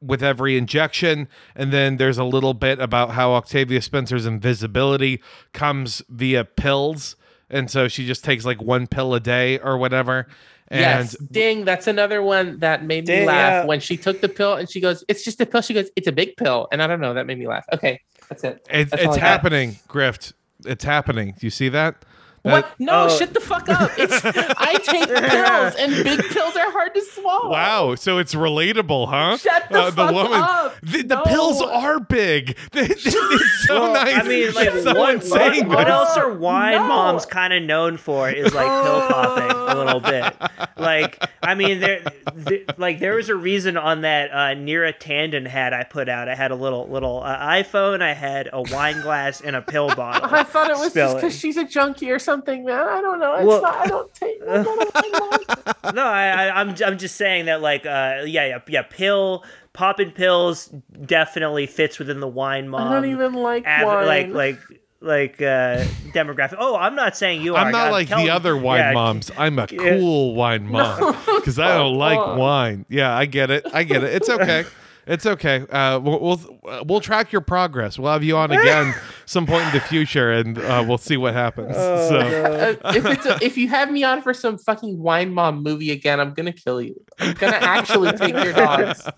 with 0.01 0.21
every 0.21 0.57
injection. 0.57 1.27
And 1.55 1.73
then 1.73 1.97
there's 1.97 2.17
a 2.17 2.23
little 2.23 2.53
bit 2.53 2.79
about 2.79 3.11
how 3.11 3.33
Octavia 3.33 3.81
Spencer's 3.81 4.25
invisibility 4.25 5.21
comes 5.53 6.03
via 6.09 6.45
pills. 6.45 7.15
And 7.49 7.71
so 7.71 7.87
she 7.87 8.05
just 8.05 8.23
takes 8.23 8.45
like 8.45 8.61
one 8.61 8.87
pill 8.87 9.13
a 9.13 9.19
day 9.19 9.59
or 9.59 9.77
whatever. 9.77 10.27
And 10.69 10.81
yes, 10.81 11.17
ding. 11.31 11.63
That's 11.63 11.87
another 11.87 12.21
one 12.21 12.59
that 12.59 12.83
made 12.83 13.07
me 13.07 13.25
laugh 13.25 13.63
yeah. 13.63 13.65
when 13.65 13.79
she 13.79 13.95
took 13.95 14.19
the 14.19 14.27
pill 14.27 14.55
and 14.55 14.69
she 14.69 14.81
goes, 14.81 15.03
"It's 15.07 15.23
just 15.23 15.39
a 15.39 15.45
pill." 15.45 15.61
She 15.61 15.73
goes, 15.73 15.89
"It's 15.95 16.07
a 16.07 16.11
big 16.11 16.35
pill," 16.35 16.67
and 16.73 16.81
I 16.81 16.87
don't 16.87 16.99
know. 16.99 17.13
That 17.13 17.25
made 17.25 17.39
me 17.39 17.47
laugh. 17.47 17.65
Okay, 17.71 18.01
that's 18.27 18.43
it. 18.43 18.67
it, 18.69 18.89
That's 18.89 19.03
it's 19.03 19.15
happening, 19.15 19.77
Grift. 19.87 20.33
It's 20.65 20.83
happening. 20.83 21.35
Do 21.39 21.45
you 21.45 21.51
see 21.51 21.69
that? 21.69 22.03
What? 22.47 22.65
That- 22.65 22.79
No, 22.79 23.03
Oh. 23.05 23.09
shut 23.09 23.33
the 23.33 23.39
fuck 23.39 23.69
up. 23.69 23.91
It's 23.97 24.21
I 24.25 24.75
take 24.83 25.07
pills, 25.07 25.75
and 25.79 26.03
big 26.03 26.21
pills 26.29 26.55
are 26.55 26.71
hard 26.71 26.93
to 26.95 27.01
swallow. 27.01 27.51
Wow, 27.51 27.95
so 27.95 28.17
it's 28.17 28.33
relatable, 28.35 29.07
huh? 29.09 29.15
Uh, 29.33 29.37
Shut 29.37 29.69
the 29.69 29.91
fuck 29.91 30.13
up. 30.13 30.75
The, 30.81 31.03
the 31.03 31.15
No. 31.15 31.21
pills 31.23 31.61
are 31.61 31.99
big. 31.99 32.57
it's 32.73 33.67
so 33.67 33.81
Well, 33.81 33.93
nice. 33.93 34.15
I 34.19 34.23
mean, 34.27 34.53
like, 34.53 34.71
that 34.73 34.95
what, 34.95 35.23
saying 35.23 35.67
what 35.67 35.85
this. 35.85 35.87
else 35.93 36.17
are 36.17 36.31
wine 36.33 36.73
No. 36.75 36.87
moms 36.87 37.25
kind 37.25 37.53
of 37.53 37.63
known 37.63 37.97
for? 37.97 38.29
Is 38.29 38.53
like 38.53 38.83
pill 38.83 39.07
popping 39.07 39.51
a 39.57 39.75
little 39.75 39.99
bit. 39.99 40.33
Like, 40.77 41.23
I 41.43 41.55
mean, 41.55 41.79
there, 41.79 42.01
there, 42.35 42.59
like 42.77 42.99
there 42.99 43.15
was 43.15 43.29
a 43.29 43.35
reason 43.35 43.77
on 43.77 44.01
that 44.01 44.31
uh, 44.31 44.35
Neera 44.55 44.93
Tanden 44.97 45.47
hat 45.47 45.73
I 45.73 45.83
put 45.83 46.07
out. 46.09 46.29
I 46.29 46.35
had 46.35 46.51
a 46.51 46.55
little 46.55 46.87
little 46.87 47.21
uh, 47.23 47.37
iPhone. 47.37 48.01
I 48.01 48.13
had 48.13 48.49
a 48.53 48.61
wine 48.61 49.01
glass 49.01 49.41
and 49.41 49.55
a 49.55 49.61
pill 49.61 49.87
bottle. 49.95 50.29
I 50.31 50.43
thought 50.43 50.69
it 50.69 50.77
was 50.77 50.93
just 50.93 51.15
because 51.15 51.37
she's 51.37 51.57
a 51.57 51.63
junkie 51.63 52.11
or 52.11 52.19
something, 52.19 52.36
man. 52.45 52.69
I 52.69 53.01
don't 53.01 53.19
know. 53.19 53.35
It's 53.35 53.45
Well- 53.45 53.61
not. 53.61 53.75
I 53.77 53.87
don't 53.87 54.13
take. 54.13 54.41
I'm 54.47 54.63
not 54.63 54.87
a 54.95 55.91
no, 55.93 56.03
I, 56.05 56.27
I, 56.27 56.61
I'm 56.61 56.75
I'm 56.85 56.97
just 56.97 57.15
saying 57.15 57.45
that 57.45 57.61
like 57.61 57.85
uh 57.85 58.23
yeah 58.25 58.45
yeah 58.45 58.59
yeah 58.67 58.81
pill 58.83 59.43
popping 59.73 60.11
pills 60.11 60.67
definitely 61.05 61.67
fits 61.67 61.99
within 61.99 62.19
the 62.19 62.27
wine 62.27 62.67
mom. 62.67 62.87
I 62.87 62.93
don't 62.95 63.09
even 63.09 63.33
like 63.33 63.65
av- 63.65 63.85
wine. 63.85 64.05
like 64.05 64.27
like 64.29 64.59
like 64.99 65.41
uh 65.41 65.83
demographic. 66.13 66.55
Oh, 66.59 66.75
I'm 66.75 66.95
not 66.95 67.15
saying 67.15 67.41
you 67.41 67.55
are. 67.55 67.65
I'm 67.65 67.71
not 67.71 67.91
like 67.91 68.09
the 68.09 68.29
other 68.29 68.57
wine 68.57 68.79
yeah, 68.79 68.93
moms. 68.93 69.31
I'm 69.37 69.59
a 69.59 69.67
cool 69.67 70.35
wine 70.35 70.67
mom 70.71 71.15
because 71.37 71.59
I 71.59 71.77
don't 71.77 71.95
like 71.95 72.17
fuck. 72.17 72.37
wine. 72.37 72.85
Yeah, 72.89 73.15
I 73.15 73.25
get 73.25 73.51
it. 73.51 73.65
I 73.73 73.83
get 73.83 74.03
it. 74.03 74.13
It's 74.13 74.29
okay. 74.29 74.65
It's 75.09 75.25
okay. 75.25 75.65
Uh, 75.69 75.99
we'll, 75.99 76.19
we'll 76.19 76.83
we'll 76.85 76.99
track 76.99 77.31
your 77.31 77.39
progress. 77.39 77.97
We'll 77.97 78.11
have 78.11 78.25
you 78.25 78.35
on 78.35 78.51
again 78.51 78.93
some 79.27 79.45
point 79.45 79.65
in 79.67 79.73
the 79.73 79.81
future, 79.81 80.31
and 80.31 80.57
uh, 80.57 80.83
we'll 80.87 80.97
see 80.97 81.17
what 81.17 81.33
happens. 81.33 81.75
Oh, 81.77 82.09
so. 82.09 82.17
Uh, 82.17 82.93
if 82.93 83.05
it's 83.05 83.25
a, 83.25 83.37
if 83.41 83.57
you 83.57 83.67
have 83.67 83.91
me 83.91 84.03
on 84.03 84.21
for 84.21 84.33
some 84.33 84.57
fucking 84.57 84.97
wine 84.97 85.33
mom 85.33 85.61
movie 85.61 85.91
again, 85.91 86.19
I'm 86.19 86.33
gonna 86.33 86.53
kill 86.53 86.81
you. 86.81 86.99
I'm 87.19 87.33
gonna 87.33 87.57
actually 87.57 88.13
take 88.13 88.33
your 88.33 88.53
dogs. 88.53 89.07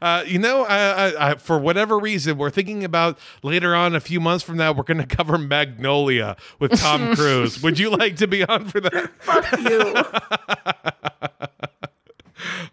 Uh, 0.00 0.24
you 0.26 0.38
know, 0.38 0.64
I, 0.64 0.78
I, 0.78 1.30
I, 1.30 1.34
for 1.34 1.58
whatever 1.58 1.98
reason, 1.98 2.38
we're 2.38 2.50
thinking 2.50 2.82
about 2.82 3.18
later 3.42 3.74
on, 3.74 3.94
a 3.94 4.00
few 4.00 4.20
months 4.20 4.42
from 4.42 4.56
now, 4.56 4.72
we're 4.72 4.84
going 4.84 4.98
to 4.98 5.06
cover 5.06 5.36
Magnolia 5.36 6.36
with 6.58 6.78
Tom 6.78 7.12
Cruise. 7.16 7.62
Would 7.62 7.78
you 7.78 7.90
like 7.90 8.16
to 8.16 8.26
be 8.26 8.42
on 8.42 8.68
for 8.68 8.80
that? 8.80 9.10
Fuck 9.20 9.60
you. 9.60 9.94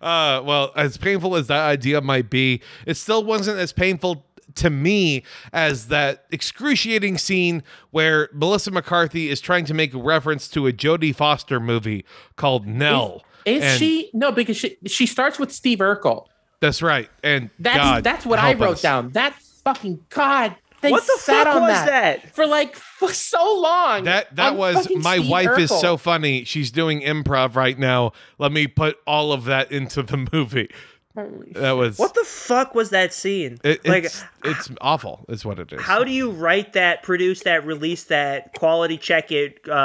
Uh, 0.02 0.44
well, 0.44 0.74
as 0.76 0.98
painful 0.98 1.34
as 1.34 1.48
that 1.48 1.66
idea 1.66 2.02
might 2.02 2.30
be, 2.30 2.62
it 2.86 2.96
still 2.96 3.24
wasn't 3.24 3.58
as 3.58 3.72
painful 3.72 4.26
to 4.56 4.70
me 4.70 5.24
as 5.52 5.88
that 5.88 6.26
excruciating 6.32 7.18
scene 7.18 7.64
where 7.92 8.30
Melissa 8.34 8.72
McCarthy 8.72 9.30
is 9.30 9.40
trying 9.42 9.66
to 9.66 9.74
make 9.74 9.94
a 9.94 9.98
reference 10.02 10.48
to 10.50 10.68
a 10.68 10.74
Jodie 10.74 11.16
Foster 11.16 11.60
movie 11.60 12.06
called 12.36 12.66
Nell. 12.68 13.24
Is 13.46 13.64
And- 13.64 13.80
she 13.80 14.10
no? 14.14 14.32
Because 14.32 14.58
she 14.58 14.78
she 14.88 15.06
starts 15.06 15.38
with 15.40 15.52
Steve 15.52 15.80
Urkel. 15.80 16.28
That's 16.62 16.82
right. 16.82 17.10
And 17.24 17.50
That's 17.60 17.78
God, 17.78 18.04
that's 18.04 18.26
what 18.26 18.40
I 18.40 18.54
wrote 18.54 18.74
us. 18.76 18.82
down. 18.82 19.10
That 19.12 19.34
fucking 19.66 20.06
god. 20.10 20.56
They 20.82 20.92
What 20.92 21.06
the 21.06 21.18
sat 21.18 21.46
fuck 21.46 21.56
on 21.56 21.62
was 21.62 21.72
that, 21.72 22.22
that? 22.24 22.36
for 22.36 22.46
like 22.46 22.76
for 22.76 23.14
so 23.14 23.58
long? 23.62 24.04
That 24.04 24.36
that 24.36 24.52
on 24.52 24.58
was 24.58 24.90
my 24.98 25.18
Steve 25.18 25.30
wife 25.30 25.58
is 25.58 25.70
so 25.70 25.96
funny. 25.96 26.44
She's 26.44 26.72
doing 26.72 27.00
improv 27.02 27.56
right 27.56 27.80
now. 27.80 28.12
Let 28.38 28.52
me 28.52 28.68
put 28.68 28.98
all 29.08 29.32
of 29.32 29.46
that 29.46 29.72
into 29.72 30.04
the 30.04 30.28
movie. 30.34 30.70
Holy 31.16 31.52
That 31.54 31.74
was 31.74 32.00
What 32.00 32.16
the 32.16 32.24
fuck 32.24 32.74
was 32.74 32.90
that 32.90 33.14
scene? 33.14 33.60
it, 33.64 33.88
like, 33.88 34.06
it's 34.06 34.24
it's 34.44 34.70
awful. 34.82 35.26
Is 35.30 35.46
what 35.46 35.60
it 35.60 35.72
is. 35.72 35.82
how 35.82 36.04
do 36.04 36.12
you 36.12 36.32
write 36.32 36.74
that, 36.74 37.04
produce 37.04 37.44
that, 37.44 37.66
release 37.66 38.06
that, 38.06 38.54
quality 38.58 38.98
check 38.98 39.32
it, 39.32 39.60
uh, 39.68 39.72
uh, 39.72 39.76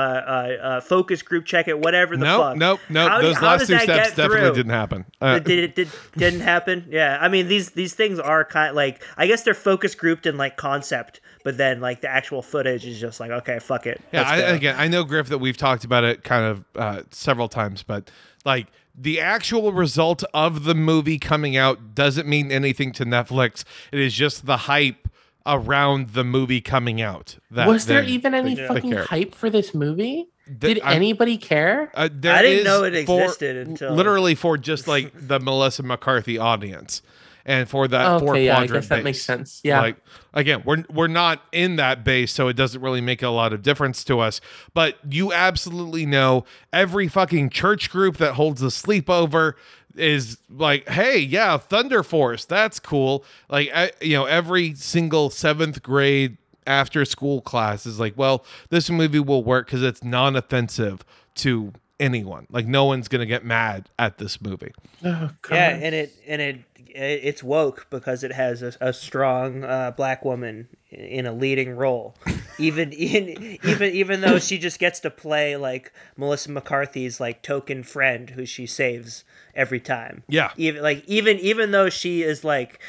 uh, 0.62 0.80
focus 0.80 1.20
group 1.22 1.44
check 1.44 1.68
it, 1.68 1.78
whatever 1.78 2.16
the 2.16 2.24
Nope, 2.24 2.40
fuck? 2.40 2.56
nope, 2.56 2.80
nope. 2.88 3.10
How- 3.10 3.20
Those 3.20 3.36
how 3.36 3.46
last 3.48 3.66
two 3.66 3.78
steps 3.78 4.08
definitely 4.14 4.40
through? 4.40 4.54
didn't 4.54 4.72
happen. 4.72 5.04
Uh, 5.20 5.38
did 5.38 5.58
it 5.58 5.74
did, 5.74 5.88
didn't 6.16 6.40
happen? 6.40 6.86
Yeah, 6.90 7.18
I 7.20 7.28
mean 7.28 7.46
these 7.48 7.72
these 7.72 7.92
things 7.94 8.18
are 8.18 8.44
kind 8.44 8.70
of 8.70 8.76
like 8.76 9.02
I 9.18 9.26
guess 9.26 9.42
they're 9.42 9.52
focus 9.54 9.94
grouped 9.94 10.24
in 10.26 10.38
like 10.38 10.56
concept, 10.56 11.20
but 11.44 11.58
then 11.58 11.80
like 11.80 12.00
the 12.00 12.08
actual 12.08 12.40
footage 12.40 12.86
is 12.86 12.98
just 12.98 13.20
like 13.20 13.30
okay, 13.30 13.58
fuck 13.58 13.86
it. 13.86 14.00
yeah, 14.12 14.22
I, 14.22 14.36
again, 14.38 14.76
I 14.78 14.88
know 14.88 15.04
Grift 15.04 15.26
that 15.26 15.38
we've 15.38 15.56
talked 15.58 15.84
about 15.84 16.04
it 16.04 16.24
kind 16.24 16.44
of 16.46 16.64
uh, 16.74 17.02
several 17.10 17.48
times, 17.48 17.82
but 17.82 18.10
like 18.46 18.66
the 19.00 19.20
actual 19.20 19.72
result 19.72 20.24
of 20.34 20.64
the 20.64 20.74
movie 20.74 21.18
coming 21.18 21.56
out 21.56 21.94
doesn't 21.94 22.26
mean 22.26 22.50
anything 22.50 22.92
to 22.92 23.04
Netflix. 23.04 23.64
It 23.92 24.00
is 24.00 24.14
just 24.14 24.46
the 24.46 24.56
hype 24.56 25.08
around 25.46 26.10
the 26.10 26.24
movie 26.24 26.60
coming 26.60 27.00
out. 27.00 27.38
That 27.50 27.68
Was 27.68 27.86
there 27.86 28.02
then- 28.02 28.10
even 28.10 28.34
any 28.34 28.54
they 28.54 28.66
fucking 28.66 28.90
care. 28.90 29.04
hype 29.04 29.34
for 29.34 29.48
this 29.50 29.74
movie? 29.74 30.26
Th- 30.46 30.58
Did 30.76 30.80
I'm- 30.82 30.96
anybody 30.96 31.36
care? 31.38 31.90
Uh, 31.94 32.04
I 32.04 32.42
didn't 32.42 32.64
know 32.64 32.82
it 32.84 33.06
for- 33.06 33.22
existed 33.22 33.68
until- 33.68 33.94
literally 33.94 34.34
for 34.34 34.58
just 34.58 34.88
like 34.94 35.12
the 35.14 35.38
Melissa 35.38 35.82
McCarthy 35.82 36.36
audience, 36.38 37.02
and 37.48 37.66
for 37.66 37.88
that 37.88 38.06
oh, 38.06 38.18
four 38.20 38.34
okay, 38.34 38.44
yeah, 38.44 38.52
I 38.52 38.56
quadrant 38.58 38.82
guess 38.82 38.88
that 38.90 38.96
base. 38.96 39.04
makes 39.04 39.22
sense. 39.22 39.60
Yeah. 39.64 39.80
Like 39.80 39.96
again, 40.34 40.62
we're 40.66 40.84
we're 40.90 41.08
not 41.08 41.42
in 41.50 41.76
that 41.76 42.04
base, 42.04 42.30
so 42.30 42.46
it 42.46 42.52
doesn't 42.54 42.80
really 42.80 43.00
make 43.00 43.22
a 43.22 43.30
lot 43.30 43.54
of 43.54 43.62
difference 43.62 44.04
to 44.04 44.20
us. 44.20 44.42
But 44.74 44.98
you 45.10 45.32
absolutely 45.32 46.04
know 46.04 46.44
every 46.72 47.08
fucking 47.08 47.48
church 47.50 47.90
group 47.90 48.18
that 48.18 48.34
holds 48.34 48.62
a 48.62 48.66
sleepover 48.66 49.54
is 49.96 50.38
like, 50.50 50.88
hey, 50.90 51.18
yeah, 51.18 51.56
Thunder 51.56 52.02
Force, 52.02 52.44
that's 52.44 52.78
cool. 52.78 53.24
Like, 53.48 53.70
I, 53.74 53.92
you 54.00 54.12
know, 54.12 54.26
every 54.26 54.74
single 54.74 55.30
seventh 55.30 55.82
grade 55.82 56.36
after 56.66 57.04
school 57.06 57.40
class 57.40 57.86
is 57.86 57.98
like, 57.98 58.12
well, 58.16 58.44
this 58.68 58.90
movie 58.90 59.20
will 59.20 59.42
work 59.42 59.66
because 59.66 59.82
it's 59.82 60.04
non-offensive 60.04 61.02
to 61.36 61.72
anyone. 61.98 62.46
Like, 62.50 62.66
no 62.66 62.84
one's 62.84 63.08
gonna 63.08 63.26
get 63.26 63.44
mad 63.44 63.88
at 63.98 64.18
this 64.18 64.40
movie. 64.40 64.72
oh, 65.02 65.30
God. 65.42 65.54
yeah, 65.54 65.68
and 65.70 65.94
it 65.94 66.12
and 66.26 66.42
it 66.42 66.58
it's 66.90 67.42
woke 67.42 67.86
because 67.90 68.24
it 68.24 68.32
has 68.32 68.62
a, 68.62 68.72
a 68.80 68.92
strong 68.92 69.64
uh, 69.64 69.90
black 69.92 70.24
woman 70.24 70.68
in 70.90 71.26
a 71.26 71.32
leading 71.32 71.76
role, 71.76 72.14
even 72.58 72.92
in, 72.92 73.58
even 73.64 73.92
even 73.92 74.20
though 74.20 74.38
she 74.38 74.58
just 74.58 74.78
gets 74.78 75.00
to 75.00 75.10
play 75.10 75.56
like 75.56 75.92
Melissa 76.16 76.50
McCarthy's 76.50 77.20
like 77.20 77.42
token 77.42 77.82
friend 77.82 78.30
who 78.30 78.46
she 78.46 78.66
saves 78.66 79.24
every 79.54 79.80
time. 79.80 80.22
Yeah. 80.28 80.50
even 80.56 80.82
like 80.82 81.04
even 81.06 81.38
even 81.38 81.70
though 81.70 81.90
she 81.90 82.22
is 82.22 82.44
like 82.44 82.80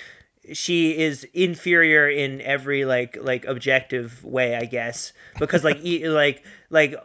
she 0.54 0.98
is 0.98 1.26
inferior 1.34 2.10
in 2.10 2.42
every 2.42 2.86
like 2.86 3.18
like 3.22 3.46
objective 3.46 4.24
way, 4.24 4.56
I 4.56 4.66
guess, 4.66 5.14
because 5.38 5.64
like 5.64 5.84
e- 5.84 6.08
like 6.08 6.44
like 6.70 6.96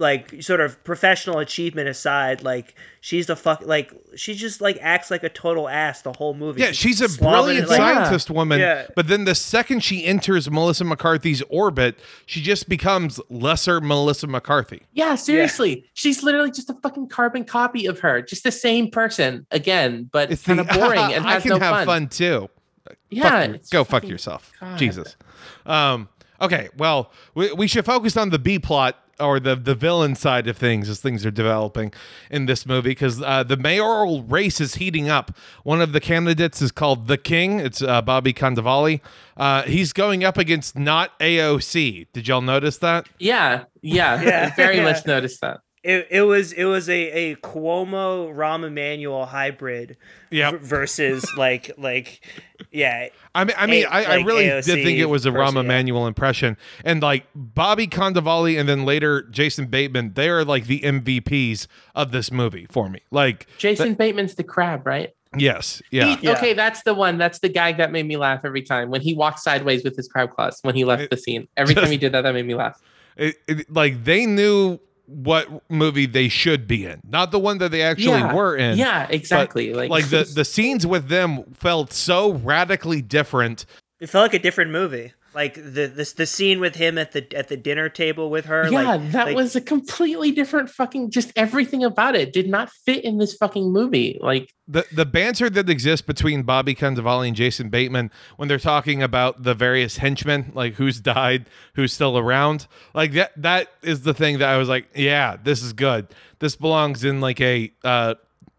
like 0.00 0.42
sort 0.42 0.60
of 0.60 0.82
professional 0.82 1.38
achievement 1.38 1.88
aside, 1.88 2.42
like 2.42 2.74
she's 3.00 3.26
the 3.26 3.36
fuck 3.36 3.60
like 3.64 3.92
she 4.16 4.34
just 4.34 4.60
like 4.60 4.78
acts 4.80 5.10
like 5.10 5.22
a 5.22 5.28
total 5.28 5.68
ass 5.68 6.02
the 6.02 6.12
whole 6.12 6.34
movie. 6.34 6.60
Yeah, 6.62 6.72
she's 6.72 7.00
a 7.00 7.06
slobbing 7.06 7.18
brilliant 7.20 7.68
like- 7.68 7.76
scientist 7.76 8.30
woman. 8.30 8.58
Yeah. 8.60 8.86
But 8.96 9.08
then 9.08 9.24
the 9.24 9.34
second 9.34 9.84
she 9.84 10.04
enters 10.04 10.50
Melissa 10.50 10.84
McCarthy's 10.84 11.42
orbit, 11.50 11.98
she 12.26 12.40
just 12.42 12.68
becomes 12.68 13.20
lesser 13.28 13.80
Melissa 13.80 14.26
McCarthy. 14.26 14.82
Yeah, 14.92 15.14
seriously. 15.14 15.84
She's 15.94 16.22
literally 16.22 16.50
just 16.50 16.70
a 16.70 16.74
fucking 16.82 17.08
carbon 17.08 17.44
copy 17.44 17.86
of 17.86 18.00
her. 18.00 18.22
Just 18.22 18.42
the 18.42 18.50
same 18.52 18.90
person 18.90 19.46
again, 19.50 20.08
but 20.10 20.32
It's 20.32 20.42
kind 20.44 20.58
the 20.58 20.62
of 20.62 20.68
boring 20.80 20.98
and 21.12 21.26
I 21.26 21.34
has 21.34 21.42
can 21.42 21.50
no 21.50 21.58
have 21.58 21.74
fun. 21.76 21.86
fun, 21.86 22.08
too. 22.08 22.48
Yeah, 23.10 23.22
Fuck 23.30 23.48
you. 23.48 23.54
it's 23.54 23.68
go 23.68 23.84
fuck 23.84 24.08
yourself. 24.08 24.50
God. 24.60 24.78
Jesus. 24.78 25.14
Um, 25.66 26.08
okay, 26.40 26.68
well, 26.76 27.12
we, 27.34 27.52
we 27.52 27.66
should 27.68 27.84
focus 27.84 28.16
on 28.16 28.30
the 28.30 28.38
B 28.38 28.58
plot 28.58 28.96
or 29.20 29.38
the 29.40 29.54
the 29.56 29.74
villain 29.74 30.14
side 30.14 30.46
of 30.48 30.56
things 30.56 30.88
as 30.88 31.00
things 31.00 31.24
are 31.26 31.30
developing 31.30 31.92
in 32.30 32.46
this 32.46 32.64
movie 32.66 32.90
because 32.90 33.20
uh, 33.22 33.42
the 33.42 33.56
mayoral 33.56 34.22
race 34.22 34.60
is 34.60 34.76
heating 34.76 35.08
up. 35.08 35.36
One 35.62 35.80
of 35.80 35.92
the 35.92 36.00
candidates 36.00 36.62
is 36.62 36.72
called 36.72 37.06
the 37.08 37.18
King. 37.18 37.60
It's 37.60 37.82
uh, 37.82 38.02
Bobby 38.02 38.32
Cannavale. 38.32 39.00
Uh, 39.36 39.62
he's 39.62 39.92
going 39.92 40.24
up 40.24 40.36
against 40.38 40.78
not 40.78 41.18
AOC. 41.20 42.06
Did 42.12 42.28
y'all 42.28 42.40
notice 42.40 42.78
that? 42.78 43.08
Yeah, 43.18 43.64
yeah, 43.82 44.20
Yeah, 44.30 44.54
very 44.54 44.76
yeah. 44.78 44.84
much 44.84 45.06
noticed 45.06 45.40
that. 45.40 45.60
It, 45.82 46.08
it 46.10 46.22
was 46.22 46.52
it 46.52 46.64
was 46.64 46.90
a, 46.90 46.92
a 47.10 47.36
Cuomo 47.36 48.34
Rahm 48.34 48.66
Emanuel 48.66 49.24
hybrid 49.24 49.96
Yep. 50.30 50.52
v- 50.52 50.58
versus 50.66 51.24
like 51.38 51.70
like 51.78 52.20
yeah 52.70 53.08
I 53.34 53.44
mean, 53.44 53.56
I 53.56 53.66
mean, 53.66 53.84
A- 53.86 53.88
I, 53.88 54.02
I 54.02 54.16
like 54.18 54.26
really 54.26 54.44
AOC 54.44 54.64
did 54.66 54.84
think 54.84 54.98
it 54.98 55.06
was 55.06 55.24
a 55.24 55.32
person, 55.32 55.54
Rahm 55.54 55.54
yeah. 55.54 55.60
Emanuel 55.60 56.06
impression, 56.06 56.58
and 56.84 57.02
like 57.02 57.24
Bobby 57.34 57.86
Cannavale, 57.86 58.60
and 58.60 58.68
then 58.68 58.84
later 58.84 59.22
Jason 59.30 59.66
Bateman. 59.68 60.12
They 60.14 60.28
are 60.28 60.44
like 60.44 60.66
the 60.66 60.80
MVPs 60.80 61.66
of 61.94 62.12
this 62.12 62.30
movie 62.30 62.66
for 62.70 62.90
me. 62.90 63.00
Like, 63.10 63.46
Jason 63.56 63.94
Bateman's 63.94 64.34
the 64.34 64.44
crab, 64.44 64.86
right? 64.86 65.10
yes, 65.38 65.80
yeah, 65.90 66.16
He- 66.16 66.28
Okay, 66.28 66.52
that's 66.52 66.82
the 66.82 66.92
one. 66.92 67.16
That's 67.16 67.38
the 67.38 67.48
gag 67.48 67.78
that 67.78 67.90
made 67.90 68.04
me 68.06 68.18
laugh 68.18 68.40
every 68.44 68.62
time 68.62 68.90
when 68.90 69.00
he 69.00 69.14
walked 69.14 69.38
sideways 69.40 69.82
with 69.82 69.96
his 69.96 70.08
crab 70.08 70.30
claws 70.30 70.58
when 70.60 70.74
he 70.74 70.84
left 70.84 71.08
the 71.10 71.16
scene. 71.16 71.48
Every 71.56 71.74
time 71.74 71.90
he 71.90 71.96
did 71.96 72.12
that, 72.12 72.20
that 72.22 72.34
made 72.34 72.46
me 72.46 72.54
laugh. 72.54 72.78
It- 73.16 73.36
it- 73.48 73.72
like 73.72 74.04
they 74.04 74.26
knew 74.26 74.78
what 75.10 75.48
movie 75.68 76.06
they 76.06 76.28
should 76.28 76.66
be 76.66 76.86
in, 76.86 77.00
not 77.04 77.32
the 77.32 77.38
one 77.38 77.58
that 77.58 77.70
they 77.70 77.82
actually 77.82 78.20
yeah. 78.20 78.32
were 78.32 78.56
in. 78.56 78.78
Yeah, 78.78 79.06
exactly. 79.10 79.74
like 79.74 79.90
like 79.90 80.08
the 80.08 80.30
the 80.34 80.44
scenes 80.44 80.86
with 80.86 81.08
them 81.08 81.44
felt 81.52 81.92
so 81.92 82.34
radically 82.34 83.02
different. 83.02 83.66
it 83.98 84.08
felt 84.08 84.22
like 84.22 84.34
a 84.34 84.38
different 84.38 84.70
movie 84.70 85.12
like 85.34 85.54
the 85.54 85.86
this 85.86 86.14
the 86.14 86.26
scene 86.26 86.60
with 86.60 86.74
him 86.74 86.98
at 86.98 87.12
the 87.12 87.26
at 87.36 87.48
the 87.48 87.56
dinner 87.56 87.88
table 87.88 88.30
with 88.30 88.46
her 88.46 88.68
yeah, 88.68 88.94
like, 88.96 89.12
that 89.12 89.26
like- 89.26 89.36
was 89.36 89.54
a 89.54 89.60
completely 89.60 90.32
different 90.32 90.70
fucking. 90.70 91.10
Just 91.10 91.32
everything 91.36 91.84
about 91.84 92.16
it 92.16 92.32
did 92.32 92.48
not 92.48 92.70
fit 92.70 93.04
in 93.04 93.18
this 93.18 93.34
fucking 93.34 93.72
movie. 93.72 94.18
Like, 94.20 94.52
the 94.66 94.84
the 94.92 95.06
banter 95.06 95.48
that 95.50 95.68
exists 95.68 96.04
between 96.06 96.42
Bobby 96.42 96.74
Cannavale 96.74 97.26
and 97.26 97.36
Jason 97.36 97.68
Bateman 97.68 98.10
when 98.36 98.48
they're 98.48 98.58
talking 98.58 99.02
about 99.02 99.42
the 99.42 99.54
various 99.54 99.98
henchmen, 99.98 100.52
like 100.54 100.74
who's 100.74 101.00
died, 101.00 101.46
who's 101.74 101.92
still 101.92 102.18
around, 102.18 102.66
like 102.94 103.12
that 103.12 103.32
that 103.40 103.68
is 103.82 104.02
the 104.02 104.14
thing 104.14 104.38
that 104.38 104.48
I 104.48 104.56
was 104.56 104.68
like, 104.68 104.88
yeah, 104.94 105.36
this 105.42 105.62
is 105.62 105.72
good. 105.72 106.08
This 106.40 106.56
belongs 106.56 107.04
in 107.04 107.20
like 107.20 107.40
a 107.40 107.72
uh, 107.84 108.14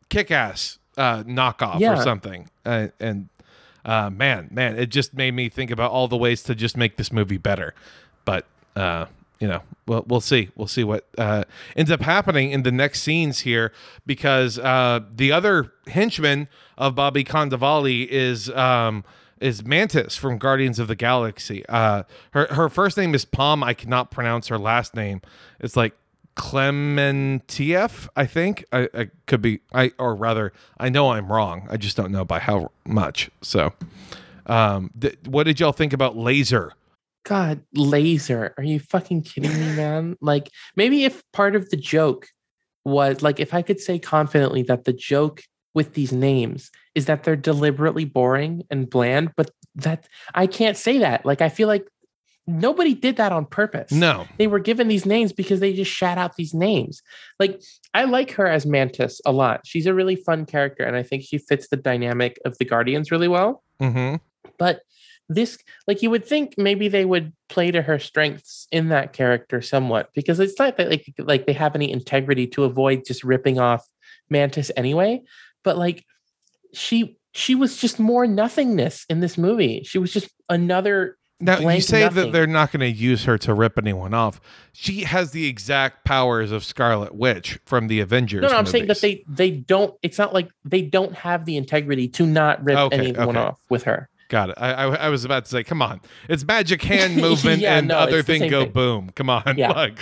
kick-ass 0.10 0.78
uh, 0.98 1.24
knockoff 1.24 1.82
or 1.82 2.02
something. 2.02 2.50
Uh, 2.66 2.90
and 3.00 3.30
uh, 3.86 4.10
man, 4.10 4.50
man, 4.52 4.78
it 4.78 4.88
just 4.88 5.14
made 5.14 5.34
me 5.34 5.50
think 5.50 5.72
about 5.72 5.92
all 5.92 6.08
the 6.08 6.18
ways 6.18 6.44
to 6.44 6.56
just 6.56 6.78
make 6.78 6.98
this 6.98 7.12
movie 7.12 7.38
better. 7.38 7.74
But 8.26 8.46
uh, 8.76 9.06
you 9.40 9.48
know, 9.48 9.62
we'll 9.88 10.06
we'll 10.08 10.22
see. 10.22 10.50
We'll 10.56 10.68
see 10.68 10.84
what 10.84 11.08
uh, 11.18 11.46
ends 11.76 11.90
up 11.92 12.02
happening 12.02 12.52
in 12.52 12.64
the 12.64 12.72
next 12.72 13.02
scenes 13.02 13.40
here 13.40 13.74
because 14.06 14.60
uh, 14.60 15.02
the 15.12 15.32
other 15.32 15.74
henchman 15.88 16.48
of 16.78 16.96
Bobby 16.96 17.24
Cannavale 17.24 18.08
is 18.08 18.50
um, 18.52 19.04
is 19.40 19.66
Mantis 19.66 20.16
from 20.16 20.38
Guardians 20.38 20.78
of 20.78 20.88
the 20.88 20.96
Galaxy. 20.96 21.66
Uh, 21.68 22.04
her 22.32 22.48
her 22.52 22.70
first 22.70 22.98
name 22.98 23.16
is 23.16 23.26
Pom. 23.26 23.64
I 23.64 23.74
cannot 23.74 24.12
pronounce 24.12 24.48
her 24.50 24.60
last 24.60 24.96
name. 24.96 25.22
It's 25.60 25.76
like 25.76 25.96
Klementieff, 26.42 28.10
I 28.16 28.26
think. 28.26 28.66
I, 28.72 28.90
I 28.96 29.10
could 29.28 29.44
be 29.44 29.60
I 29.74 29.92
or 30.00 30.16
rather 30.16 30.54
I 30.80 30.90
know 30.90 31.12
I'm 31.12 31.32
wrong. 31.32 31.68
I 31.70 31.78
just 31.78 31.96
don't 31.96 32.12
know 32.12 32.26
by 32.26 32.40
how 32.40 32.72
much. 32.84 33.30
So 33.44 33.74
um 34.48 34.90
th- 35.00 35.20
what 35.28 35.44
did 35.44 35.60
y'all 35.60 35.72
think 35.72 35.94
about 35.94 36.18
Laser? 36.18 36.74
God, 37.26 37.62
laser. 37.76 38.56
Are 38.58 38.64
you 38.64 38.80
fucking 38.80 39.22
kidding 39.22 39.54
me, 39.54 39.76
man? 39.76 40.18
Like, 40.22 40.50
maybe 40.76 41.04
if 41.04 41.22
part 41.32 41.56
of 41.56 41.70
the 41.70 41.78
joke 41.78 42.28
was 42.84 43.22
like, 43.22 43.40
if 43.40 43.54
I 43.54 43.62
could 43.62 43.80
say 43.80 44.00
confidently 44.00 44.64
that 44.64 44.86
the 44.86 44.94
joke 44.94 45.44
with 45.76 45.94
these 45.94 46.12
names 46.12 46.72
is 46.96 47.06
that 47.06 47.24
they're 47.24 47.36
deliberately 47.36 48.06
boring 48.06 48.64
and 48.72 48.90
bland, 48.90 49.32
but 49.38 49.52
that 49.76 50.08
I 50.34 50.48
can't 50.48 50.76
say 50.76 50.98
that. 50.98 51.24
Like, 51.24 51.42
I 51.42 51.50
feel 51.50 51.68
like 51.68 51.88
nobody 52.48 52.94
did 52.94 53.18
that 53.18 53.32
on 53.32 53.46
purpose. 53.46 53.92
No. 53.92 54.26
They 54.38 54.48
were 54.48 54.60
given 54.60 54.88
these 54.88 55.06
names 55.06 55.32
because 55.34 55.60
they 55.60 55.74
just 55.74 55.92
shout 55.92 56.18
out 56.18 56.36
these 56.36 56.54
names. 56.54 57.02
Like, 57.40 57.62
I 57.94 58.06
like 58.06 58.32
her 58.32 58.48
as 58.48 58.66
Mantis 58.66 59.22
a 59.26 59.32
lot. 59.32 59.62
She's 59.66 59.86
a 59.86 59.94
really 59.94 60.16
fun 60.16 60.46
character, 60.46 60.84
and 60.84 60.96
I 60.96 61.04
think 61.04 61.24
she 61.24 61.38
fits 61.38 61.68
the 61.68 61.78
dynamic 61.78 62.40
of 62.46 62.58
the 62.58 62.66
Guardians 62.66 63.12
really 63.12 63.28
well 63.28 63.64
Mm-hmm. 63.82 64.18
but 64.60 64.82
this 65.28 65.58
like 65.88 66.02
you 66.04 66.10
would 66.10 66.26
think 66.26 66.56
maybe 66.58 66.88
they 66.88 67.06
would 67.06 67.32
play 67.50 67.72
to 67.72 67.82
her 67.82 67.98
strengths 67.98 68.68
in 68.72 68.90
that 68.90 69.14
character 69.14 69.62
somewhat 69.62 70.10
because 70.14 70.40
it's 70.40 70.60
not 70.60 70.78
that 70.78 70.90
like 70.90 71.06
like 71.20 71.46
they 71.46 71.54
have 71.54 71.74
any 71.74 71.90
integrity 71.92 72.46
to 72.48 72.66
avoid 72.66 73.06
just 73.06 73.24
ripping 73.24 73.58
off 73.60 73.88
mantis 74.30 74.70
anyway 74.76 75.22
but 75.64 75.78
like 75.78 76.06
she 76.74 77.18
she 77.34 77.56
was 77.56 77.78
just 77.78 77.98
more 77.98 78.28
nothingness 78.28 79.06
in 79.10 79.22
this 79.22 79.38
movie 79.38 79.84
she 79.84 79.98
was 79.98 80.12
just 80.12 80.30
another 80.50 81.18
Now 81.42 81.60
you 81.60 81.82
say 81.82 82.08
that 82.08 82.32
they're 82.32 82.48
not 82.48 82.72
going 82.72 82.80
to 82.82 82.90
use 82.90 83.26
her 83.26 83.38
to 83.40 83.54
rip 83.54 83.78
anyone 83.78 84.14
off. 84.14 84.40
She 84.74 85.02
has 85.02 85.32
the 85.32 85.48
exact 85.48 86.06
powers 86.06 86.52
of 86.52 86.64
Scarlet 86.64 87.14
Witch 87.16 87.60
from 87.66 87.88
the 87.88 88.00
Avengers. 88.00 88.42
no 88.44 88.48
no 88.50 88.58
i'm 88.58 88.66
saying 88.66 88.88
that 88.88 89.02
they 89.02 89.24
they 89.28 89.52
don't 89.52 89.94
it's 90.02 90.18
not 90.18 90.34
like 90.34 90.50
they 90.64 90.82
don't 90.82 91.14
have 91.14 91.46
the 91.46 91.58
integrity 91.58 92.08
to 92.08 92.26
not 92.26 92.64
rip 92.64 92.78
Okay, 92.78 92.98
anyone 92.98 93.30
okay. 93.36 93.40
off 93.40 93.60
with 93.70 93.84
her 93.84 94.08
Got 94.32 94.52
it. 94.52 94.56
I, 94.58 94.72
I, 94.72 94.96
I 94.96 95.10
was 95.10 95.26
about 95.26 95.44
to 95.44 95.52
say, 95.52 95.62
come 95.62 95.82
on, 95.82 96.00
it's 96.30 96.46
magic 96.46 96.82
hand 96.82 97.18
movement 97.22 97.60
Yeah, 97.60 97.78
and 97.78 97.90
no, 97.90 97.98
other 97.98 98.24
thing 98.24 98.50
go 98.50 98.64
thing. 98.64 98.72
boom. 98.72 99.10
Come 99.14 99.30
on, 99.30 99.44
Yeah. 99.58 99.72
like 99.74 100.00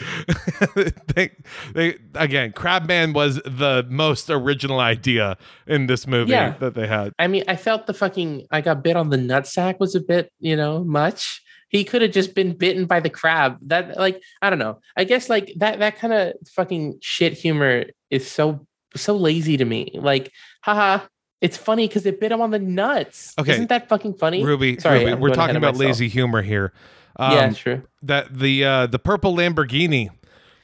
they, 1.15 1.32
they 1.73 1.97
again, 2.13 2.51
Crabman 2.53 3.13
was 3.13 3.38
the 3.38 3.88
most 3.89 4.30
original 4.30 4.80
idea 4.80 5.36
in 5.65 5.88
this 5.88 6.05
movie 6.05 6.30
Yeah. 6.34 6.51
that 6.59 6.75
they 6.75 6.86
had. 6.86 7.11
I 7.17 7.25
mean, 7.25 7.43
I 7.47 7.55
felt 7.55 7.88
the 7.88 7.93
fucking 7.95 8.45
I 8.51 8.61
got 8.61 8.84
bit 8.84 8.95
on 8.95 9.09
the 9.09 9.17
nutsack 9.17 9.80
was 9.80 9.95
a 9.95 9.99
bit, 9.99 10.32
you 10.39 10.55
know, 10.55 10.84
much. 10.84 11.41
He 11.69 11.84
could 11.84 12.03
have 12.03 12.11
just 12.11 12.36
been 12.36 12.55
bitten 12.55 12.86
by 12.86 12.99
the 12.99 13.09
crab. 13.09 13.57
That 13.63 13.97
like 13.97 14.21
I 14.43 14.51
don't 14.51 14.59
know. 14.59 14.80
I 14.95 15.05
guess 15.05 15.27
like 15.27 15.51
that 15.57 15.80
that 15.80 15.97
kind 15.97 16.13
of 16.13 16.34
fucking 16.51 16.99
shit 17.01 17.34
humor 17.34 17.86
is 18.11 18.30
so 18.30 18.67
so 18.95 19.15
lazy 19.15 19.57
to 19.57 19.65
me. 19.65 19.89
Like, 19.95 20.32
haha, 20.61 21.05
it's 21.41 21.57
funny 21.57 21.87
because 21.87 22.05
it 22.05 22.19
bit 22.19 22.31
him 22.31 22.41
on 22.41 22.51
the 22.51 22.59
nuts. 22.59 23.33
Okay. 23.39 23.53
Isn't 23.53 23.69
that 23.69 23.87
fucking 23.89 24.15
funny? 24.15 24.43
Ruby, 24.43 24.79
Sorry, 24.79 25.05
Ruby 25.05 25.15
we're 25.21 25.33
talking 25.33 25.55
about 25.55 25.75
lazy 25.77 26.07
humor 26.09 26.41
here. 26.41 26.73
Um, 27.15 27.33
yeah, 27.33 27.49
true. 27.51 27.83
that 28.03 28.33
the 28.37 28.63
uh 28.63 28.87
the 28.87 28.99
purple 28.99 29.35
Lamborghini 29.35 30.09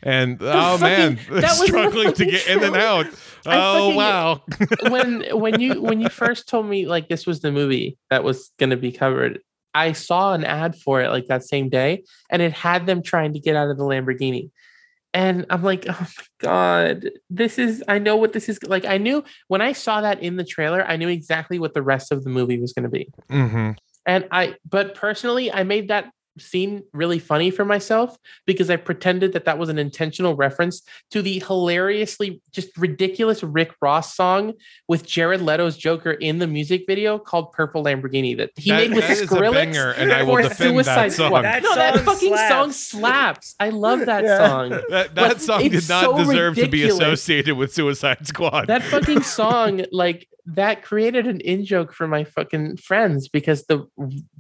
and 0.03 0.38
oh 0.41 0.78
man, 0.78 1.17
fucking- 1.17 1.36
that 1.41 1.51
struggling 1.55 2.13
to 2.13 2.26
get 2.26 2.47
in 2.47 2.63
and 2.63 2.76
out. 2.76 3.07
I 3.45 3.57
Oh 3.57 3.86
fucking- 3.88 3.95
wow. 3.95 4.41
when 4.89 5.23
when 5.39 5.59
you 5.59 5.82
when 5.82 6.01
you 6.01 6.09
first 6.09 6.47
told 6.47 6.67
me 6.67 6.86
like 6.86 7.09
this 7.09 7.26
was 7.26 7.41
the 7.41 7.51
movie 7.51 7.97
that 8.09 8.23
was 8.23 8.51
going 8.57 8.69
to 8.71 8.78
be 8.78 8.91
covered 8.91 9.39
i 9.73 9.91
saw 9.91 10.34
an 10.34 10.45
ad 10.45 10.73
for 10.76 11.01
it 11.01 11.09
like 11.09 11.26
that 11.28 11.43
same 11.43 11.67
day 11.67 12.01
and 12.30 12.41
it 12.41 12.53
had 12.53 12.86
them 12.86 13.03
trying 13.03 13.34
to 13.34 13.39
get 13.39 13.57
out 13.57 13.69
of 13.69 13.78
the 13.78 13.84
lamborghini 13.84 14.49
and 15.16 15.45
i'm 15.49 15.63
like 15.63 15.86
oh 15.89 15.97
my 15.99 16.24
god 16.39 17.09
this 17.32 17.57
is 17.57 17.84
i 17.88 17.97
know 17.97 18.16
what 18.16 18.34
this 18.34 18.47
is 18.49 18.61
like 18.63 18.86
i 18.86 18.97
knew 18.97 19.24
when 19.47 19.61
i 19.61 19.72
saw 19.72 20.01
that 20.01 20.22
in 20.22 20.36
the 20.36 20.43
trailer 20.43 20.86
i 20.86 20.95
knew 20.95 21.07
exactly 21.07 21.57
what 21.57 21.74
the 21.74 21.82
rest 21.82 22.11
of 22.11 22.24
the 22.24 22.30
movie 22.30 22.59
was 22.59 22.74
going 22.74 22.84
to 22.84 22.89
be. 22.89 23.09
Hmm 23.32 23.72
and 24.05 24.28
i 24.32 24.55
but 24.70 24.95
personally 24.95 25.51
i 25.51 25.63
made 25.63 25.88
that 25.88 26.11
scene 26.38 26.84
really 26.94 27.20
funny 27.20 27.50
for 27.52 27.64
myself 27.66 28.18
because 28.46 28.70
I 28.70 28.76
pretended 28.76 29.34
that 29.34 29.46
that 29.46 29.58
was 29.58 29.70
an 29.70 29.78
intentional 29.80 30.36
reference 30.36 30.82
to 31.12 31.22
the 31.22 31.40
hilariously 31.40 32.42
just 32.52 32.76
ridiculous 32.78 33.44
Rick 33.44 33.74
Ross 33.82 34.16
song 34.16 34.54
with 34.88 35.06
Jared 35.06 35.42
Leto's 35.42 35.78
Joker 35.78 36.12
in 36.12 36.40
the 36.40 36.48
music 36.48 36.84
video 36.88 37.18
called 37.18 37.52
"Purple 37.54 37.84
Lamborghini" 37.84 38.36
that 38.38 38.52
he 38.56 38.70
That- 38.72 38.78
made 38.90 38.96
with 38.96 39.08
that 39.08 39.12
is 39.12 39.22
a 39.22 39.28
Skrillex 39.28 39.54
banger, 39.54 39.92
and 39.92 40.12
I 40.12 40.24
will 40.24 40.36
for 40.36 40.42
defend 40.44 40.78
that 40.80 40.86
Suicide 40.86 41.12
song. 41.14 41.28
Squad. 41.28 41.42
That 41.44 41.64
no, 41.64 41.76
that 41.76 41.96
song 41.96 42.04
fucking 42.06 42.30
song 42.38 42.72
slaps. 42.72 42.78
slaps. 42.78 43.56
I 43.60 43.70
love 43.70 44.06
that 44.06 44.24
Yeah. 44.24 44.48
song. 44.48 44.70
That, 44.90 45.16
that 45.16 45.42
song 45.42 45.62
did 45.62 45.88
not 45.90 46.04
so 46.04 46.18
deserve 46.18 46.56
to 46.56 46.68
be 46.68 46.84
associated 46.84 47.56
with 47.56 47.74
Suicide 47.74 48.28
Squad. 48.28 48.68
that 48.68 48.84
fucking 48.84 49.22
song 49.24 49.86
like 49.92 50.28
that 50.46 50.84
created 50.84 51.28
an 51.28 51.39
in 51.41 51.66
joke 51.66 51.93
for 51.93 52.08
my 52.08 52.24
fucking 52.24 52.78
friends 52.78 53.28
because 53.28 53.66
the 53.66 53.88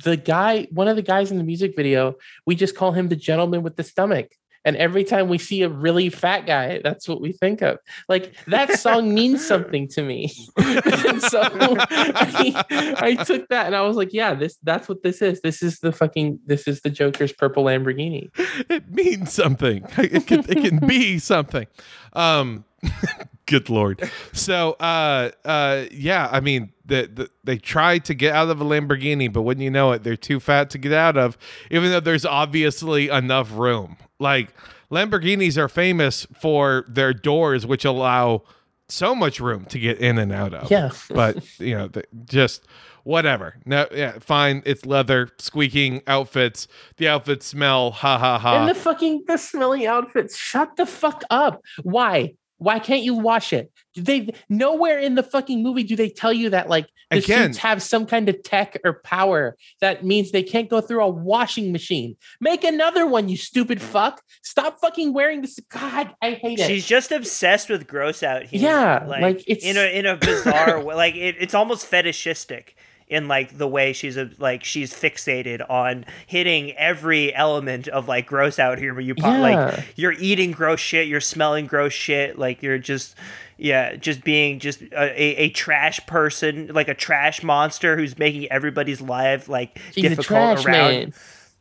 the 0.03 0.17
guy 0.17 0.67
one 0.71 0.87
of 0.87 0.95
the 0.95 1.01
guys 1.01 1.31
in 1.31 1.37
the 1.37 1.43
music 1.43 1.75
video 1.75 2.15
we 2.45 2.55
just 2.55 2.75
call 2.75 2.91
him 2.91 3.09
the 3.09 3.15
gentleman 3.15 3.63
with 3.63 3.75
the 3.75 3.83
stomach. 3.83 4.31
And 4.63 4.75
every 4.77 5.03
time 5.03 5.29
we 5.29 5.37
see 5.37 5.61
a 5.61 5.69
really 5.69 6.09
fat 6.09 6.47
guy 6.47 6.81
that's 6.83 7.07
what 7.07 7.21
we 7.21 7.33
think 7.33 7.61
of. 7.61 7.77
Like 8.09 8.33
that 8.47 8.79
song 8.79 9.13
means 9.13 9.45
something 9.47 9.87
to 9.89 10.01
me. 10.01 10.31
And 10.57 11.21
so 11.21 11.41
I, 11.43 12.95
I 12.97 13.23
took 13.23 13.47
that 13.49 13.67
and 13.67 13.75
i 13.75 13.81
was 13.81 13.95
like 13.95 14.11
yeah 14.11 14.33
this 14.33 14.57
that's 14.63 14.87
what 14.87 15.03
this 15.03 15.21
is. 15.21 15.41
This 15.41 15.63
is 15.63 15.79
the 15.79 15.91
fucking 15.91 16.39
this 16.45 16.67
is 16.67 16.81
the 16.81 16.89
joker's 16.89 17.33
purple 17.33 17.63
lamborghini. 17.63 18.29
It 18.69 18.89
means 18.91 19.33
something. 19.33 19.85
It 19.97 20.27
can, 20.27 20.39
it 20.47 20.61
can 20.61 20.87
be 20.87 21.19
something. 21.19 21.67
Um, 22.13 22.65
good 23.45 23.69
lord. 23.69 24.09
So, 24.33 24.73
uh, 24.73 25.31
uh, 25.43 25.85
yeah, 25.91 26.29
I 26.31 26.39
mean, 26.39 26.71
the, 26.85 27.09
the, 27.13 27.29
they 27.43 27.57
tried 27.57 28.05
to 28.05 28.13
get 28.13 28.33
out 28.33 28.49
of 28.49 28.61
a 28.61 28.65
Lamborghini, 28.65 29.31
but 29.31 29.43
wouldn't 29.43 29.63
you 29.63 29.71
know 29.71 29.91
it, 29.91 30.03
they're 30.03 30.15
too 30.15 30.39
fat 30.39 30.69
to 30.71 30.77
get 30.77 30.93
out 30.93 31.17
of, 31.17 31.37
even 31.71 31.91
though 31.91 31.99
there's 31.99 32.25
obviously 32.25 33.09
enough 33.09 33.51
room. 33.53 33.97
Like 34.19 34.53
Lamborghinis 34.91 35.57
are 35.57 35.69
famous 35.69 36.25
for 36.39 36.85
their 36.87 37.13
doors, 37.13 37.65
which 37.65 37.85
allow 37.85 38.43
so 38.87 39.15
much 39.15 39.39
room 39.39 39.65
to 39.65 39.79
get 39.79 39.99
in 39.99 40.17
and 40.17 40.31
out 40.31 40.53
of. 40.53 40.69
Yeah. 40.69 40.91
but 41.09 41.43
you 41.59 41.75
know, 41.75 41.89
just 42.25 42.65
whatever. 43.03 43.55
No, 43.65 43.87
yeah, 43.91 44.19
fine. 44.19 44.61
It's 44.65 44.85
leather, 44.85 45.29
squeaking 45.37 46.01
outfits. 46.07 46.67
The 46.97 47.07
outfits 47.07 47.47
smell. 47.47 47.91
Ha 47.91 48.17
ha 48.17 48.37
ha. 48.37 48.59
and 48.59 48.69
the 48.69 48.75
fucking 48.75 49.23
the 49.27 49.37
smelly 49.37 49.87
outfits. 49.87 50.37
Shut 50.37 50.75
the 50.75 50.85
fuck 50.85 51.23
up. 51.29 51.61
Why? 51.83 52.35
Why 52.57 52.79
can't 52.79 53.03
you 53.03 53.15
wash 53.15 53.51
it? 53.53 53.71
Do 53.95 54.01
They 54.01 54.29
nowhere 54.49 54.99
in 54.99 55.15
the 55.15 55.23
fucking 55.23 55.61
movie 55.61 55.83
do 55.83 55.95
they 55.95 56.09
tell 56.09 56.31
you 56.33 56.49
that 56.51 56.69
like 56.69 56.87
the 57.11 57.17
Again. 57.17 57.49
suits 57.53 57.57
have 57.59 57.81
some 57.83 58.05
kind 58.05 58.27
of 58.29 58.41
tech 58.43 58.77
or 58.83 59.01
power 59.03 59.55
that 59.81 60.03
means 60.03 60.31
they 60.31 60.41
can't 60.43 60.69
go 60.69 60.81
through 60.81 61.03
a 61.03 61.09
washing 61.09 61.71
machine. 61.71 62.15
Make 62.41 62.63
another 62.63 63.05
one, 63.05 63.29
you 63.29 63.37
stupid 63.37 63.81
fuck. 63.81 64.21
Stop 64.41 64.79
fucking 64.81 65.13
wearing 65.13 65.41
this. 65.41 65.59
God, 65.69 66.13
I 66.21 66.31
hate 66.31 66.59
it. 66.59 66.67
She's 66.67 66.85
just 66.85 67.11
obsessed 67.11 67.69
with 67.69 67.87
gross 67.87 68.23
out 68.23 68.43
humor. 68.43 68.67
Yeah, 68.67 69.05
like, 69.07 69.43
it's- 69.47 69.63
in 69.63 69.77
a 69.77 69.85
in 69.97 70.05
a 70.05 70.15
bizarre 70.17 70.79
way. 70.83 70.95
Like 70.95 71.15
it, 71.15 71.35
it's 71.39 71.53
almost 71.53 71.85
fetishistic 71.85 72.75
in 73.07 73.27
like 73.27 73.57
the 73.57 73.67
way 73.67 73.93
she's 73.93 74.17
a, 74.17 74.29
like 74.39 74.63
she's 74.63 74.91
fixated 74.93 75.67
on 75.69 76.05
hitting 76.25 76.71
every 76.73 77.33
element 77.35 77.87
of 77.87 78.07
like 78.07 78.25
gross 78.25 78.57
out 78.57 78.79
humor. 78.79 78.99
You 79.01 79.13
po- 79.15 79.27
Yeah. 79.31 79.39
like 79.39 79.85
you're 79.95 80.13
eating 80.13 80.51
gross 80.51 80.79
shit, 80.79 81.07
you're 81.07 81.21
smelling 81.21 81.67
gross 81.67 81.93
shit, 81.93 82.39
like 82.39 82.63
you're 82.63 82.79
just 82.79 83.15
yeah, 83.57 83.95
just 83.95 84.23
being 84.23 84.59
just 84.59 84.81
a, 84.81 84.95
a, 85.21 85.35
a 85.45 85.49
trash 85.51 86.05
person, 86.07 86.71
like 86.73 86.87
a 86.89 86.93
trash 86.93 87.41
monster 87.43 87.95
who's 87.95 88.17
making 88.17 88.51
everybody's 88.51 88.99
life 89.01 89.47
like 89.47 89.79
She's 89.93 90.05
a 90.05 90.09
difficult 90.09 90.59
trash 90.61 90.65
around. 90.65 90.91
man. 90.91 91.13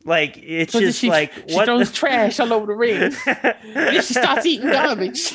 Like 0.07 0.39
it's 0.43 0.73
So 0.73 0.81
just 0.81 0.99
she, 0.99 1.09
like 1.09 1.33
she 1.49 1.55
what 1.55 1.67
throws 1.67 1.93
trash 1.93 2.41
all 2.41 2.53
over 2.53 2.67
the 2.67 2.75
ring. 2.75 3.15
then 3.27 3.93
she 4.03 4.15
starts 4.15 4.45
eating 4.47 4.71
garbage. 4.71 5.33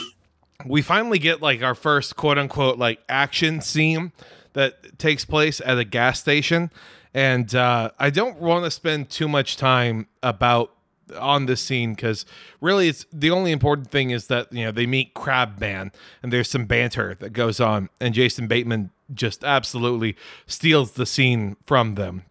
we 0.66 0.82
finally 0.82 1.18
get 1.20 1.42
like 1.42 1.62
our 1.62 1.76
first 1.76 2.16
quote 2.16 2.38
unquote 2.38 2.78
like 2.78 3.00
action 3.08 3.62
scene 3.62 4.12
that 4.54 4.98
takes 4.98 5.26
place 5.26 5.62
at 5.66 5.78
a 5.78 5.84
gas 5.84 6.20
station 6.20 6.72
and 7.14 7.56
uh, 7.56 7.90
i 8.00 8.10
don't 8.10 8.40
want 8.40 8.64
to 8.64 8.72
spend 8.72 9.10
too 9.10 9.28
much 9.28 9.58
time 9.58 10.08
about 10.24 10.74
on 11.20 11.48
this 11.48 11.60
scene 11.60 11.96
because 11.96 12.24
really 12.62 12.88
it's 12.88 13.06
the 13.12 13.32
only 13.32 13.52
important 13.52 13.90
thing 13.90 14.12
is 14.12 14.28
that 14.28 14.52
you 14.54 14.64
know 14.64 14.72
they 14.72 14.86
meet 14.86 15.14
crabman 15.16 15.92
and 16.22 16.32
there's 16.32 16.50
some 16.50 16.66
banter 16.66 17.16
that 17.20 17.32
goes 17.32 17.60
on 17.60 17.90
and 18.00 18.14
jason 18.14 18.48
bateman 18.48 18.92
just 19.12 19.44
absolutely 19.44 20.16
steals 20.46 20.92
the 20.92 21.06
scene 21.06 21.56
from 21.66 21.96
them 21.96 22.24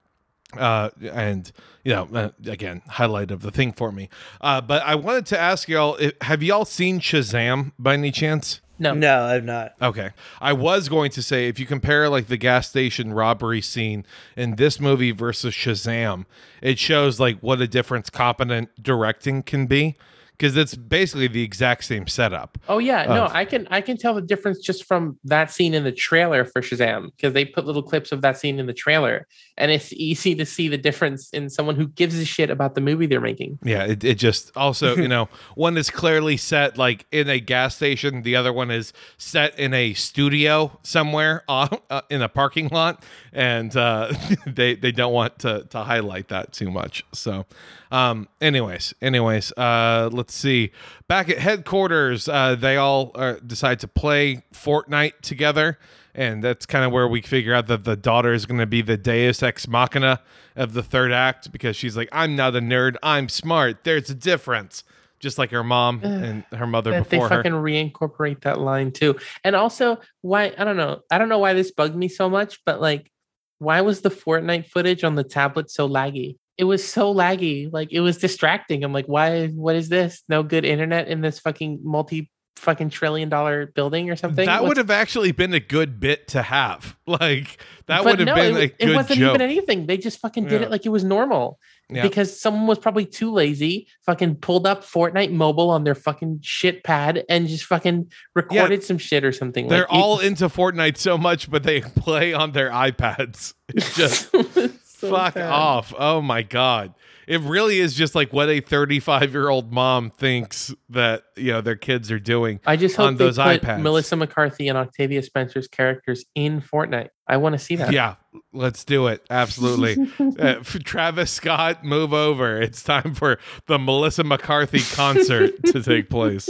uh, 0.56 0.90
and 1.12 1.52
you 1.84 1.94
know, 1.94 2.08
uh, 2.12 2.30
again, 2.46 2.82
highlight 2.86 3.30
of 3.30 3.42
the 3.42 3.50
thing 3.50 3.72
for 3.72 3.92
me. 3.92 4.08
Uh, 4.40 4.60
but 4.60 4.82
I 4.82 4.94
wanted 4.94 5.26
to 5.26 5.38
ask 5.38 5.68
y'all: 5.68 5.98
Have 6.22 6.42
y'all 6.42 6.64
seen 6.64 7.00
Shazam 7.00 7.72
by 7.78 7.94
any 7.94 8.10
chance? 8.10 8.60
No. 8.78 8.94
No, 8.94 9.24
I'm 9.24 9.44
not. 9.44 9.74
Okay, 9.82 10.10
I 10.40 10.52
was 10.52 10.88
going 10.88 11.10
to 11.12 11.22
say 11.22 11.48
if 11.48 11.58
you 11.58 11.66
compare 11.66 12.08
like 12.08 12.28
the 12.28 12.36
gas 12.36 12.68
station 12.68 13.12
robbery 13.12 13.60
scene 13.60 14.04
in 14.36 14.56
this 14.56 14.78
movie 14.78 15.10
versus 15.10 15.54
Shazam, 15.54 16.26
it 16.62 16.78
shows 16.78 17.18
like 17.18 17.38
what 17.40 17.60
a 17.60 17.66
difference 17.66 18.08
competent 18.10 18.70
directing 18.82 19.42
can 19.42 19.66
be 19.66 19.96
because 20.38 20.56
it's 20.56 20.76
basically 20.76 21.26
the 21.26 21.42
exact 21.42 21.84
same 21.84 22.06
setup. 22.06 22.58
Oh 22.68 22.78
yeah, 22.78 23.04
no, 23.06 23.28
I 23.30 23.44
can 23.44 23.66
I 23.70 23.80
can 23.80 23.96
tell 23.96 24.14
the 24.14 24.22
difference 24.22 24.60
just 24.60 24.84
from 24.84 25.18
that 25.24 25.50
scene 25.50 25.74
in 25.74 25.82
the 25.82 25.92
trailer 25.92 26.44
for 26.44 26.62
Shazam 26.62 27.10
because 27.16 27.32
they 27.32 27.44
put 27.44 27.66
little 27.66 27.82
clips 27.82 28.12
of 28.12 28.22
that 28.22 28.38
scene 28.38 28.60
in 28.60 28.66
the 28.66 28.72
trailer, 28.72 29.26
and 29.56 29.72
it's 29.72 29.92
easy 29.92 30.36
to 30.36 30.46
see 30.46 30.68
the 30.68 30.78
difference 30.78 31.30
in 31.30 31.50
someone 31.50 31.74
who 31.74 31.88
gives 31.88 32.16
a 32.16 32.24
shit 32.24 32.50
about 32.50 32.76
the 32.76 32.80
movie 32.80 33.06
they're 33.06 33.20
making. 33.20 33.58
Yeah, 33.64 33.84
it, 33.84 34.04
it 34.04 34.14
just 34.14 34.56
also, 34.56 34.96
you 34.96 35.08
know, 35.08 35.28
one 35.56 35.76
is 35.76 35.90
clearly 35.90 36.36
set 36.36 36.78
like 36.78 37.06
in 37.10 37.28
a 37.28 37.40
gas 37.40 37.74
station, 37.74 38.22
the 38.22 38.36
other 38.36 38.52
one 38.52 38.70
is 38.70 38.92
set 39.16 39.58
in 39.58 39.74
a 39.74 39.94
studio 39.94 40.78
somewhere 40.82 41.42
on, 41.48 41.68
uh, 41.90 42.02
in 42.10 42.22
a 42.22 42.28
parking 42.28 42.68
lot, 42.68 43.04
and 43.32 43.76
uh, 43.76 44.12
they 44.46 44.76
they 44.76 44.92
don't 44.92 45.12
want 45.12 45.40
to 45.40 45.66
to 45.70 45.82
highlight 45.82 46.28
that 46.28 46.52
too 46.52 46.70
much. 46.70 47.04
So, 47.12 47.44
um, 47.90 48.28
anyways, 48.40 48.94
anyways, 49.00 49.52
uh, 49.52 50.10
let's 50.12 50.34
see. 50.34 50.72
Back 51.06 51.28
at 51.30 51.38
headquarters, 51.38 52.28
uh, 52.28 52.54
they 52.54 52.76
all 52.76 53.12
uh, 53.14 53.34
decide 53.46 53.80
to 53.80 53.88
play 53.88 54.44
Fortnite 54.52 55.20
together. 55.22 55.78
And 56.14 56.42
that's 56.42 56.66
kind 56.66 56.84
of 56.84 56.90
where 56.90 57.06
we 57.06 57.22
figure 57.22 57.54
out 57.54 57.68
that 57.68 57.84
the 57.84 57.94
daughter 57.94 58.32
is 58.32 58.44
going 58.44 58.58
to 58.58 58.66
be 58.66 58.82
the 58.82 58.96
deus 58.96 59.42
ex 59.42 59.68
machina 59.68 60.20
of 60.56 60.72
the 60.72 60.82
third 60.82 61.12
act 61.12 61.52
because 61.52 61.76
she's 61.76 61.96
like, 61.96 62.08
I'm 62.10 62.34
not 62.34 62.56
a 62.56 62.60
nerd, 62.60 62.96
I'm 63.02 63.28
smart. 63.28 63.84
There's 63.84 64.10
a 64.10 64.14
difference. 64.14 64.82
Just 65.20 65.36
like 65.36 65.50
her 65.50 65.64
mom 65.64 66.00
and 66.04 66.44
her 66.52 66.66
mother 66.66 66.92
That 66.92 67.08
before 67.08 67.28
her. 67.28 67.42
They 67.42 67.50
fucking 67.50 67.52
reincorporate 67.52 68.42
that 68.42 68.60
line 68.60 68.92
too, 68.92 69.18
and 69.42 69.56
also 69.56 69.98
why 70.20 70.54
I 70.56 70.62
don't 70.62 70.76
know 70.76 71.00
I 71.10 71.18
don't 71.18 71.28
know 71.28 71.40
why 71.40 71.54
this 71.54 71.72
bugged 71.72 71.96
me 71.96 72.06
so 72.06 72.30
much, 72.30 72.60
but 72.64 72.80
like, 72.80 73.10
why 73.58 73.80
was 73.80 74.00
the 74.00 74.10
Fortnite 74.10 74.66
footage 74.66 75.02
on 75.02 75.16
the 75.16 75.24
tablet 75.24 75.72
so 75.72 75.88
laggy? 75.88 76.36
It 76.58 76.64
was 76.64 76.86
so 76.86 77.14
laggy, 77.14 77.72
like 77.72 77.92
it 77.92 78.00
was 78.00 78.18
distracting. 78.18 78.82
I'm 78.84 78.92
like, 78.92 79.06
why? 79.06 79.46
What 79.48 79.76
is 79.76 79.88
this? 79.88 80.22
No 80.28 80.42
good 80.42 80.64
internet 80.64 81.08
in 81.08 81.20
this 81.20 81.38
fucking 81.38 81.80
multi 81.84 82.30
fucking 82.56 82.90
trillion 82.90 83.28
dollar 83.28 83.66
building 83.66 84.10
or 84.10 84.16
something. 84.16 84.44
That 84.44 84.62
What's- 84.62 84.70
would 84.70 84.76
have 84.78 84.90
actually 84.90 85.30
been 85.30 85.54
a 85.54 85.60
good 85.60 86.00
bit 86.00 86.26
to 86.28 86.42
have. 86.42 86.96
Like 87.08 87.56
that 87.86 88.04
But 88.04 88.04
would 88.04 88.18
have 88.18 88.26
no, 88.26 88.34
been 88.34 88.56
it, 88.56 88.60
a 88.62 88.66
good 88.66 88.90
it 88.90 88.94
wasn't 88.94 89.20
joke. 89.20 89.30
even 89.30 89.40
anything. 89.40 89.86
They 89.86 89.96
just 89.96 90.18
fucking 90.18 90.44
did 90.44 90.60
Yeah. 90.60 90.66
it 90.66 90.70
like 90.70 90.84
it 90.84 90.90
was 90.90 91.04
normal. 91.04 91.58
Yeah. 91.88 92.02
Because 92.02 92.38
someone 92.38 92.66
was 92.66 92.78
probably 92.78 93.06
too 93.06 93.32
lazy, 93.32 93.86
fucking 94.04 94.34
pulled 94.36 94.66
up 94.66 94.84
Fortnite 94.84 95.30
mobile 95.32 95.70
on 95.70 95.84
their 95.84 95.94
fucking 95.94 96.40
shit 96.42 96.84
pad 96.84 97.24
and 97.30 97.48
just 97.48 97.64
fucking 97.64 98.12
recorded 98.34 98.84
some 98.84 98.98
shit 98.98 99.24
or 99.24 99.32
something. 99.32 99.68
They're 99.68 99.86
like, 99.88 99.88
it- 99.88 99.94
all 99.94 100.18
into 100.18 100.50
Fortnite 100.50 100.98
so 100.98 101.16
much, 101.16 101.50
but 101.50 101.62
they 101.62 101.80
play 102.04 102.34
on 102.34 102.52
their 102.52 102.68
iPads. 102.68 103.54
It's 103.68 103.96
just 103.96 104.34
so 104.98 105.10
fuck 105.10 105.34
bad. 105.34 105.50
off. 105.50 105.94
Oh 105.96 106.20
my 106.20 106.42
god. 106.42 106.94
It 107.26 107.40
really 107.42 107.78
is 107.78 107.94
just 107.94 108.14
like 108.14 108.32
what 108.32 108.48
a 108.48 108.60
35 108.60 109.32
year 109.32 109.48
old 109.48 109.72
mom 109.72 110.10
thinks 110.10 110.74
that 110.88 111.24
you 111.36 111.52
know 111.52 111.60
their 111.60 111.76
kids 111.76 112.10
are 112.10 112.18
doing. 112.18 112.58
I 112.66 112.76
just 112.76 112.98
on 112.98 113.12
hope 113.12 113.18
they 113.18 113.24
those 113.26 113.36
put 113.36 113.62
iPads. 113.62 113.82
Melissa 113.82 114.16
McCarthy 114.16 114.68
and 114.68 114.78
Octavia 114.78 115.22
Spencer's 115.22 115.68
characters 115.68 116.24
in 116.34 116.60
Fortnite. 116.60 117.10
I 117.26 117.36
want 117.36 117.52
to 117.52 117.58
see 117.58 117.76
that. 117.76 117.92
Yeah, 117.92 118.14
let's 118.52 118.84
do 118.84 119.08
it. 119.08 119.24
Absolutely. 119.28 120.10
uh, 120.38 120.62
Travis 120.62 121.30
Scott, 121.30 121.84
move 121.84 122.14
over. 122.14 122.60
It's 122.60 122.82
time 122.82 123.14
for 123.14 123.38
the 123.66 123.78
Melissa 123.78 124.24
McCarthy 124.24 124.80
concert 124.80 125.62
to 125.66 125.82
take 125.82 126.08
place. 126.08 126.48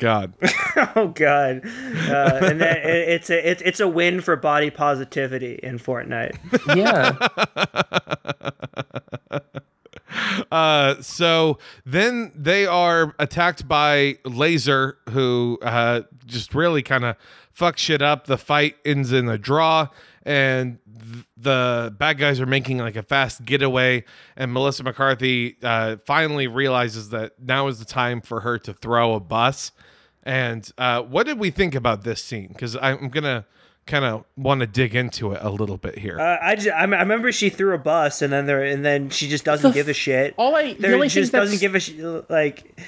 God. 0.00 0.32
Oh 0.96 1.08
God, 1.08 1.62
uh, 1.64 2.38
and 2.42 2.60
then 2.60 2.76
it, 2.78 3.08
it's 3.08 3.28
a 3.28 3.50
it's 3.50 3.60
it's 3.62 3.80
a 3.80 3.88
win 3.88 4.20
for 4.20 4.36
body 4.36 4.70
positivity 4.70 5.58
in 5.62 5.78
Fortnite. 5.78 6.36
Yeah. 6.76 7.16
Uh, 10.50 11.00
so 11.00 11.58
then 11.86 12.32
they 12.34 12.66
are 12.66 13.14
attacked 13.20 13.68
by 13.68 14.16
Laser, 14.24 14.98
who 15.10 15.58
uh, 15.62 16.02
just 16.26 16.54
really 16.54 16.82
kind 16.82 17.04
of 17.04 17.16
fucks 17.56 17.78
shit 17.78 18.02
up. 18.02 18.26
The 18.26 18.38
fight 18.38 18.76
ends 18.84 19.12
in 19.12 19.28
a 19.28 19.38
draw, 19.38 19.88
and 20.22 20.78
th- 21.12 21.24
the 21.36 21.94
bad 21.98 22.18
guys 22.18 22.40
are 22.40 22.46
making 22.46 22.78
like 22.78 22.96
a 22.96 23.02
fast 23.02 23.44
getaway. 23.44 24.04
And 24.36 24.52
Melissa 24.52 24.82
McCarthy 24.84 25.56
uh, 25.62 25.96
finally 26.04 26.46
realizes 26.46 27.08
that 27.10 27.40
now 27.42 27.68
is 27.68 27.78
the 27.78 27.84
time 27.84 28.20
for 28.20 28.40
her 28.40 28.58
to 28.58 28.72
throw 28.74 29.14
a 29.14 29.20
bus. 29.20 29.72
And 30.22 30.70
uh, 30.76 31.02
what 31.02 31.26
did 31.26 31.38
we 31.38 31.50
think 31.50 31.74
about 31.74 32.04
this 32.04 32.22
scene? 32.22 32.48
Because 32.48 32.76
I'm 32.76 33.08
gonna 33.08 33.46
kind 33.86 34.04
of 34.04 34.24
want 34.36 34.60
to 34.60 34.66
dig 34.66 34.94
into 34.94 35.32
it 35.32 35.38
a 35.42 35.48
little 35.50 35.78
bit 35.78 35.98
here. 35.98 36.20
Uh, 36.20 36.36
I, 36.42 36.54
just, 36.54 36.68
I 36.68 36.82
m- 36.82 36.92
I 36.94 36.98
remember 37.00 37.32
she 37.32 37.48
threw 37.48 37.74
a 37.74 37.78
bus 37.78 38.20
and 38.20 38.30
then 38.32 38.44
there 38.46 38.62
and 38.62 38.84
then 38.84 39.08
she 39.08 39.26
just 39.28 39.44
doesn't 39.44 39.70
The 39.70 39.74
give 39.74 39.88
a 39.88 39.94
shit. 39.94 40.34
all 40.36 40.54
I- 40.54 40.74
the 40.74 40.80
there 40.82 40.94
only 40.94 41.08
thing 41.08 41.22
just 41.22 41.32
doesn't 41.32 41.60
give 41.60 41.74
a 41.74 41.80
sh- 41.80 41.94
like. 42.28 42.78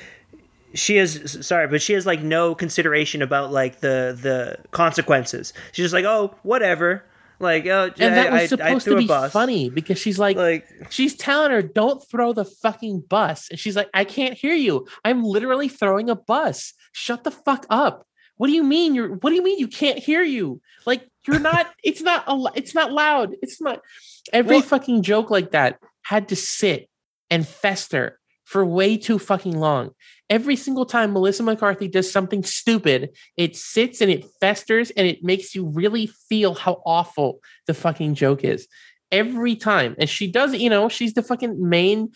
She 0.74 0.97
has 0.97 1.47
sorry, 1.47 1.66
but 1.68 1.83
she 1.83 1.93
has 1.95 2.07
like 2.07 2.22
no 2.22 2.55
consideration 2.55 3.20
about 3.22 3.53
like 3.53 3.80
the 3.80 4.16
the 4.20 4.57
consequences. 4.70 5.53
She's 5.72 5.85
just 5.85 5.95
like, 5.95 6.05
oh, 6.07 6.35
whatever. 6.43 7.05
Like, 7.43 7.66
oh, 7.66 7.90
and 7.99 8.14
that 8.14 8.28
I- 8.28 8.30
was 8.30 8.40
I- 8.40 8.43
I 8.43 8.47
supposed 8.47 8.84
threw 8.84 8.95
to 8.95 9.01
be 9.01 9.28
funny 9.30 9.68
because 9.68 9.99
she's 9.99 10.18
like, 10.18 10.36
Like, 10.36 10.64
she's 10.90 11.14
telling 11.16 11.51
her, 11.51 11.61
"Don't 11.61 12.01
throw 12.09 12.32
the 12.32 12.45
fucking 12.45 13.01
bus," 13.09 13.49
and 13.51 13.59
she's 13.59 13.76
like, 13.76 13.90
"I 13.93 14.05
can't 14.05 14.34
hear 14.34 14.55
you. 14.55 14.86
I'm 15.05 15.22
literally 15.24 15.68
throwing 15.68 16.09
a 16.09 16.14
bus. 16.14 16.72
Shut 16.93 17.24
the 17.24 17.30
fuck 17.32 17.66
up." 17.68 18.07
What 18.36 18.47
do 18.47 18.53
you 18.55 18.62
mean 18.62 18.95
you're? 18.95 19.09
What 19.16 19.30
do 19.30 19.36
you 19.36 19.43
mean 19.43 19.59
you 19.59 19.68
can't 19.68 19.99
hear 19.99 20.22
you? 20.22 20.61
Like 20.86 21.07
you're 21.26 21.38
not. 21.40 21.66
it's 21.84 22.01
not. 22.01 22.24
A, 22.28 22.45
it's 22.55 22.74
not 22.74 22.93
loud. 22.93 23.34
It's 23.43 23.61
not. 23.61 23.80
Every 24.32 24.57
Well- 24.59 24.62
fucking 24.62 25.03
joke 25.03 25.28
like 25.30 25.51
that 25.51 25.78
had 26.03 26.28
to 26.28 26.36
sit 26.36 26.88
and 27.30 27.47
fester 27.47 28.18
for 28.45 28.64
way 28.64 28.97
too 28.97 29.18
fucking 29.18 29.59
long. 29.59 29.90
Every 30.33 30.57
single 30.57 30.87
time 30.87 31.12
Melissa 31.12 31.43
McCarthy 31.43 31.89
does 31.89 32.11
something 32.11 32.43
stupid, 32.43 33.11
it 33.37 33.55
sits 33.55 34.01
and 34.01 34.11
it 34.11 34.24
festers 34.41 34.91
and 34.93 35.07
it 35.07 35.22
makes 35.22 35.55
you 35.55 35.66
really 35.66 36.07
feel 36.07 36.55
how 36.55 36.80
awful 36.87 37.41
the 37.66 37.74
fucking 37.74 38.14
joke 38.14 38.43
is. 38.43 38.66
Every 39.11 39.57
time. 39.57 39.95
And 39.99 40.09
she 40.09 40.33
does, 40.33 40.55
you 40.55 40.70
know, 40.70 40.89
she's 40.89 41.12
the 41.12 41.22
fucking 41.22 41.68
main 41.68 42.12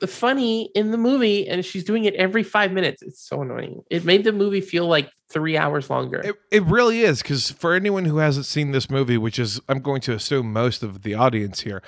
f- 0.00 0.08
funny 0.08 0.70
in 0.76 0.92
the 0.92 0.96
movie 0.96 1.48
and 1.48 1.64
she's 1.64 1.82
doing 1.82 2.04
it 2.04 2.14
every 2.14 2.44
five 2.44 2.70
minutes. 2.70 3.02
It's 3.02 3.26
so 3.26 3.42
annoying. 3.42 3.82
It 3.90 4.04
made 4.04 4.22
the 4.22 4.30
movie 4.30 4.60
feel 4.60 4.86
like 4.86 5.10
three 5.28 5.56
hours 5.56 5.90
longer. 5.90 6.20
It, 6.20 6.36
it 6.52 6.62
really 6.62 7.00
is 7.00 7.20
because 7.20 7.50
for 7.50 7.74
anyone 7.74 8.04
who 8.04 8.18
hasn't 8.18 8.46
seen 8.46 8.70
this 8.70 8.88
movie, 8.88 9.18
which 9.18 9.40
is 9.40 9.60
I'm 9.68 9.80
going 9.80 10.02
to 10.02 10.12
assume 10.12 10.52
most 10.52 10.84
of 10.84 11.02
the 11.02 11.14
audience 11.14 11.62
here, 11.62 11.82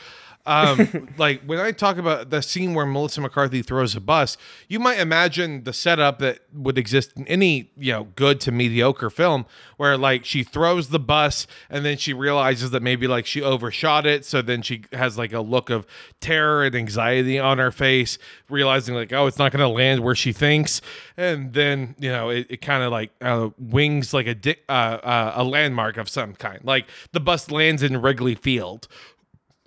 um, 0.48 1.08
like 1.18 1.42
when 1.44 1.60
I 1.60 1.72
talk 1.72 1.98
about 1.98 2.30
the 2.30 2.40
scene 2.40 2.72
where 2.72 2.86
Melissa 2.86 3.20
McCarthy 3.20 3.60
throws 3.60 3.94
a 3.94 4.00
bus, 4.00 4.38
you 4.66 4.80
might 4.80 4.98
imagine 4.98 5.64
the 5.64 5.74
setup 5.74 6.18
that 6.20 6.40
would 6.54 6.78
exist 6.78 7.12
in 7.16 7.28
any 7.28 7.70
you 7.76 7.92
know 7.92 8.04
good 8.16 8.40
to 8.40 8.50
mediocre 8.50 9.10
film, 9.10 9.44
where 9.76 9.98
like 9.98 10.24
she 10.24 10.42
throws 10.42 10.88
the 10.88 10.98
bus 10.98 11.46
and 11.68 11.84
then 11.84 11.98
she 11.98 12.14
realizes 12.14 12.70
that 12.70 12.82
maybe 12.82 13.06
like 13.06 13.26
she 13.26 13.42
overshot 13.42 14.06
it, 14.06 14.24
so 14.24 14.40
then 14.40 14.62
she 14.62 14.84
has 14.92 15.18
like 15.18 15.34
a 15.34 15.40
look 15.40 15.68
of 15.68 15.86
terror 16.20 16.64
and 16.64 16.74
anxiety 16.74 17.38
on 17.38 17.58
her 17.58 17.70
face, 17.70 18.18
realizing 18.48 18.94
like 18.94 19.12
oh 19.12 19.26
it's 19.26 19.38
not 19.38 19.52
going 19.52 19.60
to 19.60 19.68
land 19.68 20.00
where 20.00 20.14
she 20.14 20.32
thinks, 20.32 20.80
and 21.18 21.52
then 21.52 21.94
you 21.98 22.10
know 22.10 22.30
it, 22.30 22.46
it 22.48 22.60
kind 22.62 22.82
of 22.82 22.90
like 22.90 23.10
uh, 23.20 23.50
wings 23.58 24.14
like 24.14 24.26
a 24.26 24.34
di- 24.34 24.56
uh, 24.70 24.72
uh, 24.72 25.32
a 25.36 25.44
landmark 25.44 25.98
of 25.98 26.08
some 26.08 26.34
kind, 26.34 26.60
like 26.64 26.86
the 27.12 27.20
bus 27.20 27.50
lands 27.50 27.82
in 27.82 28.00
Wrigley 28.00 28.34
Field 28.34 28.88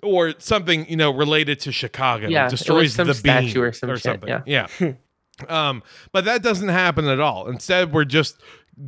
or 0.02 0.34
something 0.38 0.88
you 0.88 0.96
know 0.96 1.10
related 1.14 1.60
to 1.60 1.72
Chicago. 1.72 2.28
Yeah, 2.28 2.46
it 2.46 2.50
destroys 2.50 2.96
the 2.96 3.12
statue 3.14 3.54
beam 3.54 3.62
or 3.62 3.72
some 3.72 3.90
shit, 3.90 4.02
something. 4.02 4.28
yeah. 4.46 4.66
yeah. 4.78 4.92
um, 5.48 5.82
but 6.12 6.24
that 6.24 6.42
doesn't 6.42 6.68
happen 6.68 7.06
at 7.06 7.20
all. 7.20 7.48
Instead, 7.48 7.92
we're 7.92 8.04
just 8.04 8.40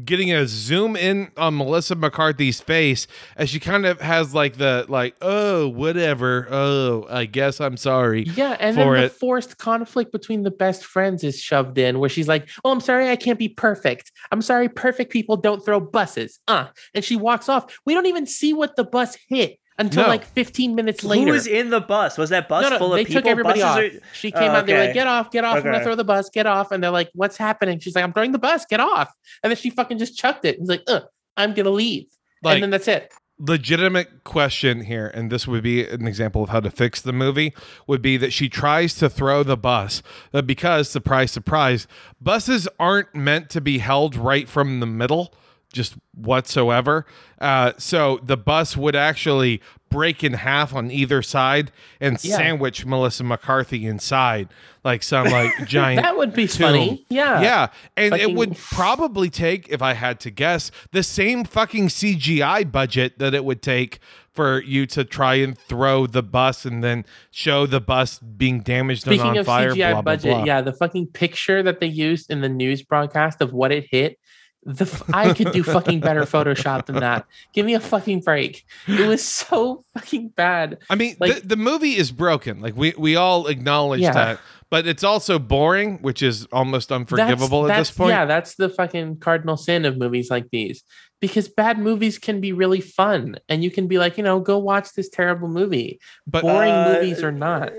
getting 0.04 0.32
a 0.32 0.46
zoom 0.46 0.96
in 0.96 1.30
on 1.36 1.58
Melissa 1.58 1.94
McCarthy's 1.94 2.58
face 2.58 3.06
as 3.36 3.50
she 3.50 3.60
kind 3.60 3.84
of 3.84 4.00
has 4.00 4.34
like 4.34 4.56
the 4.56 4.86
like 4.88 5.14
oh 5.20 5.68
whatever 5.68 6.48
oh 6.50 7.06
I 7.10 7.26
guess 7.26 7.60
I'm 7.60 7.76
sorry 7.76 8.22
Yeah, 8.34 8.56
and 8.58 8.74
for 8.74 8.94
then 8.94 9.02
the 9.02 9.06
it. 9.06 9.12
forced 9.12 9.58
conflict 9.58 10.10
between 10.10 10.42
the 10.42 10.50
best 10.50 10.86
friends 10.86 11.22
is 11.22 11.38
shoved 11.38 11.76
in, 11.76 11.98
where 11.98 12.08
she's 12.08 12.28
like, 12.28 12.48
"Oh, 12.64 12.70
I'm 12.70 12.80
sorry, 12.80 13.10
I 13.10 13.16
can't 13.16 13.38
be 13.38 13.48
perfect. 13.50 14.10
I'm 14.32 14.40
sorry, 14.40 14.68
perfect 14.70 15.12
people 15.12 15.36
don't 15.36 15.64
throw 15.64 15.80
buses." 15.80 16.40
Uh, 16.48 16.68
and 16.94 17.04
she 17.04 17.16
walks 17.16 17.48
off. 17.50 17.78
We 17.84 17.92
don't 17.92 18.06
even 18.06 18.26
see 18.26 18.54
what 18.54 18.76
the 18.76 18.84
bus 18.84 19.16
hit 19.28 19.58
until 19.78 20.02
No. 20.04 20.08
like 20.08 20.24
15 20.24 20.74
minutes 20.74 21.02
later. 21.04 21.26
who 21.26 21.32
was 21.32 21.46
in 21.46 21.70
the 21.70 21.80
bus? 21.80 22.16
Was 22.16 22.30
that 22.30 22.48
bus 22.48 22.62
no, 22.64 22.68
no, 22.70 22.78
full 22.78 22.92
of 22.92 22.98
they 22.98 23.04
people? 23.04 23.22
took 23.22 23.30
everybody 23.30 23.60
Buses 23.60 23.94
off. 23.94 24.00
are- 24.02 24.06
She 24.14 24.30
came 24.30 24.50
Oh, 24.50 24.54
out. 24.56 24.66
They 24.66 24.72
were 24.74 24.84
like, 24.84 24.94
"Get 24.94 25.06
off, 25.06 25.30
get 25.30 25.44
off! 25.44 25.56
I'm 25.56 25.62
gonna 25.62 25.82
throw 25.82 25.94
the 25.96 26.04
bus. 26.04 26.30
Get 26.30 26.46
off!" 26.46 26.70
And 26.72 26.82
they're 26.82 26.90
like, 26.90 27.10
"What's 27.14 27.36
happening?" 27.36 27.78
She's 27.80 27.94
like, 27.94 28.04
"I'm 28.04 28.12
throwing 28.12 28.32
the 28.32 28.38
bus. 28.38 28.64
Get 28.66 28.80
off!" 28.80 29.12
And 29.42 29.50
then 29.50 29.56
she 29.56 29.70
fucking 29.70 29.98
just 29.98 30.16
chucked 30.16 30.44
it. 30.44 30.58
He's 30.58 30.68
like, 30.68 30.82
"Uh, 30.86 31.00
I'm 31.36 31.54
gonna 31.54 31.70
leave." 31.70 32.06
Like- 32.42 32.54
and 32.54 32.62
then 32.62 32.70
that's 32.70 32.88
it. 32.88 33.12
legitimate 33.36 34.22
question 34.22 34.82
here, 34.82 35.10
and 35.12 35.28
this 35.30 35.48
would 35.48 35.62
be 35.64 35.84
an 35.84 36.06
example 36.06 36.44
of 36.44 36.50
how 36.50 36.60
to 36.60 36.70
fix 36.70 37.00
the 37.00 37.12
movie, 37.12 37.52
would 37.88 38.00
be 38.00 38.16
that 38.16 38.32
she 38.32 38.48
tries 38.48 38.94
to 38.94 39.10
throw 39.10 39.42
the 39.42 39.56
bus, 39.56 40.02
but 40.30 40.46
because, 40.46 40.88
surprise, 40.88 41.32
surprise, 41.32 41.88
buses 42.20 42.68
aren't 42.78 43.12
meant 43.12 43.50
to 43.50 43.60
be 43.60 43.78
held 43.78 44.14
right 44.14 44.48
from 44.48 44.78
the 44.78 44.86
middle, 44.86 45.34
just 45.72 45.94
whatsoever. 46.14 47.06
Uh, 47.40 47.72
so 47.78 48.20
the 48.22 48.36
bus 48.36 48.76
would 48.76 48.94
actually 48.96 49.60
break 49.90 50.24
in 50.24 50.32
half 50.32 50.74
on 50.74 50.90
either 50.90 51.22
side 51.22 51.70
and 52.00 52.18
Yeah. 52.24 52.36
sandwich 52.36 52.84
Melissa 52.84 53.22
McCarthy 53.22 53.86
inside 53.86 54.48
like 54.82 55.02
some 55.04 55.28
like 55.28 55.52
giant 55.68 56.02
That 56.02 56.16
would 56.16 56.32
be 56.34 56.46
tomb. 56.48 56.66
funny. 56.66 57.06
Yeah. 57.10 57.40
Yeah. 57.42 57.66
And 57.96 58.14
it 58.14 58.34
would 58.34 58.56
probably 58.56 59.30
take, 59.30 59.68
if 59.68 59.82
I 59.82 59.94
had 59.94 60.18
to 60.20 60.30
guess, 60.30 60.70
the 60.92 61.02
same 61.02 61.44
fucking 61.44 61.88
CGI 61.88 62.70
budget 62.70 63.18
that 63.18 63.34
it 63.34 63.44
would 63.44 63.62
take 63.62 63.98
for 64.32 64.60
you 64.62 64.84
to 64.86 65.04
try 65.04 65.36
and 65.36 65.56
throw 65.56 66.08
the 66.08 66.22
bus 66.22 66.64
and 66.64 66.82
then 66.82 67.04
show 67.30 67.66
the 67.66 67.80
bus 67.80 68.18
being 68.18 68.60
damaged 68.60 69.06
and 69.06 69.14
Speaking 69.14 69.30
on 69.30 69.38
of 69.38 69.46
fire. 69.46 69.70
CGI 69.70 69.92
blah, 69.92 70.02
blah, 70.02 70.02
budget, 70.02 70.34
blah. 70.34 70.44
yeah, 70.44 70.60
the 70.60 70.72
fucking 70.72 71.06
picture 71.08 71.62
that 71.62 71.78
they 71.78 71.86
used 71.86 72.30
in 72.32 72.40
the 72.40 72.48
news 72.48 72.82
broadcast 72.82 73.40
of 73.40 73.52
what 73.52 73.70
it 73.70 73.86
hit, 73.88 74.18
the 74.66 74.84
f- 74.84 75.02
I 75.12 75.32
could 75.34 75.52
do 75.52 75.62
fucking 75.62 76.00
better 76.00 76.22
Photoshop 76.22 76.86
than 76.86 76.96
that. 76.96 77.26
Give 77.52 77.66
me 77.66 77.74
a 77.74 77.80
fucking 77.80 78.20
break. 78.20 78.64
It 78.86 79.06
was 79.06 79.22
so 79.24 79.84
fucking 79.94 80.28
bad. 80.30 80.78
I 80.90 80.94
mean, 80.94 81.16
Like- 81.20 81.42
the, 81.42 81.48
the 81.48 81.56
movie 81.56 81.96
is 81.96 82.10
broken. 82.12 82.60
Like 82.60 82.76
we 82.76 82.94
we 82.96 83.16
all 83.16 83.46
acknowledge 83.46 84.00
Yeah. 84.00 84.12
that, 84.12 84.40
but 84.70 84.86
it's 84.86 85.04
also 85.04 85.38
boring, 85.38 85.98
which 86.02 86.22
is 86.22 86.46
almost 86.52 86.88
That's- 86.88 87.00
unforgivable 87.00 87.70
at 87.70 87.76
this 87.78 87.90
point. 87.90 88.10
Yeah, 88.10 88.24
that's 88.24 88.54
the 88.54 88.68
fucking 88.68 89.18
cardinal 89.18 89.56
sin 89.56 89.84
of 89.84 89.96
movies 89.98 90.30
like 90.30 90.46
these. 90.50 90.82
Because 91.20 91.48
bad 91.48 91.78
movies 91.78 92.18
can 92.18 92.40
be 92.42 92.52
really 92.52 92.82
fun, 92.82 93.36
and 93.48 93.64
you 93.64 93.70
can 93.70 93.86
be 93.86 93.96
like, 93.98 94.18
you 94.18 94.24
know, 94.24 94.40
go 94.40 94.58
watch 94.58 94.92
this 94.92 95.08
terrible 95.08 95.48
movie. 95.48 95.98
But- 96.26 96.42
boring 96.42 96.70
Uh, 96.72 96.92
movies 97.00 97.22
are 97.22 97.32
not. 97.32 97.72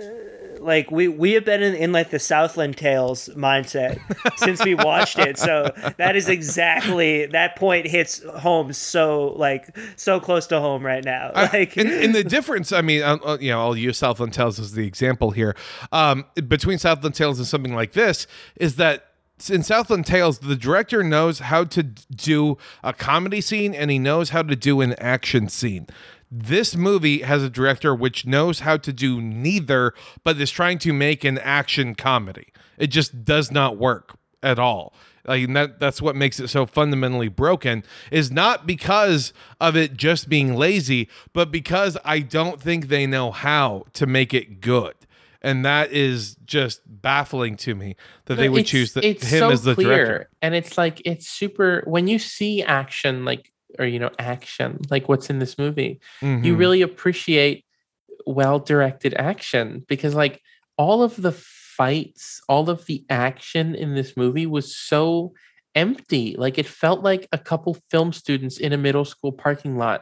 Like 0.65 0.91
we 0.91 1.07
we 1.07 1.31
have 1.33 1.45
been 1.45 1.61
in, 1.63 1.75
in 1.75 1.91
like 1.91 2.09
the 2.09 2.19
Southland 2.19 2.75
Tales 2.77 3.29
mindset 3.35 3.99
since 4.37 4.63
we 4.65 4.75
watched 4.75 5.19
it. 5.19 5.37
So 5.37 5.71
that 5.97 6.15
is 6.15 6.27
exactly 6.27 7.27
that 7.27 7.55
point 7.55 7.87
hits 7.87 8.23
home 8.23 8.73
so 8.73 9.33
like 9.37 9.75
so 9.95 10.19
close 10.19 10.47
to 10.47 10.59
home 10.59 10.85
right 10.85 11.03
now. 11.03 11.31
I- 11.35 11.45
Like 11.55 11.77
and, 11.77 11.89
and 11.89 12.13
the 12.15 12.23
difference, 12.23 12.71
I 12.71 12.81
mean, 12.81 13.01
uh, 13.03 13.17
uh, 13.23 13.37
you 13.39 13.51
know, 13.51 13.61
I'll 13.61 13.77
use 13.77 13.97
Southland 13.97 14.33
Tales 14.33 14.59
as 14.59 14.73
the 14.73 14.85
example 14.85 15.31
here. 15.31 15.55
Um, 15.91 16.25
between 16.47 16.79
Southland 16.79 17.15
Tales 17.15 17.37
and 17.39 17.47
something 17.47 17.73
like 17.75 17.93
this 17.93 18.27
is 18.57 18.75
that 18.77 19.11
in 19.49 19.63
Southland 19.63 20.05
Tales, 20.05 20.39
the 20.39 20.55
director 20.55 21.03
knows 21.03 21.39
how 21.39 21.65
to 21.65 21.83
do 21.83 22.57
a 22.83 22.93
comedy 22.93 23.41
scene 23.41 23.73
and 23.75 23.91
he 23.91 23.99
knows 23.99 24.29
how 24.29 24.41
to 24.41 24.55
do 24.55 24.81
an 24.81 24.93
action 24.97 25.49
scene. 25.49 25.87
This 26.31 26.75
movie 26.75 27.21
has 27.21 27.43
a 27.43 27.49
director 27.49 27.93
which 27.93 28.25
knows 28.25 28.61
how 28.61 28.77
to 28.77 28.91
do 28.91 29.21
neither, 29.21 29.93
but 30.23 30.39
is 30.39 30.51
trying 30.51 30.79
to 30.79 30.93
make 30.93 31.23
an 31.23 31.37
action 31.37 31.95
comedy. 31.95 32.51
It 32.77 32.87
just 32.87 33.23
does 33.23 33.51
not 33.51 33.77
work 33.77 34.17
at 34.43 34.59
all. 34.59 34.93
Like 35.27 35.51
that 35.53 35.79
that's 35.79 36.01
what 36.01 36.15
makes 36.15 36.39
it 36.39 36.49
so 36.49 36.65
fundamentally 36.65 37.29
broken 37.29 37.83
is 38.11 38.31
not 38.31 38.67
because 38.67 39.33
of 39.59 39.75
it 39.75 39.95
just 39.95 40.29
being 40.29 40.55
lazy, 40.55 41.09
but 41.33 41.51
because 41.51 41.97
I 42.05 42.19
don't 42.19 42.61
think 42.61 42.87
they 42.87 43.07
know 43.07 43.31
how 43.31 43.85
to 43.93 44.05
make 44.05 44.33
it 44.33 44.61
good. 44.61 44.93
And 45.41 45.63
that 45.63 45.91
is 45.91 46.37
just 46.45 46.81
baffling 46.85 47.55
to 47.57 47.75
me 47.75 47.95
that 48.25 48.35
they 48.35 48.49
would 48.49 48.65
choose 48.65 48.93
the, 48.93 49.05
it's 49.05 49.27
him 49.27 49.39
so 49.39 49.49
as 49.51 49.63
the 49.63 49.75
clear, 49.75 50.05
director. 50.05 50.29
and 50.41 50.55
it's 50.55 50.75
like 50.77 51.01
it's 51.05 51.27
super 51.27 51.83
when 51.85 52.07
you 52.07 52.17
see 52.17 52.63
action 52.63 53.25
like 53.25 53.51
or 53.79 53.85
you 53.85 53.99
know 53.99 54.09
action 54.19 54.79
like 54.89 55.07
what's 55.09 55.29
in 55.29 55.39
this 55.39 55.57
movie 55.57 55.99
you 56.21 56.27
Mhm. 56.53 56.57
really 56.59 56.81
appreciate 56.81 57.65
well 58.25 58.59
directed 58.59 59.13
action 59.15 59.83
because 59.87 60.15
like 60.15 60.41
all 60.77 61.03
of 61.03 61.15
the 61.21 61.31
fights 61.31 62.41
all 62.47 62.69
of 62.69 62.85
the 62.85 63.05
action 63.09 63.75
in 63.75 63.95
this 63.95 64.15
movie 64.15 64.45
was 64.45 64.75
so 64.75 65.33
empty 65.75 66.35
like 66.37 66.57
it 66.57 66.65
felt 66.65 67.01
like 67.03 67.27
a 67.31 67.37
couple 67.37 67.77
film 67.91 68.13
students 68.13 68.57
in 68.57 68.71
a 68.73 68.77
middle 68.77 69.05
school 69.05 69.31
parking 69.31 69.77
lot 69.77 70.01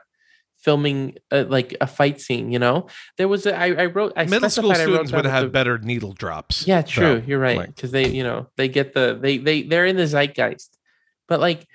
filming 0.59 1.17
uh, 1.32 1.43
like 1.49 1.76
a 1.82 1.88
fight 1.88 2.21
scene 2.21 2.51
you 2.51 2.59
know 2.59 2.88
there 3.17 3.28
was 3.28 3.45
a, 3.45 3.53
I, 3.57 3.65
I 3.74 3.86
wrote 3.88 4.13
I 4.15 4.26
Middle 4.26 4.49
school 4.49 4.74
students 4.74 5.11
would 5.11 5.26
have 5.26 5.45
the- 5.45 5.49
better 5.49 5.78
needle 5.80 6.13
drops. 6.13 6.65
yeah, 6.67 6.82
true. 6.84 7.21
You're 7.28 7.39
right 7.39 7.57
like- 7.57 7.76
because 7.76 7.91
they, 7.91 8.07
you 8.07 8.24
know, 8.24 8.47
they 8.55 8.69
get 8.69 8.93
the 8.93 9.17
they 9.21 9.38
they 9.39 9.63
they're 9.63 9.86
in 9.86 9.97
the 9.97 10.03
zeitgeist. 10.07 10.78
But 11.28 11.39
like 11.41 11.67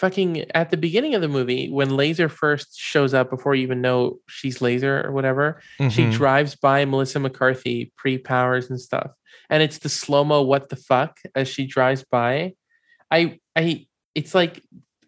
fucking 0.00 0.50
at 0.54 0.70
the 0.70 0.76
beginning 0.76 1.14
of 1.14 1.20
the 1.20 1.28
movie 1.28 1.68
when 1.70 1.96
Laser 1.96 2.28
first 2.28 2.78
shows 2.78 3.12
up 3.14 3.28
before 3.30 3.54
you 3.54 3.62
even 3.62 3.80
know 3.82 4.18
she's 4.28 4.60
Laser 4.62 5.04
or 5.06 5.12
whatever, 5.12 5.60
she 5.78 6.04
Mhm. 6.04 6.12
drives 6.12 6.56
by 6.56 6.84
Melissa 6.86 7.20
McCarthy 7.20 7.92
pre 7.96 8.16
powers 8.18 8.70
and 8.70 8.80
stuff, 8.80 9.10
and 9.50 9.62
it's 9.62 9.78
the 9.78 9.88
slow 9.88 10.24
mo 10.24 10.42
what 10.42 10.70
the 10.70 10.76
fuck 10.76 11.18
as 11.34 11.48
she 11.48 11.66
drives 11.66 12.04
by. 12.10 12.54
I 13.10 13.38
I 13.54 13.86
it's 14.14 14.34
like 14.34 14.62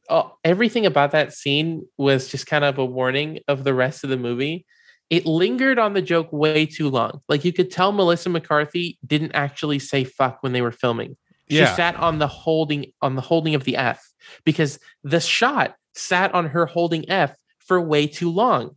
uh, 0.09 0.29
everything 0.45 0.85
about 0.85 1.13
that 1.13 1.33
scene 1.33 1.87
was 1.97 2.29
just 2.29 2.47
kind 2.47 2.65
of 2.65 2.77
a 2.79 2.85
warning 2.85 3.39
of 3.49 3.65
the 3.65 3.73
rest 3.73 4.05
of 4.05 4.11
the 4.11 4.17
movie. 4.17 4.67
It 5.09 5.25
lingered 5.27 5.79
on 5.79 5.95
the 5.95 6.03
joke 6.03 6.29
way 6.33 6.67
too 6.67 6.89
long. 6.91 7.21
Like 7.29 7.45
you 7.45 7.53
could 7.53 7.71
tell 7.71 7.93
Melissa 7.93 8.29
McCarthy 8.29 8.99
didn't 9.07 9.33
actually 9.33 9.79
say 9.79 10.05
fuck 10.05 10.43
when 10.43 10.53
they 10.53 10.61
were 10.61 10.73
filming. 10.73 11.17
She 11.49 11.59
Yeah. 11.59 11.75
sat 11.75 11.97
on 11.97 12.19
the 12.19 12.27
holding 12.27 12.93
on 13.01 13.15
the 13.15 13.23
holding 13.23 13.55
of 13.55 13.65
the 13.65 13.77
F 13.77 14.03
because 14.45 14.79
the 15.03 15.21
shot 15.21 15.77
sat 15.95 16.35
on 16.35 16.47
her 16.47 16.67
holding 16.67 17.09
F 17.11 17.35
for 17.59 17.81
way 17.81 18.07
too 18.07 18.31
long. 18.31 18.77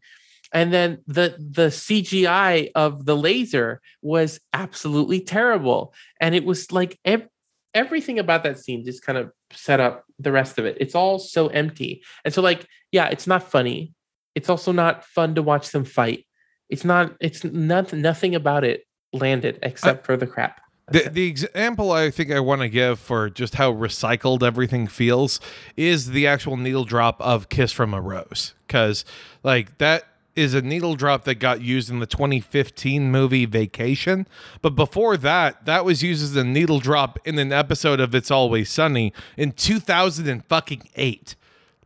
And 0.53 0.71
then 0.71 0.99
the 1.07 1.35
the 1.37 1.67
CGI 1.67 2.71
of 2.75 3.05
the 3.05 3.17
laser 3.17 3.81
was 4.01 4.39
absolutely 4.53 5.19
terrible. 5.19 5.93
And 6.21 6.33
it 6.33 6.45
was 6.45 6.71
like 6.71 6.99
ev- 7.03 7.27
everything 7.73 8.19
about 8.19 8.43
that 8.43 8.59
scene 8.59 8.85
just 8.85 9.03
kind 9.03 9.17
of 9.17 9.31
set 9.51 9.79
up 9.79 10.05
the 10.17 10.31
rest 10.31 10.57
of 10.57 10.65
it. 10.65 10.77
It's 10.79 10.95
all 10.95 11.19
so 11.19 11.47
empty. 11.47 12.03
And 12.23 12.33
so 12.33 12.41
like, 12.41 12.65
yeah, 12.91 13.07
it's 13.07 13.27
not 13.27 13.43
funny. 13.43 13.93
It's 14.33 14.49
also 14.49 14.71
not 14.71 15.03
fun 15.03 15.35
to 15.35 15.41
watch 15.41 15.71
them 15.71 15.83
fight. 15.83 16.25
It's 16.69 16.85
not 16.85 17.15
it's 17.19 17.43
not 17.43 17.91
nothing 17.91 18.35
about 18.35 18.63
it 18.63 18.85
landed 19.13 19.59
except 19.61 20.05
for 20.05 20.17
the 20.17 20.27
crap. 20.27 20.61
The, 20.87 21.09
the 21.09 21.27
example 21.27 21.91
I 21.91 22.11
think 22.11 22.31
I 22.31 22.39
want 22.39 22.61
to 22.61 22.69
give 22.69 22.99
for 22.99 23.29
just 23.29 23.55
how 23.55 23.73
recycled 23.73 24.43
everything 24.43 24.85
feels 24.85 25.39
is 25.75 26.11
the 26.11 26.27
actual 26.27 26.57
needle 26.57 26.85
drop 26.85 27.19
of 27.21 27.49
Kiss 27.49 27.71
from 27.71 27.93
a 27.93 28.01
Rose. 28.01 28.53
Because, 28.67 29.03
like, 29.43 29.79
that 29.79 30.05
is 30.35 30.53
a 30.53 30.61
needle 30.61 30.95
drop 30.95 31.23
that 31.23 31.35
got 31.35 31.61
used 31.61 31.89
in 31.89 31.99
the 31.99 32.05
2015 32.05 33.11
movie 33.11 33.45
Vacation. 33.45 34.27
But 34.61 34.71
before 34.71 35.17
that, 35.17 35.65
that 35.65 35.85
was 35.85 36.03
used 36.03 36.23
as 36.23 36.35
a 36.35 36.43
needle 36.43 36.79
drop 36.79 37.17
in 37.25 37.39
an 37.39 37.51
episode 37.51 37.99
of 37.99 38.13
It's 38.13 38.29
Always 38.29 38.69
Sunny 38.69 39.13
in 39.37 39.53
2008. 39.53 41.35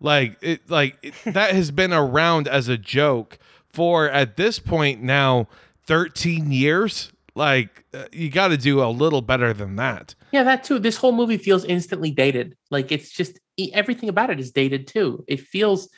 Like, 0.01 0.37
it, 0.41 0.69
like 0.69 0.97
it, 1.01 1.13
that 1.33 1.53
has 1.53 1.71
been 1.71 1.93
around 1.93 2.47
as 2.47 2.67
a 2.67 2.77
joke 2.77 3.37
for 3.67 4.09
at 4.09 4.35
this 4.35 4.59
point 4.59 5.01
now 5.01 5.47
13 5.85 6.51
years. 6.51 7.11
Like, 7.35 7.83
uh, 7.93 8.05
you 8.11 8.29
got 8.29 8.49
to 8.49 8.57
do 8.57 8.81
a 8.83 8.89
little 8.89 9.21
better 9.21 9.53
than 9.53 9.75
that. 9.77 10.15
Yeah, 10.31 10.43
that 10.43 10.63
too. 10.63 10.79
This 10.79 10.97
whole 10.97 11.11
movie 11.11 11.37
feels 11.37 11.63
instantly 11.65 12.11
dated. 12.11 12.55
Like 12.71 12.91
it's 12.91 13.09
just 13.11 13.39
e- 13.57 13.71
everything 13.73 14.09
about 14.09 14.29
it 14.29 14.39
is 14.39 14.51
dated 14.51 14.87
too. 14.87 15.23
It 15.27 15.39
feels 15.41 15.89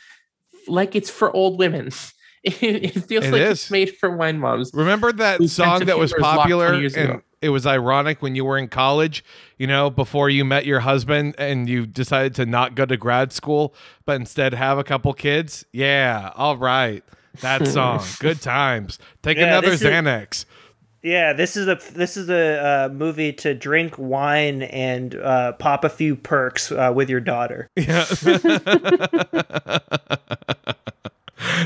like 0.67 0.95
it's 0.95 1.09
for 1.09 1.35
old 1.35 1.57
women. 1.59 1.89
It, 2.43 2.55
it 2.63 3.03
feels 3.05 3.25
It 3.25 3.33
like 3.33 3.41
is. 3.43 3.51
it's 3.61 3.69
made 3.69 3.95
for 3.97 4.17
wine 4.17 4.39
moms. 4.39 4.71
Remember 4.73 5.11
that 5.11 5.43
song 5.47 5.85
that 5.85 5.99
was 5.99 6.09
humor 6.11 6.17
is 6.17 6.21
locked 6.23 6.49
20 6.49 6.57
popular 6.57 6.73
and 6.73 6.85
ago. 7.11 7.21
it 7.39 7.49
was 7.49 7.67
ironic 7.67 8.23
when 8.23 8.33
you 8.33 8.43
were 8.45 8.57
in 8.57 8.67
college, 8.67 9.23
you 9.59 9.67
know, 9.67 9.91
before 9.91 10.27
you 10.27 10.43
met 10.43 10.65
your 10.65 10.79
husband 10.79 11.35
and 11.37 11.69
you 11.69 11.85
decided 11.85 12.33
to 12.37 12.47
not 12.47 12.73
go 12.73 12.87
to 12.87 12.97
grad 12.97 13.31
school, 13.31 13.75
but 14.07 14.13
instead 14.15 14.55
have 14.55 14.79
a 14.79 14.83
couple 14.83 15.13
kids? 15.13 15.65
Yeah, 15.71 16.31
all 16.35 16.57
right. 16.57 17.03
That 17.41 17.67
song. 17.67 18.03
Good 18.19 18.41
times. 18.41 18.97
Take 19.21 19.37
Yeah, 19.37 19.45
another 19.45 19.69
this 19.69 19.83
is- 19.83 19.87
Xanax. 19.87 20.45
Yeah, 21.03 21.33
this 21.33 21.57
is 21.57 21.67
a 21.67 21.79
this 21.93 22.15
is 22.15 22.29
a 22.29 22.85
uh, 22.85 22.89
movie 22.93 23.33
to 23.33 23.55
drink 23.55 23.95
wine 23.97 24.61
and 24.61 25.15
uh, 25.15 25.53
pop 25.53 25.83
a 25.83 25.89
few 25.89 26.15
perks 26.15 26.71
uh, 26.71 26.91
with 26.93 27.09
your 27.09 27.19
daughter. 27.19 27.67
Yeah. 27.75 28.05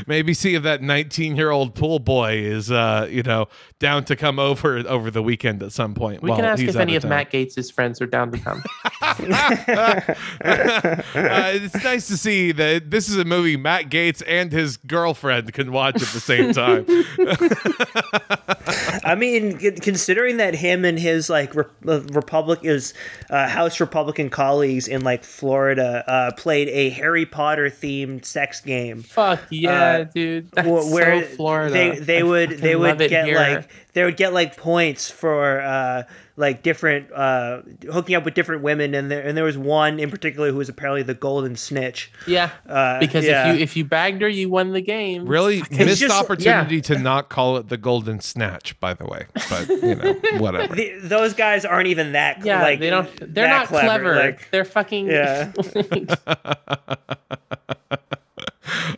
Maybe 0.06 0.34
see 0.34 0.54
if 0.54 0.62
that 0.62 0.82
19 0.82 1.36
year 1.36 1.50
old 1.50 1.74
pool 1.74 1.98
boy 1.98 2.38
is, 2.38 2.70
uh, 2.70 3.08
you 3.10 3.22
know, 3.22 3.48
down 3.78 4.04
to 4.06 4.16
come 4.16 4.38
over 4.38 4.78
over 4.78 5.10
the 5.10 5.22
weekend 5.22 5.62
at 5.62 5.72
some 5.72 5.94
point. 5.94 6.22
We 6.22 6.30
can 6.30 6.44
ask 6.44 6.60
he's 6.60 6.74
if 6.74 6.80
any 6.80 6.96
of 6.96 7.02
town. 7.02 7.10
Matt 7.10 7.30
Gaetz' 7.30 7.72
friends 7.72 8.00
are 8.00 8.06
down 8.06 8.32
to 8.32 8.38
come. 8.38 8.62
uh, 9.02 10.00
it's 10.44 11.84
nice 11.84 12.06
to 12.08 12.16
see 12.16 12.52
that 12.52 12.90
this 12.90 13.08
is 13.08 13.16
a 13.18 13.24
movie 13.24 13.56
Matt 13.56 13.90
Gaetz 13.90 14.22
and 14.26 14.52
his 14.52 14.76
girlfriend 14.76 15.52
can 15.52 15.72
watch 15.72 15.96
at 15.96 16.08
the 16.08 16.20
same 16.20 16.52
time. 16.52 16.86
I 19.06 19.14
mean, 19.14 19.56
considering 19.58 20.38
that 20.38 20.54
him 20.54 20.84
and 20.84 20.98
his 20.98 21.30
like 21.30 21.54
re- 21.54 21.64
uh, 21.86 22.00
Republic 22.12 22.60
is 22.62 22.92
uh, 23.30 23.48
House 23.48 23.78
Republican 23.80 24.30
colleagues 24.30 24.88
in 24.88 25.02
like 25.02 25.22
Florida 25.24 26.04
uh, 26.06 26.32
played 26.36 26.68
a 26.68 26.90
Harry 26.90 27.24
Potter 27.24 27.70
themed 27.70 28.24
sex 28.24 28.60
game. 28.60 29.02
Fuck 29.02 29.40
yeah, 29.50 29.70
Uh, 29.72 30.04
dude. 30.04 30.50
That's 30.52 30.68
where 30.68 31.22
so 31.22 31.36
Florida. 31.36 31.70
they 31.72 31.90
they 32.00 32.22
would 32.22 32.50
they 32.50 32.74
would 32.76 32.98
get 32.98 33.28
like 33.28 33.70
they 33.92 34.04
would 34.04 34.16
get 34.16 34.32
like 34.32 34.56
points 34.56 35.10
for 35.10 35.60
uh 35.60 36.02
like 36.38 36.62
different 36.62 37.10
uh 37.12 37.62
hooking 37.90 38.14
up 38.14 38.24
with 38.24 38.34
different 38.34 38.62
women 38.62 38.94
and 38.94 39.10
there 39.10 39.22
and 39.22 39.36
there 39.36 39.44
was 39.44 39.56
one 39.56 39.98
in 39.98 40.10
particular 40.10 40.50
who 40.50 40.58
was 40.58 40.68
apparently 40.68 41.02
the 41.02 41.14
golden 41.14 41.56
snitch. 41.56 42.12
yeah, 42.26 42.50
Uh, 42.68 42.98
because 42.98 43.24
yeah. 43.24 43.48
if 43.52 43.56
you 43.56 43.62
if 43.62 43.76
you 43.76 43.84
bagged 43.84 44.20
her, 44.20 44.28
you 44.28 44.48
won 44.50 44.72
the 44.72 44.80
game. 44.82 45.26
Really 45.26 45.62
missed 45.70 46.00
just- 46.00 46.14
opportunity 46.14 46.80
to 46.82 46.98
not 46.98 47.30
call 47.30 47.56
it 47.56 47.68
the 47.68 47.76
Golden 47.78 48.20
Snatch, 48.20 48.78
by 48.80 48.92
the 48.94 49.06
way. 49.06 49.26
But 49.48 49.68
you 49.68 49.94
know, 49.94 50.14
whatever. 50.38 50.74
The, 50.74 50.92
those 51.02 51.32
guys 51.34 51.64
aren't 51.64 51.88
even 51.88 52.12
that 52.12 52.44
Yeah, 52.44 52.60
like 52.62 52.80
they 52.80 52.90
don't. 52.90 53.08
They're 53.18 53.46
that 53.46 53.48
not 53.48 53.66
clever. 53.68 54.14
Like, 54.16 54.50
they're 54.50 54.64
fucking. 54.66 55.06
Yeah. 55.06 55.52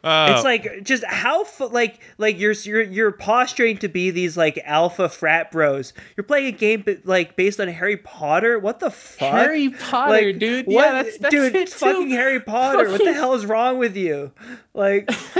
Uh, 0.05 0.33
it's 0.35 0.45
like 0.45 0.83
just 0.83 1.05
how 1.05 1.45
like 1.71 2.01
like 2.19 2.39
you're 2.39 2.53
you're 2.53 2.83
you're 2.83 3.13
posturing 3.13 3.77
to 3.79 3.89
be 3.89 4.11
these 4.11 4.37
like 4.37 4.59
alpha 4.65 5.09
frat 5.09 5.51
bros. 5.51 5.93
You're 6.17 6.25
playing 6.25 6.47
a 6.47 6.53
game 6.53 6.85
like 7.05 7.37
based 7.37 7.61
on 7.61 7.69
Harry 7.69 7.97
Potter. 7.97 8.59
What 8.59 8.81
the 8.81 8.91
fuck? 8.91 9.33
Harry 9.33 9.71
Potter, 9.71 10.13
Like, 10.13 10.39
dude. 10.39 10.67
What, 10.67 10.73
yeah, 10.75 11.03
that's, 11.03 11.19
that's 11.19 11.35
dude. 11.35 11.55
it 11.55 11.69
fucking 11.69 12.09
too. 12.11 12.15
Harry 12.17 12.41
Potter. 12.41 12.91
What 12.91 13.05
the 13.05 13.13
hell 13.13 13.35
is 13.35 13.45
wrong 13.47 13.79
with 13.79 13.97
you? 13.97 14.33
Like, 14.75 15.07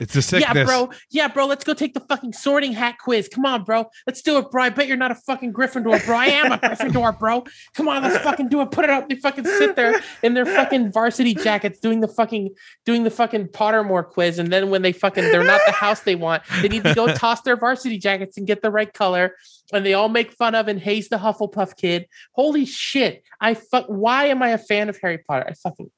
it's 0.00 0.14
a 0.16 0.22
sickness. 0.22 0.54
Yeah, 0.54 0.64
bro. 0.64 0.90
Yeah, 1.10 1.28
bro. 1.28 1.46
Let's 1.46 1.64
go 1.64 1.72
take 1.72 1.94
the 1.94 2.00
fucking 2.00 2.34
sorting 2.34 2.72
hat 2.72 2.96
quiz. 3.02 3.28
Come 3.28 3.46
on, 3.46 3.64
bro. 3.64 3.88
Let's 4.06 4.20
do 4.22 4.36
it, 4.38 4.50
bro. 4.50 4.62
I 4.62 4.68
bet 4.68 4.86
you're 4.86 4.96
not 4.98 5.10
a 5.10 5.14
fucking 5.14 5.52
Gryffindor, 5.52 6.04
bro. 6.04 6.16
I 6.16 6.26
am 6.26 6.52
a 6.52 6.58
Gryffindor, 6.58 7.18
bro. 7.18 7.44
Come 7.74 7.88
on, 7.88 8.02
let's 8.02 8.22
fucking 8.22 8.48
do 8.48 8.60
it. 8.60 8.70
Put 8.70 8.84
it 8.84 8.90
up. 8.90 9.08
They 9.08 9.16
fucking 9.16 9.44
sit 9.46 9.76
there 9.76 10.00
in 10.22 10.34
their 10.34 10.44
fucking 10.44 10.92
varsity 10.92 11.34
jackets 11.34 11.78
doing 11.78 12.00
the 12.00 12.08
fucking 12.08 12.50
doing 12.84 13.04
the 13.04 13.10
fucking 13.10 13.23
Pottermore 13.32 14.08
quiz, 14.08 14.38
and 14.38 14.52
then 14.52 14.70
when 14.70 14.82
they 14.82 14.92
fucking 14.92 15.24
they're 15.24 15.44
not 15.44 15.60
the 15.66 15.72
house 15.72 16.00
they 16.00 16.14
want, 16.14 16.42
they 16.62 16.68
need 16.68 16.84
to 16.84 16.94
go 16.94 17.06
toss 17.14 17.42
their 17.42 17.56
varsity 17.56 17.98
jackets 17.98 18.36
and 18.36 18.46
get 18.46 18.62
the 18.62 18.70
right 18.70 18.92
color. 18.92 19.34
And 19.72 19.84
they 19.84 19.94
all 19.94 20.08
make 20.08 20.32
fun 20.32 20.54
of 20.54 20.68
and 20.68 20.78
haze 20.78 21.08
the 21.08 21.16
Hufflepuff 21.16 21.76
kid. 21.76 22.06
Holy 22.32 22.66
shit! 22.66 23.24
I 23.40 23.54
fuck. 23.54 23.86
Why 23.86 24.26
am 24.26 24.42
I 24.42 24.50
a 24.50 24.58
fan 24.58 24.88
of 24.88 24.98
Harry 25.00 25.18
Potter? 25.18 25.46
I 25.48 25.54
fucking. 25.54 25.90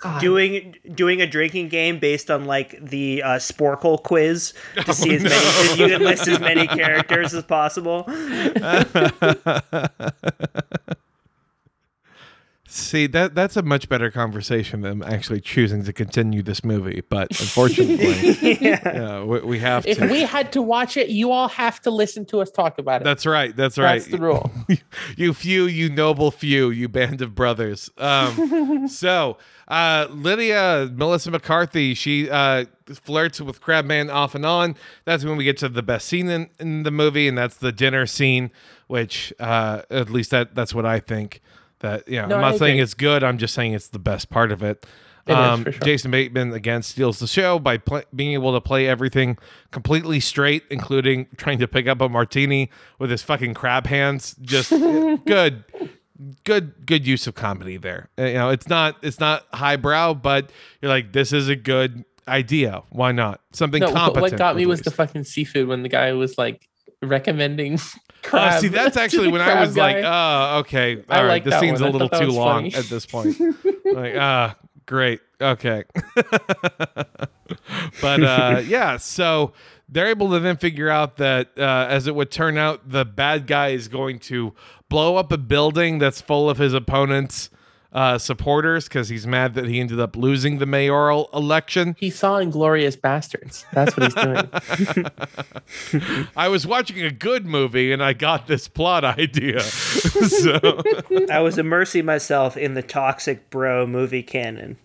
God. 0.00 0.20
doing 0.20 0.74
doing 0.94 1.22
a 1.22 1.26
drinking 1.26 1.68
game 1.68 1.98
based 1.98 2.30
on 2.30 2.44
like 2.44 2.78
the 2.84 3.22
uh, 3.22 3.28
Sporcle 3.36 4.02
quiz 4.02 4.52
to 4.84 4.92
see 4.92 5.14
as 5.14 5.22
many 5.22 5.34
if 5.34 5.78
you 5.78 5.88
can 5.88 6.02
list 6.02 6.28
as 6.28 6.40
many 6.40 6.66
characters 6.66 7.32
as 7.32 7.44
possible. 7.44 8.04
See 12.74 13.06
that 13.06 13.36
that's 13.36 13.56
a 13.56 13.62
much 13.62 13.88
better 13.88 14.10
conversation 14.10 14.80
than 14.80 15.00
actually 15.04 15.40
choosing 15.40 15.84
to 15.84 15.92
continue 15.92 16.42
this 16.42 16.64
movie. 16.64 17.04
But 17.08 17.30
unfortunately, 17.30 18.58
yeah, 18.60 19.22
we, 19.22 19.38
we 19.42 19.58
have 19.60 19.84
to 19.84 19.90
If 19.90 19.98
to. 19.98 20.08
we 20.08 20.22
had 20.22 20.50
to 20.54 20.60
watch 20.60 20.96
it, 20.96 21.08
you 21.08 21.30
all 21.30 21.46
have 21.46 21.80
to 21.82 21.92
listen 21.92 22.24
to 22.26 22.40
us 22.40 22.50
talk 22.50 22.80
about 22.80 23.02
it. 23.02 23.04
that's 23.04 23.26
right. 23.26 23.54
That's 23.54 23.78
right. 23.78 24.00
That's 24.00 24.10
the 24.10 24.18
rule. 24.18 24.50
you 25.16 25.32
few, 25.34 25.66
you 25.66 25.88
noble 25.88 26.32
few, 26.32 26.70
you 26.70 26.88
band 26.88 27.22
of 27.22 27.36
brothers. 27.36 27.90
Um, 27.96 28.88
so 28.88 29.38
uh, 29.68 30.08
Lydia 30.10 30.90
Melissa 30.92 31.30
McCarthy, 31.30 31.94
she 31.94 32.28
uh, 32.28 32.64
flirts 32.92 33.40
with 33.40 33.60
Crabman 33.60 34.12
off 34.12 34.34
and 34.34 34.44
on. 34.44 34.74
That's 35.04 35.24
when 35.24 35.36
we 35.36 35.44
get 35.44 35.58
to 35.58 35.68
the 35.68 35.84
best 35.84 36.08
scene 36.08 36.28
in, 36.28 36.50
in 36.58 36.82
the 36.82 36.90
movie, 36.90 37.28
and 37.28 37.38
that's 37.38 37.56
the 37.56 37.70
dinner 37.70 38.04
scene. 38.06 38.50
Which 38.88 39.32
uh, 39.38 39.82
at 39.90 40.10
least 40.10 40.32
that 40.32 40.56
that's 40.56 40.74
what 40.74 40.84
I 40.84 40.98
think. 40.98 41.40
That 41.84 42.08
you 42.08 42.20
know, 42.22 42.28
No, 42.28 42.36
I'm 42.36 42.40
not 42.40 42.58
saying 42.58 42.78
it's 42.78 42.94
good. 42.94 43.22
I'm 43.22 43.36
just 43.36 43.52
saying 43.52 43.74
it's 43.74 43.88
the 43.88 43.98
best 43.98 44.30
part 44.30 44.50
of 44.52 44.62
it. 44.62 44.86
It 45.26 45.32
um, 45.32 45.64
sure. 45.64 45.72
Jason 45.72 46.10
Bateman 46.10 46.54
again 46.54 46.82
steals 46.82 47.18
the 47.18 47.26
show 47.26 47.58
by 47.58 47.78
being 48.14 48.32
able 48.32 48.54
to 48.54 48.60
play 48.62 48.88
everything 48.88 49.36
completely 49.70 50.18
straight, 50.18 50.64
including 50.70 51.26
trying 51.36 51.58
to 51.58 51.68
pick 51.68 51.86
up 51.86 52.00
a 52.00 52.08
martini 52.08 52.70
with 52.98 53.10
his 53.10 53.22
fucking 53.22 53.52
crab 53.52 53.86
hands. 53.86 54.34
Just 54.40 54.70
good, 55.26 55.64
good, 56.44 56.86
good 56.86 57.06
use 57.06 57.26
of 57.26 57.34
comedy 57.34 57.76
there. 57.76 58.08
Uh, 58.18 58.24
You 58.24 58.34
know, 58.34 58.48
it's 58.48 58.68
not 58.68 58.96
it's 59.02 59.20
not 59.20 59.46
highbrow, 59.52 60.14
but 60.14 60.50
you're 60.80 60.90
like, 60.90 61.12
this 61.12 61.34
is 61.34 61.50
a 61.50 61.56
good 61.56 62.06
idea. 62.26 62.82
Why 62.88 63.12
not 63.12 63.42
something 63.52 63.80
No, 63.80 63.92
competent? 63.92 64.22
what 64.22 64.38
got 64.38 64.56
me 64.56 64.64
was 64.64 64.80
the 64.80 64.90
fucking 64.90 65.24
seafood 65.24 65.68
when 65.68 65.82
the 65.82 65.90
guy 65.90 66.12
was 66.14 66.38
like 66.38 66.66
recommending 67.02 67.78
Oh, 68.26 68.28
crab. 68.28 68.60
see, 68.60 68.68
that's 68.68 68.96
actually 69.04 69.28
when 69.28 69.40
I 69.40 69.60
was 69.60 69.76
like, 69.76 69.98
oh, 70.04 70.58
okay, 70.60 71.02
I 71.08 71.18
all 71.18 71.24
right, 71.24 71.30
like 71.30 71.44
this 71.44 71.60
scene's 71.60 71.80
one. 71.80 71.90
a 71.90 71.90
I 71.90 71.98
little 71.98 72.08
too 72.08 72.30
long 72.30 72.70
funny. 72.70 72.74
at 72.74 72.84
this 72.86 73.06
point. 73.06 73.38
like, 73.84 74.14
ah, 74.16 74.56
Great. 74.86 75.20
Okay. 75.40 75.84
but 78.00 78.22
uh, 78.22 78.62
yeah, 78.66 78.96
so 78.98 79.52
they're 79.88 80.08
able 80.08 80.30
to 80.30 80.40
then 80.40 80.56
figure 80.56 80.90
out 80.90 81.16
that, 81.16 81.50
uh, 81.56 81.86
as 81.88 82.06
it 82.06 82.14
would 82.14 82.30
turn 82.30 82.58
out, 82.58 82.88
the 82.88 83.04
bad 83.04 83.46
guy 83.46 83.68
is 83.68 83.88
going 83.88 84.18
to 84.18 84.52
blow 84.88 85.16
up 85.16 85.32
a 85.32 85.38
building 85.38 85.98
that's 85.98 86.20
full 86.20 86.50
of 86.50 86.58
his 86.58 86.74
opponent's 86.74 87.48
uh, 87.94 88.18
supporters 88.18 88.88
because 88.88 89.08
he's 89.08 89.26
mad 89.26 89.54
that 89.54 89.66
he 89.66 89.78
ended 89.80 90.00
up 90.00 90.16
losing 90.16 90.58
the 90.58 90.66
mayoral 90.66 91.30
election. 91.32 91.94
He 91.98 92.10
saw 92.10 92.40
Inglourious 92.40 92.98
Basterds. 92.98 93.64
That's 93.72 93.96
what 93.96 94.12
he's 94.12 94.14
doing. 95.94 96.26
I 96.36 96.48
was 96.48 96.66
watching 96.66 97.02
a 97.02 97.10
good 97.10 97.46
movie 97.46 97.92
and 97.92 98.02
I 98.02 98.12
got 98.12 98.48
this 98.48 98.66
plot 98.66 99.04
idea. 99.18 99.60
so 99.60 100.82
I 101.30 101.40
was 101.40 101.56
immersing 101.56 102.04
myself 102.04 102.56
in 102.56 102.74
the 102.74 102.82
toxic 102.82 103.48
bro 103.50 103.86
movie 103.86 104.22
canon, 104.24 104.76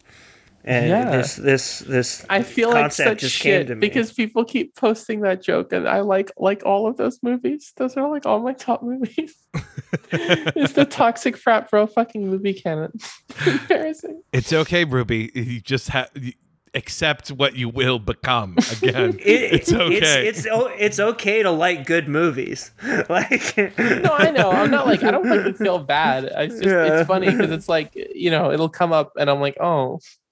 and 0.66 0.88
Yeah. 0.90 1.12
this 1.18 1.36
this 1.36 1.80
this 1.80 2.26
I 2.30 2.44
feel 2.44 2.70
like 2.70 2.92
such 2.92 3.20
just 3.20 3.40
came 3.40 3.62
to 3.62 3.68
shit 3.68 3.78
me. 3.78 3.80
because 3.88 4.12
people 4.14 4.44
keep 4.46 4.76
posting 4.76 5.22
that 5.22 5.42
joke, 5.42 5.72
and 5.74 5.88
I 5.88 6.02
like 6.02 6.32
like 6.38 6.64
all 6.66 6.88
of 6.88 6.98
those 6.98 7.20
movies. 7.24 7.74
Those 7.78 7.96
are 7.98 8.10
like 8.10 8.26
all 8.26 8.40
my 8.40 8.54
top 8.54 8.84
movies. 8.92 9.36
it's 10.12 10.74
the 10.74 10.86
toxic 10.86 11.38
frat 11.38 11.70
bro 11.70 11.88
fucking 11.88 12.28
movie 12.28 12.54
canon. 12.54 12.92
Embarrassing. 13.46 14.22
it's 14.34 14.54
okay, 14.54 14.84
Ruby. 14.86 15.32
You 15.34 15.60
just 15.62 15.90
have. 15.90 16.10
Accept 16.76 17.30
what 17.30 17.56
you 17.56 17.68
will 17.68 17.98
become 17.98 18.56
again. 18.72 19.18
It- 19.26 19.54
it's 19.54 19.74
okay. 19.74 20.28
It's 20.28 20.46
it's, 20.46 20.48
o- 20.48 20.68
it's 20.78 21.00
okay 21.00 21.42
to 21.42 21.50
like 21.50 21.88
good 21.88 22.08
movies. 22.08 22.70
like 23.10 23.58
No, 23.80 24.12
I 24.16 24.30
know. 24.30 24.52
I'm 24.52 24.70
not 24.70 24.86
like 24.86 25.02
I 25.02 25.10
don't 25.10 25.28
fucking 25.28 25.56
feel 25.56 25.80
bad. 25.80 26.26
It's 26.26 26.54
just 26.60 26.66
Yeah. 26.68 27.00
it's 27.00 27.08
funny 27.08 27.32
because 27.32 27.50
it's 27.50 27.68
like 27.68 27.94
you 28.14 28.30
know 28.30 28.52
it'll 28.52 28.70
come 28.70 28.94
up, 28.94 29.14
and 29.18 29.32
I'm 29.32 29.40
like, 29.42 29.58
oh, 29.60 30.00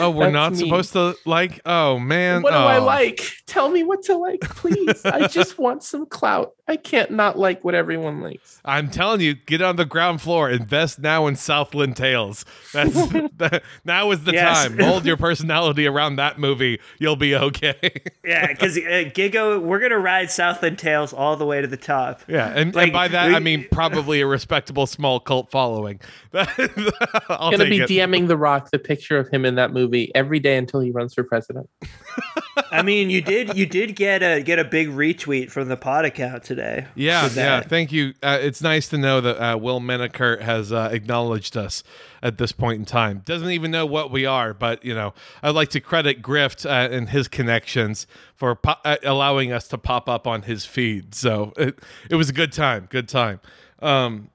oh, 0.00 0.10
we're 0.10 0.24
that's 0.24 0.32
not 0.32 0.52
me. 0.52 0.58
supposed 0.58 0.92
to 0.94 1.16
like. 1.26 1.60
Oh 1.66 1.98
man. 1.98 2.42
what 2.42 2.50
do 2.50 2.56
I 2.56 2.78
Oh. 2.78 2.84
like? 2.84 3.22
Tell 3.46 3.68
me 3.68 3.82
what 3.82 4.02
to 4.04 4.16
like, 4.16 4.40
please. 4.40 5.04
I 5.04 5.26
just 5.26 5.58
want 5.58 5.82
some 5.82 6.06
clout. 6.06 6.52
I 6.68 6.76
can't 6.76 7.10
not 7.10 7.36
like 7.36 7.64
what 7.64 7.74
everyone 7.74 8.20
likes. 8.20 8.60
I'm 8.64 8.90
telling 8.90 9.20
you, 9.20 9.34
get 9.34 9.60
on 9.60 9.74
the 9.74 9.84
ground 9.84 10.20
floor. 10.22 10.48
Invest 10.48 11.00
now 11.00 11.26
in 11.26 11.34
Southland 11.34 11.96
Tales. 11.96 12.44
That's 12.72 12.94
that, 13.38 13.62
now 13.84 14.12
is 14.12 14.22
the 14.22 14.32
Yes. 14.34 14.56
time. 14.68 14.76
Mold 14.76 15.04
your 15.04 15.16
personality 15.16 15.88
around 15.88 16.14
that 16.16 16.38
movie. 16.38 16.78
You'll 17.00 17.16
be 17.16 17.34
okay. 17.34 17.74
yeah, 18.24 18.46
because 18.46 18.76
uh, 18.76 19.10
Gigo, 19.12 19.60
we're 19.60 19.80
gonna 19.80 19.98
ride 19.98 20.30
Southland 20.30 20.78
Tales 20.78 21.12
all 21.12 21.36
the 21.36 21.44
way 21.44 21.60
to 21.60 21.66
the 21.66 21.76
top. 21.76 22.20
yeah, 22.28 22.52
and, 22.54 22.72
Like, 22.72 22.84
and 22.84 22.92
by 22.92 23.08
that 23.08 23.34
I 23.34 23.40
mean 23.40 23.66
probably 23.72 24.20
a 24.20 24.26
respectable 24.28 24.86
small 24.86 25.18
cult 25.18 25.50
following. 25.50 25.98
I'll 26.32 27.50
gonna 27.50 27.64
take 27.64 27.88
be 27.88 27.98
it. 27.98 28.08
DMing 28.08 28.28
The 28.28 28.36
Rock 28.36 28.70
the 28.70 28.78
picture 28.78 29.18
of 29.18 29.28
him 29.28 29.44
in 29.44 29.56
that 29.56 29.72
movie 29.72 29.89
every 30.14 30.40
day 30.40 30.56
until 30.56 30.80
he 30.80 30.90
runs 30.90 31.14
for 31.14 31.22
president. 31.22 31.68
I 32.72 32.82
mean, 32.82 33.10
you 33.10 33.20
did 33.20 33.56
you 33.56 33.66
did 33.66 33.96
get 33.96 34.22
a 34.22 34.42
get 34.42 34.58
a 34.58 34.64
big 34.64 34.88
retweet 34.88 35.50
from 35.50 35.68
the 35.68 35.76
pod 35.76 36.04
account 36.04 36.44
today. 36.44 36.86
Yeah, 36.94 37.28
yeah. 37.34 37.60
Thank 37.62 37.92
you. 37.92 38.14
Uh, 38.22 38.38
it's 38.40 38.62
nice 38.62 38.88
to 38.88 38.98
know 38.98 39.20
that 39.20 39.40
uh, 39.40 39.56
Will 39.56 39.80
Menaker 39.80 40.38
has 40.42 40.72
uh, 40.72 40.90
acknowledged 40.92 41.56
us 41.56 41.82
at 42.22 42.38
this 42.38 42.52
point 42.52 42.78
in 42.78 42.84
time. 42.84 43.22
Doesn't 43.24 43.50
even 43.50 43.70
know 43.70 43.86
what 43.86 44.10
we 44.10 44.26
are, 44.26 44.52
but 44.54 44.84
you 44.84 44.94
know, 44.94 45.14
I'd 45.42 45.54
like 45.54 45.70
to 45.70 45.80
credit 45.80 46.22
Grift 46.22 46.66
uh, 46.66 46.92
and 46.92 47.08
his 47.08 47.28
connections 47.28 48.06
for 48.34 48.54
po- 48.54 48.76
uh, 48.84 48.96
allowing 49.04 49.52
us 49.52 49.68
to 49.68 49.78
pop 49.78 50.08
up 50.08 50.26
on 50.26 50.42
his 50.42 50.64
feed. 50.64 51.14
So 51.14 51.52
it, 51.56 51.78
it 52.08 52.16
was 52.16 52.28
a 52.28 52.34
good 52.34 52.52
time. 52.52 52.88
Good 52.90 53.08
time. 53.08 53.40
Um, 53.80 54.30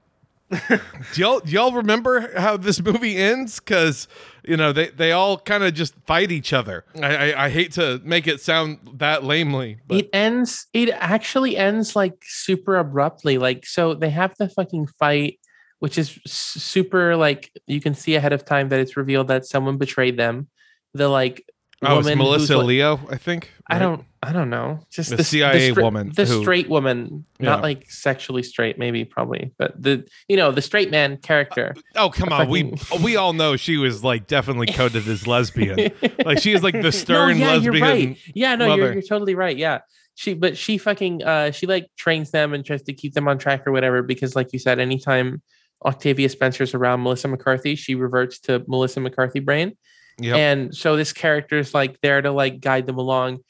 do 0.68 0.80
y'all 1.16 1.40
do 1.40 1.50
y'all 1.50 1.72
remember 1.72 2.38
how 2.38 2.56
this 2.56 2.80
movie 2.80 3.16
ends? 3.16 3.58
Because 3.58 4.06
you 4.46 4.56
know 4.56 4.72
they, 4.72 4.88
they 4.88 5.12
all 5.12 5.38
kind 5.38 5.64
of 5.64 5.74
just 5.74 5.94
fight 6.06 6.30
each 6.30 6.52
other. 6.52 6.84
I, 7.00 7.16
I 7.32 7.44
I 7.46 7.50
hate 7.50 7.72
to 7.72 8.00
make 8.04 8.26
it 8.26 8.40
sound 8.40 8.78
that 8.94 9.24
lamely, 9.24 9.78
but 9.86 9.98
it 9.98 10.10
ends 10.12 10.66
it 10.72 10.90
actually 10.90 11.56
ends 11.56 11.96
like 11.96 12.14
super 12.22 12.76
abruptly 12.76 13.38
like 13.38 13.66
so 13.66 13.94
they 13.94 14.10
have 14.10 14.34
the 14.38 14.48
fucking 14.48 14.86
fight 14.98 15.38
which 15.78 15.98
is 15.98 16.18
super 16.26 17.16
like 17.16 17.52
you 17.66 17.80
can 17.80 17.94
see 17.94 18.14
ahead 18.14 18.32
of 18.32 18.44
time 18.44 18.68
that 18.70 18.80
it's 18.80 18.96
revealed 18.96 19.28
that 19.28 19.44
someone 19.44 19.76
betrayed 19.76 20.16
them 20.16 20.48
the 20.94 21.08
like 21.08 21.44
oh, 21.88 21.98
it's 21.98 22.04
woman 22.06 22.18
Melissa 22.18 22.56
like- 22.58 22.66
Leo, 22.66 23.00
I 23.10 23.16
think. 23.16 23.50
I 23.68 23.78
don't 23.80 24.04
I 24.22 24.32
don't 24.32 24.48
know 24.50 24.80
just 24.92 25.10
The 25.10 25.18
s- 25.18 25.28
CIA 25.28 25.70
stra- 25.72 25.82
woman 25.82 26.12
the 26.14 26.24
who- 26.24 26.40
straight 26.42 26.68
woman 26.68 27.24
Yeah. 27.40 27.46
not 27.50 27.62
like 27.62 27.90
sexually 27.90 28.42
straight 28.44 28.78
maybe 28.78 29.04
probably 29.04 29.52
but 29.58 29.80
the 29.80 30.06
you 30.28 30.36
know 30.36 30.52
the 30.52 30.62
straight 30.62 30.90
man 30.92 31.16
character 31.16 31.74
Oh 31.96 32.10
come 32.10 32.28
on, 32.32 32.48
we 32.48 32.72
we 33.02 33.16
all 33.16 33.32
know 33.32 33.56
she 33.56 33.76
was 33.76 34.04
like 34.04 34.26
definitely 34.28 34.68
coded 34.68 35.08
as 35.08 35.26
lesbian. 35.26 35.90
like 36.24 36.38
she 36.40 36.52
is 36.52 36.62
like 36.62 36.80
the 36.80 36.92
stern 37.02 37.38
no, 37.40 37.44
yeah, 37.46 37.52
lesbian. 37.54 37.74
You're 37.74 37.82
right. 37.82 38.18
Yeah, 38.34 38.54
no, 38.54 38.74
you're, 38.76 38.92
you're 38.92 39.02
totally 39.02 39.34
right. 39.34 39.56
Yeah. 39.56 39.80
She 40.14 40.34
but 40.34 40.56
she 40.56 40.78
fucking 40.78 41.24
uh 41.24 41.50
she 41.50 41.66
like 41.66 41.88
trains 41.96 42.30
them 42.30 42.54
and 42.54 42.64
tries 42.64 42.82
to 42.82 42.92
keep 42.92 43.14
them 43.14 43.26
on 43.28 43.36
track 43.38 43.66
or 43.66 43.72
whatever 43.72 44.02
because 44.02 44.34
like 44.36 44.52
you 44.52 44.58
said, 44.60 44.78
anytime 44.78 45.42
Octavia 45.84 46.28
Spencer's 46.28 46.72
around 46.72 47.02
Melissa 47.02 47.28
McCarthy, 47.28 47.74
she 47.74 47.94
reverts 47.96 48.38
to 48.40 48.64
Melissa 48.66 49.00
McCarthy 49.00 49.40
brain. 49.40 49.76
Yep. 50.20 50.36
And 50.36 50.74
so 50.74 50.96
this 50.96 51.12
character 51.12 51.58
is 51.58 51.74
like 51.74 52.00
there 52.00 52.22
to 52.22 52.30
like 52.30 52.60
guide 52.60 52.86
them 52.86 52.98
along. 52.98 53.40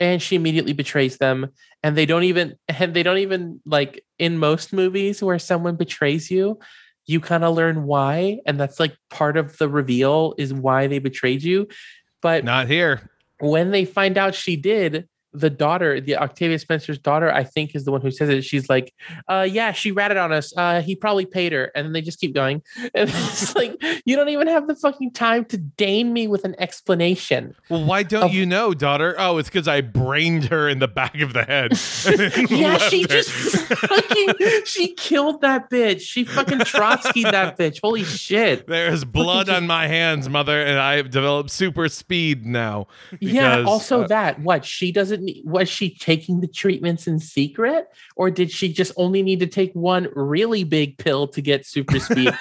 And 0.00 0.20
she 0.20 0.36
immediately 0.36 0.72
betrays 0.72 1.18
them. 1.18 1.48
And 1.82 1.96
they 1.96 2.06
don't 2.06 2.24
even 2.24 2.56
and 2.68 2.94
they 2.94 3.02
don't 3.02 3.18
even 3.18 3.60
like 3.64 4.04
in 4.18 4.38
most 4.38 4.72
movies 4.72 5.22
where 5.22 5.38
someone 5.38 5.76
betrays 5.76 6.30
you, 6.30 6.58
you 7.06 7.20
kind 7.20 7.44
of 7.44 7.56
learn 7.56 7.84
why. 7.84 8.40
And 8.46 8.58
that's 8.58 8.78
like 8.78 8.96
part 9.10 9.36
of 9.36 9.56
the 9.58 9.68
reveal 9.68 10.34
is 10.38 10.52
why 10.52 10.86
they 10.86 10.98
betrayed 10.98 11.42
you. 11.42 11.68
But 12.20 12.44
Not 12.44 12.68
here. 12.68 13.10
when 13.40 13.70
they 13.70 13.84
find 13.84 14.16
out 14.16 14.34
she 14.34 14.56
did, 14.56 15.08
the 15.34 15.48
daughter, 15.50 16.00
the 16.00 16.16
Octavia 16.16 16.58
Spencer's 16.58 16.98
daughter, 16.98 17.32
I 17.32 17.44
think 17.44 17.74
is 17.74 17.84
the 17.84 17.92
one 17.92 18.00
who 18.02 18.10
says 18.10 18.28
it. 18.28 18.42
She's 18.44 18.68
like, 18.68 18.92
uh, 19.28 19.46
yeah, 19.50 19.72
she 19.72 19.90
ratted 19.90 20.16
on 20.18 20.32
us. 20.32 20.52
Uh, 20.56 20.82
he 20.82 20.94
probably 20.94 21.24
paid 21.26 21.52
her. 21.52 21.72
And 21.74 21.86
then 21.86 21.92
they 21.92 22.02
just 22.02 22.20
keep 22.20 22.34
going. 22.34 22.62
And 22.94 23.08
it's 23.10 23.54
like, 23.54 23.82
you 24.04 24.14
don't 24.16 24.28
even 24.28 24.46
have 24.48 24.66
the 24.68 24.74
fucking 24.74 25.12
time 25.12 25.44
to 25.46 25.56
deign 25.56 26.12
me 26.12 26.26
with 26.28 26.44
an 26.44 26.54
explanation. 26.58 27.54
Well, 27.70 27.84
why 27.84 28.02
don't 28.02 28.24
Of- 28.24 28.34
you 28.34 28.44
know, 28.44 28.74
daughter? 28.74 29.14
Oh, 29.18 29.38
it's 29.38 29.48
because 29.48 29.66
I 29.68 29.80
brained 29.80 30.44
her 30.46 30.68
in 30.68 30.78
the 30.78 30.88
back 30.88 31.20
of 31.20 31.32
the 31.32 31.44
head. 31.44 31.72
Yeah, 32.62 32.76
she 32.78 33.02
her. 33.02 33.08
just 33.08 33.30
fucking, 33.30 34.34
she 34.66 34.94
killed 34.94 35.40
that 35.40 35.70
bitch. 35.70 36.00
She 36.00 36.24
fucking 36.24 36.60
Trotsky 36.60 37.22
that 37.22 37.58
bitch. 37.58 37.78
Holy 37.82 38.04
shit. 38.04 38.66
There's 38.66 39.04
blood 39.04 39.48
on 39.48 39.66
my 39.66 39.86
hands, 39.88 40.28
mother, 40.28 40.60
and 40.62 40.78
I 40.78 40.96
have 40.96 41.10
developed 41.10 41.50
super 41.50 41.88
speed 41.88 42.44
now. 42.44 42.86
yeah. 43.20 43.62
Also, 43.66 44.02
uh, 44.02 44.06
that 44.08 44.40
what 44.40 44.64
she 44.64 44.92
doesn't 44.92 45.21
was 45.44 45.68
she 45.68 45.94
taking 45.94 46.40
the 46.40 46.46
treatments 46.48 47.06
in 47.06 47.18
secret, 47.18 47.86
or 48.16 48.30
did 48.30 48.50
she 48.50 48.72
just 48.72 48.92
only 48.96 49.22
need 49.22 49.40
to 49.40 49.46
take 49.46 49.72
one 49.72 50.08
really 50.14 50.64
big 50.64 50.98
pill 50.98 51.26
to 51.28 51.40
get 51.40 51.66
super 51.66 51.98
speed? 51.98 52.32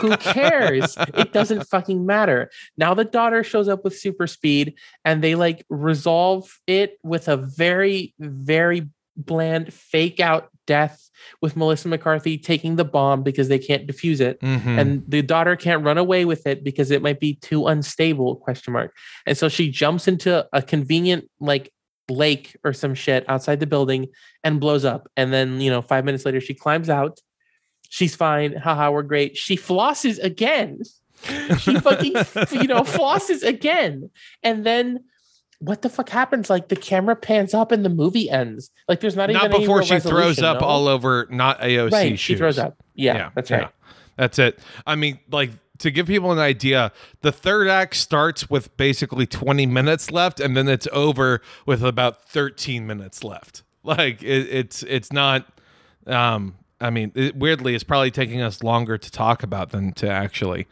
Who 0.00 0.16
cares? 0.16 0.96
It 1.14 1.32
doesn't 1.32 1.64
fucking 1.68 2.04
matter. 2.06 2.50
Now 2.76 2.94
the 2.94 3.04
daughter 3.04 3.42
shows 3.44 3.68
up 3.68 3.84
with 3.84 3.98
super 3.98 4.26
speed, 4.26 4.74
and 5.04 5.22
they 5.22 5.34
like 5.34 5.64
resolve 5.68 6.48
it 6.66 6.98
with 7.02 7.28
a 7.28 7.36
very, 7.36 8.14
very 8.18 8.88
bland 9.16 9.72
fake 9.74 10.18
out 10.20 10.48
death 10.66 11.10
with 11.42 11.56
Melissa 11.56 11.88
McCarthy 11.88 12.38
taking 12.38 12.76
the 12.76 12.84
bomb 12.84 13.22
because 13.22 13.48
they 13.48 13.58
can't 13.58 13.86
defuse 13.86 14.20
it 14.20 14.40
Mhm. 14.40 14.80
and 14.80 15.02
the 15.06 15.20
daughter 15.20 15.56
can't 15.56 15.84
run 15.84 15.98
away 15.98 16.24
with 16.24 16.46
it 16.46 16.62
because 16.64 16.90
it 16.90 17.02
might 17.02 17.20
be 17.20 17.34
too 17.34 17.66
unstable 17.66 18.36
question 18.36 18.72
mark 18.72 18.94
and 19.26 19.36
so 19.36 19.48
she 19.48 19.68
jumps 19.70 20.06
into 20.08 20.46
a 20.52 20.62
convenient 20.62 21.28
like 21.40 21.70
lake 22.10 22.56
or 22.64 22.72
some 22.72 22.94
shit 22.94 23.24
outside 23.28 23.60
the 23.60 23.66
building 23.66 24.08
and 24.44 24.60
blows 24.60 24.84
up. 24.84 25.08
And 25.16 25.32
then 25.32 25.60
you 25.60 25.70
know 25.70 25.82
five 25.82 26.04
minutes 26.04 26.24
later 26.24 26.40
she 26.40 26.54
climbs 26.54 26.90
out. 26.90 27.20
She's 27.88 28.14
fine. 28.14 28.54
Haha 28.56 28.90
we're 28.90 29.02
great. 29.02 29.36
She 29.36 29.56
flosses 29.56 30.22
again. 30.22 30.80
She 31.58 31.76
fucking 31.76 32.12
you 32.60 32.66
know 32.66 32.82
flosses 32.82 33.42
again. 33.42 34.10
And 34.42 34.64
then 34.64 35.04
what 35.60 35.82
the 35.82 35.90
fuck 35.90 36.08
happens? 36.08 36.48
Like 36.48 36.68
the 36.68 36.76
camera 36.76 37.14
pans 37.14 37.52
up 37.52 37.70
and 37.70 37.84
the 37.84 37.90
movie 37.90 38.30
ends. 38.30 38.70
Like 38.88 39.00
there's 39.00 39.16
not, 39.16 39.30
not 39.30 39.46
even 39.46 39.60
before 39.60 39.82
she 39.82 40.00
throws 40.00 40.40
up 40.40 40.60
no? 40.60 40.66
all 40.66 40.88
over 40.88 41.26
not 41.30 41.60
AOC 41.60 41.92
right 41.92 42.18
she 42.18 42.34
throws 42.34 42.58
up. 42.58 42.76
Yeah, 42.94 43.30
that's 43.34 43.50
right. 43.50 43.68
That's 44.16 44.38
it. 44.38 44.58
I 44.86 44.96
mean, 44.96 45.18
like 45.30 45.50
to 45.80 45.90
give 45.90 46.06
people 46.06 46.30
an 46.32 46.38
idea, 46.38 46.92
the 47.20 47.32
third 47.32 47.68
act 47.68 47.96
starts 47.96 48.48
with 48.48 48.74
basically 48.76 49.26
20 49.26 49.66
minutes 49.66 50.10
left, 50.10 50.40
and 50.40 50.56
then 50.56 50.68
it's 50.68 50.88
over 50.92 51.42
with 51.66 51.82
about 51.84 52.24
13 52.24 52.86
minutes 52.86 53.22
left. 53.24 53.62
Like 53.82 54.22
it, 54.22 54.48
it's 54.50 54.82
it's 54.84 55.12
not. 55.12 55.46
Um, 56.06 56.54
I 56.80 56.90
mean, 56.90 57.12
it, 57.14 57.36
weirdly, 57.36 57.74
it's 57.74 57.84
probably 57.84 58.10
taking 58.10 58.40
us 58.40 58.62
longer 58.62 58.96
to 58.98 59.10
talk 59.10 59.42
about 59.42 59.70
than 59.70 59.92
to 59.94 60.08
actually 60.08 60.66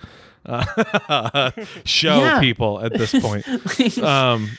uh, 0.46 1.50
show 1.84 2.18
Yeah. 2.24 2.40
people 2.40 2.80
at 2.84 2.92
this 2.92 3.12
point. 3.18 3.46
um 3.98 4.50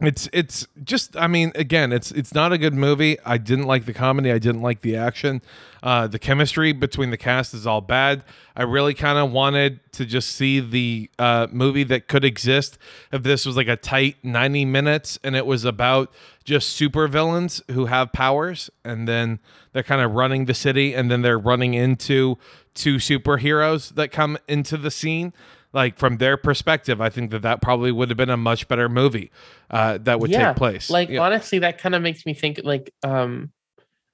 it's 0.00 0.28
it's 0.32 0.66
just 0.82 1.16
i 1.16 1.28
mean 1.28 1.52
again 1.54 1.92
it's 1.92 2.10
it's 2.10 2.34
not 2.34 2.52
a 2.52 2.58
good 2.58 2.74
movie. 2.74 3.16
I 3.24 3.38
didn't 3.38 3.66
like 3.66 3.86
the 3.86 3.92
comedy. 3.92 4.32
I 4.32 4.38
didn't 4.38 4.60
like 4.60 4.80
the 4.80 4.96
action. 4.96 5.40
Uh 5.84 6.08
the 6.08 6.18
chemistry 6.18 6.72
between 6.72 7.10
the 7.10 7.16
cast 7.16 7.54
is 7.54 7.64
all 7.64 7.80
bad. 7.80 8.24
I 8.56 8.64
really 8.64 8.94
kind 8.94 9.18
of 9.18 9.30
wanted 9.30 9.78
to 9.92 10.04
just 10.04 10.32
see 10.32 10.58
the 10.58 11.10
uh 11.18 11.46
movie 11.52 11.84
that 11.84 12.08
could 12.08 12.24
exist 12.24 12.76
if 13.12 13.22
this 13.22 13.46
was 13.46 13.56
like 13.56 13.68
a 13.68 13.76
tight 13.76 14.16
90 14.24 14.64
minutes 14.64 15.16
and 15.22 15.36
it 15.36 15.46
was 15.46 15.64
about 15.64 16.12
just 16.42 16.70
super 16.70 17.06
villains 17.06 17.62
who 17.70 17.86
have 17.86 18.12
powers 18.12 18.70
and 18.84 19.06
then 19.06 19.38
they're 19.72 19.84
kind 19.84 20.02
of 20.02 20.12
running 20.12 20.46
the 20.46 20.54
city 20.54 20.92
and 20.92 21.08
then 21.08 21.22
they're 21.22 21.38
running 21.38 21.74
into 21.74 22.36
two 22.74 22.96
superheroes 22.96 23.94
that 23.94 24.10
come 24.10 24.36
into 24.48 24.76
the 24.76 24.90
scene 24.90 25.32
like 25.74 25.98
from 25.98 26.16
their 26.18 26.36
perspective, 26.36 27.00
I 27.00 27.10
think 27.10 27.30
that 27.32 27.42
that 27.42 27.60
probably 27.60 27.92
would 27.92 28.08
have 28.10 28.16
been 28.16 28.30
a 28.30 28.36
much 28.36 28.68
better 28.68 28.88
movie 28.88 29.30
uh, 29.70 29.98
that 30.02 30.20
would 30.20 30.32
take 30.32 30.56
place. 30.56 30.88
Like 30.88 31.08
Yeah. 31.10 31.20
honestly, 31.20 31.58
that 31.60 31.78
kind 31.78 31.94
of 31.94 32.02
makes 32.02 32.24
me 32.24 32.32
think 32.34 32.60
like 32.64 32.92
um 33.02 33.52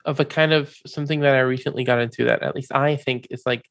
of 0.05 0.19
a 0.19 0.25
kind 0.25 0.53
of 0.53 0.75
something 0.87 1.21
that 1.21 1.35
I 1.35 1.41
recently 1.41 1.85
got 1.85 2.01
into 2.01 2.25
that 2.25 2.43
at 2.43 2.55
least 2.57 2.73
I 2.75 2.97
think 2.97 3.27
is 3.31 3.43
like 3.45 3.63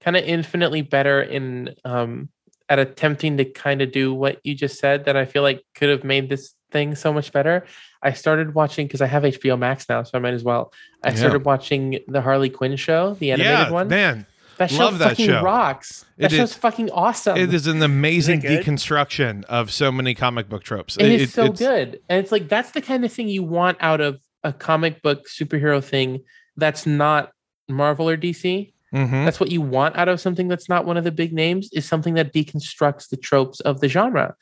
kind 0.00 0.16
of 0.16 0.22
infinitely 0.24 0.82
better 0.82 1.20
in 1.20 1.74
um 1.84 2.28
at 2.68 2.78
attempting 2.78 3.36
to 3.38 3.44
kind 3.44 3.82
of 3.82 3.90
do 3.92 4.14
what 4.14 4.38
you 4.44 4.54
just 4.54 4.78
said 4.78 5.04
that 5.04 5.16
I 5.16 5.24
feel 5.24 5.42
like 5.42 5.62
could 5.74 5.90
have 5.90 6.04
made 6.04 6.28
this 6.30 6.54
thing 6.70 6.94
so 6.94 7.12
much 7.12 7.32
better. 7.32 7.66
I 8.02 8.12
started 8.12 8.54
watching 8.54 8.86
because 8.86 9.02
I 9.02 9.06
have 9.06 9.24
HBO 9.24 9.58
Max 9.58 9.88
now, 9.88 10.02
so 10.04 10.12
I 10.14 10.20
might 10.20 10.32
as 10.34 10.42
well. 10.44 10.72
I 11.02 11.10
Yeah. 11.10 11.16
started 11.16 11.44
watching 11.44 11.98
the 12.08 12.22
Harley 12.22 12.48
Quinn 12.48 12.76
show, 12.76 13.14
the 13.14 13.32
animated 13.32 13.58
yeah, 13.58 13.70
one. 13.70 13.88
man, 13.88 14.26
that 14.58 14.70
show 14.70 14.78
love 14.84 14.98
that 14.98 15.10
fucking 15.10 15.26
show. 15.26 15.42
rocks. 15.42 16.04
That 16.18 16.32
It 16.32 16.36
show's 16.36 16.50
is- 16.50 16.56
fucking 16.56 16.90
awesome. 16.90 17.36
it 17.36 17.52
is 17.52 17.66
an 17.66 17.82
amazing 17.82 18.42
Is 18.44 18.50
good? 18.50 18.64
deconstruction 18.64 19.44
of 19.44 19.72
so 19.72 19.90
many 19.92 20.14
comic 20.14 20.48
book 20.48 20.62
tropes. 20.64 20.96
It 20.98 21.06
is 21.10 21.32
so 21.32 21.44
it's- 21.44 21.58
good. 21.58 22.00
And 22.08 22.18
it's 22.20 22.32
like 22.32 22.48
that's 22.48 22.70
the 22.72 22.80
kind 22.82 23.04
of 23.04 23.12
thing 23.12 23.28
you 23.28 23.42
want 23.42 23.78
out 23.80 24.00
of 24.00 24.20
a 24.44 24.52
comic 24.52 25.02
book 25.02 25.26
superhero 25.28 25.82
thing 25.82 26.22
that's 26.56 26.86
not 26.86 27.30
Marvel 27.68 28.08
or 28.08 28.16
DC. 28.16 28.72
mhm. 28.94 29.24
That's 29.24 29.40
what 29.40 29.50
you 29.50 29.62
want 29.62 29.96
out 29.96 30.08
of 30.08 30.20
something 30.20 30.48
that's 30.48 30.68
not 30.68 30.84
one 30.84 30.96
of 30.98 31.04
the 31.04 31.12
big 31.12 31.32
names 31.32 31.70
is 31.72 31.86
something 31.86 32.14
that 32.14 32.32
deconstructs 32.34 33.08
the 33.08 33.16
tropes 33.16 33.60
of 33.60 33.80
the 33.80 33.88
genre. 33.88 34.34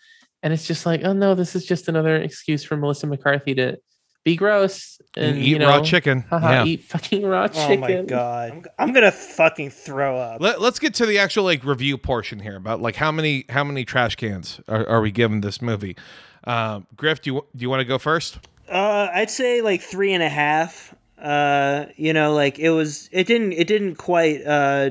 And 0.43 0.53
it's 0.53 0.66
just 0.66 0.87
like, 0.87 1.03
oh 1.05 1.12
no, 1.12 1.35
this 1.35 1.55
is 1.55 1.65
just 1.66 1.87
another 1.89 2.16
excuse 2.16 2.65
for 2.65 2.77
Melissa 2.77 3.07
McCarthy 3.07 3.55
to 3.57 3.77
be 4.24 4.36
gross 4.36 5.01
and, 5.16 5.36
And 5.36 5.38
eat 5.38 5.47
you 5.48 5.59
know, 5.59 5.68
raw 5.68 5.80
chicken. 5.82 6.20
haha, 6.28 6.51
yeah. 6.51 6.64
eat 6.64 6.84
fucking 6.84 7.24
raw 7.24 7.48
chicken. 7.48 7.62
Oh 7.62 7.86
chicken. 7.86 8.02
my 8.02 8.02
god, 8.02 8.51
I'm, 8.52 8.64
I'm 8.78 8.92
gonna 8.92 9.12
fucking 9.12 9.70
throw 9.70 10.18
up. 10.18 10.40
Let, 10.40 10.60
us 10.60 10.78
get 10.78 10.94
to 10.94 11.06
the 11.06 11.18
actual 11.18 11.44
like 11.44 11.64
review 11.64 11.97
portion 11.98 12.38
here 12.38 12.56
about 12.56 12.80
like 12.82 12.97
how 12.97 13.10
many 13.10 13.44
how 13.48 13.64
many 13.64 13.84
trash 13.84 14.16
cans 14.16 14.60
are, 14.68 14.86
are 14.88 15.01
we 15.01 15.10
giving 15.10 15.40
this 15.40 15.62
movie? 15.62 15.97
Um, 16.44 16.86
Griff, 16.97 17.22
do 17.22 17.32
you 17.34 17.47
do 17.56 17.62
you 17.62 17.70
want 17.70 17.80
to 17.80 17.84
go 17.86 17.98
first? 17.98 18.38
Uh, 18.68 19.09
I'd 19.12 19.30
say 19.30 19.62
like 19.62 19.80
three 19.82 20.12
and 20.12 20.22
a 20.22 20.28
half. 20.28 20.94
Uh, 21.20 21.86
you 21.97 22.12
know, 22.12 22.32
like 22.32 22.59
it 22.59 22.70
was. 22.70 23.09
It 23.12 23.26
didn't. 23.26 23.52
It 23.52 23.66
didn't 23.66 23.97
quite 23.97 24.47
uh 24.47 24.90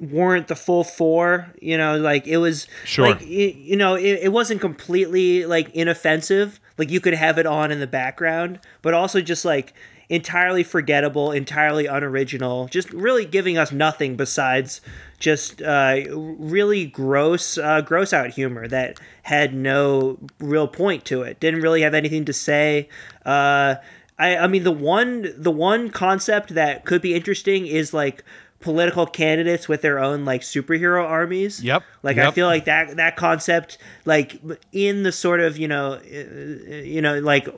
warrant 0.00 0.48
the 0.48 0.54
full 0.54 0.84
four. 0.84 1.52
You 1.60 1.76
know, 1.78 1.98
like 1.98 2.26
it 2.26 2.36
was. 2.36 2.66
Sure. 2.84 3.08
Like 3.10 3.20
y- 3.20 3.54
you 3.56 3.76
know, 3.76 3.94
it, 3.94 4.20
it 4.22 4.32
wasn't 4.32 4.60
completely 4.60 5.44
like 5.46 5.70
inoffensive. 5.74 6.60
Like 6.78 6.90
you 6.90 7.00
could 7.00 7.14
have 7.14 7.38
it 7.38 7.46
on 7.46 7.70
in 7.70 7.80
the 7.80 7.86
background, 7.86 8.60
but 8.82 8.94
also 8.94 9.20
just 9.20 9.44
like 9.44 9.72
entirely 10.08 10.62
forgettable, 10.62 11.32
entirely 11.32 11.86
unoriginal. 11.86 12.68
Just 12.68 12.92
really 12.92 13.24
giving 13.24 13.58
us 13.58 13.72
nothing 13.72 14.16
besides 14.16 14.80
just 15.18 15.62
uh, 15.62 16.02
really 16.10 16.86
gross, 16.86 17.58
uh, 17.58 17.80
gross 17.80 18.12
out 18.12 18.30
humor 18.30 18.68
that 18.68 18.98
had 19.22 19.54
no 19.54 20.18
real 20.38 20.68
point 20.68 21.04
to 21.06 21.22
it. 21.22 21.40
Didn't 21.40 21.60
really 21.60 21.82
have 21.82 21.94
anything 21.94 22.24
to 22.26 22.32
say. 22.32 22.88
Uh, 23.24 23.76
I, 24.18 24.36
I 24.36 24.46
mean, 24.46 24.64
the 24.64 24.72
one, 24.72 25.32
the 25.36 25.50
one 25.50 25.90
concept 25.90 26.50
that 26.50 26.84
could 26.84 27.02
be 27.02 27.14
interesting 27.14 27.66
is 27.66 27.92
like 27.92 28.24
political 28.60 29.06
candidates 29.06 29.68
with 29.68 29.82
their 29.82 29.98
own 29.98 30.24
like 30.24 30.40
superhero 30.40 31.04
armies. 31.04 31.62
Yep, 31.62 31.82
Like 32.02 32.18
I 32.18 32.30
feel 32.30 32.46
like 32.46 32.64
that 32.64 32.96
that 32.96 33.16
concept, 33.16 33.78
like 34.04 34.40
in 34.72 35.02
the 35.02 35.12
sort 35.12 35.40
of 35.40 35.58
you 35.58 35.68
know, 35.68 35.94
uh, 35.94 36.74
you 36.74 37.02
know, 37.02 37.18
like 37.18 37.48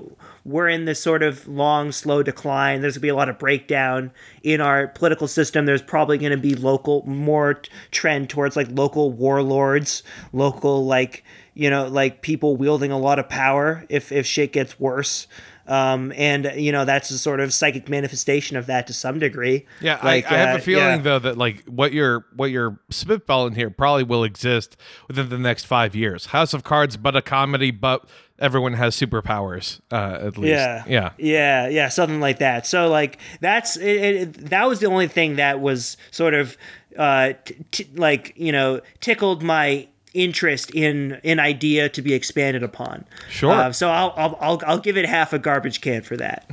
we're 0.44 0.68
in 0.68 0.86
this 0.86 1.00
sort 1.00 1.22
of 1.22 1.46
long, 1.46 1.92
slow 1.92 2.22
decline. 2.22 2.80
There's 2.80 2.96
gonna 2.96 3.02
be 3.02 3.08
a 3.08 3.14
lot 3.14 3.28
of 3.28 3.38
breakdown 3.38 4.10
in 4.42 4.60
our 4.60 4.88
political 4.88 5.28
system. 5.28 5.66
There's 5.66 5.82
probably 5.82 6.18
gonna 6.18 6.36
be 6.36 6.54
local 6.54 7.04
more 7.06 7.62
trend 7.90 8.30
towards 8.30 8.56
like 8.56 8.68
local 8.70 9.12
warlords, 9.12 10.02
local 10.32 10.84
like 10.84 11.24
you 11.54 11.70
know 11.70 11.86
like 11.86 12.22
people 12.22 12.56
wielding 12.56 12.90
a 12.90 12.98
lot 12.98 13.18
of 13.18 13.28
power 13.28 13.84
if 13.88 14.10
if 14.10 14.26
shit 14.26 14.52
gets 14.52 14.80
worse. 14.80 15.26
Um, 15.68 16.12
and 16.16 16.50
you 16.56 16.72
know 16.72 16.84
that's 16.86 17.10
a 17.10 17.18
sort 17.18 17.40
of 17.40 17.52
psychic 17.52 17.88
manifestation 17.88 18.56
of 18.56 18.66
that 18.66 18.86
to 18.86 18.94
some 18.94 19.18
degree. 19.18 19.66
Yeah, 19.80 20.00
Like, 20.02 20.30
I, 20.30 20.34
I 20.34 20.38
have 20.38 20.54
uh, 20.54 20.58
a 20.58 20.62
feeling 20.62 20.84
yeah. 20.84 21.02
though 21.02 21.18
that 21.18 21.36
like 21.36 21.64
what 21.66 21.92
you're 21.92 22.24
what 22.34 22.50
you're 22.50 22.78
spitballing 22.90 23.54
here 23.54 23.68
probably 23.68 24.04
will 24.04 24.24
exist 24.24 24.76
within 25.08 25.28
the 25.28 25.38
next 25.38 25.66
five 25.66 25.94
years. 25.94 26.26
House 26.26 26.54
of 26.54 26.64
Cards, 26.64 26.96
but 26.96 27.14
a 27.14 27.22
comedy, 27.22 27.70
but 27.70 28.08
everyone 28.38 28.72
has 28.74 28.96
superpowers 28.96 29.80
uh, 29.92 30.18
at 30.22 30.38
least. 30.38 30.50
Yeah, 30.50 30.84
yeah. 30.86 31.10
yeah, 31.18 31.68
yeah, 31.68 31.88
something 31.88 32.20
like 32.20 32.38
that. 32.38 32.66
So 32.66 32.88
like 32.88 33.18
that's 33.40 33.76
it, 33.76 33.84
it, 33.84 34.32
that 34.50 34.68
was 34.68 34.80
the 34.80 34.86
only 34.86 35.08
thing 35.08 35.36
that 35.36 35.60
was 35.60 35.96
sort 36.10 36.34
of 36.34 36.56
uh, 36.96 37.34
t- 37.44 37.56
t- 37.70 37.88
like 37.94 38.32
you 38.36 38.52
know 38.52 38.80
tickled 39.00 39.42
my 39.42 39.88
interest 40.18 40.70
in 40.74 41.20
an 41.24 41.38
idea 41.40 41.88
to 41.88 42.02
be 42.02 42.14
expanded 42.14 42.62
upon. 42.62 43.04
Sure. 43.30 43.52
Uh, 43.52 43.72
so 43.72 43.88
I'll, 43.88 44.12
I'll 44.16 44.38
I'll 44.40 44.62
I'll 44.66 44.78
give 44.78 44.96
it 44.96 45.06
half 45.06 45.32
a 45.32 45.38
garbage 45.38 45.80
can 45.80 46.02
for 46.02 46.16
that. 46.16 46.50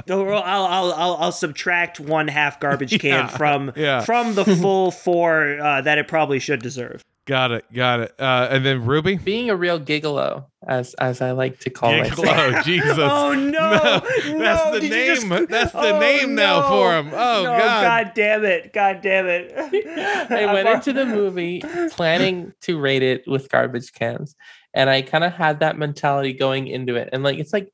I'll, 0.08 0.64
I'll 0.66 0.92
I'll 0.92 1.14
I'll 1.16 1.32
subtract 1.32 2.00
one 2.00 2.28
half 2.28 2.60
garbage 2.60 2.98
can 2.98 3.08
Yeah, 3.18 3.26
from 3.28 3.72
yeah. 3.76 4.00
from 4.02 4.34
the 4.34 4.44
full 4.62 4.90
four 4.90 5.58
uh, 5.60 5.80
that 5.82 5.98
it 5.98 6.08
probably 6.08 6.38
should 6.38 6.62
deserve. 6.62 7.04
Got 7.28 7.52
it, 7.52 7.64
got 7.74 8.00
it. 8.00 8.14
Uh, 8.18 8.48
and 8.50 8.64
then 8.64 8.86
Ruby. 8.86 9.16
Being 9.16 9.50
a 9.50 9.54
real 9.54 9.78
gigolo, 9.78 10.46
as 10.66 10.94
as 10.94 11.20
I 11.20 11.32
like 11.32 11.60
to 11.60 11.68
call 11.70 11.92
myself. 11.92 12.26
Oh 12.26 12.62
Jesus! 12.62 12.96
Oh 12.98 13.34
no! 13.34 13.50
no, 13.50 14.38
that's 14.38 14.70
the 14.70 14.80
did 14.80 14.90
name. 14.90 15.28
just- 15.28 15.48
That's 15.50 15.72
the 15.72 15.94
Oh, 15.94 16.00
name 16.00 16.34
now 16.34 16.66
for 16.70 16.96
him. 16.96 17.08
Oh 17.12 17.42
no, 17.42 17.58
God! 17.58 17.82
God 18.06 18.12
damn 18.14 18.44
it! 18.46 18.72
God 18.72 19.02
damn 19.02 19.26
it! 19.26 19.52
I 20.30 20.50
went 20.54 20.68
into 20.70 20.94
the 20.94 21.04
movie 21.04 21.60
planning 21.90 22.54
to 22.62 22.80
rate 22.80 23.02
it 23.02 23.24
with 23.26 23.50
garbage 23.50 23.92
cans. 23.92 24.34
And 24.72 24.88
I 24.88 25.02
kind 25.02 25.22
of 25.24 25.34
had 25.34 25.60
that 25.60 25.76
mentality 25.76 26.32
going 26.32 26.66
into 26.66 26.94
it. 26.96 27.10
And 27.12 27.22
like, 27.22 27.38
it's 27.38 27.52
like 27.52 27.70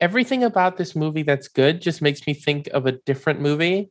everything 0.00 0.44
about 0.44 0.78
this 0.78 0.96
movie 0.96 1.22
that's 1.24 1.48
good 1.48 1.82
just 1.82 2.00
makes 2.00 2.26
me 2.26 2.32
think 2.32 2.68
of 2.68 2.86
a 2.86 2.92
different 2.92 3.40
movie 3.42 3.90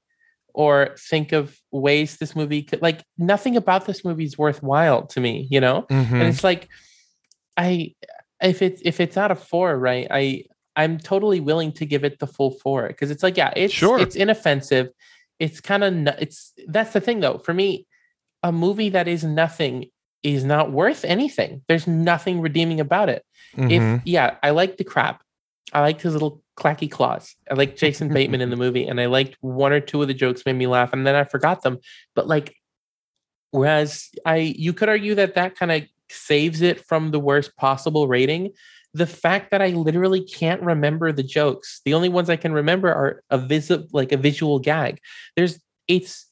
or 0.53 0.95
think 0.99 1.31
of 1.31 1.57
ways 1.71 2.17
this 2.17 2.35
movie 2.35 2.63
could, 2.63 2.81
like, 2.81 3.03
nothing 3.17 3.55
about 3.57 3.85
this 3.85 4.05
movie 4.05 4.25
is 4.25 4.37
worthwhile 4.37 5.05
to 5.07 5.19
me, 5.19 5.47
you 5.49 5.59
know? 5.59 5.83
Mhm. 5.89 6.11
And 6.11 6.23
it's 6.23 6.43
like, 6.43 6.69
I, 7.57 7.93
if 8.41 8.61
it's, 8.61 8.81
if 8.85 8.99
it's 8.99 9.17
out 9.17 9.31
of 9.31 9.41
four, 9.43 9.77
right, 9.77 10.07
I, 10.09 10.45
I'm 10.75 10.97
totally 10.97 11.39
willing 11.39 11.71
to 11.73 11.85
give 11.85 12.03
it 12.03 12.19
the 12.19 12.27
full 12.27 12.51
four 12.51 12.87
because 12.87 13.11
it's 13.11 13.23
like, 13.23 13.37
yeah, 13.37 13.53
it's, 13.55 13.73
Sure. 13.73 13.99
it's 13.99 14.15
inoffensive. 14.15 14.89
It's 15.39 15.59
kind 15.61 15.83
of, 15.83 16.15
it's, 16.19 16.53
that's 16.67 16.93
the 16.93 17.01
thing 17.01 17.19
though. 17.19 17.37
For 17.39 17.53
me, 17.53 17.87
a 18.43 18.51
movie 18.51 18.89
that 18.89 19.07
is 19.07 19.23
nothing 19.23 19.85
is 20.21 20.43
not 20.43 20.71
worth 20.71 21.03
anything. 21.05 21.61
There's 21.67 21.87
nothing 21.87 22.41
redeeming 22.41 22.79
about 22.79 23.09
it. 23.09 23.23
Mhm. 23.55 23.71
If 23.71 24.01
yeah, 24.05 24.35
I 24.41 24.51
like 24.51 24.77
the 24.77 24.83
crap. 24.83 25.21
I 25.71 25.81
liked 25.81 26.01
his 26.01 26.13
little 26.13 26.41
clacky 26.57 26.89
claws. 26.89 27.35
I 27.49 27.53
like 27.55 27.77
Jason 27.77 28.13
Bateman 28.13 28.41
in 28.41 28.49
the 28.49 28.55
movie, 28.65 28.85
and 28.85 28.99
I 28.99 29.05
liked 29.05 29.37
one 29.41 29.71
or 29.71 29.79
two 29.79 30.01
of 30.01 30.07
the 30.07 30.13
jokes 30.13 30.45
made 30.45 30.53
me 30.53 30.67
laugh, 30.67 30.93
and 30.93 31.07
then 31.07 31.15
I 31.15 31.23
forgot 31.23 31.61
them. 31.61 31.79
But 32.15 32.27
like, 32.27 32.55
whereas 33.51 34.09
I, 34.25 34.37
you 34.37 34.73
could 34.73 34.89
argue 34.89 35.15
that 35.15 35.35
that 35.35 35.55
kind 35.55 35.71
of 35.71 35.83
saves 36.09 36.61
it 36.61 36.85
from 36.85 37.11
the 37.11 37.19
worst 37.19 37.55
possible 37.57 38.07
rating. 38.07 38.51
The 38.93 39.07
fact 39.07 39.49
that 39.51 39.61
I 39.61 39.69
literally 39.69 40.21
can't 40.21 40.61
remember 40.61 41.11
the 41.11 41.23
jokes, 41.23 41.81
the 41.85 41.95
only 41.95 42.09
ones 42.09 42.29
I 42.29 42.35
can 42.35 42.53
remember 42.53 42.93
are 42.93 43.23
a 43.31 43.39
visit, 43.39 43.93
like 43.93 44.11
a 44.11 44.17
visual 44.17 44.59
gag. 44.59 44.99
There's 45.35 45.59
it's 45.87 46.27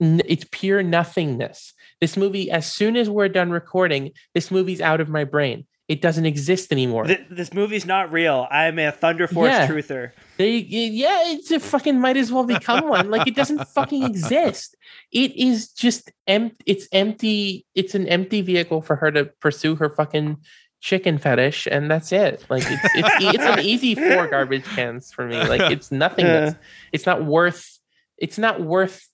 it's 0.00 0.44
pure 0.50 0.82
nothingness. 0.82 1.72
This 2.00 2.16
movie, 2.16 2.50
as 2.50 2.70
soon 2.70 2.96
as 2.96 3.08
we're 3.08 3.28
done 3.28 3.50
recording, 3.50 4.12
this 4.34 4.50
movie's 4.50 4.80
out 4.80 5.00
of 5.00 5.08
my 5.08 5.24
brain. 5.24 5.66
It 5.86 6.00
doesn't 6.00 6.24
exist 6.24 6.72
anymore. 6.72 7.04
Th- 7.04 7.20
this 7.30 7.52
movie's 7.52 7.84
not 7.84 8.10
real. 8.10 8.46
I'm 8.50 8.78
a 8.78 8.90
Thunder 8.90 9.28
Force 9.28 9.50
Yeah. 9.50 9.66
truther. 9.68 10.12
They, 10.38 10.56
yeah, 10.56 11.24
it's 11.26 11.50
a 11.50 11.60
fucking 11.60 12.00
might 12.00 12.16
as 12.16 12.32
well 12.32 12.44
become 12.44 12.88
one. 12.88 13.10
Like 13.10 13.26
it 13.26 13.34
doesn't 13.36 13.68
fucking 13.68 14.02
exist. 14.10 14.76
It 15.12 15.36
is 15.36 15.68
just 15.68 16.10
empty. 16.26 16.56
It's 16.64 16.88
empty. 16.92 17.66
It's 17.74 17.94
an 17.94 18.08
empty 18.08 18.40
vehicle 18.40 18.80
for 18.80 18.96
her 18.96 19.10
to 19.12 19.26
pursue 19.40 19.74
her 19.76 19.90
fucking 19.94 20.38
chicken 20.80 21.18
fetish, 21.18 21.66
and 21.70 21.90
that's 21.90 22.12
it. 22.12 22.44
Like 22.48 22.62
it's 22.66 22.84
it's, 22.94 23.08
it's 23.36 23.44
an 23.44 23.60
easy 23.60 23.94
four 23.94 24.26
garbage 24.30 24.64
cans 24.64 25.12
for 25.12 25.26
me. 25.26 25.36
Like 25.36 25.70
it's 25.70 25.92
nothing. 25.92 26.24
That's, 26.24 26.56
it's 26.92 27.04
not 27.04 27.24
worth. 27.26 27.78
It's 28.16 28.38
not 28.38 28.62
worth 28.62 29.06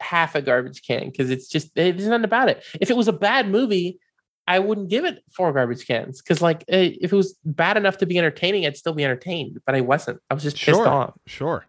half 0.00 0.34
a 0.34 0.42
garbage 0.42 0.82
can 0.84 1.06
because 1.06 1.30
it's 1.30 1.48
just 1.48 1.72
there's 1.76 2.06
nothing 2.08 2.24
about 2.24 2.48
it. 2.48 2.64
If 2.80 2.90
it 2.90 2.96
was 2.96 3.06
a 3.06 3.12
bad 3.12 3.48
movie, 3.48 4.00
I 4.46 4.58
wouldn't 4.58 4.88
give 4.88 5.04
it 5.04 5.22
four 5.30 5.52
garbage 5.52 5.86
cans 5.86 6.20
because, 6.20 6.42
like, 6.42 6.64
eh, 6.68 6.92
if 7.00 7.12
it 7.12 7.16
was 7.16 7.34
bad 7.44 7.76
enough 7.76 7.98
to 7.98 8.06
be 8.06 8.18
entertaining, 8.18 8.66
I'd 8.66 8.76
still 8.76 8.92
be 8.92 9.04
entertained. 9.04 9.60
But 9.64 9.74
I 9.74 9.80
wasn't. 9.80 10.20
I 10.30 10.34
was 10.34 10.42
just 10.42 10.56
pissed 10.56 10.76
sure, 10.76 10.88
off. 10.88 11.14
Sure. 11.26 11.66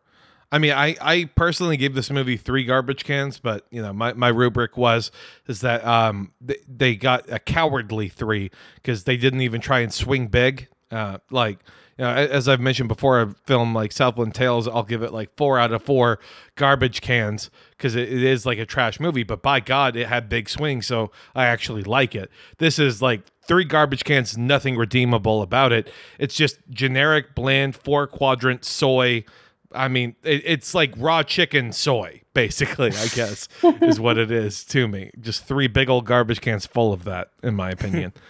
I 0.52 0.58
mean, 0.58 0.74
I, 0.74 0.96
I 1.02 1.26
personally 1.36 1.76
gave 1.76 1.96
this 1.96 2.10
movie 2.10 2.38
three 2.38 2.64
garbage 2.64 3.04
cans, 3.04 3.40
but 3.40 3.66
you 3.72 3.82
know, 3.82 3.92
my, 3.94 4.14
my 4.14 4.30
rubric 4.30 4.78
was 4.78 5.12
is 5.48 5.62
that 5.62 5.86
um 5.86 6.32
they, 6.40 6.58
they 6.68 6.96
got 6.96 7.30
a 7.32 7.40
cowardly 7.40 8.08
three 8.10 8.52
because 8.76 9.04
they 9.04 9.18
didn't 9.18 9.42
even 9.42 9.60
try 9.62 9.80
and 9.80 9.94
swing 9.94 10.28
big. 10.28 10.68
Uh, 10.92 11.18
like 11.32 11.60
you 11.98 12.04
know, 12.04 12.12
as 12.12 12.50
I've 12.50 12.60
mentioned 12.60 12.90
before, 12.90 13.22
a 13.22 13.34
film 13.46 13.74
like 13.74 13.94
Southland 13.94 14.36
Tales, 14.36 14.68
I'll 14.68 14.84
give 14.84 15.02
it 15.02 15.14
like 15.14 15.34
four 15.38 15.58
out 15.58 15.72
of 15.72 15.82
four 15.82 16.20
garbage 16.56 17.00
cans 17.00 17.50
because 17.72 17.96
it, 17.96 18.12
it 18.12 18.22
is 18.24 18.46
like 18.46 18.58
a 18.58 18.66
trash 18.66 19.00
movie. 19.00 19.24
But 19.24 19.42
by 19.42 19.62
God, 19.62 19.96
it 19.96 20.08
had 20.08 20.28
big 20.28 20.50
swings, 20.50 20.88
so 20.88 21.12
I 21.34 21.46
actually 21.46 21.84
like 21.84 22.14
it. 22.14 22.30
This 22.58 22.80
is 22.80 23.02
like 23.02 23.22
three 23.48 23.64
garbage 23.64 24.04
cans, 24.04 24.38
nothing 24.38 24.76
redeemable 24.76 25.42
about 25.42 25.72
it. 25.72 25.90
It's 26.20 26.36
just 26.36 26.58
generic, 26.70 27.34
bland, 27.34 27.78
four 27.78 28.08
quadrant 28.08 28.66
soy. 28.66 29.24
I 29.72 29.88
mean, 29.88 30.18
it, 30.24 30.42
it's 30.46 30.76
like 30.76 30.94
raw 30.98 31.24
chicken 31.24 31.72
soy, 31.72 32.24
basically. 32.34 32.90
I 32.90 33.08
guess 33.08 33.48
is 33.82 34.02
what 34.02 34.18
it 34.18 34.32
is 34.32 34.66
to 34.66 34.90
me. 34.90 35.12
Just 35.22 35.46
three 35.46 35.68
big 35.68 35.90
old 35.90 36.06
garbage 36.06 36.42
cans 36.42 36.66
full 36.66 36.92
of 36.92 37.06
that, 37.06 37.30
in 37.42 37.56
my 37.56 37.70
opinion. 37.70 38.12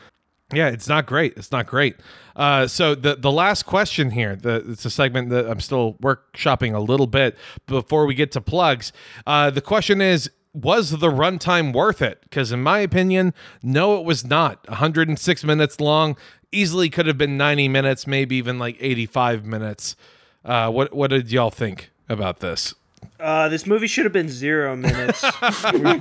Yeah, 0.54 0.68
it's 0.70 0.88
not 0.88 1.06
great. 1.08 1.34
It's 1.38 1.52
not 1.52 1.66
great. 1.66 1.96
Uh, 2.36 2.68
so 2.68 2.94
the 2.94 3.16
the 3.16 3.32
last 3.32 3.64
question 3.64 4.12
here, 4.12 4.36
the, 4.36 4.64
it's 4.70 4.86
a 4.86 4.90
segment 4.90 5.30
that 5.32 5.50
I'm 5.50 5.60
still 5.60 5.94
workshopping 5.96 6.74
a 6.76 6.80
little 6.80 7.08
bit 7.08 7.36
before 7.66 8.06
we 8.06 8.14
get 8.14 8.32
to 8.34 8.42
plugs. 8.42 8.94
Uh, 9.26 9.50
the 9.50 9.62
question 9.62 10.02
is, 10.02 10.30
was 10.54 10.92
the 10.92 11.10
runtime 11.10 11.74
worth 11.74 12.02
it? 12.02 12.22
Because 12.22 12.52
in 12.52 12.62
my 12.62 12.80
opinion, 12.80 13.34
no, 13.64 13.98
it 14.00 14.06
was 14.06 14.24
not. 14.24 14.68
106 14.70 15.44
minutes 15.44 15.80
long, 15.80 16.16
easily 16.52 16.90
could 16.90 17.08
have 17.08 17.18
been 17.18 17.38
90 17.38 17.68
minutes, 17.68 18.06
maybe 18.06 18.36
even 18.36 18.60
like 18.60 18.78
85 18.80 19.46
minutes. 19.46 19.96
Uh, 20.44 20.70
what 20.70 20.94
what 20.94 21.10
did 21.10 21.32
y'all 21.32 21.50
think 21.50 21.92
about 22.08 22.40
this? 22.40 22.76
Uh, 23.20 23.50
this 23.50 23.66
movie 23.66 23.88
should 23.88 24.06
have 24.06 24.14
been 24.14 24.30
zero 24.30 24.76
minutes. 24.76 25.24
We're 25.74 25.98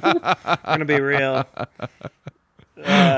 gonna 0.65 0.85
be 0.85 1.01
real. 1.01 1.47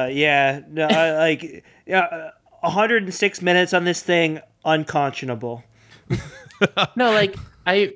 Uh, 0.07 0.09
yeah, 0.09 0.61
no, 0.69 0.87
I, 0.87 1.13
like 1.19 1.65
yeah, 1.87 2.01
uh, 2.01 2.31
106 2.61 3.43
minutes 3.43 3.75
on 3.75 3.85
this 3.85 4.03
thing, 4.03 4.41
unconscionable. 4.65 5.65
no, 6.97 7.11
like 7.11 7.37
I, 7.67 7.93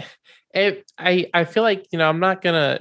it, 0.54 0.90
I, 0.98 1.28
I 1.32 1.44
feel 1.44 1.62
like 1.62 1.86
you 1.92 1.98
know 1.98 2.08
I'm 2.08 2.20
not 2.20 2.42
gonna. 2.42 2.80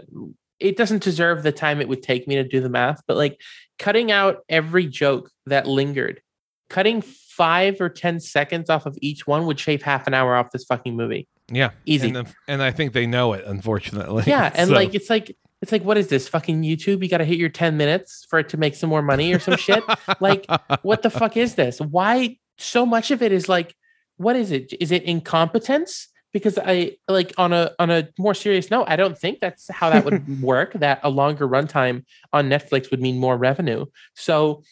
It 0.59 0.75
doesn't 0.75 1.03
deserve 1.03 1.43
the 1.43 1.53
time 1.53 1.79
it 1.79 1.87
would 1.87 2.03
take 2.03 2.27
me 2.27 2.35
to 2.35 2.43
do 2.43 2.59
the 2.59 2.69
math, 2.69 3.01
but 3.07 3.15
like 3.15 3.39
cutting 3.77 4.11
out 4.11 4.43
every 4.49 4.87
joke 4.87 5.31
that 5.45 5.67
lingered, 5.67 6.21
cutting 6.69 7.01
five 7.01 7.79
or 7.79 7.89
ten 7.89 8.19
seconds 8.19 8.69
off 8.69 8.85
of 8.85 8.97
each 9.01 9.25
one 9.25 9.45
would 9.45 9.59
shave 9.59 9.81
half 9.81 10.05
an 10.07 10.13
hour 10.13 10.35
off 10.35 10.51
this 10.51 10.65
fucking 10.65 10.95
movie. 10.95 11.27
Yeah, 11.51 11.71
Easy. 11.85 12.07
And, 12.07 12.15
the- 12.17 12.33
and 12.47 12.61
I 12.61 12.71
think 12.71 12.93
they 12.93 13.07
know 13.07 13.33
it, 13.33 13.43
unfortunately. 13.45 14.23
Yeah, 14.27 14.51
and 14.53 14.67
So- 14.69 14.75
like 14.75 14.93
it's 14.93 15.09
like 15.09 15.35
it's 15.61 15.71
like 15.71 15.83
what 15.83 15.97
is 15.97 16.07
this 16.07 16.27
fucking 16.27 16.63
YouTube? 16.63 17.03
You 17.03 17.09
got 17.09 17.17
to 17.17 17.25
hit 17.25 17.37
your 17.37 17.49
10 17.49 17.77
minutes 17.77 18.25
for 18.29 18.39
it 18.39 18.49
to 18.49 18.57
make 18.57 18.75
some 18.75 18.89
more 18.89 19.01
money 19.01 19.33
or 19.33 19.39
some 19.39 19.57
shit. 19.57 19.83
Like 20.19 20.45
what 20.81 21.01
the 21.01 21.09
fuck 21.09 21.37
is 21.37 21.55
this? 21.55 21.79
Why 21.79 22.37
so 22.57 22.85
much 22.85 23.11
of 23.11 23.21
it 23.21 23.31
is 23.31 23.49
like 23.49 23.75
what 24.17 24.35
is 24.35 24.51
it? 24.51 24.73
Is 24.79 24.91
it 24.91 25.03
incompetence? 25.03 26.09
Because 26.31 26.59
I 26.63 26.97
like 27.07 27.33
on 27.37 27.53
a 27.53 27.71
on 27.79 27.89
a 27.89 28.09
more 28.19 28.33
serious 28.33 28.69
note, 28.69 28.85
I 28.87 28.95
don't 28.95 29.17
think 29.17 29.39
that's 29.39 29.69
how 29.69 29.89
that 29.89 30.05
would 30.05 30.41
work. 30.41 30.73
That 30.73 30.99
a 31.03 31.09
longer 31.09 31.47
runtime 31.47 32.03
on 32.31 32.49
Netflix 32.49 32.91
would 32.91 33.01
mean 33.01 33.17
more 33.17 33.37
revenue. 33.37 33.85
So 34.15 34.63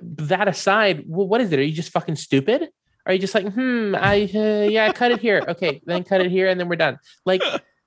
that 0.00 0.46
aside, 0.46 1.04
well, 1.06 1.26
what 1.26 1.40
is 1.40 1.50
it? 1.52 1.58
Are 1.58 1.62
you 1.62 1.72
just 1.72 1.90
fucking 1.90 2.16
stupid? 2.16 2.68
Are 3.04 3.12
you 3.12 3.18
just 3.18 3.34
like, 3.34 3.52
hmm, 3.52 3.94
I 3.96 4.30
uh, 4.34 4.68
yeah, 4.70 4.92
cut 4.92 5.10
it 5.10 5.20
here. 5.20 5.42
Okay, 5.48 5.82
then 5.86 6.04
cut 6.04 6.20
it 6.20 6.30
here, 6.30 6.48
and 6.48 6.60
then 6.60 6.68
we're 6.68 6.76
done. 6.76 6.98
Like, 7.26 7.42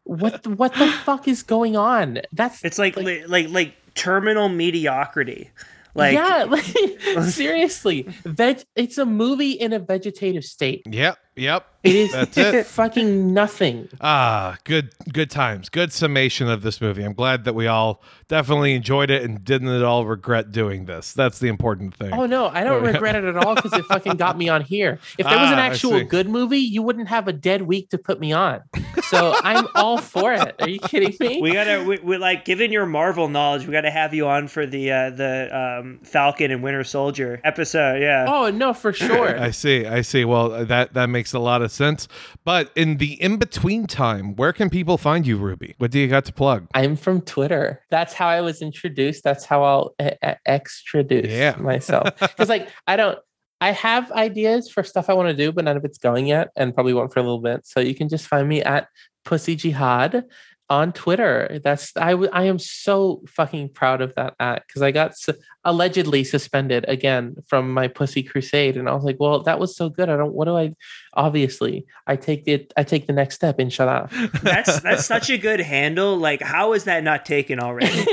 what 0.05 0.43
the, 0.43 0.51
what 0.51 0.73
the 0.75 0.87
fuck 1.03 1.27
is 1.27 1.43
going 1.43 1.75
on? 1.75 2.21
That's 2.31 2.63
It's 2.63 2.79
like 2.79 2.95
like 2.95 3.27
like, 3.27 3.49
like 3.49 3.73
terminal 3.95 4.47
mediocrity. 4.49 5.51
Like 5.93 6.13
yeah, 6.13 6.43
like 6.49 6.65
seriously, 7.23 8.03
veg. 8.23 8.63
It's 8.75 8.97
a 8.97 9.05
movie 9.05 9.51
in 9.51 9.73
a 9.73 9.79
vegetative 9.79 10.43
state. 10.43 10.83
Yep, 10.89 11.17
yep. 11.35 11.67
It 11.83 11.93
is 11.93 12.11
That's 12.13 12.35
it. 12.35 12.65
fucking 12.65 13.31
nothing. 13.31 13.87
Ah, 14.01 14.57
good 14.63 14.89
good 15.13 15.29
times. 15.29 15.69
Good 15.69 15.93
summation 15.93 16.49
of 16.49 16.63
this 16.63 16.81
movie. 16.81 17.03
I'm 17.03 17.13
glad 17.13 17.43
that 17.43 17.53
we 17.53 17.67
all 17.67 18.01
definitely 18.27 18.73
enjoyed 18.73 19.11
it 19.11 19.21
and 19.21 19.43
didn't 19.45 19.67
at 19.67 19.83
all 19.83 20.03
regret 20.03 20.51
doing 20.51 20.85
this. 20.85 21.13
That's 21.13 21.37
the 21.37 21.47
important 21.47 21.93
thing. 21.93 22.11
Oh 22.11 22.25
no, 22.25 22.47
I 22.47 22.63
don't 22.63 22.83
regret 22.93 23.13
it 23.13 23.23
at 23.23 23.37
all 23.37 23.53
because 23.53 23.71
it 23.73 23.85
fucking 23.85 24.15
got 24.17 24.35
me 24.35 24.49
on 24.49 24.61
here. 24.61 24.97
If 25.19 25.27
there 25.27 25.37
was 25.37 25.51
an 25.51 25.59
Ah, 25.59 25.63
actual 25.67 25.99
see. 25.99 26.03
good 26.05 26.27
movie, 26.27 26.57
you 26.57 26.81
wouldn't 26.81 27.07
have 27.09 27.27
a 27.27 27.33
dead 27.33 27.61
week 27.61 27.91
to 27.91 27.99
put 27.99 28.19
me 28.19 28.33
on. 28.33 28.61
So 29.09 29.35
I'm 29.43 29.67
all 29.75 29.99
for 29.99 30.33
it. 30.33 30.55
Are 30.59 30.67
you 30.67 30.79
kidding 30.79 31.15
me? 31.19 31.39
we 31.39 31.53
gotta 31.53 31.83
we, 31.83 31.99
we 31.99 32.17
like 32.17 32.45
given 32.45 32.71
your 32.71 32.87
Marvel 32.87 33.27
knowledge, 33.29 33.67
we 33.67 33.71
gotta 33.73 33.91
have 33.91 34.11
you 34.15 34.27
on 34.27 34.47
for 34.47 34.65
the 34.65 34.91
uh, 34.91 35.09
the 35.11 35.55
um, 35.81 35.99
Falcon 36.01 36.49
and 36.49 36.63
Winter 36.63 36.83
Soldier 36.83 37.39
episode. 37.43 38.01
Yeah. 38.01 38.25
oh 38.27 38.49
no, 38.49 38.73
for 38.73 38.91
sure. 38.91 39.39
I 39.39 39.51
see. 39.51 39.85
I 39.85 40.01
see. 40.01 40.25
Well, 40.25 40.65
that 40.65 40.95
that 40.95 41.09
makes 41.09 41.24
a 41.33 41.39
lot 41.39 41.61
of 41.61 41.71
sense. 41.71 42.07
But 42.43 42.71
in 42.75 42.97
the 42.97 43.13
in 43.21 43.37
between 43.37 43.87
time, 43.87 44.35
where 44.35 44.53
can 44.53 44.69
people 44.69 44.97
find 44.97 45.25
you, 45.25 45.37
Ruby? 45.37 45.75
What 45.77 45.91
do 45.91 45.99
you 45.99 46.07
got 46.07 46.25
to 46.25 46.33
plug? 46.33 46.67
I'm 46.73 46.95
from 46.95 47.21
Twitter. 47.21 47.81
That's 47.91 48.13
how 48.13 48.27
I 48.27 48.41
was 48.41 48.61
introduced. 48.61 49.23
That's 49.23 49.45
how 49.45 49.63
I'll 49.63 49.95
e- 50.01 50.09
e- 50.25 50.33
extraduce 50.47 51.29
Yeah. 51.29 51.55
myself. 51.59 52.09
Because 52.19 52.49
like 52.49 52.69
I 52.87 52.95
don't, 52.95 53.19
I 53.61 53.71
have 53.71 54.11
ideas 54.11 54.69
for 54.69 54.83
stuff 54.83 55.09
I 55.09 55.13
want 55.13 55.29
to 55.29 55.35
do, 55.35 55.51
but 55.51 55.63
none 55.65 55.77
of 55.77 55.85
it's 55.85 55.97
going 55.97 56.27
yet, 56.27 56.49
and 56.55 56.73
probably 56.73 56.93
won't 56.93 57.13
for 57.13 57.19
a 57.19 57.23
little 57.23 57.39
bit. 57.41 57.65
So 57.65 57.79
you 57.79 57.95
can 57.95 58.09
just 58.09 58.27
find 58.27 58.47
me 58.47 58.61
at 58.61 58.87
Pussy 59.23 59.55
Jihad 59.55 60.25
on 60.69 60.93
Twitter. 60.93 61.59
That's 61.63 61.95
I. 61.95 62.11
w- 62.11 62.29
I 62.33 62.43
am 62.45 62.57
so 62.59 63.21
fucking 63.27 63.69
proud 63.69 64.01
of 64.01 64.15
that 64.15 64.35
act 64.39 64.67
because 64.67 64.81
I 64.81 64.91
got 64.91 65.17
su- 65.17 65.33
allegedly 65.63 66.23
suspended 66.23 66.85
again 66.87 67.35
from 67.47 67.71
my 67.71 67.87
Pussy 67.87 68.23
Crusade, 68.23 68.75
and 68.77 68.89
I 68.89 68.93
was 68.93 69.03
like, 69.03 69.17
well, 69.19 69.43
that 69.43 69.59
was 69.59 69.75
so 69.75 69.89
good. 69.89 70.09
I 70.09 70.17
don't. 70.17 70.33
What 70.33 70.45
do 70.45 70.57
I? 70.57 70.73
Obviously, 71.13 71.85
I 72.07 72.15
take 72.15 72.45
the 72.45 72.67
I 72.75 72.83
take 72.83 73.05
the 73.07 73.13
next 73.13 73.35
step. 73.35 73.59
Inshallah. 73.59 74.09
That's 74.43 74.81
that's 74.81 75.05
such 75.05 75.29
a 75.29 75.37
good 75.37 75.59
handle. 75.59 76.17
Like, 76.17 76.41
how 76.41 76.73
is 76.73 76.85
that 76.85 77.03
not 77.03 77.25
taken 77.25 77.59
already? 77.59 77.87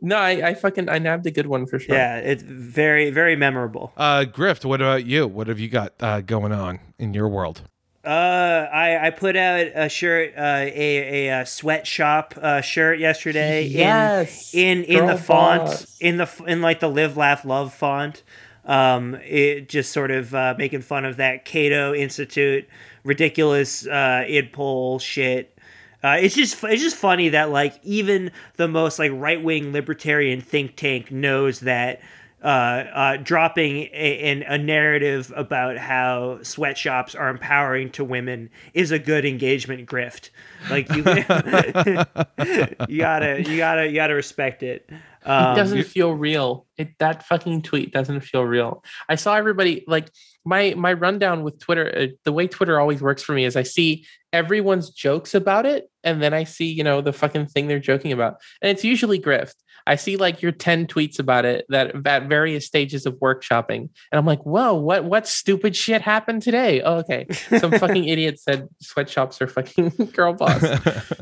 no, 0.00 0.16
I, 0.16 0.30
I 0.48 0.54
fucking 0.54 0.88
I 0.88 0.98
nabbed 0.98 1.26
a 1.26 1.30
good 1.30 1.46
one 1.46 1.66
for 1.66 1.78
sure. 1.78 1.94
yeah, 1.94 2.18
it's 2.18 2.42
very 2.42 3.10
very 3.10 3.36
memorable. 3.36 3.92
Uh, 3.96 4.24
Grift, 4.26 4.64
what 4.64 4.80
about 4.80 5.04
you? 5.06 5.26
What 5.26 5.46
have 5.48 5.58
you 5.58 5.68
got 5.68 5.92
uh, 6.00 6.20
going 6.20 6.52
on 6.52 6.80
in 6.98 7.14
your 7.14 7.28
world? 7.28 7.62
Uh, 8.06 8.68
I 8.72 9.06
I 9.08 9.10
put 9.10 9.34
out 9.36 9.66
a 9.74 9.88
shirt, 9.88 10.34
uh, 10.36 10.40
a 10.40 11.26
a, 11.28 11.40
uh 11.40 11.44
sweatshop 11.44 12.34
uh, 12.40 12.60
shirt 12.60 12.98
yesterday. 13.00 13.66
in- 13.66 13.72
Yes, 13.72 14.54
In 14.54 14.84
in, 14.84 15.06
the 15.06 15.16
font, 15.16 15.64
boss. 15.64 15.96
in 16.00 16.16
the 16.18 16.30
in 16.46 16.62
like 16.62 16.80
the 16.80 16.88
live 16.88 17.16
laugh 17.16 17.44
love 17.44 17.74
font. 17.74 18.22
Um, 18.64 19.14
it 19.24 19.68
just 19.68 19.92
sort 19.92 20.10
of 20.10 20.34
uh, 20.34 20.54
making 20.58 20.82
fun 20.82 21.04
of 21.04 21.16
that 21.18 21.44
Cato 21.44 21.94
Institute 21.94 22.68
ridiculous 23.04 23.86
uh, 23.86 24.24
id 24.26 24.52
poll 24.52 24.98
shit. 24.98 25.56
Uh, 26.04 26.18
it's 26.20 26.34
just 26.34 26.62
it's 26.64 26.82
just 26.82 26.96
funny 26.96 27.30
that 27.30 27.50
like 27.50 27.74
even 27.82 28.30
the 28.56 28.68
most 28.68 28.98
like 28.98 29.10
right 29.14 29.42
wing 29.42 29.72
libertarian 29.72 30.40
think 30.40 30.76
tank 30.76 31.10
knows 31.10 31.60
that 31.60 32.00
uh, 32.42 32.46
uh, 32.46 33.16
dropping 33.16 33.88
a, 33.92 34.44
a 34.46 34.58
narrative 34.58 35.32
about 35.34 35.78
how 35.78 36.38
sweatshops 36.42 37.14
are 37.14 37.28
empowering 37.28 37.90
to 37.90 38.04
women 38.04 38.50
is 38.74 38.90
a 38.90 38.98
good 38.98 39.24
engagement 39.24 39.88
grift. 39.88 40.30
Like 40.70 40.88
you, 40.90 40.98
you 42.88 42.98
gotta 42.98 43.42
you 43.42 43.56
gotta 43.56 43.86
you 43.88 43.94
gotta 43.94 44.14
respect 44.14 44.62
it. 44.62 44.86
it 44.88 45.28
Um, 45.28 45.56
doesn't 45.56 45.84
feel 45.84 46.12
real. 46.12 46.66
It 46.76 46.98
that 46.98 47.24
fucking 47.24 47.62
tweet 47.62 47.92
doesn't 47.92 48.20
feel 48.20 48.42
real. 48.44 48.84
I 49.08 49.14
saw 49.14 49.34
everybody 49.34 49.84
like 49.86 50.10
my 50.44 50.74
my 50.76 50.92
rundown 50.92 51.42
with 51.42 51.58
Twitter. 51.58 51.92
Uh, 51.96 52.06
the 52.24 52.32
way 52.32 52.46
Twitter 52.46 52.78
always 52.78 53.00
works 53.00 53.22
for 53.22 53.32
me 53.32 53.44
is 53.44 53.56
I 53.56 53.62
see 53.62 54.04
everyone's 54.32 54.90
jokes 54.90 55.34
about 55.34 55.64
it, 55.66 55.90
and 56.04 56.22
then 56.22 56.34
I 56.34 56.44
see 56.44 56.66
you 56.70 56.84
know 56.84 57.00
the 57.00 57.12
fucking 57.12 57.46
thing 57.46 57.66
they're 57.66 57.80
joking 57.80 58.12
about, 58.12 58.36
and 58.60 58.70
it's 58.70 58.84
usually 58.84 59.18
grift. 59.18 59.54
I 59.86 59.96
see 59.96 60.16
like 60.16 60.42
your 60.42 60.52
ten 60.52 60.86
tweets 60.86 61.18
about 61.18 61.44
it 61.44 61.64
that 61.68 61.94
at 62.06 62.28
various 62.28 62.66
stages 62.66 63.06
of 63.06 63.14
workshopping, 63.14 63.80
and 63.80 64.18
I'm 64.18 64.26
like, 64.26 64.44
whoa, 64.44 64.74
what 64.74 65.04
what 65.04 65.26
stupid 65.26 65.76
shit 65.76 66.02
happened 66.02 66.42
today? 66.42 66.82
Oh, 66.82 66.96
okay, 66.98 67.26
some 67.58 67.70
fucking 67.70 68.04
idiot 68.08 68.40
said 68.40 68.68
sweatshops 68.80 69.40
are 69.40 69.46
fucking 69.46 69.90
girl 70.12 70.32
boss. 70.32 70.64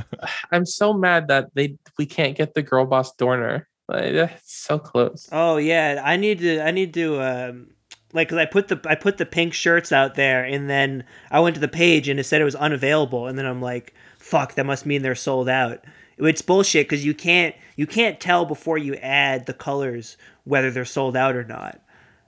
I'm 0.53 0.65
so 0.65 0.95
mad 0.95 1.29
that 1.29 1.49
they 1.55 1.77
we 1.99 2.07
can't 2.07 2.37
get 2.37 2.55
the 2.55 2.63
girl 2.63 2.87
boss 2.87 3.15
Dorner. 3.17 3.69
Like, 3.87 4.15
that's 4.15 4.57
so 4.57 4.79
close. 4.79 5.29
Oh 5.31 5.59
yeah, 5.59 6.01
I 6.03 6.17
need 6.17 6.39
to. 6.39 6.61
I 6.61 6.71
need 6.71 6.95
to. 6.95 7.21
Um, 7.21 7.69
like, 8.15 8.29
cause 8.29 8.39
I 8.39 8.47
put 8.47 8.69
the 8.69 8.81
I 8.87 8.95
put 8.95 9.19
the 9.19 9.27
pink 9.27 9.53
shirts 9.53 9.93
out 9.93 10.15
there, 10.15 10.45
and 10.45 10.71
then 10.71 11.05
I 11.31 11.41
went 11.41 11.55
to 11.57 11.61
the 11.61 11.69
page 11.69 12.09
and 12.09 12.19
it 12.19 12.25
said 12.25 12.41
it 12.41 12.45
was 12.45 12.55
unavailable, 12.55 13.27
and 13.27 13.37
then 13.37 13.45
I'm 13.45 13.61
like, 13.61 13.93
fuck, 14.19 14.55
that 14.55 14.65
must 14.65 14.87
mean 14.87 15.03
they're 15.03 15.15
sold 15.15 15.49
out. 15.49 15.85
It's 16.19 16.43
bullshit 16.43 16.87
because 16.89 17.05
you 17.05 17.15
can't 17.15 17.55
you 17.77 17.87
can't 17.87 18.21
tell 18.21 18.45
before 18.45 18.79
you 18.79 18.95
add 18.97 19.47
the 19.47 19.55
colors 19.55 20.17
whether 20.45 20.71
they're 20.71 20.85
sold 20.85 21.17
out 21.17 21.37
or 21.37 21.45
not. 21.45 21.81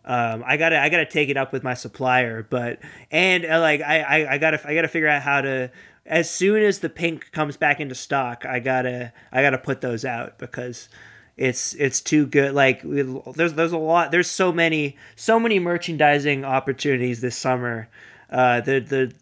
Um, 0.04 0.44
I 0.46 0.56
gotta 0.56 0.78
I 0.80 0.88
gotta 0.88 1.06
take 1.06 1.28
it 1.28 1.36
up 1.36 1.52
with 1.52 1.64
my 1.64 1.74
supplier, 1.74 2.42
but 2.48 2.78
and 3.10 3.44
uh, 3.44 3.60
like 3.60 3.80
I, 3.80 4.00
I 4.00 4.32
I 4.34 4.38
gotta 4.38 4.60
I 4.68 4.74
gotta 4.74 4.88
figure 4.88 5.08
out 5.08 5.22
how 5.22 5.40
to 5.40 5.70
as 6.04 6.30
soon 6.30 6.62
as 6.62 6.78
the 6.78 6.88
pink 6.88 7.32
comes 7.32 7.56
back 7.56 7.80
into 7.80 7.94
stock, 7.94 8.44
I 8.46 8.60
gotta 8.60 9.12
I 9.32 9.42
gotta 9.42 9.58
put 9.58 9.80
those 9.80 10.04
out 10.04 10.38
because 10.38 10.88
it's 11.36 11.74
it's 11.74 12.00
too 12.00 12.26
good. 12.26 12.54
Like 12.54 12.82
we- 12.84 13.02
there's 13.34 13.54
there's 13.54 13.72
a 13.72 13.78
lot 13.78 14.12
there's 14.12 14.30
so 14.30 14.52
many 14.52 14.96
so 15.16 15.40
many 15.40 15.58
merchandising 15.58 16.44
opportunities 16.44 17.20
this 17.20 17.36
summer. 17.36 17.88
Uh, 18.30 18.60
the 18.60 18.78
the 18.80 19.12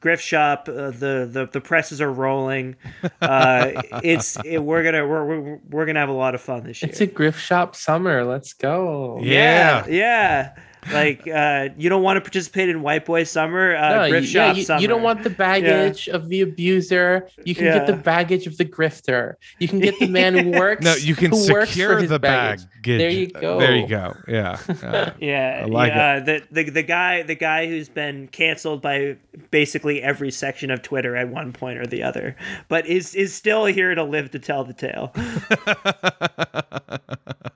grift 0.00 0.20
shop 0.20 0.68
uh, 0.68 0.90
the, 0.90 1.28
the 1.30 1.48
the 1.52 1.60
presses 1.60 2.00
are 2.00 2.12
rolling. 2.12 2.76
Uh, 3.20 3.82
it's 4.02 4.36
it, 4.44 4.58
we're 4.58 4.82
gonna 4.82 5.06
we're, 5.06 5.24
we're 5.24 5.60
we're 5.68 5.86
gonna 5.86 6.00
have 6.00 6.08
a 6.08 6.12
lot 6.12 6.34
of 6.34 6.40
fun 6.40 6.64
this 6.64 6.82
year. 6.82 6.90
It's 6.90 7.00
a 7.00 7.06
grift 7.06 7.36
shop 7.36 7.76
summer. 7.76 8.24
Let's 8.24 8.52
go. 8.52 9.18
Yeah. 9.22 9.86
yeah. 9.86 9.88
yeah. 9.88 10.62
Like 10.92 11.26
uh, 11.28 11.68
you 11.76 11.88
don't 11.90 12.02
want 12.02 12.16
to 12.16 12.20
participate 12.20 12.68
in 12.68 12.80
White 12.82 13.04
Boy 13.04 13.24
Summer, 13.24 13.76
uh, 13.76 13.90
No, 13.90 13.96
grift 14.12 14.20
you, 14.22 14.26
shop 14.26 14.34
yeah, 14.34 14.52
you, 14.54 14.64
summer. 14.64 14.80
you 14.80 14.88
don't 14.88 15.02
want 15.02 15.22
the 15.24 15.30
baggage 15.30 16.08
of 16.08 16.28
the 16.28 16.40
abuser. 16.40 17.28
You 17.44 17.54
can 17.54 17.64
get 17.64 17.86
the 17.86 17.92
baggage 17.96 18.46
of 18.46 18.56
the 18.56 18.64
grifter. 18.64 19.34
You 19.58 19.68
can 19.68 19.80
get 19.80 19.98
the 19.98 20.08
man 20.08 20.34
who 20.36 20.50
works. 20.58 20.84
No, 20.84 20.94
you 20.94 21.14
can 21.14 21.30
who 21.32 21.46
for 21.46 21.66
secure 21.66 22.02
the 22.06 22.18
baggage. 22.18 22.64
bag. 22.64 22.98
There 22.98 23.10
you 23.10 23.28
go. 23.28 23.58
There 23.60 23.76
you 23.76 23.86
go. 23.86 24.16
Yeah. 24.26 24.58
Uh, 24.82 25.10
Yeah, 25.20 25.62
I 25.62 25.66
like 25.66 25.92
yeah. 25.92 26.20
The, 26.20 26.42
the 26.50 26.70
the 26.70 26.82
guy 26.82 27.22
the 27.22 27.34
guy 27.34 27.66
who's 27.66 27.88
been 27.88 28.28
canceled 28.28 28.80
by 28.80 29.16
basically 29.50 30.00
every 30.02 30.30
section 30.30 30.70
of 30.70 30.80
Twitter 30.82 31.14
at 31.14 31.28
one 31.28 31.52
point 31.52 31.78
or 31.78 31.86
the 31.86 32.02
other, 32.02 32.36
but 32.68 32.86
is 32.86 33.14
is 33.14 33.34
still 33.34 33.66
here 33.66 33.94
to 33.94 34.02
live 34.02 34.30
to 34.30 34.38
tell 34.38 34.64
the 34.64 34.72
tale. 34.72 35.12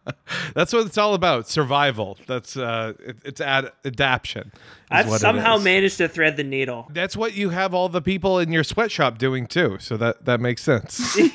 That's 0.55 0.73
what 0.73 0.87
it's 0.87 0.99
all 0.99 1.15
about. 1.15 1.49
Survival. 1.49 2.19
That's 2.27 2.57
uh, 2.57 2.95
it, 3.05 3.17
it's 3.25 3.41
ad- 3.41 3.73
adaption. 3.85 4.53
is 4.55 4.61
I've 4.91 5.11
somehow 5.21 5.59
managed 5.59 5.99
to 5.99 6.09
thread 6.09 6.37
the 6.37 6.45
needle. 6.45 6.89
That's 6.93 7.17
what 7.17 7.35
you 7.35 7.51
have 7.51 7.75
all 7.75 7.89
the 7.89 8.03
people 8.03 8.39
in 8.39 8.53
your 8.53 8.65
sweatshop 8.65 9.19
doing 9.19 9.47
too. 9.47 9.79
So 9.81 9.97
that 9.97 10.25
that 10.25 10.41
makes 10.41 10.63
sense. 10.63 11.17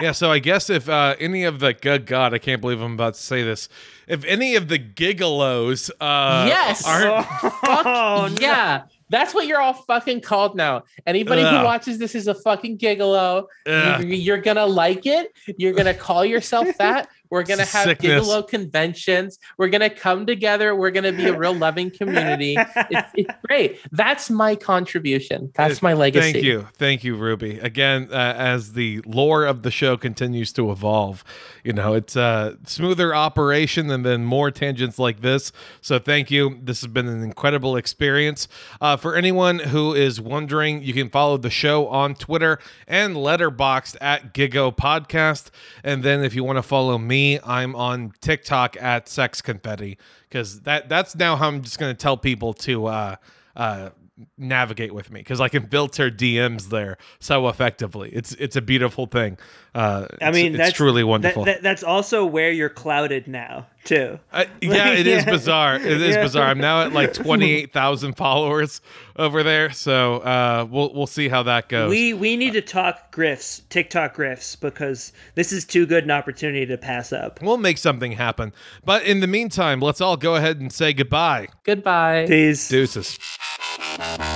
yeah. 0.00 0.12
So 0.12 0.30
I 0.30 0.38
guess 0.38 0.70
if 0.70 0.88
uh, 0.88 1.16
any 1.18 1.44
of 1.44 1.60
the 1.60 1.72
good 1.74 2.06
God, 2.06 2.34
I 2.34 2.38
can't 2.38 2.60
believe 2.60 2.80
I'm 2.80 2.94
about 2.94 3.14
to 3.14 3.20
say 3.20 3.42
this. 3.42 3.68
If 4.06 4.24
any 4.24 4.54
of 4.54 4.68
the 4.68 4.78
gigolos, 4.78 5.90
uh, 6.00 6.46
Yes. 6.48 6.86
aren't 6.86 7.26
Fuck 7.26 7.52
Oh, 7.86 8.28
no. 8.28 8.36
yeah. 8.40 8.82
That's 9.08 9.32
what 9.34 9.46
you're 9.46 9.60
all 9.60 9.72
fucking 9.72 10.20
called 10.22 10.56
now. 10.56 10.82
Anybody 11.06 11.42
Ugh. 11.42 11.58
who 11.58 11.64
watches 11.64 11.98
this 11.98 12.16
is 12.16 12.26
a 12.26 12.34
fucking 12.34 12.78
gigolo. 12.78 13.46
Ugh. 13.66 14.02
You, 14.04 14.16
you're 14.16 14.40
gonna 14.40 14.66
like 14.66 15.06
it. 15.06 15.32
You're 15.56 15.74
gonna 15.74 15.94
call 15.94 16.24
yourself 16.24 16.66
that. 16.78 17.08
We're 17.30 17.42
gonna 17.42 17.64
have 17.64 17.84
sickness. 17.84 18.26
gigolo 18.26 18.46
conventions. 18.46 19.38
We're 19.58 19.68
gonna 19.68 19.90
come 19.90 20.26
together. 20.26 20.74
We're 20.74 20.90
gonna 20.90 21.12
be 21.12 21.26
a 21.26 21.36
real 21.36 21.54
loving 21.54 21.90
community. 21.90 22.56
It's, 22.56 23.10
it's 23.14 23.34
great. 23.44 23.80
That's 23.92 24.30
my 24.30 24.54
contribution. 24.54 25.52
That's 25.54 25.82
my 25.82 25.92
legacy. 25.92 26.32
Thank 26.32 26.44
you, 26.44 26.68
thank 26.74 27.04
you, 27.04 27.16
Ruby. 27.16 27.58
Again, 27.58 28.08
uh, 28.12 28.34
as 28.36 28.74
the 28.74 29.00
lore 29.06 29.44
of 29.44 29.62
the 29.62 29.70
show 29.70 29.96
continues 29.96 30.52
to 30.54 30.70
evolve, 30.70 31.24
you 31.64 31.72
know, 31.72 31.94
it's 31.94 32.16
a 32.16 32.56
smoother 32.66 33.14
operation 33.14 33.90
and 33.90 34.04
then 34.04 34.24
more 34.24 34.50
tangents 34.50 34.98
like 34.98 35.20
this. 35.20 35.52
So, 35.80 35.98
thank 35.98 36.30
you. 36.30 36.58
This 36.62 36.80
has 36.82 36.88
been 36.88 37.08
an 37.08 37.22
incredible 37.22 37.76
experience. 37.76 38.48
Uh, 38.80 38.96
for 38.96 39.16
anyone 39.16 39.58
who 39.58 39.94
is 39.94 40.20
wondering, 40.20 40.82
you 40.82 40.92
can 40.92 41.10
follow 41.10 41.36
the 41.36 41.50
show 41.50 41.88
on 41.88 42.14
Twitter 42.14 42.58
and 42.86 43.16
Letterboxd 43.16 43.96
at 44.00 44.32
Gigo 44.32 44.74
Podcast. 44.74 45.50
And 45.82 46.02
then, 46.02 46.22
if 46.22 46.34
you 46.34 46.44
want 46.44 46.58
to 46.58 46.62
follow 46.62 46.98
me, 46.98 47.15
I'm 47.44 47.74
on 47.74 48.12
TikTok 48.20 48.76
at 48.80 49.08
Sex 49.08 49.42
Confetti 49.42 49.98
because 50.28 50.60
that 50.62 50.88
that's 50.88 51.14
now 51.14 51.36
how 51.36 51.48
I'm 51.48 51.62
just 51.62 51.78
to 51.94 52.00
tell 52.00 52.16
people 52.16 52.54
to. 52.54 52.86
Uh, 52.86 53.16
uh, 53.56 53.90
navigate 54.38 54.94
with 54.94 55.10
me 55.10 55.20
because 55.20 55.40
I 55.40 55.48
can 55.48 55.66
filter 55.66 56.10
DMs 56.10 56.70
there 56.70 56.96
so 57.20 57.48
effectively. 57.48 58.10
It's 58.12 58.32
it's 58.34 58.56
a 58.56 58.62
beautiful 58.62 59.06
thing. 59.06 59.36
Uh, 59.74 60.06
I 60.22 60.30
mean, 60.30 60.54
it's 60.54 60.56
that's 60.56 60.72
truly 60.72 61.04
wonderful. 61.04 61.44
that- 61.44 61.62
that's 61.62 61.82
also 61.84 62.24
where 62.24 62.50
you're 62.50 62.70
clouded 62.70 63.28
now 63.28 63.66
too. 63.84 64.18
Uh, 64.32 64.46
yeah, 64.62 64.92
it 64.94 65.06
is 65.06 65.24
Yeah. 65.26 65.30
bizarre. 65.30 65.76
It 65.76 65.84
is 66.00 66.14
Yeah. 66.16 66.22
bizarre. 66.22 66.46
I'm 66.48 66.58
now 66.58 66.82
at 66.82 66.94
like 66.94 67.12
28,000 67.12 68.14
followers 68.14 68.80
over 69.16 69.42
there, 69.42 69.70
so 69.70 70.16
uh, 70.18 70.66
we'll 70.70 70.94
we'll 70.94 71.06
see 71.06 71.28
how 71.28 71.42
that 71.42 71.68
goes. 71.68 71.90
We 71.90 72.14
we 72.14 72.36
need 72.38 72.54
to 72.54 72.62
talk 72.62 73.14
grifts, 73.14 73.68
TikTok 73.68 74.16
grifts, 74.16 74.58
because 74.58 75.12
this 75.34 75.52
is 75.52 75.66
too 75.66 75.84
good 75.84 76.04
an 76.04 76.10
opportunity 76.10 76.64
to 76.64 76.78
pass 76.78 77.12
up. 77.12 77.42
We'll 77.42 77.58
make 77.58 77.76
something 77.76 78.12
happen. 78.12 78.54
But 78.84 79.02
in 79.04 79.20
the 79.20 79.26
meantime, 79.26 79.80
let's 79.80 80.00
all 80.00 80.16
go 80.16 80.36
ahead 80.36 80.58
and 80.58 80.72
say 80.72 80.94
goodbye. 80.94 81.48
Goodbye. 81.64 82.24
Please 82.26 82.66
deuces. 82.68 83.18
Bye. 83.58 84.26